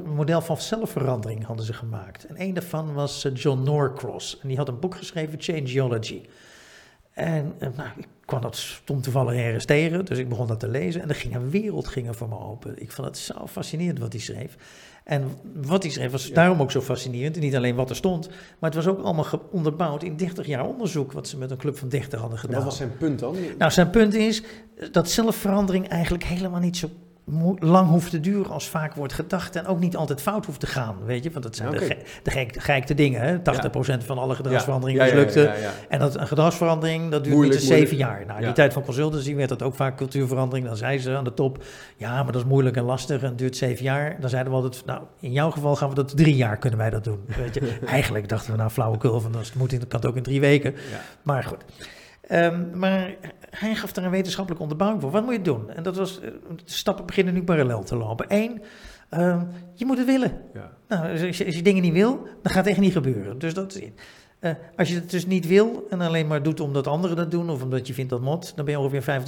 model 0.04 0.40
van 0.40 0.60
zelfverandering 0.60 1.44
hadden 1.44 1.66
ze 1.66 1.72
gemaakt. 1.72 2.26
En 2.26 2.40
een 2.40 2.54
daarvan 2.54 2.92
was 2.92 3.24
uh, 3.24 3.32
John 3.34 3.62
Norcross. 3.62 4.38
En 4.42 4.48
die 4.48 4.56
had 4.56 4.68
een 4.68 4.78
boek 4.78 4.94
geschreven, 4.94 5.40
Changeology. 5.40 6.22
En 7.12 7.54
uh, 7.58 7.68
nou, 7.76 7.88
ik 7.96 8.06
kwam 8.24 8.40
dat 8.40 8.80
toevallig 8.84 9.34
ergens 9.34 9.64
tegen, 9.64 10.04
dus 10.04 10.18
ik 10.18 10.28
begon 10.28 10.46
dat 10.46 10.60
te 10.60 10.68
lezen. 10.68 11.02
En 11.02 11.08
er 11.08 11.14
ging 11.14 11.34
een 11.34 11.50
wereld 11.50 11.88
ging 11.88 12.16
voor 12.16 12.28
me 12.28 12.38
open. 12.38 12.82
Ik 12.82 12.92
vond 12.92 13.06
het 13.06 13.18
zo 13.18 13.46
fascinerend 13.46 13.98
wat 13.98 14.12
hij 14.12 14.22
schreef. 14.22 14.56
En 15.04 15.30
wat 15.62 15.82
hij 15.82 15.92
schreef 15.92 16.10
was 16.10 16.30
daarom 16.30 16.60
ook 16.60 16.70
zo 16.70 16.80
fascinerend. 16.80 17.40
Niet 17.40 17.56
alleen 17.56 17.74
wat 17.74 17.90
er 17.90 17.96
stond, 17.96 18.28
maar 18.28 18.70
het 18.70 18.74
was 18.74 18.86
ook 18.86 19.02
allemaal 19.02 19.26
onderbouwd 19.50 20.02
in 20.02 20.16
30 20.16 20.46
jaar 20.46 20.66
onderzoek. 20.66 21.12
wat 21.12 21.28
ze 21.28 21.38
met 21.38 21.50
een 21.50 21.56
club 21.56 21.78
van 21.78 21.88
30 21.88 22.20
hadden 22.20 22.38
gedaan. 22.38 22.56
Wat 22.56 22.64
was 22.64 22.76
zijn 22.76 22.96
punt 22.96 23.18
dan? 23.18 23.36
Nou, 23.58 23.70
zijn 23.70 23.90
punt 23.90 24.14
is 24.14 24.42
dat 24.90 25.10
zelfverandering 25.10 25.88
eigenlijk 25.88 26.24
helemaal 26.24 26.60
niet 26.60 26.76
zo 26.76 26.88
lang 27.58 27.88
hoeft 27.88 28.10
te 28.10 28.20
duren 28.20 28.50
als 28.50 28.68
vaak 28.68 28.94
wordt 28.94 29.12
gedacht 29.12 29.56
en 29.56 29.66
ook 29.66 29.80
niet 29.80 29.96
altijd 29.96 30.20
fout 30.20 30.46
hoeft 30.46 30.60
te 30.60 30.66
gaan, 30.66 30.96
weet 31.04 31.24
je, 31.24 31.30
want 31.30 31.44
dat 31.44 31.56
zijn 31.56 31.68
okay. 31.68 31.88
de, 32.22 32.30
ge 32.30 32.46
de 32.52 32.60
geikte 32.60 32.94
dingen, 32.94 33.20
hè? 33.20 33.38
80% 33.38 33.40
ja. 33.86 34.00
van 34.00 34.18
alle 34.18 34.34
gedragsveranderingen 34.34 35.06
ja. 35.06 35.14
mislukte. 35.14 35.52
En 35.88 35.98
dat, 35.98 36.16
een 36.16 36.26
gedragsverandering, 36.26 37.10
dat 37.10 37.24
duurt 37.24 37.34
moeilijk, 37.34 37.60
niet 37.60 37.68
zeven 37.68 37.96
jaar. 37.96 38.26
Nou, 38.26 38.38
in 38.38 38.44
die 38.44 38.54
tijd 38.54 38.72
van 38.72 38.82
consultancy 38.82 39.34
werd 39.34 39.48
dat 39.48 39.62
ook 39.62 39.74
vaak 39.74 39.96
cultuurverandering. 39.96 40.66
Dan 40.66 40.76
zei 40.76 40.98
ze 40.98 41.16
aan 41.16 41.24
de 41.24 41.34
top, 41.34 41.64
ja, 41.96 42.22
maar 42.22 42.32
dat 42.32 42.42
is 42.42 42.48
moeilijk 42.48 42.76
en 42.76 42.84
lastig 42.84 43.22
en 43.22 43.28
het 43.28 43.38
duurt 43.38 43.56
zeven 43.56 43.84
jaar. 43.84 44.20
Dan 44.20 44.30
zeiden 44.30 44.52
we 44.52 44.58
altijd, 44.58 44.84
nou, 44.86 45.02
in 45.20 45.32
jouw 45.32 45.50
geval 45.50 45.76
gaan 45.76 45.88
we 45.88 45.94
dat 45.94 46.16
drie 46.16 46.36
jaar 46.36 46.56
kunnen 46.56 46.78
wij 46.78 46.90
dat 46.90 47.04
doen, 47.04 47.20
weet 47.26 47.54
je. 47.54 47.78
Eigenlijk 47.86 48.28
dachten 48.28 48.50
we, 48.50 48.56
nou, 48.56 48.70
flauwekul, 48.70 49.20
van 49.20 49.32
dat 49.32 49.52
moet 49.54 49.72
in, 49.72 49.88
kan 49.88 50.00
het 50.00 50.08
ook 50.08 50.16
in 50.16 50.22
drie 50.22 50.40
weken. 50.40 50.74
Maar 51.22 51.44
goed. 51.44 51.64
Um, 52.30 52.78
maar 52.78 53.14
hij 53.50 53.74
gaf 53.74 53.92
daar 53.92 54.04
een 54.04 54.10
wetenschappelijke 54.10 54.62
onderbouwing 54.62 55.02
voor. 55.02 55.12
Wat 55.12 55.24
moet 55.24 55.34
je 55.34 55.42
doen? 55.42 55.70
En 55.70 55.82
dat 55.82 55.96
was, 55.96 56.20
de 56.20 56.62
stappen 56.64 57.06
beginnen 57.06 57.34
nu 57.34 57.42
parallel 57.42 57.82
te 57.82 57.96
lopen. 57.96 58.26
Eén, 58.28 58.62
uh, 59.10 59.42
je 59.74 59.84
moet 59.84 59.98
het 59.98 60.06
willen. 60.06 60.40
Ja. 60.54 60.70
Nou, 60.88 61.10
als 61.10 61.38
je, 61.38 61.44
als 61.44 61.54
je, 61.54 61.62
dingen 61.62 61.82
niet 61.82 61.92
wil, 61.92 62.22
dan 62.42 62.52
gaat 62.52 62.64
het 62.64 62.66
echt 62.66 62.78
niet 62.78 62.92
gebeuren. 62.92 63.38
Dus 63.38 63.54
dat 63.54 63.74
is 63.74 63.90
uh, 64.44 64.50
als 64.76 64.88
je 64.88 64.94
het 64.94 65.10
dus 65.10 65.26
niet 65.26 65.46
wil 65.46 65.86
en 65.90 66.00
alleen 66.00 66.26
maar 66.26 66.42
doet 66.42 66.60
omdat 66.60 66.86
anderen 66.86 67.16
dat 67.16 67.30
doen 67.30 67.50
of 67.50 67.62
omdat 67.62 67.86
je 67.86 67.94
vindt 67.94 68.10
dat 68.10 68.20
mot, 68.20 68.52
dan 68.56 68.64
ben 68.64 68.74
je 68.74 68.80
ongeveer 68.80 69.22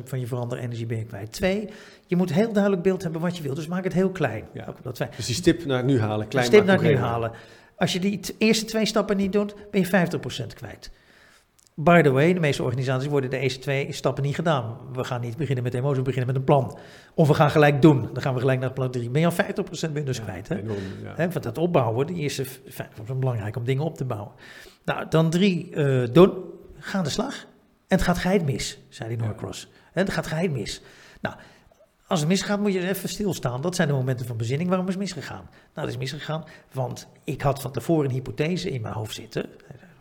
25% 0.00 0.02
van 0.04 0.20
je 0.20 0.26
veranderenergie 0.26 0.86
ben 0.86 0.98
je 0.98 1.04
kwijt. 1.04 1.32
Twee, 1.32 1.68
je 2.06 2.16
moet 2.16 2.32
heel 2.32 2.52
duidelijk 2.52 2.82
beeld 2.82 3.02
hebben 3.02 3.20
wat 3.20 3.36
je 3.36 3.42
wil, 3.42 3.54
dus 3.54 3.66
maak 3.66 3.84
het 3.84 3.92
heel 3.92 4.10
klein. 4.10 4.44
Ja. 4.52 4.66
Ook 4.68 4.82
dat 4.82 4.96
dus 5.16 5.26
die 5.26 5.34
stip 5.34 5.64
naar 5.64 5.84
nu 5.84 6.00
halen, 6.00 6.28
klein 6.28 6.46
stip 6.46 6.64
naar 6.64 6.82
nu 6.82 6.96
halen. 6.96 7.32
Als 7.76 7.92
je 7.92 8.00
die 8.00 8.20
eerste 8.38 8.64
twee 8.64 8.86
stappen 8.86 9.16
niet 9.16 9.32
doet, 9.32 9.54
ben 9.70 9.80
je 9.80 10.08
50% 10.42 10.46
kwijt. 10.54 10.90
By 11.74 12.02
the 12.02 12.10
way, 12.10 12.32
de 12.34 12.40
meeste 12.40 12.62
organisaties 12.62 13.08
worden 13.08 13.30
de 13.30 13.38
eerste 13.38 13.60
twee 13.60 13.92
stappen 13.92 14.22
niet 14.22 14.34
gedaan. 14.34 14.76
We 14.92 15.04
gaan 15.04 15.20
niet 15.20 15.36
beginnen 15.36 15.64
met 15.64 15.74
emotie, 15.74 15.96
we 15.96 16.02
beginnen 16.02 16.26
met 16.26 16.36
een 16.36 16.44
plan. 16.44 16.78
Of 17.14 17.28
we 17.28 17.34
gaan 17.34 17.50
gelijk 17.50 17.82
doen. 17.82 18.08
Dan 18.12 18.22
gaan 18.22 18.34
we 18.34 18.40
gelijk 18.40 18.60
naar 18.60 18.72
plan 18.72 18.90
3. 18.90 19.10
Ben 19.10 19.20
je 19.20 19.26
al 19.26 19.32
50% 19.88 19.92
ben 19.92 20.04
dus 20.04 20.16
ja, 20.16 20.22
kwijt. 20.22 20.48
Hè? 20.48 20.58
Enorm, 20.58 20.78
ja. 21.02 21.12
He, 21.16 21.30
want 21.30 21.42
dat 21.42 21.58
opbouwen, 21.58 22.06
die 22.06 22.16
eerste 22.16 22.44
belangrijk 23.18 23.56
om 23.56 23.64
dingen 23.64 23.84
op 23.84 23.96
te 23.96 24.04
bouwen. 24.04 24.32
Nou, 24.84 25.06
dan 25.08 25.30
drie, 25.30 25.70
uh, 25.70 26.08
doen. 26.12 26.32
Ga 26.78 26.98
aan 26.98 27.04
de 27.04 27.10
slag. 27.10 27.34
En 27.88 27.98
het 27.98 28.02
gaat 28.02 28.18
geheid 28.18 28.44
mis, 28.44 28.78
zei 28.88 29.08
die 29.08 29.18
Norcross. 29.18 29.68
Ja. 29.72 29.78
Het 29.92 30.10
gaat 30.10 30.26
geheid 30.26 30.52
mis. 30.52 30.82
Nou, 31.20 31.36
als 32.06 32.20
het 32.20 32.28
misgaat 32.28 32.60
moet 32.60 32.72
je 32.72 32.88
even 32.88 33.08
stilstaan. 33.08 33.60
Dat 33.60 33.74
zijn 33.74 33.88
de 33.88 33.94
momenten 33.94 34.26
van 34.26 34.36
bezinning. 34.36 34.68
Waarom 34.68 34.86
is 34.88 34.94
het 34.94 35.02
misgegaan? 35.02 35.48
Nou, 35.50 35.86
dat 35.86 35.88
is 35.88 35.96
misgegaan, 35.96 36.44
want 36.72 37.08
ik 37.24 37.42
had 37.42 37.60
van 37.60 37.72
tevoren 37.72 38.04
een 38.04 38.14
hypothese 38.14 38.70
in 38.70 38.82
mijn 38.82 38.94
hoofd 38.94 39.14
zitten 39.14 39.50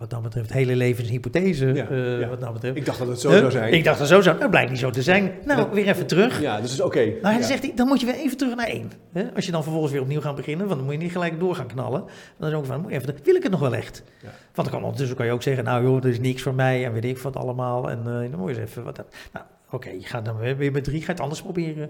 wat 0.02 0.10
dat 0.10 0.22
betreft 0.22 0.54
hele 0.54 0.76
levenshypothese. 0.76 1.66
Ja, 1.66 1.90
uh, 1.90 2.20
ja. 2.20 2.28
Wat 2.28 2.40
dat 2.42 2.54
betreft. 2.54 2.76
Ik 2.76 2.86
dacht 2.86 3.00
dat 3.00 3.08
het 3.08 3.20
zo 3.20 3.30
zou 3.30 3.52
zijn. 3.52 3.74
Ik 3.74 3.84
dacht 3.84 4.00
dat 4.00 4.08
het 4.08 4.18
zo 4.18 4.22
zou 4.24 4.40
Dat 4.40 4.50
blijkt 4.50 4.70
niet 4.70 4.80
zo 4.80 4.90
te 4.90 5.02
zijn. 5.02 5.32
Nou, 5.46 5.68
weer 5.72 5.88
even 5.88 6.08
terug. 6.08 6.42
Ja, 6.42 6.62
dus 6.62 6.72
is 6.72 6.82
oké. 6.82 6.98
Okay. 6.98 7.18
Nou, 7.22 7.36
hij 7.36 7.44
zegt, 7.44 7.78
dan 7.78 7.88
moet 7.88 8.00
je 8.00 8.06
weer 8.06 8.16
even 8.16 8.38
terug 8.38 8.56
naar 8.56 8.68
één. 8.68 8.92
Als 9.36 9.46
je 9.46 9.52
dan 9.52 9.64
vervolgens 9.64 9.92
weer 9.92 10.02
opnieuw 10.02 10.22
gaat 10.22 10.36
beginnen, 10.36 10.66
want 10.66 10.78
dan 10.78 10.86
moet 10.86 10.98
je 10.98 11.02
niet 11.02 11.12
gelijk 11.12 11.40
door 11.40 11.56
gaan 11.56 11.68
knallen. 11.68 12.04
Dan 12.38 12.50
is 12.50 12.56
ook 12.56 12.66
van, 12.66 12.82
moet 12.82 12.92
je 12.92 12.98
even, 12.98 13.16
wil 13.24 13.36
ik 13.36 13.44
het 13.44 13.52
nog 13.52 13.62
wel 13.62 13.76
echt? 13.76 14.04
Want 14.22 14.70
dan 14.70 14.70
kan 14.70 14.84
ondertussen 14.84 15.18
kan 15.18 15.26
je 15.26 15.32
ook 15.32 15.44
zeggen, 15.44 15.64
nou 15.64 15.84
joh, 15.84 15.98
er 15.98 16.10
is 16.10 16.20
niks 16.20 16.42
voor 16.42 16.56
mij 16.56 16.86
en 16.86 16.94
weet 16.94 17.06
ik 17.06 17.18
wat 17.18 17.36
allemaal. 17.36 17.90
En 17.90 18.00
uh, 18.00 18.06
dan 18.06 18.40
moet 18.40 18.50
je 18.50 18.62
eens 18.62 18.70
even 18.70 18.84
wat. 18.84 19.04
Nou, 19.34 19.46
oké, 19.70 19.90
je 19.90 20.06
gaat 20.06 20.26
dan 20.26 20.38
weer 20.38 20.72
met 20.72 20.84
drie, 20.84 21.00
ga 21.00 21.06
je 21.06 21.12
het 21.12 21.22
anders 21.22 21.42
proberen. 21.42 21.90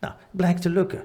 Nou, 0.00 0.14
blijkt 0.30 0.62
te 0.62 0.70
lukken. 0.70 1.02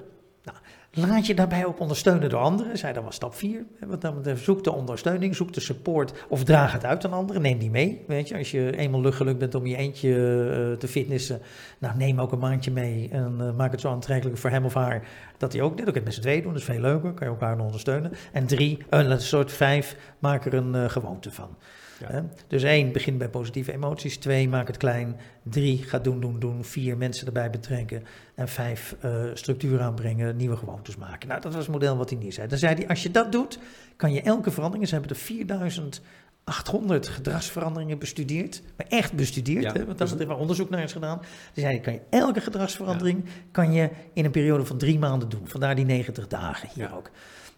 Laat 0.90 1.26
je 1.26 1.34
daarbij 1.34 1.66
ook 1.66 1.80
ondersteunen 1.80 2.30
door 2.30 2.40
anderen. 2.40 2.78
Zij 2.78 2.92
dat 2.92 3.04
was 3.04 3.14
stap 3.14 3.34
4. 3.34 3.64
Wat 3.86 4.00
dan 4.00 4.24
zoek 4.36 4.64
de 4.64 4.72
ondersteuning, 4.72 5.36
zoek 5.36 5.52
de 5.52 5.60
support 5.60 6.12
of 6.28 6.44
draag 6.44 6.72
het 6.72 6.84
uit 6.84 7.04
aan 7.04 7.12
anderen. 7.12 7.42
Neem 7.42 7.58
die 7.58 7.70
mee. 7.70 8.04
Weet 8.06 8.28
je, 8.28 8.36
als 8.36 8.50
je 8.50 8.76
eenmaal 8.76 9.00
luchtgeluk 9.00 9.38
bent 9.38 9.54
om 9.54 9.66
je 9.66 9.76
eentje 9.76 10.08
uh, 10.08 10.78
te 10.78 10.88
fitnessen, 10.88 11.40
nou 11.78 11.96
neem 11.96 12.20
ook 12.20 12.32
een 12.32 12.38
maandje 12.38 12.70
mee 12.70 13.08
en 13.12 13.36
uh, 13.40 13.52
maak 13.52 13.70
het 13.70 13.80
zo 13.80 13.90
aantrekkelijk 13.90 14.38
voor 14.38 14.50
hem 14.50 14.64
of 14.64 14.74
haar 14.74 15.08
dat 15.36 15.52
hij 15.52 15.62
ook 15.62 15.76
dit 15.76 15.88
ook 15.88 15.94
het 15.94 16.04
met 16.04 16.14
z'n 16.14 16.20
tweeën 16.20 16.42
doen. 16.42 16.52
Dat 16.52 16.60
is 16.60 16.66
veel 16.66 16.80
leuker, 16.80 17.12
kan 17.12 17.26
je 17.26 17.32
elkaar 17.32 17.60
ondersteunen. 17.60 18.12
En 18.32 18.46
drie, 18.46 18.78
een 18.88 19.20
soort 19.20 19.52
vijf, 19.52 19.96
maak 20.18 20.44
er 20.44 20.54
een 20.54 20.74
uh, 20.74 20.88
gewoonte 20.88 21.30
van. 21.30 21.56
Ja. 21.98 22.24
Dus 22.46 22.62
één, 22.62 22.92
begin 22.92 23.18
bij 23.18 23.28
positieve 23.28 23.72
emoties. 23.72 24.16
Twee, 24.16 24.48
maak 24.48 24.66
het 24.66 24.76
klein. 24.76 25.16
Drie, 25.42 25.82
ga 25.82 25.98
doen, 25.98 26.20
doen, 26.20 26.38
doen. 26.38 26.64
Vier, 26.64 26.96
mensen 26.96 27.26
erbij 27.26 27.50
betrekken. 27.50 28.04
En 28.34 28.48
vijf, 28.48 28.96
uh, 29.04 29.24
structuur 29.34 29.80
aanbrengen, 29.80 30.36
nieuwe 30.36 30.56
gewoontes 30.56 30.96
maken. 30.96 31.28
Nou, 31.28 31.40
dat 31.40 31.52
was 31.52 31.62
het 31.62 31.72
model 31.72 31.96
wat 31.96 32.10
hij 32.10 32.18
neerzet. 32.18 32.50
Dan 32.50 32.58
zei 32.58 32.74
hij, 32.74 32.88
als 32.88 33.02
je 33.02 33.10
dat 33.10 33.32
doet, 33.32 33.58
kan 33.96 34.12
je 34.12 34.22
elke 34.22 34.50
verandering... 34.50 34.88
Ze 34.88 34.94
hebben 34.94 35.12
er 35.12 35.16
4800 35.16 37.08
gedragsveranderingen 37.08 37.98
bestudeerd. 37.98 38.62
Maar 38.76 38.86
echt 38.88 39.12
bestudeerd, 39.12 39.62
ja, 39.62 39.72
hè, 39.72 39.84
want 39.84 39.98
daar 39.98 40.06
is 40.06 40.20
er 40.20 40.36
onderzoek 40.36 40.70
naar 40.70 40.82
is 40.82 40.92
gedaan. 40.92 41.18
Dus 41.52 41.62
zei 41.62 41.80
kan 41.80 41.92
je 41.92 42.00
elke 42.10 42.40
gedragsverandering... 42.40 43.24
kan 43.50 43.72
je 43.72 43.90
in 44.12 44.24
een 44.24 44.30
periode 44.30 44.64
van 44.64 44.78
drie 44.78 44.98
maanden 44.98 45.28
doen. 45.28 45.48
Vandaar 45.48 45.74
die 45.74 45.84
90 45.84 46.26
dagen 46.26 46.68
hier 46.74 46.96
ook. 46.96 47.10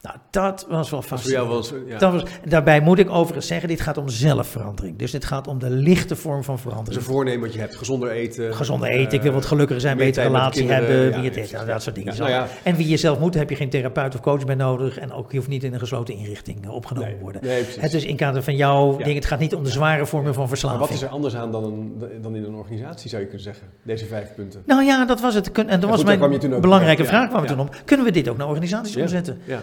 Nou, 0.02 0.16
dat 0.30 0.66
was 0.68 0.90
wel 0.90 1.02
fascinerend. 1.02 1.74
Ja. 1.86 1.98
Dat 1.98 2.12
was, 2.12 2.22
daarbij 2.44 2.80
moet 2.80 2.98
ik 2.98 3.10
overigens 3.10 3.46
zeggen, 3.46 3.68
dit 3.68 3.80
gaat 3.80 3.96
om 3.96 4.08
zelfverandering. 4.08 4.98
Dus 4.98 5.10
dit 5.10 5.24
gaat 5.24 5.46
om 5.46 5.58
de 5.58 5.70
lichte 5.70 6.16
vorm 6.16 6.44
van 6.44 6.58
verandering. 6.58 6.96
Dus 6.96 7.06
een 7.06 7.12
voornemen 7.12 7.40
wat 7.40 7.52
je 7.52 7.58
hebt, 7.58 7.76
gezonder 7.76 8.10
eten. 8.10 8.54
Gezonder 8.54 8.88
eten, 8.88 9.12
ik 9.12 9.22
wil 9.22 9.32
wat 9.32 9.44
gelukkiger 9.44 9.80
zijn, 9.80 9.96
betere 9.96 10.26
relatie 10.26 10.70
hebben, 10.70 11.20
wie 11.20 11.24
het 11.28 11.36
is, 11.36 11.50
nou, 11.50 11.66
dat 11.66 11.82
soort 11.82 11.94
dingen. 11.94 12.18
Nou 12.18 12.46
en 12.62 12.76
wie 12.76 12.88
je 12.88 12.96
zelf 12.96 13.18
moet, 13.18 13.34
heb 13.34 13.50
je 13.50 13.56
geen 13.56 13.70
therapeut 13.70 14.14
of 14.14 14.20
coach 14.20 14.44
bij 14.44 14.54
nodig. 14.54 14.98
En 14.98 15.12
ook, 15.12 15.30
je 15.30 15.36
hoeft 15.36 15.48
niet 15.48 15.64
in 15.64 15.72
een 15.72 15.78
gesloten 15.78 16.14
inrichting 16.14 16.64
eh, 16.64 16.74
opgenomen 16.74 17.10
te 17.10 17.18
worden. 17.20 17.42
het 17.80 17.94
is 17.94 18.04
in 18.04 18.16
kader 18.16 18.42
van 18.42 18.56
jouw 18.56 18.96
ding, 18.96 19.14
het 19.14 19.24
gaat 19.24 19.38
niet 19.38 19.54
om 19.54 19.64
de 19.64 19.70
zware 19.70 20.06
vormen 20.06 20.34
van 20.34 20.48
verslaving. 20.48 20.80
Maar 20.80 20.88
wat 20.88 20.98
is 20.98 21.04
er 21.04 21.12
anders 21.12 21.36
aan 21.36 21.52
dan, 21.52 21.64
een, 21.64 22.02
dan 22.22 22.36
in 22.36 22.44
een 22.44 22.54
organisatie, 22.54 23.10
zou 23.10 23.22
je 23.22 23.28
kunnen 23.28 23.46
zeggen, 23.46 23.66
deze 23.82 24.06
vijf 24.06 24.34
punten? 24.34 24.62
Nou 24.66 24.84
ja, 24.84 25.04
dat 25.04 25.20
was 25.20 25.34
het. 25.34 25.52
En 25.52 25.80
dat 25.80 25.90
was 25.90 26.04
mijn 26.04 26.60
belangrijke 26.60 27.04
vraag 27.04 27.28
kwam 27.28 27.46
toen 27.46 27.60
om. 27.60 27.68
Kunnen 27.84 28.06
we 28.06 28.12
dit 28.12 28.28
ook 28.28 28.36
naar 28.36 28.48
organisaties 28.48 28.96
omzetten? 28.96 29.40
Ja. 29.44 29.60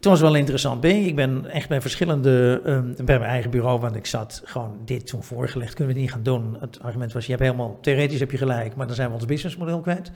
Toen 0.00 0.12
was 0.12 0.20
wel 0.20 0.34
interessant. 0.34 0.80
Ben 0.80 1.06
ik 1.06 1.16
ben 1.16 1.50
echt 1.50 1.68
bij 1.68 1.80
verschillende, 1.80 2.60
um, 2.66 2.94
bij 3.04 3.18
mijn 3.18 3.30
eigen 3.30 3.50
bureau, 3.50 3.80
want 3.80 3.96
ik 3.96 4.06
zat 4.06 4.42
gewoon 4.44 4.76
dit 4.84 5.06
toen 5.06 5.22
voorgelegd. 5.22 5.74
Kunnen 5.74 5.94
we 5.94 6.00
het 6.00 6.10
niet 6.10 6.16
gaan 6.16 6.22
doen? 6.22 6.56
Het 6.60 6.78
argument 6.82 7.12
was, 7.12 7.24
je 7.24 7.30
hebt 7.32 7.42
helemaal, 7.44 7.78
theoretisch 7.80 8.20
heb 8.20 8.30
je 8.30 8.36
gelijk, 8.36 8.76
maar 8.76 8.86
dan 8.86 8.96
zijn 8.96 9.08
we 9.08 9.14
ons 9.14 9.24
businessmodel 9.24 9.80
kwijt. 9.80 10.10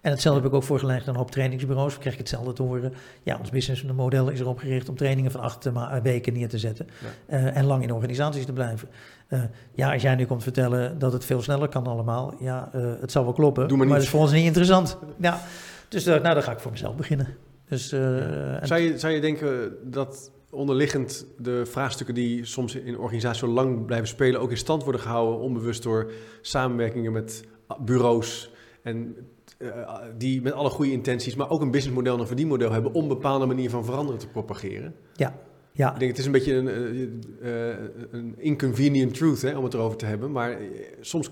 En 0.00 0.10
hetzelfde 0.10 0.40
heb 0.42 0.50
ik 0.50 0.56
ook 0.56 0.62
voorgelegd 0.62 1.08
aan 1.08 1.14
een 1.14 1.20
hoop 1.20 1.30
trainingsbureaus. 1.30 1.90
Dan 1.90 2.00
krijg 2.00 2.14
ik 2.14 2.20
hetzelfde 2.20 2.52
te 2.52 2.62
horen. 2.62 2.92
Ja, 3.22 3.36
ons 3.38 3.50
businessmodel 3.50 4.28
is 4.28 4.40
erop 4.40 4.58
gericht 4.58 4.88
om 4.88 4.96
trainingen 4.96 5.30
van 5.30 5.40
acht 5.40 5.70
weken 6.02 6.32
neer 6.32 6.48
te 6.48 6.58
zetten. 6.58 6.88
Uh, 7.30 7.56
en 7.56 7.64
lang 7.64 7.82
in 7.82 7.92
organisaties 7.92 8.44
te 8.44 8.52
blijven. 8.52 8.88
Uh, 9.28 9.42
ja, 9.74 9.92
als 9.92 10.02
jij 10.02 10.14
nu 10.14 10.26
komt 10.26 10.42
vertellen 10.42 10.98
dat 10.98 11.12
het 11.12 11.24
veel 11.24 11.42
sneller 11.42 11.68
kan 11.68 11.86
allemaal. 11.86 12.34
Ja, 12.38 12.70
uh, 12.74 12.82
het 13.00 13.12
zal 13.12 13.24
wel 13.24 13.32
kloppen. 13.32 13.68
Doe 13.68 13.76
maar, 13.76 13.86
maar 13.86 13.96
dat 13.96 14.04
is 14.04 14.10
voor 14.10 14.20
ons 14.20 14.32
niet 14.32 14.44
interessant. 14.44 14.98
Ja, 15.18 15.40
dus 15.88 16.04
nou, 16.04 16.22
dan 16.22 16.42
ga 16.42 16.52
ik 16.52 16.60
voor 16.60 16.70
mezelf 16.70 16.94
beginnen. 16.96 17.36
Dus, 17.70 17.88
zou, 17.88 18.80
je, 18.80 18.98
zou 18.98 19.12
je 19.12 19.20
denken 19.20 19.76
dat 19.90 20.32
onderliggend 20.50 21.26
de 21.38 21.66
vraagstukken 21.66 22.14
die 22.14 22.44
soms 22.44 22.74
in 22.74 22.98
organisaties 22.98 23.40
zo 23.40 23.46
lang 23.46 23.86
blijven 23.86 24.08
spelen... 24.08 24.40
ook 24.40 24.50
in 24.50 24.56
stand 24.56 24.82
worden 24.82 25.00
gehouden 25.00 25.40
onbewust 25.40 25.82
door 25.82 26.12
samenwerkingen 26.40 27.12
met 27.12 27.44
bureaus... 27.84 28.52
en 28.82 29.16
uh, 29.58 29.98
die 30.18 30.42
met 30.42 30.52
alle 30.52 30.70
goede 30.70 30.92
intenties, 30.92 31.34
maar 31.34 31.50
ook 31.50 31.60
een 31.60 31.70
businessmodel 31.70 32.14
en 32.14 32.20
een 32.20 32.26
verdienmodel 32.26 32.72
hebben 32.72 32.92
om 32.92 33.08
bepaalde 33.08 33.46
manier 33.46 33.70
van 33.70 33.84
veranderen 33.84 34.20
te 34.20 34.28
propageren. 34.28 34.94
Ja. 35.14 35.38
Ja. 35.72 35.92
Ik 35.92 35.98
denk, 35.98 36.10
het 36.10 36.20
is 36.20 36.26
een 36.26 36.32
beetje 36.32 36.54
een, 36.54 37.22
uh, 37.42 37.68
een 38.10 38.34
inconvenient 38.38 39.14
truth 39.14 39.42
hè, 39.42 39.56
om 39.56 39.64
het 39.64 39.74
erover 39.74 39.98
te 39.98 40.06
hebben. 40.06 40.32
Maar 40.32 40.58
soms, 41.00 41.30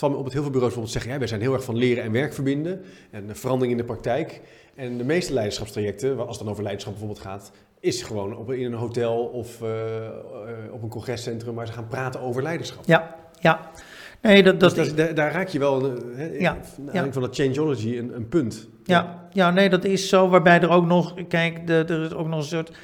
me 0.00 0.16
op 0.16 0.24
het 0.24 0.32
heel 0.32 0.42
veel 0.42 0.50
bureaus 0.50 0.74
bijvoorbeeld 0.74 0.92
zeggen, 0.92 1.12
ja, 1.12 1.18
wij 1.18 1.28
zijn 1.28 1.40
heel 1.40 1.52
erg 1.52 1.64
van 1.64 1.76
leren 1.76 2.04
en 2.04 2.12
werk 2.12 2.34
verbinden 2.34 2.84
en 3.10 3.36
verandering 3.36 3.72
in 3.72 3.86
de 3.86 3.92
praktijk. 3.92 4.40
En 4.74 4.98
de 4.98 5.04
meeste 5.04 5.32
leiderschapstrajecten, 5.32 6.18
als 6.18 6.28
het 6.28 6.38
dan 6.38 6.48
over 6.48 6.62
leiderschap 6.62 6.92
bijvoorbeeld 6.92 7.26
gaat, 7.26 7.52
is 7.80 8.02
gewoon 8.02 8.36
op, 8.36 8.52
in 8.52 8.64
een 8.64 8.78
hotel 8.78 9.16
of 9.16 9.62
op 10.70 10.82
een 10.82 10.88
congrescentrum 10.88 11.54
waar 11.54 11.66
ze 11.66 11.72
gaan 11.72 11.86
praten 11.86 12.20
over 12.20 12.42
leiderschap. 12.42 12.84
Ja, 12.86 13.14
ja. 13.40 13.70
Nee, 14.22 14.42
dat, 14.42 14.60
dat, 14.60 14.74
dus 14.74 14.94
dat 14.94 15.16
daar 15.16 15.32
raak 15.32 15.48
je 15.48 15.58
wel, 15.58 15.82
hè, 16.14 16.26
ja, 16.26 16.56
ja. 16.92 17.12
van 17.12 17.22
dat 17.22 17.34
changeology, 17.34 17.98
een, 17.98 18.14
een 18.14 18.28
punt. 18.28 18.68
Ja, 18.84 19.28
ja, 19.32 19.50
nee, 19.50 19.68
dat 19.68 19.84
is 19.84 20.08
zo. 20.08 20.28
Waarbij 20.28 20.60
er 20.60 20.70
ook 20.70 20.86
nog, 20.86 21.14
kijk, 21.28 21.66
de, 21.66 21.84
er 21.88 22.04
is 22.04 22.14
ook 22.14 22.28
nog 22.28 22.38
een 22.38 22.44
soort 22.44 22.76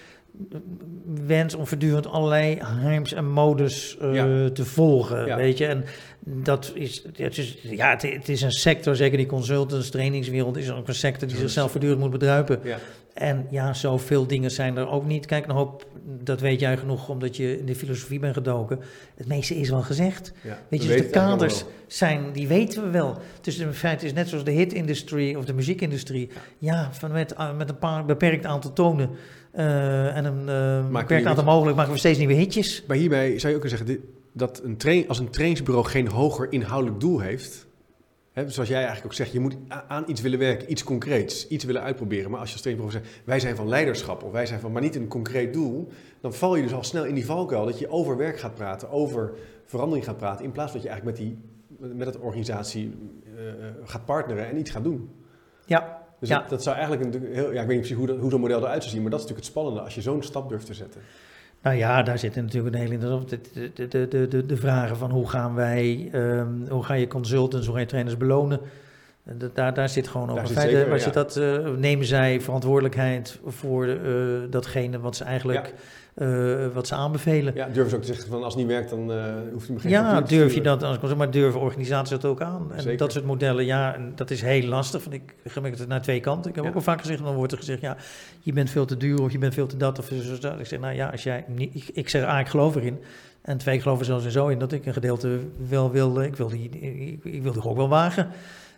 wens 1.26 1.54
om 1.54 1.66
voortdurend 1.66 2.06
allerlei 2.06 2.58
heims 2.62 3.12
en 3.12 3.30
modus 3.30 3.96
uh, 4.02 4.46
te 4.46 4.64
volgen, 4.64 5.36
weet 5.36 5.58
je. 5.58 5.66
En 5.66 5.84
dat 6.24 6.72
is, 6.74 7.04
het 7.16 7.38
is, 7.38 7.58
ja, 7.62 7.90
het, 7.90 8.02
het, 8.02 8.28
is 8.28 8.42
een 8.42 8.52
sector, 8.52 8.96
zeker 8.96 9.16
die 9.16 9.26
consultants, 9.26 9.90
trainingswereld, 9.90 10.56
is 10.56 10.70
ook 10.70 10.88
een 10.88 10.94
sector 10.94 11.28
die 11.28 11.36
zichzelf 11.36 11.70
voortdurend 11.70 12.00
moet 12.00 12.10
bedruipen. 12.10 12.60
Ja. 12.62 12.78
En 13.14 13.46
ja, 13.50 13.74
zoveel 13.74 14.26
dingen 14.26 14.50
zijn 14.50 14.76
er 14.76 14.88
ook 14.88 15.04
niet. 15.04 15.26
Kijk, 15.26 15.44
een 15.44 15.54
hoop, 15.54 15.86
dat 16.04 16.40
weet 16.40 16.60
jij 16.60 16.76
genoeg 16.76 17.08
omdat 17.08 17.36
je 17.36 17.58
in 17.58 17.66
de 17.66 17.74
filosofie 17.74 18.18
bent 18.18 18.34
gedoken. 18.34 18.80
Het 19.14 19.26
meeste 19.26 19.54
is 19.54 19.70
wel 19.70 19.82
gezegd. 19.82 20.32
weet 20.68 20.82
je, 20.82 20.88
dus 20.88 20.96
de 20.96 21.10
kaders 21.10 21.64
zijn, 21.86 22.32
die 22.32 22.48
weten 22.48 22.82
we 22.82 22.90
wel. 22.90 23.18
Dus 23.40 23.58
in 23.58 23.72
feite 23.72 24.04
is 24.04 24.12
net 24.12 24.28
zoals 24.28 24.44
de 24.44 24.50
hit-industrie 24.50 25.38
of 25.38 25.44
de 25.44 25.52
muziekindustrie. 25.52 26.30
Ja, 26.58 26.92
van 26.92 27.12
met, 27.12 27.32
uh, 27.32 27.56
met 27.56 27.68
een 27.68 27.78
paar 27.78 28.04
beperkt 28.04 28.46
aantal 28.46 28.72
tonen 28.72 29.10
uh, 29.54 30.16
en 30.16 30.24
een 30.24 30.84
uh, 30.84 31.00
beperkt 31.00 31.26
aantal 31.26 31.44
mogelijk 31.44 31.76
maken 31.76 31.92
we 31.92 31.98
steeds 31.98 32.18
nieuwe 32.18 32.34
hitjes. 32.34 32.84
Maar 32.86 32.96
hierbij 32.96 33.38
zou 33.38 33.52
je 33.52 33.58
ook 33.58 33.68
kunnen 33.68 33.78
zeggen, 33.78 34.04
dat 34.32 34.60
een 34.64 34.76
train, 34.76 35.08
als 35.08 35.18
een 35.18 35.30
trainingsbureau 35.30 35.86
geen 35.86 36.08
hoger 36.08 36.52
inhoudelijk 36.52 37.00
doel 37.00 37.20
heeft 37.20 37.66
He, 38.34 38.48
zoals 38.48 38.68
jij 38.68 38.78
eigenlijk 38.78 39.06
ook 39.06 39.12
zegt, 39.12 39.32
je 39.32 39.40
moet 39.40 39.56
aan 39.88 40.04
iets 40.06 40.20
willen 40.20 40.38
werken, 40.38 40.70
iets 40.70 40.84
concreets, 40.84 41.48
iets 41.48 41.64
willen 41.64 41.82
uitproberen. 41.82 42.30
Maar 42.30 42.40
als 42.40 42.48
je 42.48 42.54
als 42.54 42.62
trainingprof 42.62 43.02
zegt, 43.02 43.22
wij 43.24 43.40
zijn 43.40 43.56
van 43.56 43.68
leiderschap 43.68 44.22
of 44.22 44.32
wij 44.32 44.46
zijn 44.46 44.60
van, 44.60 44.72
maar 44.72 44.82
niet 44.82 44.96
een 44.96 45.08
concreet 45.08 45.52
doel, 45.52 45.88
dan 46.20 46.34
val 46.34 46.56
je 46.56 46.62
dus 46.62 46.72
al 46.72 46.84
snel 46.84 47.04
in 47.04 47.14
die 47.14 47.26
valkuil 47.26 47.64
dat 47.64 47.78
je 47.78 47.88
over 47.88 48.16
werk 48.16 48.38
gaat 48.38 48.54
praten, 48.54 48.90
over 48.90 49.32
verandering 49.64 50.04
gaat 50.04 50.16
praten, 50.16 50.44
in 50.44 50.52
plaats 50.52 50.72
dat 50.72 50.82
je 50.82 50.88
eigenlijk 50.88 51.18
met, 51.18 51.26
die, 51.26 51.38
met 51.96 52.12
dat 52.12 52.22
organisatie 52.22 52.94
uh, 53.36 53.42
gaat 53.84 54.04
partneren 54.04 54.48
en 54.48 54.58
iets 54.58 54.70
gaat 54.70 54.84
doen. 54.84 55.10
Ja. 55.66 56.02
Dus 56.20 56.28
ja. 56.28 56.38
Dat, 56.38 56.48
dat, 56.48 56.62
zou 56.62 56.76
eigenlijk 56.76 57.14
een 57.14 57.32
heel, 57.32 57.52
ja, 57.52 57.60
ik 57.60 57.66
weet 57.66 57.76
niet 57.76 57.86
precies 57.86 57.96
hoe, 57.96 58.18
hoe 58.18 58.30
zo'n 58.30 58.40
model 58.40 58.60
eruit 58.60 58.82
zou 58.82 58.94
zien, 58.94 59.02
maar 59.02 59.10
dat 59.10 59.20
is 59.20 59.26
natuurlijk 59.26 59.54
het 59.54 59.56
spannende 59.56 59.80
als 59.80 59.94
je 59.94 60.00
zo'n 60.00 60.22
stap 60.22 60.48
durft 60.48 60.66
te 60.66 60.74
zetten. 60.74 61.00
Nou 61.64 61.76
ja, 61.76 62.02
daar 62.02 62.18
zitten 62.18 62.44
natuurlijk 62.44 62.74
een 62.74 62.80
hele 62.80 62.92
interessante 62.92 63.40
de, 63.74 63.88
de, 63.88 64.08
de, 64.08 64.28
de, 64.28 64.46
de 64.46 64.56
vragen 64.56 64.96
van 64.96 65.10
hoe 65.10 65.28
gaan 65.28 65.54
wij, 65.54 66.10
um, 66.14 66.66
hoe 66.68 66.84
ga 66.84 66.94
je 66.94 67.06
consultants, 67.06 67.66
hoe 67.66 67.74
ga 67.74 67.80
je 67.80 67.86
trainers 67.86 68.16
belonen. 68.16 68.60
Daar, 69.54 69.74
daar 69.74 69.88
zit 69.88 70.08
gewoon 70.08 70.30
over. 70.30 70.46
Feiten, 70.46 70.88
waar 70.88 70.98
ja. 70.98 71.10
dat, 71.10 71.36
uh, 71.36 71.68
nemen 71.76 72.06
zij 72.06 72.40
verantwoordelijkheid 72.40 73.40
voor 73.46 73.86
uh, 73.86 74.40
datgene 74.50 75.00
wat 75.00 75.16
ze 75.16 75.24
eigenlijk 75.24 75.66
ja. 75.66 75.72
Uh, 76.16 76.66
wat 76.72 76.86
ze 76.86 76.94
aanbevelen. 76.94 77.54
Ja, 77.54 77.66
durven 77.66 77.90
ze 77.90 77.96
ook 77.96 78.02
te 78.02 78.06
zeggen 78.06 78.28
van 78.28 78.42
als 78.42 78.54
het 78.54 78.62
niet 78.62 78.72
werkt, 78.72 78.90
dan 78.90 79.10
uh, 79.10 79.24
hoeft 79.52 79.68
u 79.68 79.72
me 79.72 79.78
geen 79.78 79.90
Ja, 79.90 80.20
durf 80.20 80.54
je 80.54 80.60
dat, 80.60 80.82
als 80.82 81.14
maar 81.14 81.30
durven 81.30 81.60
organisaties 81.60 82.10
dat 82.10 82.24
ook 82.24 82.40
aan. 82.40 82.72
En 82.72 82.82
Zeker. 82.82 82.98
dat 82.98 83.12
soort 83.12 83.24
modellen, 83.24 83.64
ja, 83.64 83.94
en 83.94 84.12
dat 84.14 84.30
is 84.30 84.42
heel 84.42 84.66
lastig. 84.66 85.04
Want 85.04 85.14
ik 85.14 85.34
gemerkt 85.44 85.78
het 85.78 85.88
naar 85.88 86.02
twee 86.02 86.20
kanten. 86.20 86.50
Ik 86.50 86.56
heb 86.56 86.64
ja. 86.64 86.70
ook 86.70 86.76
al 86.76 86.82
vaak 86.82 87.00
gezegd, 87.00 87.24
dan 87.24 87.34
wordt 87.34 87.52
er 87.52 87.58
gezegd, 87.58 87.80
ja, 87.80 87.96
je 88.40 88.52
bent 88.52 88.70
veel 88.70 88.84
te 88.84 88.96
duur 88.96 89.22
of 89.22 89.32
je 89.32 89.38
bent 89.38 89.54
veel 89.54 89.66
te 89.66 89.76
dat 89.76 89.98
of 89.98 90.10
zo. 90.22 90.38
dat. 90.38 90.60
Ik 90.60 90.66
zeg, 90.66 90.80
nou 90.80 90.94
ja, 90.94 91.08
als 91.08 91.22
jij, 91.22 91.44
niet, 91.48 91.74
ik, 91.74 91.90
ik 91.92 92.08
zeg, 92.08 92.24
ah, 92.24 92.40
ik 92.40 92.48
geloof 92.48 92.74
erin. 92.74 92.98
En 93.42 93.58
twee, 93.58 93.74
ik 93.74 93.82
geloof 93.82 93.98
er 93.98 94.04
zelfs 94.04 94.24
in 94.24 94.30
zo 94.30 94.48
in 94.48 94.58
dat 94.58 94.72
ik 94.72 94.86
een 94.86 94.92
gedeelte 94.92 95.38
wel 95.68 95.90
wil, 95.90 96.20
ik 96.20 96.36
wil 96.36 96.48
die, 96.48 96.68
ik, 96.68 97.24
ik 97.24 97.42
wil 97.42 97.52
die 97.52 97.64
ook 97.64 97.76
wel 97.76 97.88
wagen. 97.88 98.28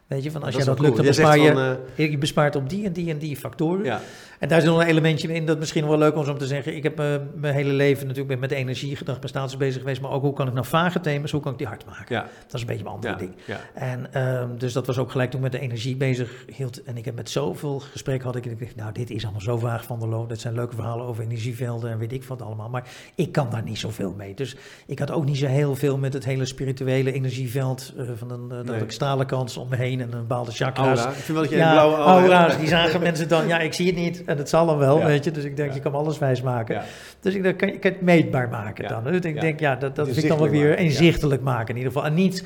Weet 0.06 0.22
je, 0.22 0.30
van 0.30 0.42
als 0.42 0.54
dat 0.54 0.60
je 0.60 0.68
dat 0.68 0.80
lukt, 0.80 0.96
dan 0.96 1.06
bespaar 1.06 1.38
je, 1.38 1.52
van, 1.52 1.78
uh... 1.96 2.10
je 2.10 2.18
bespaart 2.18 2.56
op 2.56 2.70
die 2.70 2.84
en 2.84 2.92
die 2.92 3.10
en 3.10 3.18
die 3.18 3.36
factoren. 3.36 3.84
Ja. 3.84 4.00
En 4.38 4.48
daar 4.48 4.60
zit 4.60 4.70
nog 4.70 4.80
een 4.80 4.86
elementje 4.86 5.32
in, 5.32 5.46
dat 5.46 5.58
misschien 5.58 5.88
wel 5.88 5.98
leuk 5.98 6.14
is 6.14 6.28
om 6.28 6.38
te 6.38 6.46
zeggen. 6.46 6.76
Ik 6.76 6.82
heb 6.82 7.00
uh, 7.00 7.16
mijn 7.34 7.54
hele 7.54 7.72
leven 7.72 8.06
natuurlijk 8.06 8.40
met 8.40 8.50
energie, 8.50 8.96
gedacht, 8.96 9.20
prestaties 9.20 9.56
bezig 9.56 9.80
geweest. 9.80 10.00
Maar 10.00 10.10
ook 10.10 10.22
hoe 10.22 10.32
kan 10.32 10.46
ik 10.46 10.52
nou 10.52 10.66
vage 10.66 11.00
thema's, 11.00 11.30
hoe 11.30 11.40
kan 11.40 11.52
ik 11.52 11.58
die 11.58 11.66
hard 11.66 11.86
maken? 11.86 12.14
Ja. 12.14 12.22
Dat 12.22 12.54
is 12.54 12.60
een 12.60 12.66
beetje 12.66 12.82
mijn 12.82 12.94
andere 12.94 13.12
ja. 13.12 13.18
ding. 13.18 13.34
En 13.74 14.22
um, 14.22 14.58
dus 14.58 14.72
dat 14.72 14.86
was 14.86 14.98
ook 14.98 15.10
gelijk 15.10 15.30
toen 15.30 15.44
ik 15.44 15.52
met 15.52 15.60
de 15.60 15.66
energie 15.66 15.96
bezig 15.96 16.44
hield. 16.56 16.82
En 16.82 16.96
ik 16.96 17.04
heb 17.04 17.14
met 17.14 17.30
zoveel 17.30 17.78
gesprekken 17.78 18.26
had 18.26 18.36
ik, 18.36 18.46
ik 18.46 18.58
dacht, 18.58 18.76
nou 18.76 18.92
dit 18.92 19.10
is 19.10 19.22
allemaal 19.22 19.40
zo 19.40 19.58
vaag 19.58 19.84
van 19.84 20.00
de 20.00 20.06
loon. 20.06 20.28
Dat 20.28 20.40
zijn 20.40 20.54
leuke 20.54 20.74
verhalen 20.74 21.06
over 21.06 21.24
energievelden 21.24 21.90
en 21.90 21.98
weet 21.98 22.12
ik 22.12 22.24
wat 22.24 22.42
allemaal. 22.42 22.68
Maar 22.68 22.88
ik 23.14 23.32
kan 23.32 23.50
daar 23.50 23.62
niet 23.62 23.78
zoveel 23.78 24.14
mee. 24.16 24.34
Dus 24.34 24.56
ik 24.86 24.98
had 24.98 25.10
ook 25.10 25.24
niet 25.24 25.36
zo 25.36 25.46
heel 25.46 25.74
veel 25.74 25.98
met 25.98 26.12
het 26.12 26.24
hele 26.24 26.44
spirituele 26.44 27.12
energieveld. 27.12 27.92
Uh, 27.98 28.10
van 28.14 28.30
een, 28.30 28.48
uh, 28.52 28.66
dat 28.72 28.82
ik 28.82 28.90
stalenkans 28.90 29.56
om 29.56 29.68
me 29.68 29.76
heen 29.76 29.95
en 30.00 30.12
een 30.12 30.18
bepaalde 30.18 30.50
chakra's. 30.50 30.98
Aura. 30.98 31.08
Ik 31.08 31.14
vind 31.14 31.26
wel 31.26 31.40
dat 31.40 31.50
je 31.50 31.56
ja, 31.56 31.66
een 31.66 31.72
blauwe 31.72 31.96
aura, 31.96 32.56
die 32.56 32.68
zagen 32.68 33.00
mensen 33.00 33.28
dan, 33.28 33.46
ja 33.46 33.58
ik 33.58 33.72
zie 33.72 33.86
het 33.86 33.96
niet. 33.96 34.24
En 34.24 34.38
het 34.38 34.48
zal 34.48 34.66
dan 34.66 34.78
wel, 34.78 34.98
ja. 34.98 35.06
weet 35.06 35.24
je. 35.24 35.30
Dus 35.30 35.44
ik 35.44 35.56
denk, 35.56 35.72
je 35.72 35.80
kan 35.80 35.94
alles 35.94 36.18
wijs 36.18 36.42
maken. 36.42 36.74
Ja. 36.74 36.84
Dus 37.20 37.34
ik 37.34 37.42
denk, 37.42 37.58
kan, 37.58 37.68
je 37.68 37.78
kan 37.78 37.92
het 37.92 38.00
meetbaar 38.00 38.48
maken 38.48 38.88
dan. 38.88 39.04
Dus 39.04 39.20
ik 39.20 39.40
denk, 39.40 39.60
ja, 39.60 39.76
dat, 39.76 39.96
dat 39.96 40.06
vind 40.06 40.22
ik 40.22 40.28
dan 40.28 40.38
wel 40.38 40.48
weer 40.48 40.78
inzichtelijk 40.78 41.42
maken 41.42 41.68
in 41.68 41.76
ieder 41.76 41.92
geval. 41.92 42.06
En 42.06 42.14
niet 42.14 42.44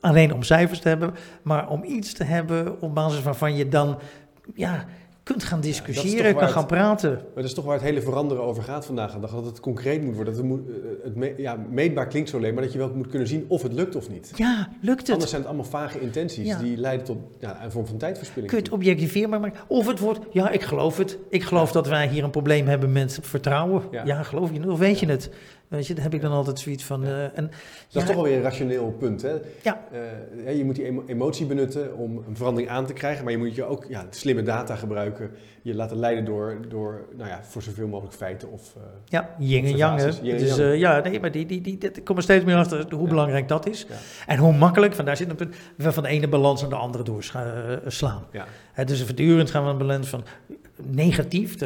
alleen 0.00 0.34
om 0.34 0.42
cijfers 0.42 0.80
te 0.80 0.88
hebben, 0.88 1.14
maar 1.42 1.68
om 1.68 1.84
iets 1.84 2.12
te 2.12 2.24
hebben 2.24 2.80
op 2.80 2.94
basis 2.94 3.22
waarvan 3.22 3.56
je 3.56 3.68
dan, 3.68 3.98
ja 4.54 4.84
kunt 5.26 5.44
gaan 5.44 5.60
discussiëren, 5.60 6.32
ja, 6.32 6.38
kan 6.38 6.48
gaan 6.48 6.66
praten. 6.66 7.10
Maar 7.10 7.34
dat 7.34 7.44
is 7.44 7.54
toch 7.54 7.64
waar 7.64 7.74
het 7.74 7.82
hele 7.82 8.02
veranderen 8.02 8.42
over 8.42 8.62
gaat 8.62 8.86
vandaag 8.86 9.18
dag. 9.18 9.30
Dat 9.30 9.44
het 9.44 9.60
concreet 9.60 10.02
moet 10.02 10.14
worden. 10.14 10.34
Dat 10.34 10.42
het, 10.42 10.52
moet, 10.52 10.60
het 11.02 11.16
me, 11.16 11.34
ja, 11.36 11.56
meetbaar 11.70 12.06
klinkt 12.06 12.28
zo 12.28 12.36
alleen, 12.36 12.54
maar 12.54 12.62
dat 12.62 12.72
je 12.72 12.78
wel 12.78 12.92
moet 12.94 13.06
kunnen 13.06 13.28
zien 13.28 13.44
of 13.48 13.62
het 13.62 13.72
lukt 13.72 13.96
of 13.96 14.10
niet. 14.10 14.32
Ja, 14.34 14.68
lukt 14.80 15.00
het. 15.00 15.10
Anders 15.10 15.30
zijn 15.30 15.42
het 15.42 15.50
allemaal 15.50 15.70
vage 15.70 16.00
intenties 16.00 16.46
ja. 16.46 16.58
die 16.58 16.76
leiden 16.76 17.06
tot 17.06 17.18
ja, 17.40 17.64
een 17.64 17.70
vorm 17.70 17.86
van 17.86 17.96
tijdverspilling. 17.96 18.52
Kun 18.52 18.58
je 18.58 18.64
het 18.64 18.74
objectiveren, 18.74 19.40
maar 19.40 19.64
of 19.66 19.86
het 19.86 19.98
wordt, 19.98 20.20
ja, 20.30 20.50
ik 20.50 20.62
geloof 20.62 20.96
het. 20.96 21.18
Ik 21.28 21.42
geloof 21.42 21.72
dat 21.72 21.88
wij 21.88 22.08
hier 22.08 22.24
een 22.24 22.30
probleem 22.30 22.66
hebben 22.66 22.92
met 22.92 23.18
vertrouwen. 23.22 23.82
Ja, 23.90 24.22
geloof 24.22 24.50
je 24.52 24.70
of 24.70 24.78
weet 24.78 25.00
je 25.00 25.06
het? 25.06 25.30
Weet 25.68 25.86
je, 25.86 25.94
daar 25.94 26.02
heb 26.02 26.14
ik 26.14 26.20
dan 26.20 26.32
altijd 26.32 26.58
zoiets 26.58 26.84
van. 26.84 27.04
Uh, 27.04 27.22
en, 27.22 27.32
dat 27.34 27.52
ja, 27.88 28.00
is 28.00 28.06
toch 28.06 28.14
wel 28.14 28.24
weer 28.24 28.36
een 28.36 28.42
rationeel 28.42 28.90
punt. 28.98 29.22
Hè? 29.22 29.34
Ja. 29.62 29.84
Uh, 30.44 30.56
je 30.56 30.64
moet 30.64 30.74
die 30.74 31.02
emotie 31.06 31.46
benutten 31.46 31.96
om 31.96 32.24
een 32.28 32.36
verandering 32.36 32.70
aan 32.70 32.86
te 32.86 32.92
krijgen, 32.92 33.24
maar 33.24 33.32
je 33.32 33.38
moet 33.38 33.54
je 33.54 33.64
ook 33.64 33.86
ja, 33.88 34.06
slimme 34.10 34.42
data 34.42 34.76
gebruiken. 34.76 35.30
Je 35.62 35.74
laten 35.74 35.96
leiden 35.96 36.24
door, 36.24 36.58
door 36.68 37.08
nou 37.16 37.28
ja, 37.28 37.40
voor 37.42 37.62
zoveel 37.62 37.88
mogelijk 37.88 38.16
feiten 38.16 38.50
of. 38.50 38.74
Uh, 38.76 38.82
ja, 39.04 39.34
yin 39.38 39.64
en 39.64 39.76
yang. 39.76 40.02
Dus, 40.02 40.56
ja, 40.78 41.00
nee, 41.00 41.20
maar 41.20 41.30
die, 41.30 41.46
die, 41.46 41.60
die, 41.60 41.78
die, 41.78 42.02
kom 42.02 42.16
er 42.16 42.22
steeds 42.22 42.44
meer 42.44 42.56
achter 42.56 42.94
hoe 42.94 43.08
belangrijk 43.08 43.48
dat 43.48 43.68
is. 43.68 43.86
En 44.26 44.38
hoe 44.38 44.56
makkelijk, 44.56 44.94
van 44.94 45.04
daar 45.04 45.16
zit 45.16 45.30
een 45.30 45.36
punt, 45.36 45.56
we 45.76 45.92
van 45.92 46.02
de 46.02 46.08
ene 46.08 46.28
balans 46.28 46.60
naar 46.60 46.70
de 46.70 46.76
andere 46.76 47.04
doorslaan. 47.04 48.26
Ja. 48.32 48.84
dus 48.84 49.02
voortdurend 49.02 49.50
gaan 49.50 49.64
we 49.64 49.70
een 49.70 49.78
balans 49.78 50.08
van 50.08 50.24
negatief, 50.82 51.56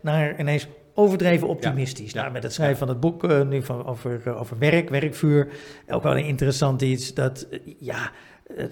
naar 0.00 0.40
ineens 0.40 0.68
overdreven 0.96 1.48
optimistisch. 1.48 2.12
Ja. 2.12 2.20
Nou, 2.20 2.32
met 2.32 2.42
het 2.42 2.52
schrijven 2.52 2.78
van 2.78 2.88
het 2.88 3.00
boek 3.00 3.24
uh, 3.24 3.42
nu 3.42 3.62
van, 3.62 3.86
over, 3.86 4.20
uh, 4.26 4.40
over 4.40 4.58
werk, 4.58 4.88
werkvuur, 4.88 5.48
ook 5.88 6.02
wel 6.02 6.16
een 6.16 6.24
interessant 6.24 6.82
iets 6.82 7.14
dat, 7.14 7.46
uh, 7.50 7.58
ja, 7.78 8.10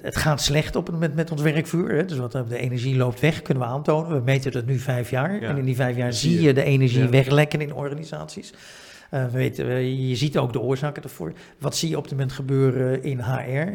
het 0.03 0.17
gaat 0.17 0.41
slecht 0.41 0.77
op 0.77 0.87
het 0.87 0.95
moment 0.95 1.15
met 1.15 1.31
ons 1.31 1.43
werkvuur. 1.43 1.95
Hè. 1.95 2.05
Dus 2.05 2.19
wat, 2.19 2.33
de 2.33 2.59
energie 2.59 2.97
loopt 2.97 3.21
weg, 3.21 3.43
kunnen 3.43 3.63
we 3.63 3.69
aantonen. 3.69 4.17
We 4.17 4.23
meten 4.25 4.53
dat 4.53 4.67
nu 4.67 4.79
vijf 4.79 5.11
jaar. 5.11 5.41
Ja. 5.41 5.49
En 5.49 5.57
in 5.57 5.65
die 5.65 5.75
vijf 5.75 5.97
jaar 5.97 6.13
zie 6.13 6.43
je 6.43 6.53
de 6.53 6.65
energie 6.65 7.03
ja. 7.03 7.09
weglekken 7.09 7.61
in 7.61 7.75
organisaties. 7.75 8.53
Uh, 9.11 9.25
we 9.25 9.31
weten, 9.31 9.67
je 10.07 10.17
ziet 10.17 10.39
ook 10.39 10.53
de 10.53 10.61
oorzaken 10.61 11.03
ervoor. 11.03 11.33
Wat 11.59 11.77
zie 11.77 11.89
je 11.89 11.97
op 11.97 12.03
het 12.03 12.13
moment 12.13 12.33
gebeuren 12.33 13.03
in 13.03 13.21
HR? 13.21 13.71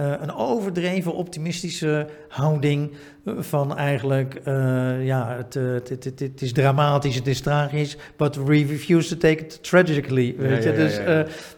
Uh, 0.00 0.12
een 0.20 0.34
overdreven 0.34 1.14
optimistische 1.14 2.06
houding 2.28 2.92
van 3.24 3.76
eigenlijk, 3.76 4.40
uh, 4.48 5.06
ja, 5.06 5.36
het, 5.36 5.54
het, 5.54 5.88
het, 5.88 6.20
het, 6.20 6.42
is 6.42 6.52
dramatisch, 6.52 7.14
het 7.14 7.26
is 7.26 7.40
tragisch, 7.40 7.96
but 8.16 8.36
we 8.36 8.66
refuse 8.66 9.08
to 9.08 9.16
take 9.16 9.44
it 9.44 9.62
tragically, 9.62 10.34
weet 10.38 10.62
je. 10.62 10.72
dus 10.72 10.96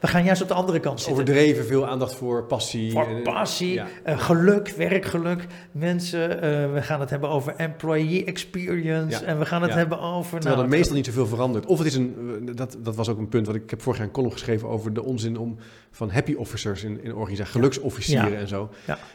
we 0.01 0.07
gaan 0.07 0.25
juist 0.25 0.43
op 0.43 0.49
de 0.49 0.55
andere 0.55 0.81
kant 0.81 1.01
zitten. 1.01 1.23
Overdreven, 1.23 1.67
veel 1.67 1.87
aandacht 1.87 2.15
voor 2.15 2.45
passie. 2.45 2.91
Voor 2.91 3.21
passie, 3.23 3.83
geluk, 4.05 4.69
werkgeluk. 4.69 5.47
Mensen, 5.73 6.29
we 6.73 6.83
gaan 6.83 7.01
het 7.01 7.11
hebben 7.11 7.29
over 7.29 7.55
employee 7.57 8.25
experience 8.25 9.25
en 9.25 9.39
we 9.39 9.47
gaan 9.47 9.63
het 9.63 9.75
hebben 9.75 10.01
over... 10.01 10.31
Terwijl 10.31 10.55
nou, 10.55 10.71
er 10.71 10.77
meestal 10.77 10.97
niet 10.97 11.07
zoveel 11.07 11.27
verandert. 11.27 11.67
Of 11.67 11.79
het 11.79 11.87
is 11.87 11.95
een, 11.95 12.51
dat, 12.55 12.77
dat 12.83 12.97
was 12.97 13.09
ook 13.09 13.19
een 13.19 13.29
punt 13.29 13.47
wat 13.47 13.55
ik 13.55 13.71
heb 13.71 13.83
vorig 13.83 13.99
jaar 13.99 14.07
een 14.07 14.13
column 14.13 14.33
geschreven 14.33 14.69
over 14.69 14.93
de 14.93 15.03
onzin 15.03 15.39
om 15.39 15.57
van 15.91 16.11
happy 16.11 16.35
officers 16.35 16.85
in, 16.85 17.03
in 17.03 17.15
organisaties, 17.15 17.53
geluksofficieren 17.53 18.26
en 18.35 18.49
zo. 18.49 18.71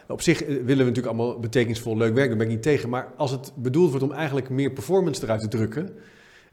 Op 0.08 0.22
zich 0.22 0.40
willen 0.40 0.66
we 0.66 0.76
natuurlijk 0.76 1.08
allemaal 1.08 1.40
betekenisvol 1.40 1.98
leuk 1.98 2.14
werk 2.14 2.30
doen, 2.30 2.38
ben 2.38 2.48
ik 2.48 2.54
niet 2.54 2.64
tegen 2.64 2.90
maar 2.90 3.08
als 3.18 3.32
het 3.32 3.52
bedoeld 3.56 3.90
wordt 3.90 4.06
om 4.06 4.12
eigenlijk 4.12 4.50
meer 4.50 4.72
performance 4.72 5.24
eruit 5.24 5.42
te 5.42 5.48
drukken. 5.48 5.90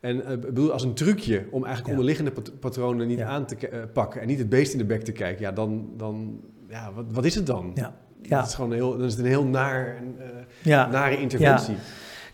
En 0.01 0.17
uh, 0.17 0.39
bedoel, 0.39 0.73
als 0.73 0.83
een 0.83 0.95
trucje 0.95 1.45
om 1.51 1.65
eigenlijk 1.65 1.91
onderliggende 1.91 2.33
patronen 2.61 3.07
niet 3.07 3.21
aan 3.21 3.47
te 3.47 3.57
uh, 3.61 3.79
pakken 3.93 4.21
en 4.21 4.27
niet 4.27 4.39
het 4.39 4.49
beest 4.49 4.73
in 4.73 4.79
de 4.79 4.85
bek 4.85 5.03
te 5.03 5.13
kijken, 5.13 5.43
ja, 5.43 5.53
dan, 5.53 5.89
dan 5.97 6.41
ja, 6.69 6.93
wat, 6.95 7.05
wat 7.11 7.25
is 7.25 7.35
het 7.35 7.47
dan? 7.47 7.71
Ja. 7.75 7.95
Ja. 8.23 8.39
Dat 8.39 8.47
is 8.47 8.55
gewoon 8.55 8.73
heel, 8.73 8.99
dan 8.99 9.07
is 9.07 9.17
een 9.17 9.25
heel 9.25 9.45
naar, 9.45 10.03
uh, 10.19 10.25
ja. 10.63 10.87
nare 10.87 11.21
interventie. 11.21 11.77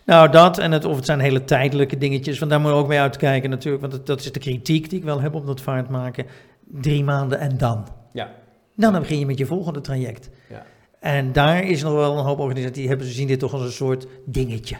Nou, 0.05 0.29
dat 0.29 0.57
en 0.57 0.71
het, 0.71 0.85
of 0.85 0.95
het 0.95 1.05
zijn 1.05 1.19
hele 1.19 1.43
tijdelijke 1.43 1.97
dingetjes, 1.97 2.39
want 2.39 2.51
daar 2.51 2.59
moet 2.59 2.69
je 2.71 2.75
ook 2.75 2.87
mee 2.87 2.99
uitkijken 2.99 3.49
natuurlijk, 3.49 3.81
want 3.81 3.93
dat, 3.93 4.05
dat 4.05 4.19
is 4.19 4.31
de 4.31 4.39
kritiek 4.39 4.89
die 4.89 4.99
ik 4.99 5.05
wel 5.05 5.21
heb 5.21 5.33
op 5.33 5.45
dat 5.45 5.61
vaart 5.61 5.89
maken. 5.89 6.25
Drie 6.65 7.03
maanden 7.03 7.39
en 7.39 7.57
dan. 7.57 7.87
Ja. 8.11 8.29
Dan 8.75 8.99
begin 8.99 9.19
je 9.19 9.25
met 9.25 9.37
je 9.37 9.45
volgende 9.45 9.81
traject. 9.81 10.29
Ja. 10.49 10.65
En 10.99 11.31
daar 11.31 11.63
is 11.63 11.83
nog 11.83 11.93
wel 11.93 12.17
een 12.17 12.23
hoop 12.23 12.39
organisaties 12.39 12.77
die 12.77 12.87
hebben, 12.87 13.07
zien 13.07 13.27
dit 13.27 13.39
toch 13.39 13.53
als 13.53 13.61
een 13.61 13.71
soort 13.71 14.07
dingetje. 14.25 14.75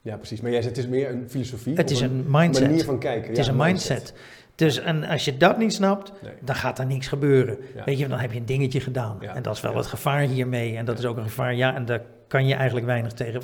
Ja, 0.00 0.16
precies. 0.16 0.40
Maar 0.40 0.50
jij 0.50 0.62
zegt 0.62 0.76
het 0.76 0.84
is 0.84 0.90
meer 0.90 1.10
een 1.10 1.30
filosofie. 1.30 1.76
Het 1.76 1.90
is 1.90 2.00
een, 2.00 2.24
mindset. 2.28 2.66
manier 2.66 2.84
van 2.84 2.98
kijken. 2.98 3.28
Het 3.28 3.38
is 3.38 3.46
een 3.46 3.56
mindset. 3.56 4.14
Dus 4.54 4.80
en 4.80 5.04
als 5.04 5.24
je 5.24 5.36
dat 5.36 5.58
niet 5.58 5.72
snapt, 5.72 6.12
dan 6.40 6.54
gaat 6.54 6.78
er 6.78 6.86
niks 6.86 7.06
gebeuren. 7.06 7.58
Weet 7.84 7.98
je, 7.98 8.08
dan 8.08 8.18
heb 8.18 8.32
je 8.32 8.38
een 8.38 8.46
dingetje 8.46 8.80
gedaan. 8.80 9.22
En 9.22 9.42
dat 9.42 9.54
is 9.54 9.60
wel 9.60 9.76
het 9.76 9.86
gevaar 9.86 10.20
hiermee. 10.20 10.76
En 10.76 10.84
dat 10.84 10.98
is 10.98 11.04
ook 11.04 11.16
een 11.16 11.22
gevaar, 11.22 11.54
ja, 11.54 11.74
en 11.74 11.84
daar 11.84 12.02
kan 12.28 12.46
je 12.46 12.54
eigenlijk 12.54 12.86
weinig 12.86 13.12
tegen. 13.12 13.40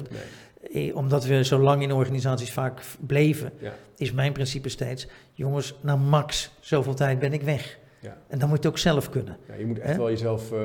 Eh, 0.72 0.96
omdat 0.96 1.24
we 1.24 1.44
zo 1.44 1.58
lang 1.58 1.82
in 1.82 1.92
organisaties 1.92 2.52
vaak 2.52 2.80
bleven, 3.06 3.52
is 3.96 4.12
mijn 4.12 4.32
principe 4.32 4.68
steeds: 4.68 5.06
jongens, 5.32 5.74
na 5.80 5.96
max 5.96 6.50
zoveel 6.60 6.94
tijd 6.94 7.18
ben 7.18 7.32
ik 7.32 7.42
weg. 7.42 7.78
Ja. 8.02 8.16
En 8.28 8.38
dan 8.38 8.48
moet 8.48 8.62
je 8.62 8.64
het 8.64 8.72
ook 8.72 8.78
zelf 8.78 9.10
kunnen. 9.10 9.36
Ja, 9.48 9.54
je 9.54 9.66
moet 9.66 9.78
echt 9.78 9.96
wel 9.96 10.10
jezelf 10.10 10.52
uh, 10.52 10.58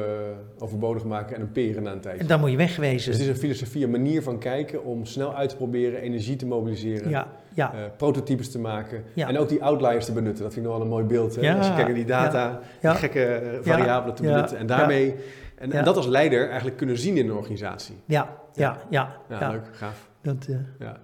overbodig 0.60 1.04
maken 1.04 1.36
en 1.36 1.42
een 1.42 1.52
peren 1.52 1.84
na 1.84 1.92
een 1.92 2.00
tijdje. 2.00 2.22
En 2.22 2.28
dan 2.28 2.40
moet 2.40 2.52
je 2.52 2.58
wegwezen. 2.58 3.12
Dus 3.12 3.20
het 3.20 3.30
is 3.30 3.34
een 3.34 3.40
filosofie, 3.40 3.84
een 3.84 3.92
manier 3.92 4.22
van 4.22 4.40
kijken 4.40 4.84
om 4.84 5.06
snel 5.06 5.36
uit 5.36 5.50
te 5.50 5.56
proberen, 5.56 6.02
energie 6.02 6.36
te 6.36 6.46
mobiliseren, 6.46 7.10
ja, 7.10 7.28
ja. 7.54 7.74
Uh, 7.74 7.80
prototypes 7.98 8.52
te 8.52 8.60
maken 8.60 9.04
en 9.16 9.38
ook 9.38 9.50
die 9.50 9.64
outliers 9.64 10.06
te 10.06 10.12
benutten. 10.12 10.44
Dat 10.44 10.54
vind 10.54 10.66
ik 10.66 10.72
nog 10.72 10.80
wel 10.82 10.88
een 10.88 10.94
mooi 10.94 11.06
beeld. 11.06 11.36
Hè? 11.36 11.58
Als 11.58 11.68
je 11.68 11.74
kijkt 11.74 11.88
naar 11.88 11.98
die 11.98 12.06
data, 12.06 12.60
die 12.82 12.90
gekke 12.90 13.26
eh, 13.26 13.60
variabelen 13.62 14.16
te 14.16 14.22
benutten. 14.22 14.58
En 14.58 14.68
daarmee, 14.68 15.16
en, 15.56 15.72
en, 15.72 15.84
dat 15.84 15.96
als 15.98 16.08
leider 16.08 16.48
eigenlijk 16.48 16.78
kunnen 16.78 16.98
zien 16.98 17.18
in 17.18 17.30
een 17.30 17.36
organisatie. 17.36 17.96
Ja, 18.06 18.36
ja, 18.54 18.78
ja. 18.90 19.16
ja, 19.30 19.52
leuk, 19.52 19.66
gaaf. 19.72 20.10
Dat, 20.22 20.48
ja. 20.80 20.98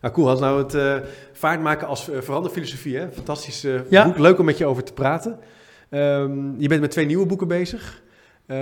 Nou, 0.00 0.14
cool. 0.14 0.28
Had 0.28 0.40
nou 0.40 0.62
het 0.62 0.74
uh, 0.74 0.96
vaart 1.32 1.60
maken 1.60 1.86
als 1.86 2.08
uh, 2.08 2.20
veranderfilosofie, 2.20 2.96
hè? 2.96 3.10
Fantastisch 3.10 3.64
uh, 3.64 4.04
boek. 4.04 4.18
Leuk 4.18 4.38
om 4.38 4.44
met 4.44 4.58
je 4.58 4.66
over 4.66 4.84
te 4.84 4.92
praten. 4.92 5.38
Um, 5.90 6.54
je 6.58 6.68
bent 6.68 6.80
met 6.80 6.90
twee 6.90 7.06
nieuwe 7.06 7.26
boeken 7.26 7.48
bezig. 7.48 8.02
Uh, 8.46 8.56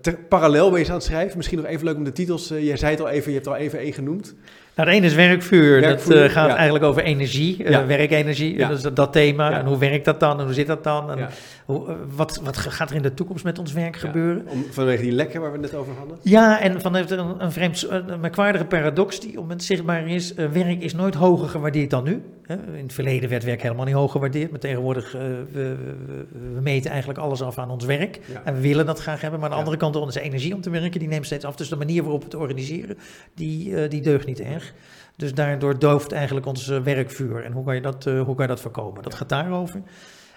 ter, 0.00 0.18
parallel 0.28 0.70
ben 0.70 0.80
je 0.80 0.88
aan 0.88 0.94
het 0.94 1.02
schrijven. 1.02 1.36
Misschien 1.36 1.58
nog 1.58 1.66
even 1.66 1.84
leuk 1.84 1.96
om 1.96 2.04
de 2.04 2.12
titels. 2.12 2.52
Uh, 2.52 2.64
jij 2.64 2.76
zei 2.76 2.90
het 2.90 3.00
al 3.00 3.08
even, 3.08 3.28
je 3.28 3.36
hebt 3.36 3.48
al 3.48 3.56
even 3.56 3.78
één 3.78 3.92
genoemd. 3.92 4.34
Nou, 4.74 4.88
het 4.88 4.98
ene 4.98 5.06
is 5.06 5.14
werkvuur. 5.14 5.80
dat 5.80 6.10
uh, 6.10 6.24
gaat 6.24 6.50
eigenlijk 6.50 6.84
over 6.84 7.02
energie, 7.02 7.68
ja. 7.68 7.86
werkenergie. 7.86 8.56
Ja. 8.56 8.68
Dat 8.68 8.76
is 8.76 8.92
dat 8.94 9.12
thema. 9.12 9.58
En 9.58 9.66
hoe 9.66 9.78
werkt 9.78 10.04
dat 10.04 10.20
dan? 10.20 10.38
En 10.38 10.44
hoe 10.44 10.54
zit 10.54 10.66
dat 10.66 10.84
dan? 10.84 11.10
En 11.10 11.28
hoe, 11.64 11.96
wat, 12.14 12.40
wat 12.44 12.56
gaat 12.56 12.90
er 12.90 12.96
in 12.96 13.02
de 13.02 13.14
toekomst 13.14 13.44
met 13.44 13.58
ons 13.58 13.72
werk 13.72 13.96
gebeuren? 13.96 14.46
Om, 14.48 14.64
vanwege 14.70 15.02
die 15.02 15.12
lekken 15.12 15.40
waar 15.40 15.52
we 15.52 15.58
het 15.58 15.70
net 15.70 15.80
over 15.80 15.92
hadden? 15.98 16.18
Ja, 16.22 16.60
en 16.60 16.80
vanuit 16.80 17.10
een, 17.10 17.34
een 17.38 17.52
vreemd, 17.52 17.86
een 17.90 18.20
merkwaardige 18.20 18.64
paradox 18.64 19.20
die 19.20 19.28
op 19.28 19.34
het 19.34 19.42
moment 19.42 19.62
zichtbaar 19.62 20.08
is. 20.08 20.34
werk 20.34 20.82
is 20.82 20.94
nooit 20.94 21.14
hoger 21.14 21.48
gewaardeerd 21.48 21.90
dan 21.90 22.04
nu. 22.04 22.22
In 22.52 22.82
het 22.82 22.92
verleden 22.92 23.28
werd 23.28 23.44
werk 23.44 23.62
helemaal 23.62 23.84
niet 23.84 23.94
hoog 23.94 24.12
gewaardeerd. 24.12 24.50
Maar 24.50 24.60
tegenwoordig, 24.60 25.14
uh, 25.14 25.20
we, 25.20 25.44
we, 25.52 26.26
we, 26.54 26.60
meten 26.60 26.90
eigenlijk 26.90 27.20
alles 27.20 27.42
af 27.42 27.58
aan 27.58 27.70
ons 27.70 27.84
werk. 27.84 28.20
En 28.44 28.54
we 28.54 28.60
willen 28.60 28.86
dat 28.86 29.00
graag 29.00 29.20
hebben. 29.20 29.40
Maar 29.40 29.48
aan 29.48 29.54
de 29.54 29.62
andere 29.62 29.80
kant, 29.80 29.96
onze 29.96 30.20
energie 30.20 30.54
om 30.54 30.60
te 30.60 30.70
werken, 30.70 31.00
die 31.00 31.08
neemt 31.08 31.26
steeds 31.26 31.44
af. 31.44 31.56
Dus 31.56 31.68
de 31.68 31.76
manier 31.76 32.02
waarop 32.02 32.20
we 32.20 32.26
het 32.26 32.34
organiseren, 32.34 32.98
die, 33.34 33.70
uh, 33.70 33.90
die 33.90 34.00
deugt 34.00 34.26
niet 34.26 34.40
erg. 34.40 34.74
Dus 35.16 35.34
daardoor 35.34 35.78
dooft 35.78 36.12
eigenlijk 36.12 36.46
ons 36.46 36.66
werkvuur. 36.66 37.44
En 37.44 37.52
hoe 37.52 37.64
kan 37.64 37.74
je 37.74 37.80
dat, 37.80 38.06
uh, 38.06 38.22
hoe 38.22 38.34
kan 38.34 38.44
je 38.44 38.50
dat 38.52 38.60
voorkomen? 38.60 39.02
Dat 39.02 39.14
gaat 39.14 39.28
daarover. 39.28 39.82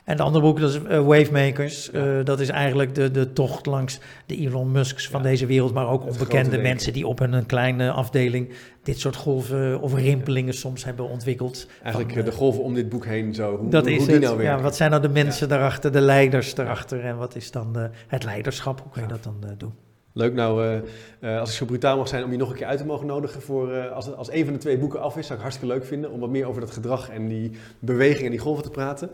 En 0.05 0.17
de 0.17 0.23
andere 0.23 0.43
boek, 0.43 0.59
dat 0.59 0.69
is 0.69 0.79
uh, 0.79 0.99
Wavemakers. 1.05 1.91
Uh, 1.93 2.23
dat 2.23 2.39
is 2.39 2.49
eigenlijk 2.49 2.95
de, 2.95 3.11
de 3.11 3.33
tocht 3.33 3.65
langs 3.65 3.99
de 4.25 4.37
Elon 4.37 4.71
Musks 4.71 5.07
van 5.07 5.21
deze 5.21 5.45
wereld, 5.45 5.73
maar 5.73 5.89
ook 5.89 6.05
onbekende 6.05 6.57
mensen 6.57 6.93
die 6.93 7.07
op 7.07 7.19
een, 7.19 7.45
kleine 7.45 7.91
afdeling 7.91 8.49
dit 8.83 8.99
soort 8.99 9.15
golven 9.15 9.81
of 9.81 9.93
rimpelingen 9.93 10.53
soms 10.53 10.83
hebben 10.83 11.09
ontwikkeld. 11.09 11.67
Eigenlijk 11.83 12.13
van, 12.13 12.25
de 12.25 12.31
golven 12.31 12.63
om 12.63 12.73
dit 12.73 12.89
boek 12.89 13.05
heen 13.05 13.33
zo. 13.33 13.57
Hoe, 13.57 13.69
dat 13.69 13.85
hoe, 13.85 13.95
is 13.95 14.05
die 14.05 14.19
nou 14.19 14.43
Ja, 14.43 14.61
wat 14.61 14.75
zijn 14.75 14.89
nou 14.89 15.01
de 15.01 15.09
mensen 15.09 15.49
daarachter, 15.49 15.91
de 15.91 16.01
leiders 16.01 16.53
daarachter 16.53 17.03
en 17.03 17.17
wat 17.17 17.35
is 17.35 17.51
dan 17.51 17.89
het 18.07 18.23
leiderschap? 18.23 18.81
Hoe 18.81 18.91
kun 18.91 19.01
je 19.01 19.07
dat 19.07 19.23
dan 19.23 19.35
doen? 19.57 19.73
Leuk, 20.17 20.33
nou, 20.33 20.65
uh, 20.65 20.77
uh, 21.19 21.39
als 21.39 21.49
ik 21.49 21.55
zo 21.55 21.65
brutaal 21.65 21.97
mag 21.97 22.07
zijn 22.07 22.23
om 22.23 22.31
je 22.31 22.37
nog 22.37 22.49
een 22.49 22.55
keer 22.55 22.65
uit 22.65 22.77
te 22.77 22.85
mogen 22.85 23.07
nodigen 23.07 23.41
voor 23.41 23.71
uh, 23.71 23.91
als, 23.91 24.15
als 24.15 24.31
een 24.31 24.43
van 24.43 24.53
de 24.53 24.59
twee 24.59 24.77
boeken 24.77 25.01
af 25.01 25.17
is, 25.17 25.25
zou 25.25 25.37
ik 25.37 25.43
hartstikke 25.43 25.73
leuk 25.73 25.85
vinden 25.85 26.11
om 26.11 26.19
wat 26.19 26.29
meer 26.29 26.47
over 26.47 26.61
dat 26.61 26.71
gedrag 26.71 27.09
en 27.09 27.27
die 27.27 27.51
beweging 27.79 28.25
en 28.25 28.31
die 28.31 28.39
golven 28.39 28.63
te 28.63 28.69
praten. 28.69 29.09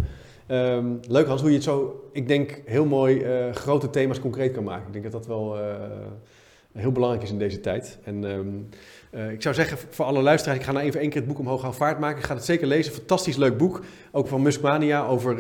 Um, 0.52 1.00
leuk 1.08 1.28
Hans, 1.28 1.42
hoe 1.42 1.50
je 1.50 1.56
het 1.56 1.66
zo, 1.66 2.04
ik 2.12 2.28
denk, 2.28 2.62
heel 2.66 2.86
mooi 2.86 3.24
grote 3.54 3.90
thema's 3.90 4.20
concreet 4.20 4.52
kan 4.52 4.64
maken. 4.64 4.88
Ik 4.88 4.94
denk 4.94 5.04
dat 5.04 5.14
dat 5.14 5.28
wel 5.28 5.58
heel 6.74 6.92
belangrijk 6.92 7.24
is 7.24 7.32
in 7.32 7.40
deze 7.40 7.60
tijd. 7.60 8.00
En 8.04 8.24
um, 8.24 8.70
ik 9.32 9.42
zou 9.42 9.56
zeggen 9.56 9.78
voor 9.90 10.06
alle 10.06 10.22
luisteraars, 10.22 10.60
ik 10.60 10.66
ga 10.66 10.72
nou 10.72 10.86
even 10.86 11.00
één 11.00 11.10
keer 11.10 11.20
het 11.20 11.30
boek 11.30 11.40
omhoog 11.40 11.62
houden 11.62 11.82
vaart 11.82 12.00
maken. 12.00 12.18
Ik 12.18 12.26
ga 12.26 12.34
het 12.34 12.46
zeker 12.46 12.68
lezen, 12.68 12.94
fantastisch 12.94 13.38
leuk 13.38 13.58
boek. 13.58 13.82
Ook 14.12 14.28
van 14.28 14.42
Muskmania 14.42 15.06
over 15.06 15.38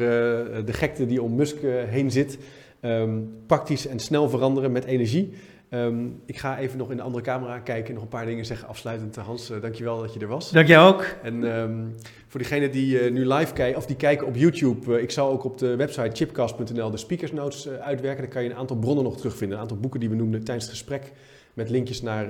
de 0.66 0.74
gekte 0.74 1.05
die 1.05 1.22
om 1.22 1.36
Musk 1.36 1.57
heen 1.88 2.12
zit. 2.12 2.38
Um, 2.82 3.34
praktisch 3.45 3.88
en 3.88 3.99
snel 3.99 4.30
veranderen 4.30 4.72
met 4.72 4.86
energie. 4.86 5.34
Um, 5.74 6.22
ik 6.26 6.38
ga 6.38 6.59
even 6.59 6.78
nog 6.78 6.91
in 6.91 6.97
de 6.97 7.03
andere 7.03 7.24
camera 7.24 7.59
kijken 7.59 7.88
en 7.88 7.93
nog 7.93 8.03
een 8.03 8.09
paar 8.09 8.26
dingen 8.26 8.45
zeggen 8.45 8.67
afsluitend. 8.67 9.15
Hans, 9.15 9.51
uh, 9.51 9.61
dankjewel 9.61 10.01
dat 10.01 10.13
je 10.13 10.19
er 10.19 10.28
was. 10.28 10.51
Dank 10.51 10.67
jij 10.67 10.80
ook. 10.80 11.05
En 11.24 11.43
um, 11.43 11.95
voor 12.28 12.39
diegenen 12.39 12.72
die 12.72 13.01
uh, 13.01 13.11
nu 13.11 13.28
live 13.28 13.53
kijken 13.53 13.78
of 13.78 13.86
die 13.86 13.95
kijken 13.95 14.28
op 14.28 14.36
YouTube, 14.36 14.95
uh, 14.95 15.01
ik 15.01 15.11
zal 15.11 15.32
ook 15.32 15.43
op 15.43 15.57
de 15.57 15.76
website 15.76 16.09
chipcast.nl 16.13 16.91
de 16.91 16.97
speakers 16.97 17.32
notes 17.32 17.69
uitwerken. 17.69 18.22
Dan 18.22 18.32
kan 18.32 18.43
je 18.43 18.49
een 18.49 18.55
aantal 18.55 18.78
bronnen 18.78 19.03
nog 19.03 19.17
terugvinden, 19.17 19.57
een 19.57 19.63
aantal 19.63 19.80
boeken 19.80 19.99
die 19.99 20.09
we 20.09 20.15
noemden 20.15 20.43
tijdens 20.43 20.65
het 20.65 20.76
gesprek. 20.76 21.11
Met 21.53 21.69
linkjes 21.69 22.01
naar, 22.01 22.28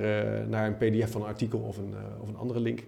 naar 0.48 0.66
een 0.66 0.76
pdf 0.76 1.10
van 1.10 1.20
een 1.20 1.26
artikel 1.26 1.58
of 1.58 1.76
een, 1.76 1.94
of 2.20 2.28
een 2.28 2.36
andere 2.36 2.60
link. 2.60 2.80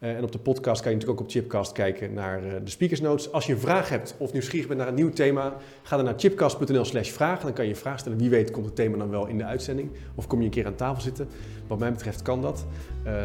Uh, 0.00 0.16
en 0.16 0.22
op 0.22 0.32
de 0.32 0.38
podcast 0.38 0.82
kan 0.82 0.90
je 0.90 0.96
natuurlijk 0.96 1.20
ook 1.20 1.26
op 1.26 1.32
Chipcast 1.32 1.72
kijken 1.72 2.12
naar 2.12 2.44
uh, 2.44 2.52
de 2.64 2.70
speakers 2.70 3.00
notes. 3.00 3.32
Als 3.32 3.46
je 3.46 3.52
een 3.52 3.58
vraag 3.58 3.88
hebt 3.88 4.14
of 4.18 4.32
nieuwsgierig 4.32 4.66
bent 4.66 4.78
naar 4.78 4.88
een 4.88 4.94
nieuw 4.94 5.10
thema, 5.10 5.56
ga 5.82 5.96
dan 5.96 6.04
naar 6.04 6.14
chipcast.nl 6.16 6.84
slash 6.84 7.10
vraag. 7.10 7.40
Dan 7.40 7.52
kan 7.52 7.64
je 7.64 7.70
je 7.70 7.76
vraag 7.76 7.98
stellen. 7.98 8.18
Wie 8.18 8.30
weet 8.30 8.50
komt 8.50 8.66
het 8.66 8.76
thema 8.76 8.96
dan 8.96 9.10
wel 9.10 9.26
in 9.26 9.38
de 9.38 9.44
uitzending. 9.44 9.90
Of 10.14 10.26
kom 10.26 10.38
je 10.38 10.44
een 10.44 10.50
keer 10.50 10.66
aan 10.66 10.74
tafel 10.74 11.02
zitten. 11.02 11.28
Wat 11.66 11.78
mij 11.78 11.92
betreft 11.92 12.22
kan 12.22 12.42
dat. 12.42 12.66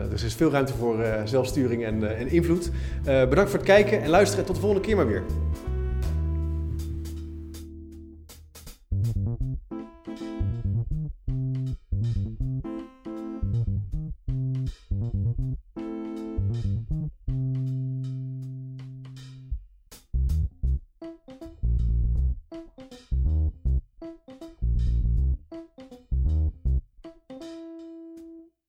Dus 0.10 0.22
er 0.22 0.28
is 0.28 0.36
veel 0.36 0.52
ruimte 0.52 0.74
voor 0.74 1.06
zelfsturing 1.26 1.86
en, 1.86 2.18
en 2.18 2.28
invloed. 2.28 2.72
bedankt 3.04 3.50
voor 3.50 3.60
het 3.60 3.68
kijken 3.68 4.02
en 4.02 4.10
luisteren. 4.10 4.40
En 4.40 4.46
tot 4.46 4.56
de 4.56 4.62
volgende 4.62 4.88
keer 4.88 4.96
maar 4.96 5.08
weer. 5.08 5.24